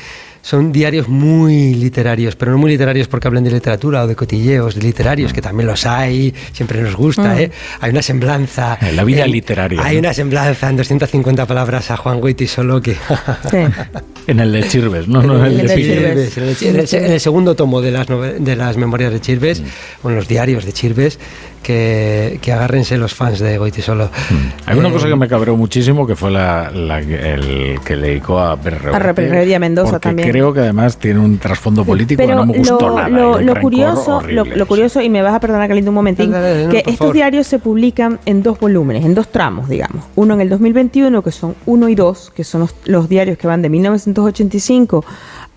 son 0.44 0.74
diarios 0.74 1.07
muy 1.07 1.74
literarios, 1.74 2.36
pero 2.36 2.52
no 2.52 2.57
muy 2.57 2.72
literarios 2.72 3.07
porque 3.07 3.30
hablen 3.30 3.45
de 3.45 3.52
literatura 3.52 4.03
o 4.03 4.07
de 4.07 4.15
cotilleos, 4.15 4.76
de 4.76 4.82
literarios, 4.82 5.32
que 5.32 5.41
también 5.41 5.68
los 5.68 5.86
hay, 5.86 6.34
siempre 6.52 6.82
nos 6.82 6.98
gusta, 6.98 7.34
mm. 7.34 7.40
¿eh? 7.40 7.52
Hay 7.80 7.91
una 7.91 8.02
semblanza. 8.02 8.78
En 8.82 8.98
la 8.98 9.06
vida 9.06 9.26
literaria. 9.26 9.82
Hay 9.82 9.98
una 9.98 10.14
semblanza 10.14 10.70
en 10.70 10.76
250 10.76 11.45
palabras 11.45 11.90
a 11.91 11.98
Juan 11.98 12.20
Goiti 12.20 12.45
solo 12.45 12.82
que. 12.82 12.98
en 14.28 14.40
el 14.41 14.52
de 14.52 14.68
Chirves, 14.68 15.07
no, 15.07 15.24
no, 15.24 15.45
en 15.45 15.60
el 15.61 15.65
de 15.65 15.76
Chirves. 15.76 16.94
En, 16.94 17.11
el, 17.11 17.20
segundo 17.22 17.56
tomo 17.56 17.82
de 17.82 17.91
las, 17.91 18.07
de 18.07 18.56
las 18.57 18.76
memorias 18.76 19.14
de 19.14 19.22
Chirves, 19.22 19.61
mm. 19.61 19.65
o 20.03 20.10
en 20.10 20.18
los 20.18 20.28
diarios 20.28 20.65
de 20.65 20.74
Chirves, 20.74 21.20
que, 21.64 22.40
que 22.41 22.52
agárrense 22.52 22.98
los 22.98 23.15
fans 23.15 23.40
de 23.40 23.57
Goitisolo. 23.57 24.06
Mm. 24.06 24.69
Hay 24.69 24.77
una 24.77 24.91
cosa 24.91 25.07
que 25.07 25.15
me 25.15 25.27
cabreó 25.27 25.57
muchísimo 25.57 26.06
que 26.06 26.15
fue 26.15 26.30
la, 26.30 26.68
el 26.68 27.80
que 27.84 27.95
le 27.95 28.07
dedicó 28.10 28.40
a 28.40 28.57
Perre. 28.57 28.91
A 29.56 29.60
Mendoza 29.60 29.99
también. 29.99 30.30
Creo 30.30 30.53
que 30.53 30.60
además 30.60 30.98
tiene 30.98 31.19
un 31.19 31.38
trasfondo 31.38 31.84
político 31.85 32.22
que 32.22 32.35
no 32.35 32.45
me 32.45 32.57
gustó 32.57 32.90
lo, 32.90 32.95
nada. 32.95 33.10
Lo, 33.41 33.60
curioso, 33.60 34.22
lo, 34.27 34.65
curioso, 34.68 35.02
y 35.02 35.10
me 35.10 35.22
vas 35.22 35.34
a 35.34 35.40
perdonar, 35.40 35.68
Caliente, 35.68 35.90
un 35.90 35.95
momentín, 35.95 36.31
que 36.31 36.84
estos 36.85 37.14
diarios 37.14 37.48
se 37.48 37.60
publican 37.60 38.19
en 38.26 38.44
dos 38.44 38.60
volúmenes, 38.60 39.06
en 39.06 39.15
dos 39.15 39.30
tramos, 39.30 39.69
digamos. 39.69 40.06
Uno 40.15 40.34
en 40.34 40.41
el 40.41 40.49
2021, 40.49 41.22
que 41.22 41.31
son 41.31 41.56
uno 41.65 41.90
y 41.90 41.95
dos, 41.95 42.31
que 42.35 42.44
son 42.44 42.61
los, 42.61 42.76
los 42.85 43.10
diarios 43.10 43.38
que 43.38 43.48
van 43.48 43.61
de 43.61 43.69
1985 43.69 45.06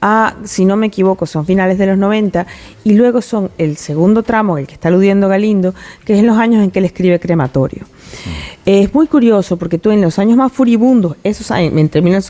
a, 0.01 0.35
si 0.45 0.65
no 0.65 0.77
me 0.77 0.87
equivoco, 0.87 1.27
son 1.27 1.47
finales 1.47 1.79
de 1.79 1.87
los 1.87 1.99
90, 1.99 2.47
y 2.85 2.95
luego 2.95 3.23
son 3.23 3.51
el 3.59 3.77
segundo 3.77 4.23
tramo, 4.23 4.59
el 4.59 4.67
que 4.67 4.75
está 4.75 4.89
aludiendo 4.89 5.29
Galindo, 5.29 5.75
que 6.05 6.15
es 6.15 6.21
en 6.21 6.27
los 6.27 6.37
años 6.37 6.63
en 6.63 6.71
que 6.71 6.79
él 6.79 6.85
escribe 6.85 7.19
Crematorio. 7.21 7.83
Mm. 7.85 8.31
Es 8.67 8.95
muy 8.95 9.07
curioso 9.07 9.57
porque 9.57 9.79
tú 9.79 9.91
en 9.91 10.01
los 10.01 10.19
años 10.19 10.37
más 10.37 10.53
furibundos, 10.53 11.17
esos 11.25 11.51
años, 11.51 11.73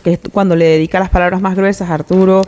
que 0.01 0.13
es 0.13 0.21
cuando 0.33 0.57
le 0.57 0.67
dedica 0.67 1.01
las 1.01 1.11
palabras 1.11 1.41
más 1.41 1.57
gruesas 1.57 1.91
a 1.91 1.95
Arturo, 1.95 2.43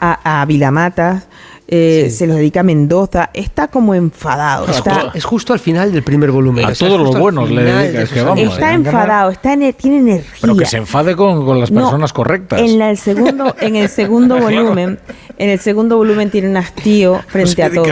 a, 0.00 0.42
a 0.42 0.44
Vilamatas, 0.46 1.26
eh, 1.74 2.10
se 2.10 2.26
lo 2.26 2.34
dedica 2.34 2.60
a 2.60 2.64
Mendoza, 2.64 3.30
está 3.32 3.68
como 3.68 3.94
enfadado. 3.94 4.66
es 5.14 5.24
justo 5.24 5.54
al 5.54 5.58
final 5.58 5.90
del 5.90 6.02
primer 6.02 6.30
volumen. 6.30 6.66
A 6.66 6.74
todos 6.74 7.00
los 7.00 7.18
buenos 7.18 7.50
le 7.50 7.64
dedica, 7.64 8.34
Está 8.36 8.74
enfadado, 8.74 9.30
está 9.30 9.56
tiene 9.78 9.96
energía. 9.96 10.38
Pero 10.42 10.54
que 10.54 10.66
se 10.66 10.76
enfade 10.76 11.16
con, 11.16 11.58
las 11.58 11.70
personas 11.70 12.12
correctas. 12.12 12.60
En 12.60 12.82
el 12.82 12.98
segundo, 12.98 13.56
en 13.58 13.76
el 13.76 13.88
segundo 13.88 14.36
volumen, 14.38 14.98
en 15.38 15.48
el 15.48 15.58
segundo 15.60 15.96
volumen 15.96 16.30
tiene 16.30 16.50
un 16.50 16.58
hastío 16.58 17.22
frente 17.28 17.62
a 17.62 17.70
todo. 17.70 17.86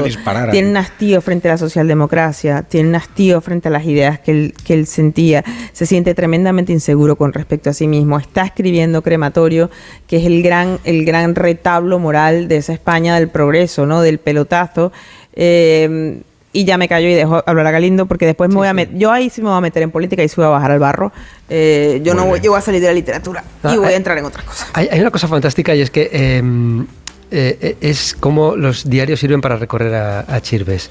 Tiene 0.50 0.68
un 0.68 0.76
hastío 0.76 1.22
frente 1.22 1.48
a 1.48 1.52
la 1.52 1.58
socialdemocracia, 1.58 2.62
tiene 2.64 2.90
un 2.90 2.96
hastío 2.96 3.40
frente 3.40 3.68
a 3.68 3.70
las 3.70 3.86
ideas 3.86 4.20
que 4.20 4.30
él, 4.30 4.54
que 4.62 4.74
él 4.74 4.86
sentía. 4.86 5.42
Se 5.72 5.86
siente 5.86 6.14
tremendamente 6.14 6.70
inseguro 6.74 7.16
con 7.16 7.32
respecto 7.32 7.70
a 7.70 7.72
sí 7.72 7.86
mismo. 7.86 8.18
Está 8.18 8.42
escribiendo 8.42 9.00
Crematorio, 9.00 9.70
que 10.06 10.18
es 10.18 10.26
el 10.26 10.42
gran, 10.42 10.78
el 10.84 11.06
gran 11.06 11.34
retablo 11.34 11.98
moral 11.98 12.46
de 12.46 12.58
esa 12.58 12.74
España 12.74 13.14
del 13.14 13.28
progreso 13.28 13.69
¿no? 13.78 14.02
Del 14.02 14.18
pelotazo. 14.18 14.92
Eh, 15.34 16.22
y 16.52 16.64
ya 16.64 16.78
me 16.78 16.88
callo 16.88 17.08
y 17.08 17.14
dejo 17.14 17.42
hablar 17.46 17.66
a 17.66 17.70
Galindo 17.70 18.06
porque 18.06 18.26
después 18.26 18.50
me 18.50 18.56
voy 18.56 18.68
a 18.68 18.72
meter, 18.72 18.96
yo 18.96 19.12
ahí 19.12 19.30
sí 19.30 19.40
me 19.40 19.48
voy 19.48 19.58
a 19.58 19.60
meter 19.60 19.82
en 19.82 19.90
política 19.90 20.24
y 20.24 20.28
sí 20.28 20.34
voy 20.36 20.46
a 20.46 20.48
bajar 20.48 20.72
al 20.72 20.80
barro. 20.80 21.12
Eh, 21.48 22.00
yo 22.02 22.14
no 22.14 22.26
voy, 22.26 22.40
yo 22.40 22.50
voy 22.50 22.58
a 22.58 22.62
salir 22.62 22.80
de 22.80 22.88
la 22.88 22.92
literatura 22.92 23.44
y 23.62 23.68
ah, 23.68 23.76
voy 23.76 23.92
a 23.92 23.96
entrar 23.96 24.18
en 24.18 24.24
otras 24.24 24.44
cosas. 24.44 24.68
Hay, 24.72 25.00
una 25.00 25.10
cosa 25.10 25.28
fantástica 25.28 25.74
y 25.74 25.80
es 25.80 25.90
que 25.90 26.10
em, 26.12 26.86
eh, 27.30 27.76
es 27.80 28.16
como 28.18 28.56
los 28.56 28.88
diarios 28.88 29.20
sirven 29.20 29.40
para 29.40 29.56
recorrer 29.56 29.94
a, 29.94 30.40
Chirves. 30.40 30.90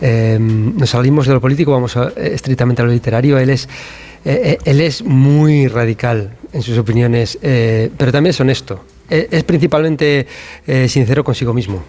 Em, 0.00 0.76
nos 0.76 0.90
salimos 0.90 1.26
de 1.26 1.34
lo 1.34 1.40
político, 1.40 1.72
vamos 1.72 1.96
estrictamente 2.16 2.82
a 2.82 2.84
lo 2.84 2.92
literario. 2.92 3.36
Él 3.38 3.50
es, 3.50 3.68
él 4.24 4.80
es 4.80 5.02
muy 5.02 5.66
radical 5.66 6.36
en 6.52 6.62
sus 6.62 6.78
opiniones, 6.78 7.36
pero 7.40 8.12
también 8.12 8.30
es 8.30 8.40
honesto. 8.40 8.84
es 9.08 9.42
principalmente 9.42 10.26
sincero 10.86 11.24
consigo 11.24 11.52
mismo. 11.52 11.82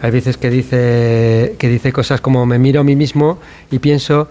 Hay 0.00 0.10
veces 0.10 0.36
que 0.36 0.50
dice, 0.50 1.56
que 1.58 1.68
dice 1.68 1.92
cosas 1.92 2.20
como 2.20 2.44
me 2.46 2.58
miro 2.58 2.80
a 2.80 2.84
mí 2.84 2.96
mismo 2.96 3.38
y 3.70 3.78
pienso 3.78 4.28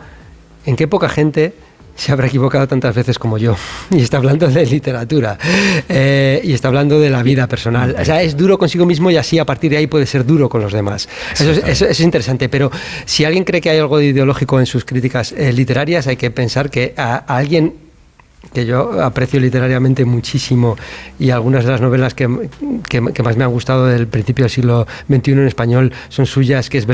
en 0.66 0.76
qué 0.76 0.88
poca 0.88 1.10
gente 1.10 1.54
se 1.96 2.12
habrá 2.12 2.28
equivocado 2.28 2.68
tantas 2.68 2.96
veces 2.96 3.20
como 3.20 3.38
yo. 3.38 3.56
Y 3.92 4.02
está 4.02 4.18
hablando 4.18 4.48
de 4.48 4.66
literatura. 4.66 5.38
Eh, 5.88 6.42
y 6.44 6.54
está 6.54 6.70
hablando 6.70 7.00
de 7.00 7.10
la 7.10 7.24
vida 7.24 7.48
personal. 7.48 7.96
O 8.00 8.06
sea, 8.06 8.22
es 8.22 8.36
duro 8.36 8.58
consigo 8.58 8.86
mismo 8.86 9.12
y 9.12 9.18
así 9.18 9.38
a 9.38 9.46
partir 9.46 9.72
de 9.72 9.78
ahí 9.78 9.88
puede 9.88 10.06
ser 10.06 10.26
duro 10.26 10.50
con 10.50 10.62
los 10.62 10.74
demás. 10.74 11.08
Eso 11.34 11.86
es, 11.86 12.00
interesante. 12.00 12.50
Pero 12.50 12.72
si 13.06 13.26
alguien 13.26 13.44
cree 13.44 13.62
que 13.62 13.70
hay 13.70 13.80
algo 13.80 13.98
de 13.98 14.06
ideológico 14.06 14.60
en 14.60 14.66
sus 14.66 14.86
críticas 14.86 15.34
eh, 15.34 15.52
literarias, 15.54 16.08
hay 16.08 16.18
que 16.18 16.32
pensar 16.32 16.70
que 16.70 16.94
a 16.98 17.18
alguien 17.18 17.91
que 18.54 18.66
yo 18.66 19.02
aprecio 19.02 19.40
literariamente 19.40 20.06
muchísimo 20.06 20.76
y 21.20 21.30
algunas 21.30 21.64
de 21.64 21.72
las 21.72 21.82
novelas 21.82 22.14
que, 22.14 22.28
más 22.28 23.38
me 23.38 23.44
han 23.44 23.52
gustado 23.52 23.86
del 23.86 24.08
principio 24.08 24.44
del 24.44 24.52
siglo 24.52 24.88
XXI 25.10 25.32
en 25.32 25.48
español 25.48 25.94
son 26.10 26.26
suyas, 26.26 26.70
que 26.70 26.78
es 26.78 26.86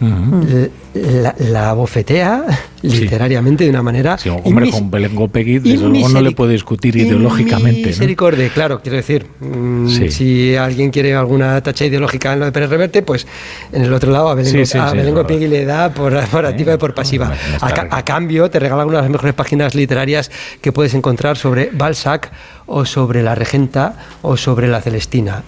Belengo 0.00 0.40
Peggy 0.40 0.70
la, 0.94 1.72
bofetea 1.72 2.44
literariamente 2.82 3.64
de 3.64 3.70
una 3.70 3.82
manera. 3.82 4.18
Sí, 4.18 4.28
hombre, 4.28 4.70
con 4.70 4.90
Belén 4.90 5.14
Gopegui, 5.14 5.58
desde 5.60 5.88
luego 5.88 6.08
no 6.08 6.20
le 6.20 6.32
puede 6.32 6.52
discutir 6.52 6.96
ideológicamente. 6.96 7.88
Misericordia, 7.88 8.48
claro, 8.50 8.80
quiero 8.82 8.96
decir, 8.96 9.26
mm, 9.40 9.88
si 9.88 10.56
alguien 10.56 10.90
quiere 10.90 11.14
alguna 11.14 11.60
tacha 11.62 11.86
ideológica 11.86 12.32
en 12.32 12.40
lo 12.40 12.44
de 12.46 12.52
Pérez 12.52 12.70
Reverte, 12.70 13.02
pues 13.02 13.26
en 13.72 13.82
el 13.82 13.92
otro 13.92 14.10
lado 14.10 14.28
a 14.28 14.34
Belén, 14.34 15.14
Gopegui 15.14 15.48
le 15.48 15.64
da 15.64 15.92
por, 15.92 16.16
activa 16.16 16.74
y 16.74 16.78
por 16.78 16.94
pasiva. 16.94 17.32
A, 17.60 18.02
cambio, 18.04 18.50
te 18.50 18.58
regala 18.58 18.84
una 18.84 18.98
de 18.98 19.02
las 19.02 19.10
mejores 19.10 19.34
páginas 19.34 19.74
literarias 19.74 20.30
que 20.60 20.72
puedes 20.72 20.94
encontrar 20.94 21.36
sobre 21.36 21.70
Balzac 21.72 22.32
o 22.66 22.84
sobre 22.84 23.22
la 23.22 23.34
Regenta 23.34 23.96
o 24.22 24.36
sobre 24.36 24.68
la 24.68 24.80
Celestina. 24.80 25.42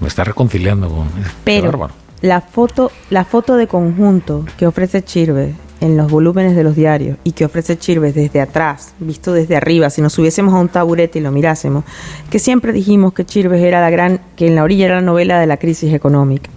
Me 0.00 0.08
está 0.08 0.24
reconciliando 0.24 0.88
con. 0.88 1.08
Pero, 1.44 1.90
la 2.22 2.40
foto, 2.40 2.90
la 3.08 3.24
foto 3.24 3.56
de 3.56 3.66
conjunto 3.66 4.44
que 4.58 4.66
ofrece 4.66 5.02
Chirve 5.02 5.54
en 5.80 5.96
los 5.96 6.10
volúmenes 6.10 6.54
de 6.54 6.62
los 6.62 6.76
diarios 6.76 7.16
y 7.24 7.32
que 7.32 7.44
ofrece 7.44 7.78
Chirves 7.78 8.14
desde 8.14 8.40
atrás, 8.40 8.92
visto 8.98 9.32
desde 9.32 9.56
arriba, 9.56 9.90
si 9.90 10.02
nos 10.02 10.12
subiésemos 10.12 10.54
a 10.54 10.58
un 10.58 10.68
taburete 10.68 11.18
y 11.18 11.22
lo 11.22 11.32
mirásemos, 11.32 11.84
que 12.30 12.38
siempre 12.38 12.72
dijimos 12.72 13.12
que 13.12 13.24
Chirves 13.24 13.62
era 13.62 13.80
la 13.80 13.90
gran, 13.90 14.20
que 14.36 14.46
en 14.46 14.54
la 14.54 14.62
orilla 14.62 14.86
era 14.86 14.96
la 14.96 15.00
novela 15.00 15.40
de 15.40 15.46
la 15.46 15.56
crisis 15.56 15.92
económica. 15.92 16.50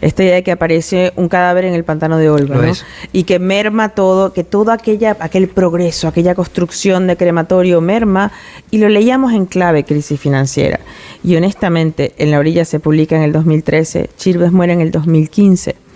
Esta 0.00 0.22
idea 0.22 0.36
de 0.36 0.42
que 0.42 0.52
aparece 0.52 1.12
un 1.16 1.28
cadáver 1.28 1.64
en 1.64 1.74
el 1.74 1.84
pantano 1.84 2.16
de 2.16 2.30
Olva, 2.30 2.56
¿no? 2.56 2.72
Y 3.12 3.24
que 3.24 3.38
merma 3.38 3.90
todo, 3.90 4.32
que 4.32 4.44
todo 4.44 4.72
aquella, 4.72 5.16
aquel 5.20 5.48
progreso, 5.48 6.08
aquella 6.08 6.34
construcción 6.34 7.06
de 7.06 7.16
crematorio 7.16 7.80
merma, 7.80 8.32
y 8.70 8.78
lo 8.78 8.88
leíamos 8.88 9.32
en 9.32 9.46
clave 9.46 9.84
crisis 9.84 10.18
financiera. 10.18 10.80
Y 11.22 11.36
honestamente, 11.36 12.14
en 12.16 12.30
la 12.30 12.38
orilla 12.38 12.64
se 12.64 12.80
publica 12.80 13.16
en 13.16 13.22
el 13.22 13.32
2013, 13.32 14.10
Chirves 14.16 14.52
muere 14.52 14.72
en 14.72 14.80
el 14.80 14.90
2015 14.90 15.89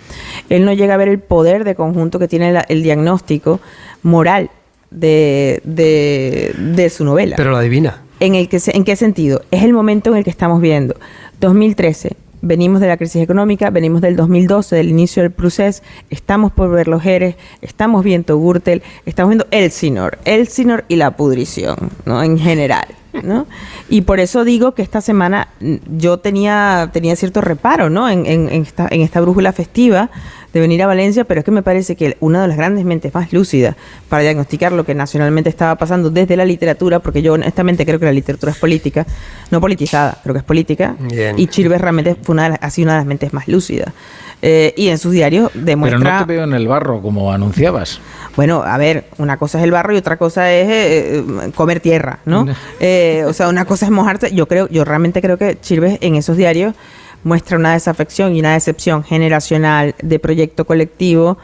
él 0.49 0.65
no 0.65 0.73
llega 0.73 0.93
a 0.93 0.97
ver 0.97 1.07
el 1.07 1.19
poder 1.19 1.63
de 1.63 1.75
conjunto 1.75 2.19
que 2.19 2.27
tiene 2.27 2.61
el 2.67 2.83
diagnóstico 2.83 3.59
moral 4.03 4.49
de, 4.91 5.61
de, 5.63 6.89
su 6.89 7.03
novela. 7.03 7.35
Pero 7.35 7.51
lo 7.51 7.57
adivina. 7.57 8.01
¿En, 8.19 8.35
el 8.35 8.47
que, 8.47 8.59
¿En 8.67 8.83
qué 8.83 8.95
sentido? 8.95 9.41
Es 9.51 9.63
el 9.63 9.73
momento 9.73 10.11
en 10.11 10.17
el 10.17 10.23
que 10.23 10.29
estamos 10.29 10.61
viendo. 10.61 10.95
2013, 11.41 12.15
venimos 12.41 12.79
de 12.79 12.87
la 12.87 12.97
crisis 12.97 13.21
económica, 13.21 13.69
venimos 13.69 14.01
del 14.01 14.15
2012, 14.15 14.75
del 14.75 14.89
inicio 14.89 15.23
del 15.23 15.31
proceso, 15.31 15.81
estamos 16.09 16.51
por 16.51 16.69
ver 16.69 16.87
los 16.87 17.01
Jerez, 17.01 17.35
estamos 17.61 18.03
viendo 18.03 18.39
Gürtel, 18.39 18.83
estamos 19.05 19.31
viendo 19.31 19.47
Elsinor, 19.51 20.17
Elsinor 20.25 20.85
y 20.87 20.95
la 20.95 21.11
pudrición, 21.11 21.75
¿no? 22.05 22.23
En 22.23 22.37
general. 22.37 22.87
¿No? 23.23 23.47
Y 23.89 24.01
por 24.01 24.19
eso 24.19 24.43
digo 24.43 24.73
que 24.73 24.81
esta 24.81 25.01
semana 25.01 25.49
yo 25.97 26.17
tenía, 26.19 26.89
tenía 26.93 27.15
cierto 27.15 27.41
reparo, 27.41 27.89
¿no? 27.89 28.09
En, 28.09 28.25
esta, 28.49 28.87
en 28.89 29.01
esta 29.01 29.21
brújula 29.21 29.53
festiva 29.53 30.09
de 30.55 30.61
venir 30.61 30.81
a 30.83 30.87
Valencia, 30.87 31.25
pero 31.25 31.39
es 31.39 31.45
que 31.45 31.51
me 31.51 31.63
parece 31.63 31.97
que 31.97 32.15
una 32.21 32.41
de 32.41 32.47
las 32.47 32.55
grandes 32.55 32.85
mentes 32.85 33.13
más 33.13 33.33
lúcidas 33.33 33.75
para 34.07 34.23
diagnosticar 34.23 34.71
lo 34.71 34.85
que 34.85 34.95
nacionalmente 34.95 35.49
estaba 35.49 35.75
pasando 35.75 36.09
desde 36.09 36.37
la 36.37 36.45
literatura, 36.45 36.99
porque 36.99 37.21
yo 37.21 37.33
honestamente 37.33 37.85
creo 37.85 37.99
que 37.99 38.05
la 38.05 38.13
literatura 38.13 38.53
es 38.53 38.57
política, 38.57 39.05
no 39.51 39.59
politizada, 39.59 40.17
creo 40.23 40.33
que 40.33 40.39
es 40.39 40.45
política, 40.45 40.95
y 41.35 41.47
Chirves 41.47 41.81
realmente 41.81 42.15
fue 42.15 42.33
una 42.33 42.43
de 42.43 42.49
las, 42.51 42.59
ha 42.61 42.69
sido 42.69 42.85
una 42.85 42.93
de 42.93 42.99
las 42.99 43.05
mentes 43.05 43.33
más 43.33 43.49
lúcidas. 43.49 43.91
Eh, 44.41 44.73
y 44.77 44.89
en 44.89 44.97
sus 44.97 45.11
diarios 45.11 45.49
demuestra... 45.53 45.99
Pero 45.99 46.11
no 46.11 46.19
te 46.19 46.25
veo 46.25 46.43
en 46.43 46.53
el 46.53 46.67
barro 46.67 47.01
como 47.01 47.31
anunciabas. 47.31 47.99
Bueno, 48.35 48.63
a 48.63 48.77
ver, 48.77 49.05
una 49.17 49.37
cosa 49.37 49.57
es 49.57 49.63
el 49.63 49.71
barro 49.71 49.93
y 49.93 49.97
otra 49.97 50.17
cosa 50.17 50.51
es 50.51 50.67
eh, 50.67 51.17
eh, 51.17 51.51
comer 51.55 51.79
tierra, 51.79 52.19
¿no? 52.25 52.41
o 52.41 53.33
sea, 53.33 53.47
una 53.49 53.65
cosa 53.65 53.85
es 53.85 53.91
mojarse. 53.91 54.33
Yo 54.35 54.47
creo, 54.47 54.67
yo 54.69 54.83
realmente 54.85 55.21
creo 55.21 55.37
que 55.37 55.59
Chirves 55.59 55.97
en 56.01 56.15
esos 56.15 56.37
diarios 56.37 56.75
muestra 57.23 57.57
una 57.57 57.73
desafección 57.73 58.35
y 58.35 58.39
una 58.39 58.53
decepción 58.53 59.03
generacional 59.03 59.95
de 60.01 60.19
proyecto 60.19 60.65
colectivo 60.65 61.37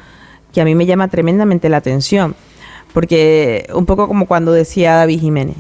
que 0.54 0.62
a 0.62 0.66
mí 0.66 0.76
me 0.76 0.86
llama 0.86 1.08
tremendamente 1.08 1.70
la 1.70 1.78
atención. 1.78 2.36
Porque 2.94 3.68
un 3.74 3.86
poco 3.86 4.08
como 4.08 4.28
cuando 4.28 4.52
decía 4.52 4.96
David 4.96 5.22
Jiménez, 5.22 5.56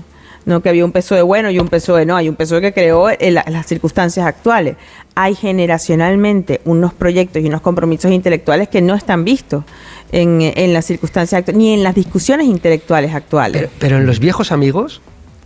no 0.45 0.61
que 0.61 0.69
había 0.69 0.85
un 0.85 0.91
peso 0.91 1.15
de 1.15 1.22
bueno 1.22 1.49
y 1.51 1.59
un 1.59 1.68
peso 1.68 1.95
de 1.95 2.05
no, 2.05 2.15
hay 2.15 2.30
un 2.30 2.35
peso 2.35 2.59
que 2.61 2.73
creó 2.73 3.09
en, 3.09 3.34
las 3.34 3.65
circunstancias 3.65 4.26
actuales. 4.26 4.76
Hay 5.15 5.35
generacionalmente 5.35 6.61
unos 6.65 6.93
proyectos 6.93 7.43
y 7.43 7.47
unos 7.47 7.61
compromisos 7.61 8.11
intelectuales 8.11 8.69
que 8.69 8.81
no 8.81 8.95
están 8.95 9.23
vistos 9.23 9.63
en, 10.11 10.73
las 10.73 10.85
circunstancias 10.85 11.39
actuales, 11.39 11.57
ni 11.57 11.73
en 11.73 11.84
las 11.84 11.95
discusiones 11.95 12.47
intelectuales 12.47 13.13
actuales. 13.13 13.69
pero 13.80 13.97
en 13.97 14.05
Los 14.05 14.19
viejos 14.19 14.51
amigos, 14.51 15.01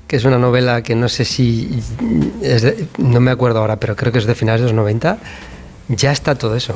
que 0.07 0.15
es 0.17 0.25
una 0.25 0.37
novela 0.37 0.81
que 0.81 0.95
no 0.95 1.09
sé 1.09 1.25
si, 1.25 1.81
no 2.97 3.19
me 3.19 3.31
acuerdo 3.31 3.59
ahora, 3.59 3.79
pero 3.79 3.95
creo 3.95 4.11
que 4.11 4.19
es 4.19 4.25
de 4.25 4.35
finales 4.35 4.61
de 4.61 4.67
los 4.67 4.75
90, 4.75 5.17
ya 5.89 6.11
está 6.11 6.35
todo 6.35 6.55
eso. 6.55 6.75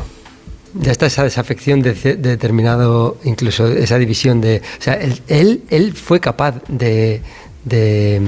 Ya 0.76 0.92
está 0.92 1.08
esa 1.08 1.24
desafección 1.24 1.82
de, 1.82 1.94
determinado, 1.94 3.18
incluso 3.24 3.68
esa 3.68 3.98
división 3.98 4.40
de... 4.40 4.62
O 4.80 4.82
sea, 4.82 4.94
él, 4.94 5.64
él, 5.68 5.94
fue 5.94 6.20
capaz 6.20 6.62
de, 6.68 7.24
de, 7.64 8.22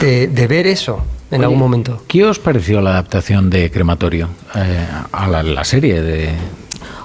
de, 0.00 0.46
ver 0.46 0.66
eso 0.66 1.04
en 1.30 1.42
algún 1.42 1.58
momento. 1.58 2.02
¿Qué 2.08 2.24
os 2.24 2.38
pareció 2.38 2.80
la 2.80 2.90
adaptación 2.90 3.50
de 3.50 3.70
Crematorio 3.70 4.28
eh, 4.54 4.86
a 5.12 5.28
la 5.28 5.64
serie 5.64 6.02
de... 6.02 6.30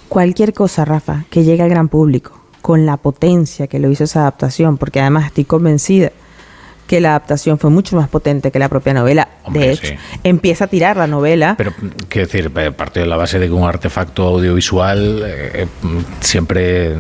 Cualquier 0.10 0.54
cosa, 0.54 0.86
Rafa, 0.86 1.26
que 1.30 1.44
llegue 1.44 1.64
al 1.64 1.70
gran 1.70 1.90
público, 1.90 2.40
con 2.62 2.86
la 2.86 2.98
potencia 2.98 3.68
que 3.68 3.80
lo 3.80 3.90
hizo 3.92 4.06
esa 4.06 4.22
adaptación, 4.22 4.78
porque 4.78 5.02
además 5.02 5.26
estoy 5.28 5.46
convencida 5.46 6.12
que 6.88 7.02
la 7.02 7.10
adaptación 7.10 7.60
fue 7.60 7.70
mucho 7.70 7.96
más 7.96 8.08
potente 8.08 8.50
que 8.50 8.60
la 8.60 8.70
propia 8.70 8.94
novela. 8.94 9.28
de 9.50 9.72
hecho, 9.72 9.94
empieza 10.24 10.66
a 10.66 10.68
tirar 10.68 10.98
la 10.98 11.06
novela. 11.06 11.56
Pero, 11.58 11.74
quiero 12.08 12.28
decir, 12.28 12.52
eh, 12.56 12.72
parte 12.72 13.02
de 13.02 13.06
la 13.06 13.18
base 13.18 13.38
de 13.38 13.48
que 13.48 13.54
un 13.54 13.68
artefacto 13.68 14.24
audiovisual 14.24 15.24
eh, 15.26 15.52
eh, 15.54 15.68
siempre 16.22 17.00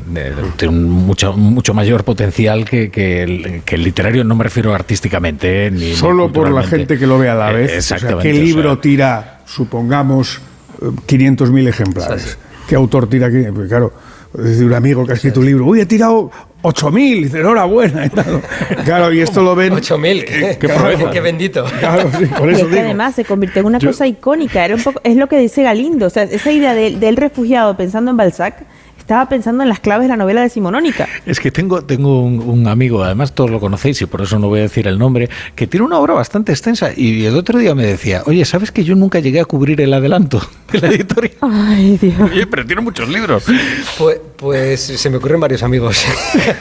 tiene 0.58 0.76
un 0.76 0.90
mucho, 0.90 1.34
mucho 1.34 1.74
mayor 1.74 2.04
potencial 2.04 2.66
que, 2.66 3.24
el, 3.24 3.84
literario, 3.84 4.24
no 4.24 4.36
me 4.36 4.44
refiero 4.44 4.76
artísticamente. 4.76 5.72
Ni, 5.72 5.94
Solo 5.94 6.32
por 6.32 6.52
la 6.52 6.64
gente 6.64 7.00
que 7.00 7.08
lo 7.08 7.18
ve 7.18 7.30
a 7.30 7.36
la 7.36 7.52
vez. 7.52 7.94
¿Qué 8.22 8.34
libro 8.34 8.78
tira, 8.80 9.42
supongamos, 9.46 10.42
500.000 10.80 11.68
ejemplares? 11.70 12.38
¿Qué 12.68 12.76
autor 12.76 13.08
tira 13.08 13.28
aquí? 13.28 13.44
Porque 13.54 13.70
claro 13.70 13.94
de 14.38 14.66
un 14.66 14.74
amigo 14.74 15.06
que 15.06 15.14
ha 15.14 15.16
escrito 15.16 15.40
un 15.40 15.48
libro, 15.48 15.66
uy, 15.66 15.82
he 15.82 15.86
tirado 15.86 16.30
8.000, 16.62 17.24
dice, 17.24 17.40
enhorabuena. 17.40 18.10
Claro, 18.86 19.12
y 19.12 19.20
esto 19.20 19.42
lo 19.42 19.56
ven... 19.56 19.74
8.000, 19.74 20.26
qué, 20.26 20.58
qué, 21.12 21.22
bendito. 21.22 21.66
Claro, 21.80 22.10
por 22.38 22.50
eso 22.50 22.70
y 22.70 22.78
además 22.78 23.16
se 23.16 23.26
convirtió 23.26 23.62
en 23.62 23.68
una 23.68 23.80
cosa 23.80 24.06
icónica, 24.06 24.64
era 24.64 24.76
un 24.76 24.84
poco, 24.84 25.02
es 25.04 25.16
lo 25.16 25.28
que 25.28 25.38
dice 25.40 25.64
Galindo, 25.64 26.06
o 26.06 26.10
sea, 26.10 26.24
esa 26.24 26.52
idea 26.52 26.74
del 26.74 27.18
refugiado 27.18 27.76
pensando 27.76 28.12
en 28.12 28.18
Balzac 28.18 28.64
estaba 29.08 29.30
pensando 29.30 29.64
en 29.64 29.70
las 29.70 29.80
claves 29.80 30.04
de 30.04 30.10
la 30.10 30.18
novela 30.18 30.42
de 30.42 30.50
Simonónica. 30.50 31.08
Es 31.26 31.40
que 31.40 31.50
tengo, 31.50 31.82
tengo 31.82 32.24
un, 32.24 32.68
amigo, 32.68 33.06
además 33.06 33.32
todos 33.32 33.50
lo 33.50 33.62
conocéis 33.62 34.02
y 34.02 34.06
por 34.06 34.22
eso 34.22 34.38
no 34.38 34.50
voy 34.50 34.60
a 34.60 34.64
decir 34.64 34.86
el 34.86 35.00
nombre, 35.00 35.30
que 35.56 35.66
tiene 35.66 35.86
una 35.86 35.98
obra 35.98 36.14
bastante 36.14 36.52
extensa 36.52 36.90
y 36.94 37.24
el 37.24 37.38
otro 37.38 37.58
día 37.58 37.74
me 37.74 37.86
decía, 37.86 38.24
oye, 38.26 38.44
¿sabes 38.44 38.70
que 38.70 38.84
yo 38.84 38.96
nunca 38.96 39.20
llegué 39.20 39.40
a 39.40 39.46
cubrir 39.46 39.80
el 39.80 39.94
adelanto 39.94 40.42
de 40.74 40.82
la 40.82 40.90
editorial? 40.90 41.38
Ay, 41.40 41.98
Dios. 42.02 42.20
Oye, 42.20 42.48
pero 42.48 42.66
tiene 42.66 42.82
muchos 42.82 43.08
libros. 43.08 43.46
Pues, 43.98 44.20
pues 44.36 44.82
se 44.82 45.10
me 45.10 45.16
ocurren 45.16 45.40
varios 45.40 45.64
amigos. 45.64 46.06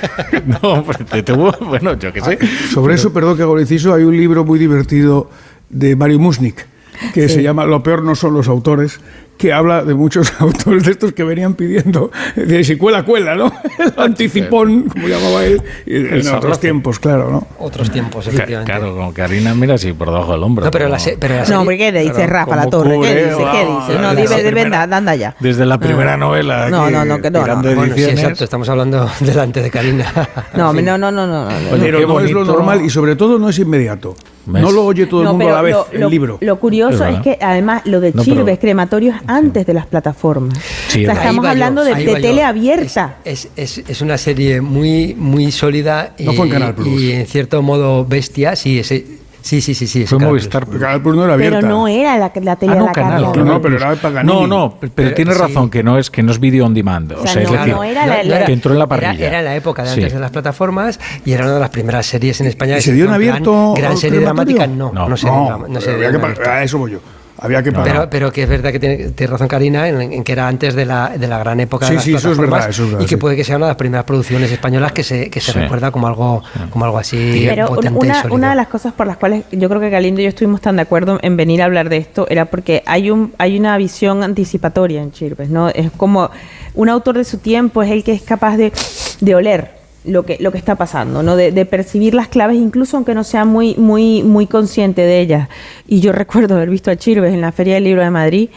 no, 0.62 0.84
pues 0.84 0.98
te, 1.24 1.32
bueno, 1.32 1.98
yo 1.98 2.12
qué 2.12 2.20
sé. 2.20 2.38
Sobre 2.72 2.94
eso, 2.94 3.12
perdón 3.12 3.36
que 3.36 3.42
hago 3.42 3.56
hay 3.56 4.04
un 4.04 4.16
libro 4.16 4.44
muy 4.44 4.60
divertido 4.60 5.28
de 5.68 5.96
Mario 5.96 6.20
Musnik 6.20 6.64
que 7.12 7.28
se 7.28 7.42
llama 7.42 7.64
Lo 7.64 7.82
peor 7.82 8.02
no 8.02 8.14
son 8.14 8.34
los 8.34 8.48
autores, 8.48 9.00
que 9.36 9.52
habla 9.52 9.84
de 9.84 9.94
muchos 9.94 10.32
autores 10.40 10.84
de 10.84 10.92
estos 10.92 11.12
que 11.12 11.24
venían 11.24 11.54
pidiendo, 11.54 12.10
de 12.34 12.64
si 12.64 12.76
cuela, 12.76 13.04
cuela, 13.04 13.34
¿no? 13.34 13.52
El 13.78 13.92
anticipón, 13.96 14.84
como 14.84 15.08
llamaba 15.08 15.44
él, 15.44 15.62
en 15.86 16.28
otros 16.34 16.60
tiempos, 16.60 16.98
claro, 16.98 17.30
¿no? 17.30 17.46
Otros 17.58 17.90
tiempos, 17.90 18.26
efectivamente. 18.26 18.72
Claro, 18.72 18.94
como 18.94 19.12
Karina 19.12 19.54
mira 19.54 19.74
así 19.74 19.92
por 19.92 20.08
debajo 20.08 20.32
del 20.32 20.42
hombro. 20.42 20.64
No, 20.64 20.70
pero 20.70 20.88
la, 20.88 20.98
pero 21.18 21.44
No, 21.48 21.60
hombre, 21.60 21.78
¿qué 21.78 21.92
dice 21.92 22.26
Rafa 22.26 22.56
La 22.56 22.66
Torre? 22.66 22.98
¿Qué 23.00 23.14
dice? 23.26 23.44
¿Qué 23.52 23.66
dice? 23.66 24.00
No, 24.00 24.14
dime, 24.14 24.42
de 24.42 24.50
verdad, 24.50 24.92
anda 24.92 25.14
ya. 25.14 25.36
Desde 25.40 25.66
la 25.66 25.78
primera 25.78 26.14
ah. 26.14 26.16
novela. 26.16 26.68
No, 26.70 26.90
no, 26.90 27.04
no, 27.04 27.20
que 27.20 27.30
no. 27.30 27.46
no. 27.46 27.62
Bueno, 27.62 27.94
sí, 27.94 28.04
exacto, 28.04 28.44
estamos 28.44 28.68
hablando 28.68 29.08
delante 29.20 29.62
de 29.62 29.70
Karina. 29.70 30.12
No, 30.54 30.72
no, 30.72 30.98
no, 30.98 31.10
no, 31.10 31.26
no. 31.26 31.48
Pero 31.70 32.06
no 32.06 32.20
es 32.20 32.30
lo 32.30 32.44
normal 32.44 32.82
y 32.84 32.90
sobre 32.90 33.16
todo 33.16 33.38
no 33.38 33.48
es 33.48 33.58
inmediato. 33.58 34.16
No 34.46 34.70
lo 34.70 34.84
oye 34.84 35.06
todo 35.06 35.22
el 35.22 35.28
mundo 35.28 35.48
a 35.48 35.52
la 35.52 35.62
vez, 35.62 35.76
el 35.92 36.08
libro. 36.08 36.38
Lo 36.40 36.58
curioso 36.58 37.04
es, 37.04 37.20
que 37.20 37.38
además 37.40 37.82
lo 37.84 38.00
de 38.00 38.12
Chirves, 38.12 38.58
crematorios 38.58 39.16
antes 39.26 39.66
de 39.66 39.74
las 39.74 39.86
plataformas. 39.86 40.58
o 40.58 40.90
sea, 40.90 41.12
estamos 41.12 41.44
hablando 41.44 41.84
de, 41.84 41.94
tele 41.94 42.42
abierta. 42.42 43.16
Es, 43.24 43.48
es, 43.56 43.78
es, 43.78 44.00
una 44.00 44.18
serie 44.18 44.60
muy, 44.60 45.14
muy 45.14 45.50
sólida 45.50 46.14
y, 46.16 46.28
y 46.28 47.12
en 47.12 47.26
cierto 47.26 47.62
modo 47.62 48.04
bestia, 48.04 48.56
sí, 48.56 48.78
ese, 48.78 49.04
Sí, 49.46 49.60
sí, 49.60 49.74
sí, 49.74 49.86
sí. 49.86 50.04
Fue 50.06 50.18
Movistar. 50.18 50.66
Canal 50.66 51.00
Plus 51.00 51.14
no 51.14 51.22
era 51.22 51.34
abierta. 51.34 51.60
Pero 51.60 51.68
no 51.68 51.86
era 51.86 52.18
la, 52.18 52.32
la 52.34 52.56
tele 52.56 52.72
ah, 52.72 52.74
no, 52.74 52.86
la 52.86 52.92
canal, 52.92 53.22
no, 53.22 53.44
no, 53.44 53.62
pero 53.62 53.76
era 53.76 53.94
Paganini. 53.94 54.40
No, 54.40 54.44
no, 54.48 54.76
pero, 54.80 54.92
pero 54.92 55.14
tiene 55.14 55.34
razón 55.34 55.70
que 55.70 55.84
no 55.84 55.98
es 55.98 56.10
que 56.10 56.20
no 56.20 56.32
es 56.32 56.40
video 56.40 56.66
on 56.66 56.74
demand. 56.74 57.12
O 57.12 57.24
sea, 57.24 57.42
es 57.42 57.48
decir, 57.48 57.72
no 57.72 57.84
era 57.84 58.06
la, 58.06 58.22
era, 58.22 58.44
que 58.44 58.52
entró 58.52 58.72
en 58.72 58.80
la 58.80 58.88
parrilla. 58.88 59.12
Era, 59.12 59.26
era 59.28 59.42
la 59.42 59.54
época 59.54 59.84
de 59.84 59.90
antes 59.90 60.12
de 60.12 60.18
las 60.18 60.32
plataformas 60.32 60.98
y 61.24 61.30
era 61.30 61.44
una 61.44 61.54
de 61.54 61.60
las 61.60 61.70
primeras 61.70 62.06
series 62.06 62.40
en 62.40 62.48
España. 62.48 62.76
¿Y 62.76 62.80
se 62.80 62.92
dio 62.92 63.04
en 63.04 63.12
abierto? 63.12 63.74
Gran, 63.74 63.90
gran 63.90 63.96
serie 63.96 64.18
dramática, 64.18 64.66
no. 64.66 64.90
No, 64.92 65.08
no, 65.08 65.16
se, 65.16 65.26
no, 65.26 65.68
no, 65.68 65.80
se 65.80 65.96
dio. 65.96 66.08
A 66.44 66.64
eso 66.64 66.78
voy 66.78 66.90
yo. 66.90 66.98
Había 67.38 67.62
que 67.62 67.72
Pero, 67.72 68.08
pero 68.08 68.32
que 68.32 68.44
es 68.44 68.48
verdad 68.48 68.72
que 68.72 68.80
tiene, 68.80 68.96
tiene 69.10 69.30
razón 69.30 69.48
Karina 69.48 69.88
en, 69.88 70.24
que 70.24 70.32
era 70.32 70.48
antes 70.48 70.74
de 70.74 70.86
la, 70.86 71.10
de 71.16 71.26
la 71.28 71.38
gran 71.38 71.60
época 71.60 71.86
de 71.86 71.94
las 71.94 72.04
sí, 72.04 72.14
eso 72.14 72.32
es 72.32 72.38
verdad, 72.38 72.68
eso 72.70 72.84
es 72.84 72.90
verdad, 72.92 73.04
y 73.04 73.08
que 73.08 73.18
puede 73.18 73.36
que 73.36 73.44
sea 73.44 73.56
una 73.56 73.66
de 73.66 73.70
las 73.70 73.76
primeras 73.76 74.04
producciones 74.04 74.50
españolas 74.50 74.92
que 74.92 75.02
se, 75.02 75.30
que 75.30 75.40
se 75.40 75.52
recuerda 75.52 75.90
como 75.90 76.06
algo, 76.06 76.42
como 76.70 76.84
algo 76.84 76.98
así. 76.98 77.44
Pero 77.48 77.70
una, 77.70 78.24
una, 78.30 78.50
de 78.50 78.56
las 78.56 78.68
cosas 78.68 78.92
por 78.94 79.06
las 79.06 79.18
cuales 79.18 79.44
yo 79.52 79.68
creo 79.68 79.80
que 79.80 79.90
Galindo 79.90 80.20
y 80.20 80.24
yo 80.24 80.30
estuvimos 80.30 80.60
tan 80.60 80.76
de 80.76 80.82
acuerdo 80.82 81.18
en 81.22 81.36
venir 81.36 81.62
a 81.62 81.66
hablar 81.66 81.88
de 81.88 81.98
esto 81.98 82.26
era 82.28 82.46
porque 82.46 82.82
hay 82.86 83.10
un 83.10 83.34
hay 83.38 83.58
una 83.58 83.76
visión 83.76 84.22
anticipatoria 84.22 85.02
en 85.02 85.12
Chirves, 85.12 85.50
¿no? 85.50 85.68
Es 85.68 85.90
como 85.90 86.30
un 86.74 86.88
autor 86.88 87.18
de 87.18 87.24
su 87.24 87.38
tiempo 87.38 87.82
es 87.82 87.90
el 87.90 88.04
que 88.04 88.12
es 88.12 88.22
capaz 88.22 88.56
de, 88.56 88.72
de 89.20 89.34
oler 89.34 89.75
lo 90.06 90.24
que, 90.24 90.36
lo 90.40 90.52
que 90.52 90.58
está 90.58 90.74
pasando, 90.76 91.22
¿no? 91.22 91.36
De, 91.36 91.66
percibir 91.66 92.14
las 92.14 92.28
claves, 92.28 92.56
incluso 92.56 92.96
aunque 92.96 93.14
no 93.14 93.24
sea 93.24 93.44
muy, 93.44 93.74
muy, 93.76 94.22
muy 94.22 94.46
consciente 94.46 95.02
de 95.02 95.20
ellas. 95.20 95.48
Y 95.86 96.00
yo 96.00 96.12
recuerdo 96.24 96.56
haber 96.56 96.70
visto 96.70 96.90
a 96.90 96.96
Chirves 96.96 97.34
en 97.34 97.40
la 97.40 97.52
Feria 97.52 97.74
del 97.74 97.84
Libro 97.84 98.02
de 98.02 98.10
Madrid, 98.10 98.48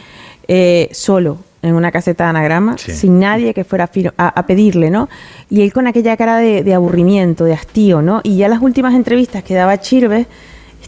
eh, 0.47 0.89
solo, 0.91 1.37
en 1.61 1.75
una 1.75 1.91
caseta 1.91 2.25
de 2.25 2.29
anagrama, 2.29 2.77
sin 2.77 3.19
nadie 3.19 3.53
que 3.53 3.65
fuera 3.65 3.89
a, 4.17 4.45
pedirle, 4.45 4.89
¿no? 4.89 5.09
Y 5.49 5.61
él 5.61 5.73
con 5.73 5.87
aquella 5.87 6.15
cara 6.15 6.37
de, 6.37 6.63
de, 6.63 6.73
aburrimiento, 6.73 7.43
de 7.43 7.53
hastío, 7.53 8.01
¿no? 8.01 8.21
Y 8.23 8.37
ya 8.37 8.47
las 8.47 8.61
últimas 8.61 8.93
entrevistas 8.93 9.43
que 9.43 9.55
daba 9.55 9.77
Chirves 9.79 10.27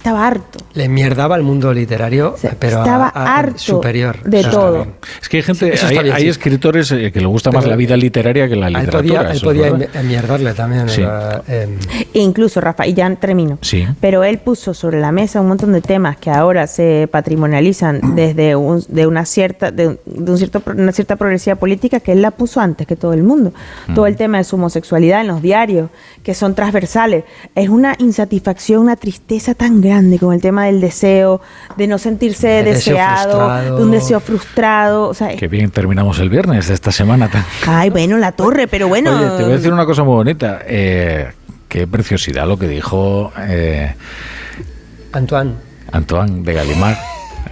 estaba 0.01 0.25
harto. 0.25 0.57
Le 0.73 0.89
mierdaba 0.89 1.35
al 1.35 1.43
mundo 1.43 1.71
literario, 1.71 2.35
pero 2.57 2.79
estaba 2.79 3.09
harto 3.09 3.59
superior. 3.59 4.23
De 4.23 4.43
todo. 4.43 4.87
Es 5.21 5.29
que 5.29 5.37
hay 5.37 5.43
gente, 5.43 5.73
hay, 6.11 6.27
escritores 6.27 6.91
eh, 6.91 7.11
que 7.11 7.19
le 7.19 7.27
gusta 7.27 7.51
más 7.51 7.67
la 7.67 7.75
vida 7.75 7.95
literaria 7.95 8.49
que 8.49 8.55
la 8.55 8.71
literatura. 8.71 9.31
Él 9.31 9.41
podía, 9.41 9.71
mierdarle 10.03 10.53
también. 10.55 10.87
Em, 11.47 11.77
e 12.13 12.19
incluso, 12.19 12.59
Rafa, 12.61 12.87
y 12.87 12.95
ya 12.95 13.13
termino. 13.15 13.59
Sí. 13.61 13.85
Pero 13.99 14.23
él 14.23 14.39
puso 14.39 14.73
sobre 14.73 14.99
la 14.99 15.11
mesa 15.11 15.39
un 15.39 15.49
montón 15.49 15.71
de 15.71 15.81
temas 15.81 16.17
que 16.17 16.31
ahora 16.31 16.65
se 16.65 17.07
patrimonializan 17.11 18.01
desde 18.15 18.55
un, 18.55 18.83
de 18.87 19.05
una 19.05 19.25
cierta, 19.25 19.69
de, 19.69 19.99
un 20.05 20.37
cierto, 20.37 20.63
una 20.65 20.93
cierta 20.93 21.15
progresiva 21.15 21.57
política 21.57 21.99
que 21.99 22.13
él 22.13 22.23
la 22.23 22.31
puso 22.31 22.59
antes 22.59 22.87
que 22.87 22.95
todo 22.95 23.13
el 23.13 23.21
mundo. 23.21 23.53
Todo 23.93 24.07
el 24.07 24.15
tema 24.15 24.39
de 24.39 24.45
su 24.45 24.55
homosexualidad 24.55 25.21
en 25.21 25.27
los 25.27 25.43
diarios, 25.43 25.91
que 26.23 26.33
son 26.33 26.55
transversales. 26.55 27.23
Es 27.53 27.69
una 27.69 27.95
insatisfacción, 27.99 28.81
una 28.81 28.95
tristeza 28.95 29.53
tan 29.53 29.79
grande 29.79 29.90
grande 29.91 30.19
con 30.19 30.33
el 30.33 30.41
tema 30.41 30.65
del 30.65 30.81
deseo, 30.81 31.41
de 31.77 31.87
no 31.87 31.97
sentirse 31.97 32.63
deseado, 32.63 33.77
de 33.77 33.83
un 33.83 33.91
deseo 33.91 34.19
frustrado. 34.19 35.09
O 35.09 35.13
sea, 35.13 35.35
Qué 35.35 35.47
bien 35.47 35.71
terminamos 35.71 36.19
el 36.19 36.29
viernes 36.29 36.67
de 36.67 36.73
esta 36.73 36.91
semana. 36.91 37.29
Tan... 37.29 37.45
Ay, 37.67 37.89
bueno, 37.89 38.17
la 38.17 38.31
torre, 38.31 38.67
pero 38.67 38.87
bueno. 38.87 39.11
Oye, 39.11 39.37
te 39.37 39.43
voy 39.43 39.53
a 39.53 39.55
decir 39.57 39.73
una 39.73 39.85
cosa 39.85 40.03
muy 40.03 40.13
bonita. 40.13 40.61
Eh, 40.65 41.27
qué 41.67 41.87
preciosidad 41.87 42.47
lo 42.47 42.57
que 42.57 42.67
dijo 42.67 43.31
eh, 43.47 43.93
Antoine. 45.11 45.53
Antoine 45.91 46.43
de 46.43 46.53
Galimar. 46.53 46.97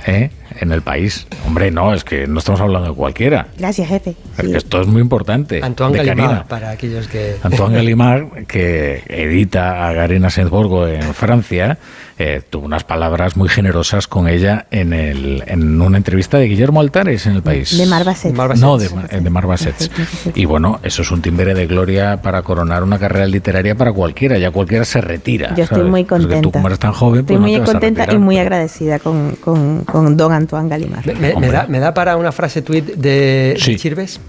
¿eh? 0.08 0.32
en 0.60 0.72
el 0.72 0.82
país. 0.82 1.28
Hombre, 1.46 1.72
no, 1.72 1.94
es 1.94 2.04
que 2.04 2.28
no 2.28 2.40
estamos 2.40 2.62
hablando 2.62 2.90
de 2.90 2.96
cualquiera. 2.96 3.48
Gracias, 3.58 3.88
jefe. 3.88 4.16
esto 4.38 4.82
es 4.82 4.88
muy 4.88 5.02
importante. 5.02 5.62
Antoine 5.64 6.04
Gallimard, 6.04 6.48
para 6.48 6.72
aquellos 6.72 7.08
que... 7.08 7.38
Antoine 7.44 7.76
Gallimard, 7.76 8.46
que 8.46 9.04
edita 9.08 9.88
a 9.88 9.94
Garena 9.94 10.30
Sensborgo 10.30 10.88
en 10.88 11.14
Francia, 11.14 11.78
eh, 12.20 12.42
tuvo 12.50 12.66
unas 12.66 12.84
palabras 12.84 13.38
muy 13.38 13.48
generosas 13.48 14.08
con 14.08 14.28
ella 14.28 14.68
en, 14.72 14.92
el, 14.92 15.42
en 15.48 15.82
una 15.82 15.96
entrevista 15.96 16.38
de 16.38 16.48
Guillermo 16.48 16.82
Altares 16.82 17.26
en 17.26 17.36
el 17.38 17.42
país. 17.42 17.78
De 17.78 17.86
Marbaset. 17.86 18.36
No, 18.58 18.78
de, 18.78 18.90
de 18.90 19.30
Marbaset. 19.30 19.90
Y 20.36 20.44
bueno, 20.44 20.82
eso 20.84 21.02
es 21.02 21.12
un 21.12 21.22
timbre 21.22 21.54
de 21.54 21.66
gloria 21.66 22.22
para 22.22 22.42
coronar 22.42 22.84
una 22.84 23.00
carrera 23.00 23.26
literaria 23.26 23.74
para 23.76 23.94
cualquiera. 23.94 24.38
Ya 24.38 24.52
cualquiera 24.52 24.84
se 24.84 25.00
retira. 25.00 25.56
Yo 25.56 25.64
estoy 25.64 25.90
muy 25.90 26.04
contenta. 26.04 26.42
tú 26.42 26.52
como 26.52 26.68
eres 26.68 26.80
tan 26.80 26.92
joven, 26.92 27.22
Estoy 27.22 27.38
pues 27.38 27.42
muy 27.42 27.52
no 27.54 27.58
te 27.58 27.60
vas 27.62 27.70
a 27.70 27.72
contenta 27.72 28.14
y 28.14 28.18
muy 28.18 28.38
agradecida 28.38 29.00
con, 29.00 29.38
con, 29.38 29.86
con 29.86 30.18
don 30.18 30.34
Antoine 30.34 30.68
Gallimard. 30.68 31.06
Me, 31.06 31.36
me 31.36 31.48
da, 31.48 31.68
me 31.68 31.80
da 31.80 31.94
para 31.94 32.18
una 32.18 32.34
frase 32.34 32.62
tweet 32.62 32.82
de, 32.98 33.56
de 33.56 33.78
Chirves. 33.78 34.20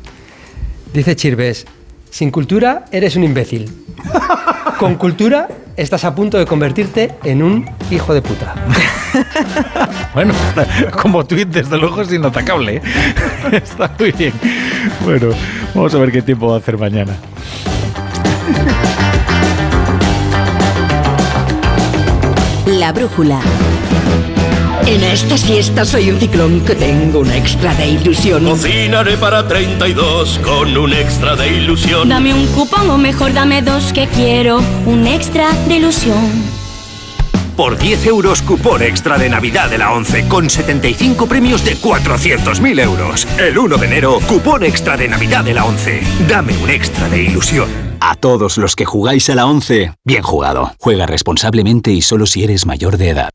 Dice 0.95 1.17
Chirves, 1.17 1.67
sin 2.09 2.31
cultura 2.31 2.85
eres 2.93 3.17
un 3.17 3.25
imbécil. 3.25 3.80
Con 4.79 4.95
cultura 4.97 5.49
estás 5.77 6.05
a 6.05 6.15
punto 6.15 6.39
de 6.39 6.47
convertirte 6.47 7.15
en 7.25 7.43
un 7.43 7.69
hijo 7.91 8.15
de 8.15 8.23
puta. 8.23 8.55
Bueno, 10.15 10.35
como 11.01 11.25
tuit 11.25 11.49
desde 11.49 11.77
luego 11.79 12.03
es 12.03 12.12
inatacable. 12.12 12.77
¿eh? 12.77 12.83
Está 13.53 13.93
muy 13.99 14.12
bien. 14.12 14.33
Bueno, 15.05 15.31
vamos 15.75 15.95
a 15.95 15.99
ver 15.99 16.12
qué 16.12 16.23
tiempo 16.23 16.49
va 16.49 16.57
a 16.57 16.59
hacer 16.59 16.79
mañana. 16.79 17.12
La 22.67 22.93
brújula. 22.93 23.41
En 24.86 25.05
estas 25.05 25.44
fiestas 25.44 25.89
soy 25.89 26.11
un 26.11 26.19
ciclón 26.19 26.61
que 26.62 26.74
tengo 26.74 27.20
un 27.20 27.31
extra 27.31 27.74
de 27.74 27.89
ilusión. 27.89 28.44
Cocinaré 28.44 29.16
para 29.16 29.47
32 29.47 30.40
con 30.43 30.77
un 30.77 30.93
extra 30.93 31.36
de 31.36 31.48
ilusión. 31.59 32.09
Dame 32.09 32.35
un 32.35 32.47
cupón 32.48 32.90
o 32.90 32.98
mejor 32.98 33.32
dame 33.32 33.62
dos 33.62 33.93
que 33.93 34.09
quiero 34.09 34.61
un 34.86 35.07
extra 35.07 35.52
de 35.69 35.77
ilusión. 35.77 36.61
Por 37.57 37.77
10 37.77 38.07
euros 38.07 38.40
cupón 38.40 38.82
extra 38.82 39.19
de 39.19 39.28
Navidad 39.28 39.69
de 39.69 39.77
la 39.77 39.93
11 39.93 40.28
con 40.28 40.48
75 40.48 41.27
premios 41.27 41.62
de 41.62 41.77
400.000 41.77 42.82
euros. 42.82 43.28
El 43.39 43.59
1 43.59 43.77
de 43.77 43.86
enero, 43.86 44.19
cupón 44.27 44.65
extra 44.65 44.97
de 44.97 45.09
Navidad 45.09 45.44
de 45.44 45.55
la 45.55 45.66
11. 45.66 46.01
Dame 46.27 46.57
un 46.57 46.70
extra 46.70 47.09
de 47.11 47.23
ilusión. 47.23 47.69
A 48.01 48.15
todos 48.15 48.57
los 48.57 48.77
que 48.77 48.86
jugáis 48.86 49.28
a 49.28 49.35
la 49.35 49.44
11, 49.47 49.93
bien 50.05 50.23
jugado. 50.23 50.73
Juega 50.78 51.05
responsablemente 51.05 51.93
y 51.93 52.01
solo 52.01 52.24
si 52.24 52.44
eres 52.44 52.65
mayor 52.65 52.97
de 52.97 53.11
edad. 53.11 53.31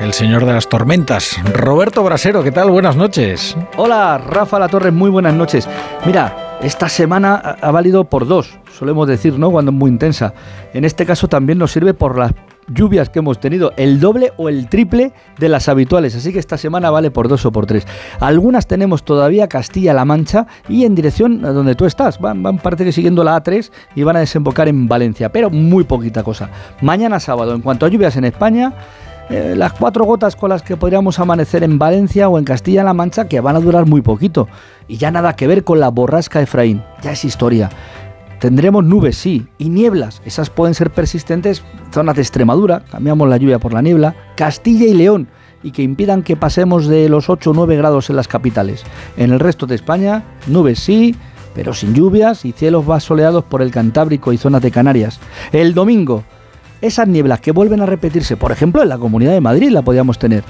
El 0.00 0.12
señor 0.12 0.44
de 0.46 0.52
las 0.52 0.68
tormentas, 0.68 1.36
Roberto 1.52 2.02
Brasero, 2.02 2.42
¿qué 2.42 2.52
tal? 2.52 2.70
Buenas 2.70 2.96
noches. 2.96 3.56
Hola, 3.76 4.18
Rafa 4.18 4.58
La 4.58 4.68
Torre, 4.68 4.90
muy 4.90 5.10
buenas 5.10 5.34
noches. 5.34 5.68
Mira, 6.04 6.58
esta 6.62 6.88
semana 6.88 7.34
ha 7.34 7.70
valido 7.70 8.04
por 8.04 8.26
dos, 8.26 8.58
solemos 8.78 9.06
decir, 9.08 9.38
¿no? 9.38 9.50
Cuando 9.50 9.70
es 9.70 9.76
muy 9.76 9.90
intensa. 9.90 10.32
En 10.72 10.84
este 10.84 11.04
caso 11.06 11.28
también 11.28 11.58
nos 11.58 11.72
sirve 11.72 11.94
por 11.94 12.18
las 12.18 12.32
lluvias 12.68 13.10
que 13.10 13.20
hemos 13.20 13.38
tenido, 13.38 13.72
el 13.76 14.00
doble 14.00 14.32
o 14.36 14.48
el 14.48 14.68
triple 14.68 15.12
de 15.38 15.48
las 15.48 15.68
habituales, 15.68 16.16
así 16.16 16.32
que 16.32 16.38
esta 16.38 16.58
semana 16.58 16.90
vale 16.90 17.10
por 17.10 17.28
dos 17.28 17.46
o 17.46 17.52
por 17.52 17.66
tres. 17.66 17.86
Algunas 18.20 18.66
tenemos 18.66 19.04
todavía 19.04 19.48
Castilla-La 19.48 20.04
Mancha 20.04 20.46
y 20.68 20.84
en 20.84 20.94
dirección 20.94 21.44
a 21.44 21.50
donde 21.50 21.74
tú 21.74 21.84
estás, 21.84 22.18
van, 22.18 22.42
van 22.42 22.58
parte 22.58 22.84
que 22.84 22.92
siguiendo 22.92 23.22
la 23.22 23.42
A3 23.42 23.70
y 23.94 24.02
van 24.02 24.16
a 24.16 24.20
desembocar 24.20 24.68
en 24.68 24.88
Valencia, 24.88 25.30
pero 25.30 25.50
muy 25.50 25.84
poquita 25.84 26.22
cosa. 26.22 26.50
Mañana 26.80 27.20
sábado, 27.20 27.54
en 27.54 27.60
cuanto 27.60 27.86
a 27.86 27.88
lluvias 27.88 28.16
en 28.16 28.24
España, 28.24 28.72
eh, 29.28 29.54
las 29.56 29.72
cuatro 29.72 30.04
gotas 30.04 30.36
con 30.36 30.50
las 30.50 30.62
que 30.62 30.76
podríamos 30.76 31.18
amanecer 31.18 31.64
en 31.64 31.78
Valencia 31.78 32.28
o 32.28 32.38
en 32.38 32.44
Castilla-La 32.44 32.94
Mancha, 32.94 33.26
que 33.26 33.40
van 33.40 33.56
a 33.56 33.60
durar 33.60 33.86
muy 33.86 34.00
poquito. 34.00 34.48
Y 34.86 34.98
ya 34.98 35.10
nada 35.10 35.34
que 35.34 35.46
ver 35.46 35.64
con 35.64 35.80
la 35.80 35.88
borrasca 35.88 36.40
Efraín, 36.40 36.82
ya 37.02 37.12
es 37.12 37.24
historia. 37.24 37.70
Tendremos 38.38 38.84
nubes, 38.84 39.16
sí, 39.16 39.48
y 39.58 39.68
nieblas. 39.68 40.22
Esas 40.24 40.50
pueden 40.50 40.74
ser 40.74 40.90
persistentes 40.90 41.64
zonas 41.90 42.16
de 42.16 42.22
Extremadura, 42.22 42.84
cambiamos 42.90 43.28
la 43.28 43.38
lluvia 43.38 43.58
por 43.58 43.72
la 43.72 43.82
niebla, 43.82 44.14
Castilla 44.36 44.86
y 44.86 44.94
León, 44.94 45.26
y 45.62 45.72
que 45.72 45.82
impidan 45.82 46.22
que 46.22 46.36
pasemos 46.36 46.86
de 46.86 47.08
los 47.08 47.28
8 47.28 47.50
o 47.50 47.54
9 47.54 47.76
grados 47.76 48.10
en 48.10 48.16
las 48.16 48.28
capitales. 48.28 48.84
En 49.16 49.32
el 49.32 49.40
resto 49.40 49.66
de 49.66 49.74
España, 49.74 50.22
nubes 50.46 50.78
sí, 50.78 51.16
pero 51.54 51.72
sin 51.72 51.94
lluvias 51.94 52.44
y 52.44 52.52
cielos 52.52 52.86
más 52.86 53.08
por 53.48 53.62
el 53.62 53.70
Cantábrico 53.70 54.32
y 54.32 54.36
zonas 54.36 54.60
de 54.60 54.70
Canarias. 54.70 55.18
El 55.52 55.72
domingo, 55.72 56.22
esas 56.80 57.08
nieblas 57.08 57.40
que 57.40 57.52
vuelven 57.52 57.80
a 57.80 57.86
repetirse, 57.86 58.36
por 58.36 58.52
ejemplo, 58.52 58.82
en 58.82 58.88
la 58.88 58.98
Comunidad 58.98 59.32
de 59.32 59.40
Madrid 59.40 59.70
la 59.70 59.82
podíamos 59.82 60.18
tener. 60.18 60.44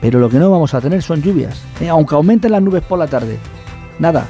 Pero 0.00 0.18
lo 0.18 0.28
que 0.28 0.38
no 0.38 0.50
vamos 0.50 0.74
a 0.74 0.80
tener 0.80 1.02
son 1.02 1.22
lluvias, 1.22 1.62
¿eh? 1.80 1.88
aunque 1.88 2.14
aumenten 2.14 2.52
las 2.52 2.62
nubes 2.62 2.82
por 2.82 2.98
la 2.98 3.06
tarde. 3.06 3.38
Nada, 3.98 4.26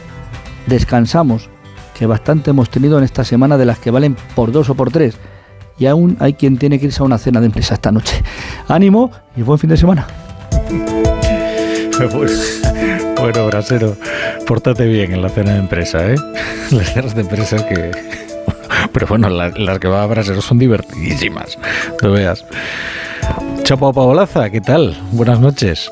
descansamos, 0.67 1.49
que 1.95 2.07
bastante 2.07 2.51
hemos 2.51 2.69
tenido 2.69 2.99
en 2.99 3.05
esta 3.05 3.25
semana 3.25 3.57
de 3.57 3.65
las 3.65 3.79
que 3.79 3.91
valen 3.91 4.17
por 4.35 4.53
dos 4.53 4.69
o 4.69 4.75
por 4.75 4.91
tres. 4.91 5.17
Y 5.79 5.87
aún 5.87 6.17
hay 6.21 6.35
quien 6.35 6.59
tiene 6.59 6.79
que 6.79 6.87
irse 6.87 7.03
a 7.03 7.07
una 7.07 7.19
cena 7.19 7.41
de 7.41 7.47
empresa 7.47 7.75
esta 7.75 7.91
noche. 7.91 8.23
Ánimo 8.69 9.11
y 9.37 9.43
buen 9.43 9.59
fin 9.59 9.71
de 9.71 9.77
semana. 9.77 10.07
Bueno, 13.23 13.47
Brasero, 13.47 13.97
pórtate 14.49 14.85
bien 14.87 15.13
en 15.13 15.23
la 15.23 15.29
cena 15.29 15.53
de 15.53 15.61
empresa, 15.61 16.11
¿eh? 16.11 16.17
Las 16.73 16.93
cenas 16.93 17.15
de 17.15 17.21
empresas 17.21 17.63
que... 17.63 17.93
Pero 18.93 19.07
bueno, 19.07 19.29
las, 19.29 19.59
las 19.59 19.79
que 19.79 19.89
va 19.89 20.03
a 20.03 20.07
Brasero 20.07 20.41
son 20.43 20.59
divertidísimas, 20.59 21.59
no 22.03 22.11
veas. 22.13 22.45
Chapo 23.63 23.93
Paolaza, 23.93 24.51
¿qué 24.51 24.61
tal? 24.61 24.97
Buenas 25.13 25.41
noches. 25.41 25.91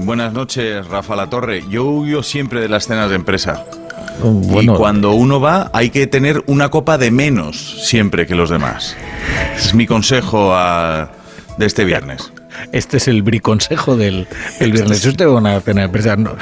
Buenas 0.00 0.32
noches, 0.32 0.86
Rafa 0.88 1.16
La 1.16 1.28
Torre. 1.30 1.62
Yo 1.70 1.84
huyo 1.84 2.22
siempre 2.22 2.60
de 2.60 2.68
las 2.68 2.86
cenas 2.86 3.08
de 3.08 3.16
empresa. 3.16 3.64
bueno. 4.22 4.74
y 4.74 4.76
cuando 4.76 5.12
uno 5.12 5.40
va, 5.40 5.70
hay 5.72 5.90
que 5.90 6.06
tener 6.06 6.42
una 6.46 6.70
copa 6.70 6.98
de 6.98 7.10
menos 7.10 7.86
siempre 7.86 8.26
que 8.26 8.34
los 8.34 8.50
demás. 8.50 8.96
Es 9.56 9.74
mi 9.74 9.86
consejo 9.86 10.52
a- 10.54 11.10
de 11.56 11.66
este 11.66 11.84
viernes. 11.84 12.32
Este 12.72 12.96
es 12.98 13.08
el 13.08 13.22
briconsejo 13.22 13.96
del, 13.96 14.26
del 14.58 14.72
viernes. 14.72 15.00
Si 15.00 15.08
usted 15.08 15.26
va 15.26 15.32
a 15.32 15.36
una 15.36 15.60
cena 15.60 15.82
de 15.82 15.86
empresa, 15.86 16.16
no, 16.16 16.36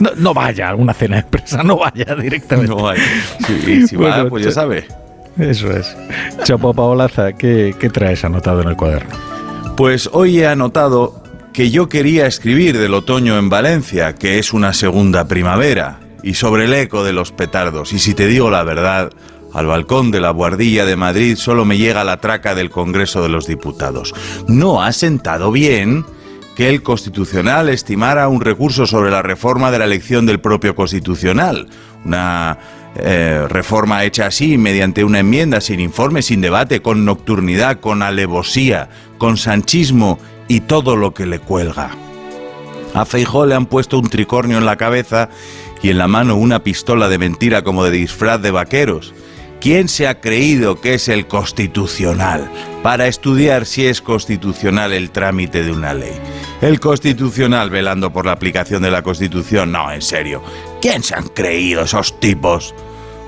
no, 0.00 0.10
no 0.16 0.34
vaya 0.34 0.70
a 0.70 0.74
una 0.74 0.94
cena 0.94 1.16
de 1.16 1.22
empresa, 1.22 1.62
no 1.62 1.78
vaya 1.78 2.14
directamente. 2.14 2.70
No 2.70 2.82
vaya. 2.82 3.02
Sí, 3.46 3.86
si 3.86 3.96
va, 3.96 4.28
pues 4.28 4.44
ya 4.44 4.52
sabe. 4.52 4.86
Eso 5.38 5.70
es. 5.70 5.96
Chapo 6.42 6.74
Paolaza, 6.74 7.32
¿qué, 7.32 7.74
¿qué 7.78 7.90
traes 7.90 8.24
anotado 8.24 8.62
en 8.62 8.68
el 8.68 8.76
cuaderno? 8.76 9.14
Pues 9.76 10.10
hoy 10.12 10.40
he 10.40 10.46
anotado 10.46 11.22
que 11.52 11.70
yo 11.70 11.88
quería 11.88 12.26
escribir 12.26 12.78
del 12.78 12.94
otoño 12.94 13.38
en 13.38 13.48
Valencia, 13.48 14.14
que 14.14 14.38
es 14.38 14.52
una 14.52 14.72
segunda 14.72 15.28
primavera, 15.28 16.00
y 16.22 16.34
sobre 16.34 16.64
el 16.64 16.74
eco 16.74 17.04
de 17.04 17.12
los 17.12 17.32
petardos. 17.32 17.92
Y 17.92 17.98
si 17.98 18.14
te 18.14 18.26
digo 18.26 18.50
la 18.50 18.64
verdad, 18.64 19.10
al 19.58 19.66
balcón 19.66 20.10
de 20.10 20.20
la 20.20 20.30
Guardilla 20.30 20.84
de 20.84 20.96
Madrid 20.96 21.36
solo 21.36 21.64
me 21.64 21.76
llega 21.76 22.04
la 22.04 22.20
traca 22.20 22.54
del 22.54 22.70
Congreso 22.70 23.22
de 23.22 23.28
los 23.28 23.46
Diputados. 23.46 24.14
No 24.46 24.82
ha 24.82 24.92
sentado 24.92 25.50
bien 25.50 26.04
que 26.56 26.68
el 26.68 26.82
Constitucional 26.82 27.68
estimara 27.68 28.28
un 28.28 28.40
recurso 28.40 28.86
sobre 28.86 29.10
la 29.10 29.22
reforma 29.22 29.70
de 29.70 29.78
la 29.78 29.84
elección 29.84 30.26
del 30.26 30.40
propio 30.40 30.74
Constitucional. 30.74 31.68
Una 32.04 32.58
eh, 32.96 33.46
reforma 33.48 34.02
hecha 34.04 34.26
así, 34.26 34.58
mediante 34.58 35.04
una 35.04 35.20
enmienda, 35.20 35.60
sin 35.60 35.78
informe, 35.78 36.22
sin 36.22 36.40
debate, 36.40 36.82
con 36.82 37.04
nocturnidad, 37.04 37.80
con 37.80 38.02
alevosía, 38.02 38.88
con 39.18 39.36
sanchismo 39.36 40.18
y 40.48 40.60
todo 40.60 40.96
lo 40.96 41.14
que 41.14 41.26
le 41.26 41.38
cuelga. 41.38 41.90
A 42.94 43.04
Feijó 43.04 43.46
le 43.46 43.54
han 43.54 43.66
puesto 43.66 43.98
un 43.98 44.08
tricornio 44.08 44.58
en 44.58 44.66
la 44.66 44.76
cabeza 44.76 45.28
y 45.82 45.90
en 45.90 45.98
la 45.98 46.08
mano 46.08 46.36
una 46.36 46.64
pistola 46.64 47.08
de 47.08 47.18
mentira 47.18 47.62
como 47.62 47.84
de 47.84 47.90
disfraz 47.90 48.40
de 48.40 48.50
vaqueros. 48.50 49.14
¿Quién 49.60 49.88
se 49.88 50.06
ha 50.06 50.20
creído 50.20 50.80
que 50.80 50.94
es 50.94 51.08
el 51.08 51.26
constitucional 51.26 52.48
para 52.84 53.08
estudiar 53.08 53.66
si 53.66 53.86
es 53.86 54.00
constitucional 54.00 54.92
el 54.92 55.10
trámite 55.10 55.64
de 55.64 55.72
una 55.72 55.94
ley? 55.94 56.14
El 56.60 56.78
constitucional 56.78 57.68
velando 57.68 58.12
por 58.12 58.24
la 58.24 58.32
aplicación 58.32 58.82
de 58.82 58.92
la 58.92 59.02
constitución. 59.02 59.72
No, 59.72 59.90
en 59.90 60.02
serio. 60.02 60.42
¿Quién 60.80 61.02
se 61.02 61.16
han 61.16 61.26
creído 61.26 61.82
esos 61.82 62.20
tipos? 62.20 62.72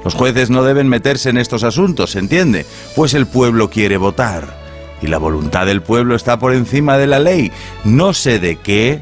Los 0.05 0.15
jueces 0.15 0.51
no 0.51 0.63
deben 0.63 0.89
meterse 0.89 1.31
en 1.31 1.37
estos 1.37 1.65
asuntos, 1.65 2.13
¿se 2.13 2.21
entiende? 2.21 2.65
Pues 2.95 3.13
el 3.15 3.27
pueblo 3.27 3.69
quiere 3.69 3.97
votar. 3.97 4.57
Y 5.03 5.09
la 5.09 5.19
voluntad 5.19 5.67
del 5.67 5.83
pueblo 5.83 6.15
está 6.15 6.39
por 6.39 6.55
encima 6.55 6.97
de 6.97 7.09
la 7.09 7.19
ley. 7.19 7.51
No 7.85 8.13
sé 8.15 8.39
de 8.39 8.57
qué, 8.57 9.01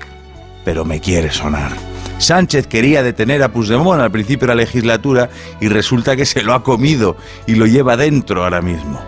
pero 0.65 0.87
me 0.87 1.01
quiere 1.01 1.31
sonar. 1.31 1.73
Sánchez 2.19 2.67
quería 2.67 3.03
detener 3.03 3.43
a 3.43 3.53
Puigdemont 3.53 4.01
al 4.01 4.11
principio 4.11 4.49
de 4.49 4.55
la 4.55 4.63
legislatura 4.63 5.31
y 5.61 5.69
resulta 5.69 6.17
que 6.17 6.27
se 6.27 6.43
lo 6.43 6.53
ha 6.53 6.63
comido 6.63 7.17
y 7.47 7.55
lo 7.55 7.67
lleva 7.67 7.97
dentro 7.97 8.45
ahora 8.45 8.61
mismo. 8.61 9.01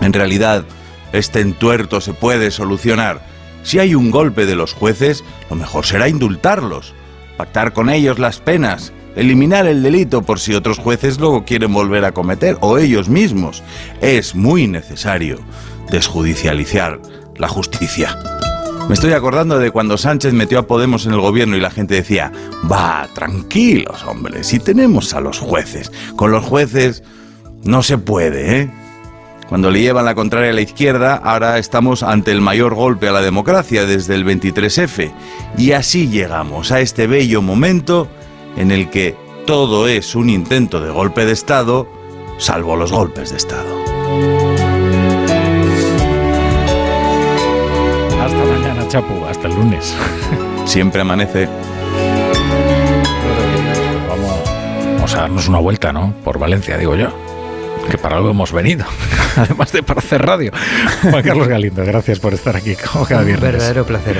En 0.00 0.12
realidad, 0.12 0.64
este 1.12 1.40
entuerto 1.40 2.00
se 2.00 2.12
puede 2.12 2.50
solucionar. 2.50 3.26
Si 3.62 3.78
hay 3.78 3.94
un 3.94 4.10
golpe 4.10 4.46
de 4.46 4.56
los 4.56 4.74
jueces, 4.74 5.24
lo 5.50 5.56
mejor 5.56 5.86
será 5.86 6.08
indultarlos, 6.08 6.94
pactar 7.36 7.72
con 7.72 7.90
ellos 7.90 8.18
las 8.18 8.38
penas, 8.38 8.92
eliminar 9.16 9.66
el 9.66 9.82
delito 9.82 10.22
por 10.22 10.38
si 10.38 10.54
otros 10.54 10.78
jueces 10.78 11.18
lo 11.18 11.44
quieren 11.44 11.72
volver 11.72 12.04
a 12.04 12.12
cometer 12.12 12.56
o 12.60 12.78
ellos 12.78 13.08
mismos. 13.08 13.62
Es 14.00 14.34
muy 14.34 14.68
necesario 14.68 15.40
desjudicializar 15.90 17.00
la 17.36 17.48
justicia. 17.48 18.16
Me 18.88 18.94
estoy 18.94 19.12
acordando 19.12 19.58
de 19.58 19.70
cuando 19.70 19.98
Sánchez 19.98 20.32
metió 20.32 20.58
a 20.58 20.66
Podemos 20.66 21.04
en 21.04 21.12
el 21.12 21.20
gobierno 21.20 21.58
y 21.58 21.60
la 21.60 21.70
gente 21.70 21.94
decía, 21.94 22.32
va, 22.72 23.06
tranquilos, 23.14 24.02
hombre, 24.04 24.42
si 24.44 24.60
tenemos 24.60 25.12
a 25.12 25.20
los 25.20 25.38
jueces. 25.38 25.92
Con 26.16 26.30
los 26.30 26.42
jueces 26.42 27.02
no 27.64 27.82
se 27.82 27.98
puede, 27.98 28.60
¿eh? 28.60 28.70
Cuando 29.46 29.70
le 29.70 29.82
llevan 29.82 30.06
la 30.06 30.14
contraria 30.14 30.50
a 30.50 30.54
la 30.54 30.62
izquierda, 30.62 31.16
ahora 31.16 31.58
estamos 31.58 32.02
ante 32.02 32.32
el 32.32 32.40
mayor 32.40 32.74
golpe 32.74 33.08
a 33.08 33.12
la 33.12 33.20
democracia 33.20 33.84
desde 33.84 34.14
el 34.14 34.24
23F. 34.24 35.12
Y 35.58 35.72
así 35.72 36.08
llegamos 36.08 36.72
a 36.72 36.80
este 36.80 37.06
bello 37.06 37.42
momento 37.42 38.08
en 38.56 38.70
el 38.70 38.88
que 38.88 39.14
todo 39.46 39.86
es 39.86 40.14
un 40.14 40.30
intento 40.30 40.80
de 40.80 40.90
golpe 40.90 41.26
de 41.26 41.32
Estado, 41.32 41.86
salvo 42.38 42.74
los 42.76 42.90
golpes 42.90 43.30
de 43.30 43.36
Estado. 43.36 44.67
Chapu, 48.88 49.24
hasta 49.26 49.48
el 49.48 49.54
lunes. 49.54 49.94
Siempre 50.64 51.02
amanece. 51.02 51.46
Vamos, 54.08 54.40
vamos 54.94 55.14
a 55.14 55.20
darnos 55.20 55.48
una 55.48 55.58
vuelta, 55.58 55.92
¿no? 55.92 56.12
Por 56.24 56.38
Valencia, 56.38 56.76
digo 56.78 56.94
yo. 56.96 57.08
Que 57.90 57.96
para 57.98 58.16
algo 58.16 58.30
hemos 58.30 58.52
venido, 58.52 58.84
además 59.36 59.72
de 59.72 59.82
para 59.82 60.00
hacer 60.00 60.20
radio. 60.24 60.52
Juan 61.10 61.22
Carlos 61.22 61.48
Galindo, 61.48 61.82
gracias 61.84 62.18
por 62.18 62.34
estar 62.34 62.54
aquí 62.56 62.74
como 62.74 63.06
cada 63.06 63.22
Un 63.22 63.28
verdadero 63.40 63.84
placer. 63.86 64.18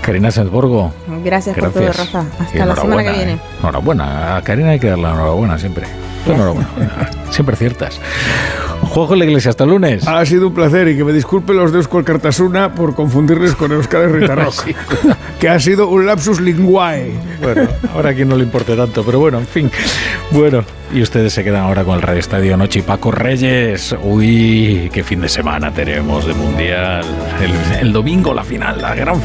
Karina 0.00 0.30
Sensborgo. 0.30 0.92
Gracias, 1.24 1.56
por 1.56 1.70
todo, 1.72 1.82
Gracias. 1.82 2.12
Rafa. 2.12 2.26
Hasta 2.44 2.66
la 2.66 2.76
semana 2.76 3.04
que 3.04 3.12
viene. 3.12 3.32
¿eh? 3.34 3.38
Enhorabuena. 3.60 4.36
A 4.36 4.42
Karina 4.42 4.70
hay 4.70 4.78
que 4.80 4.88
darle 4.88 5.04
la 5.04 5.12
enhorabuena 5.12 5.58
siempre. 5.58 5.86
Enhorabuena. 6.26 6.68
siempre 7.30 7.56
ciertas. 7.56 8.00
Juego 8.82 9.14
la 9.16 9.24
iglesia, 9.24 9.50
hasta 9.50 9.64
el 9.64 9.70
lunes. 9.70 10.06
Ha 10.06 10.24
sido 10.26 10.48
un 10.48 10.54
placer 10.54 10.88
y 10.88 10.96
que 10.96 11.04
me 11.04 11.12
disculpen 11.12 11.56
los 11.56 11.72
de 11.72 11.78
Euskal 11.78 12.04
Cartasuna 12.04 12.74
por 12.74 12.94
confundirles 12.94 13.54
con 13.54 13.72
Euskal 13.72 14.12
Ritarrock. 14.12 14.54
Sí. 14.64 14.74
que 15.40 15.48
ha 15.48 15.58
sido 15.58 15.88
un 15.88 16.06
lapsus 16.06 16.40
linguae. 16.40 17.12
Bueno, 17.42 17.68
ahora 17.94 18.10
a 18.10 18.14
quien 18.14 18.28
no 18.28 18.36
le 18.36 18.44
importe 18.44 18.76
tanto, 18.76 19.02
pero 19.04 19.18
bueno, 19.18 19.38
en 19.38 19.46
fin. 19.46 19.70
Bueno, 20.30 20.64
y 20.92 21.02
ustedes 21.02 21.32
se 21.32 21.42
quedan 21.42 21.62
ahora 21.64 21.82
con 21.82 21.96
el 21.96 22.02
Radio 22.02 22.20
Estadio 22.20 22.56
Noche 22.56 22.78
y 22.80 22.82
Paco 22.82 23.10
Reyes. 23.10 23.94
Uy, 24.02 24.90
qué 24.92 25.02
fin 25.02 25.20
de 25.22 25.28
semana 25.28 25.72
tenemos 25.72 26.26
de 26.26 26.34
Mundial. 26.34 27.04
El, 27.42 27.80
el 27.80 27.92
domingo 27.92 28.32
la 28.32 28.44
final, 28.44 28.80
la 28.80 28.94
gran 28.94 29.20
final. 29.20 29.24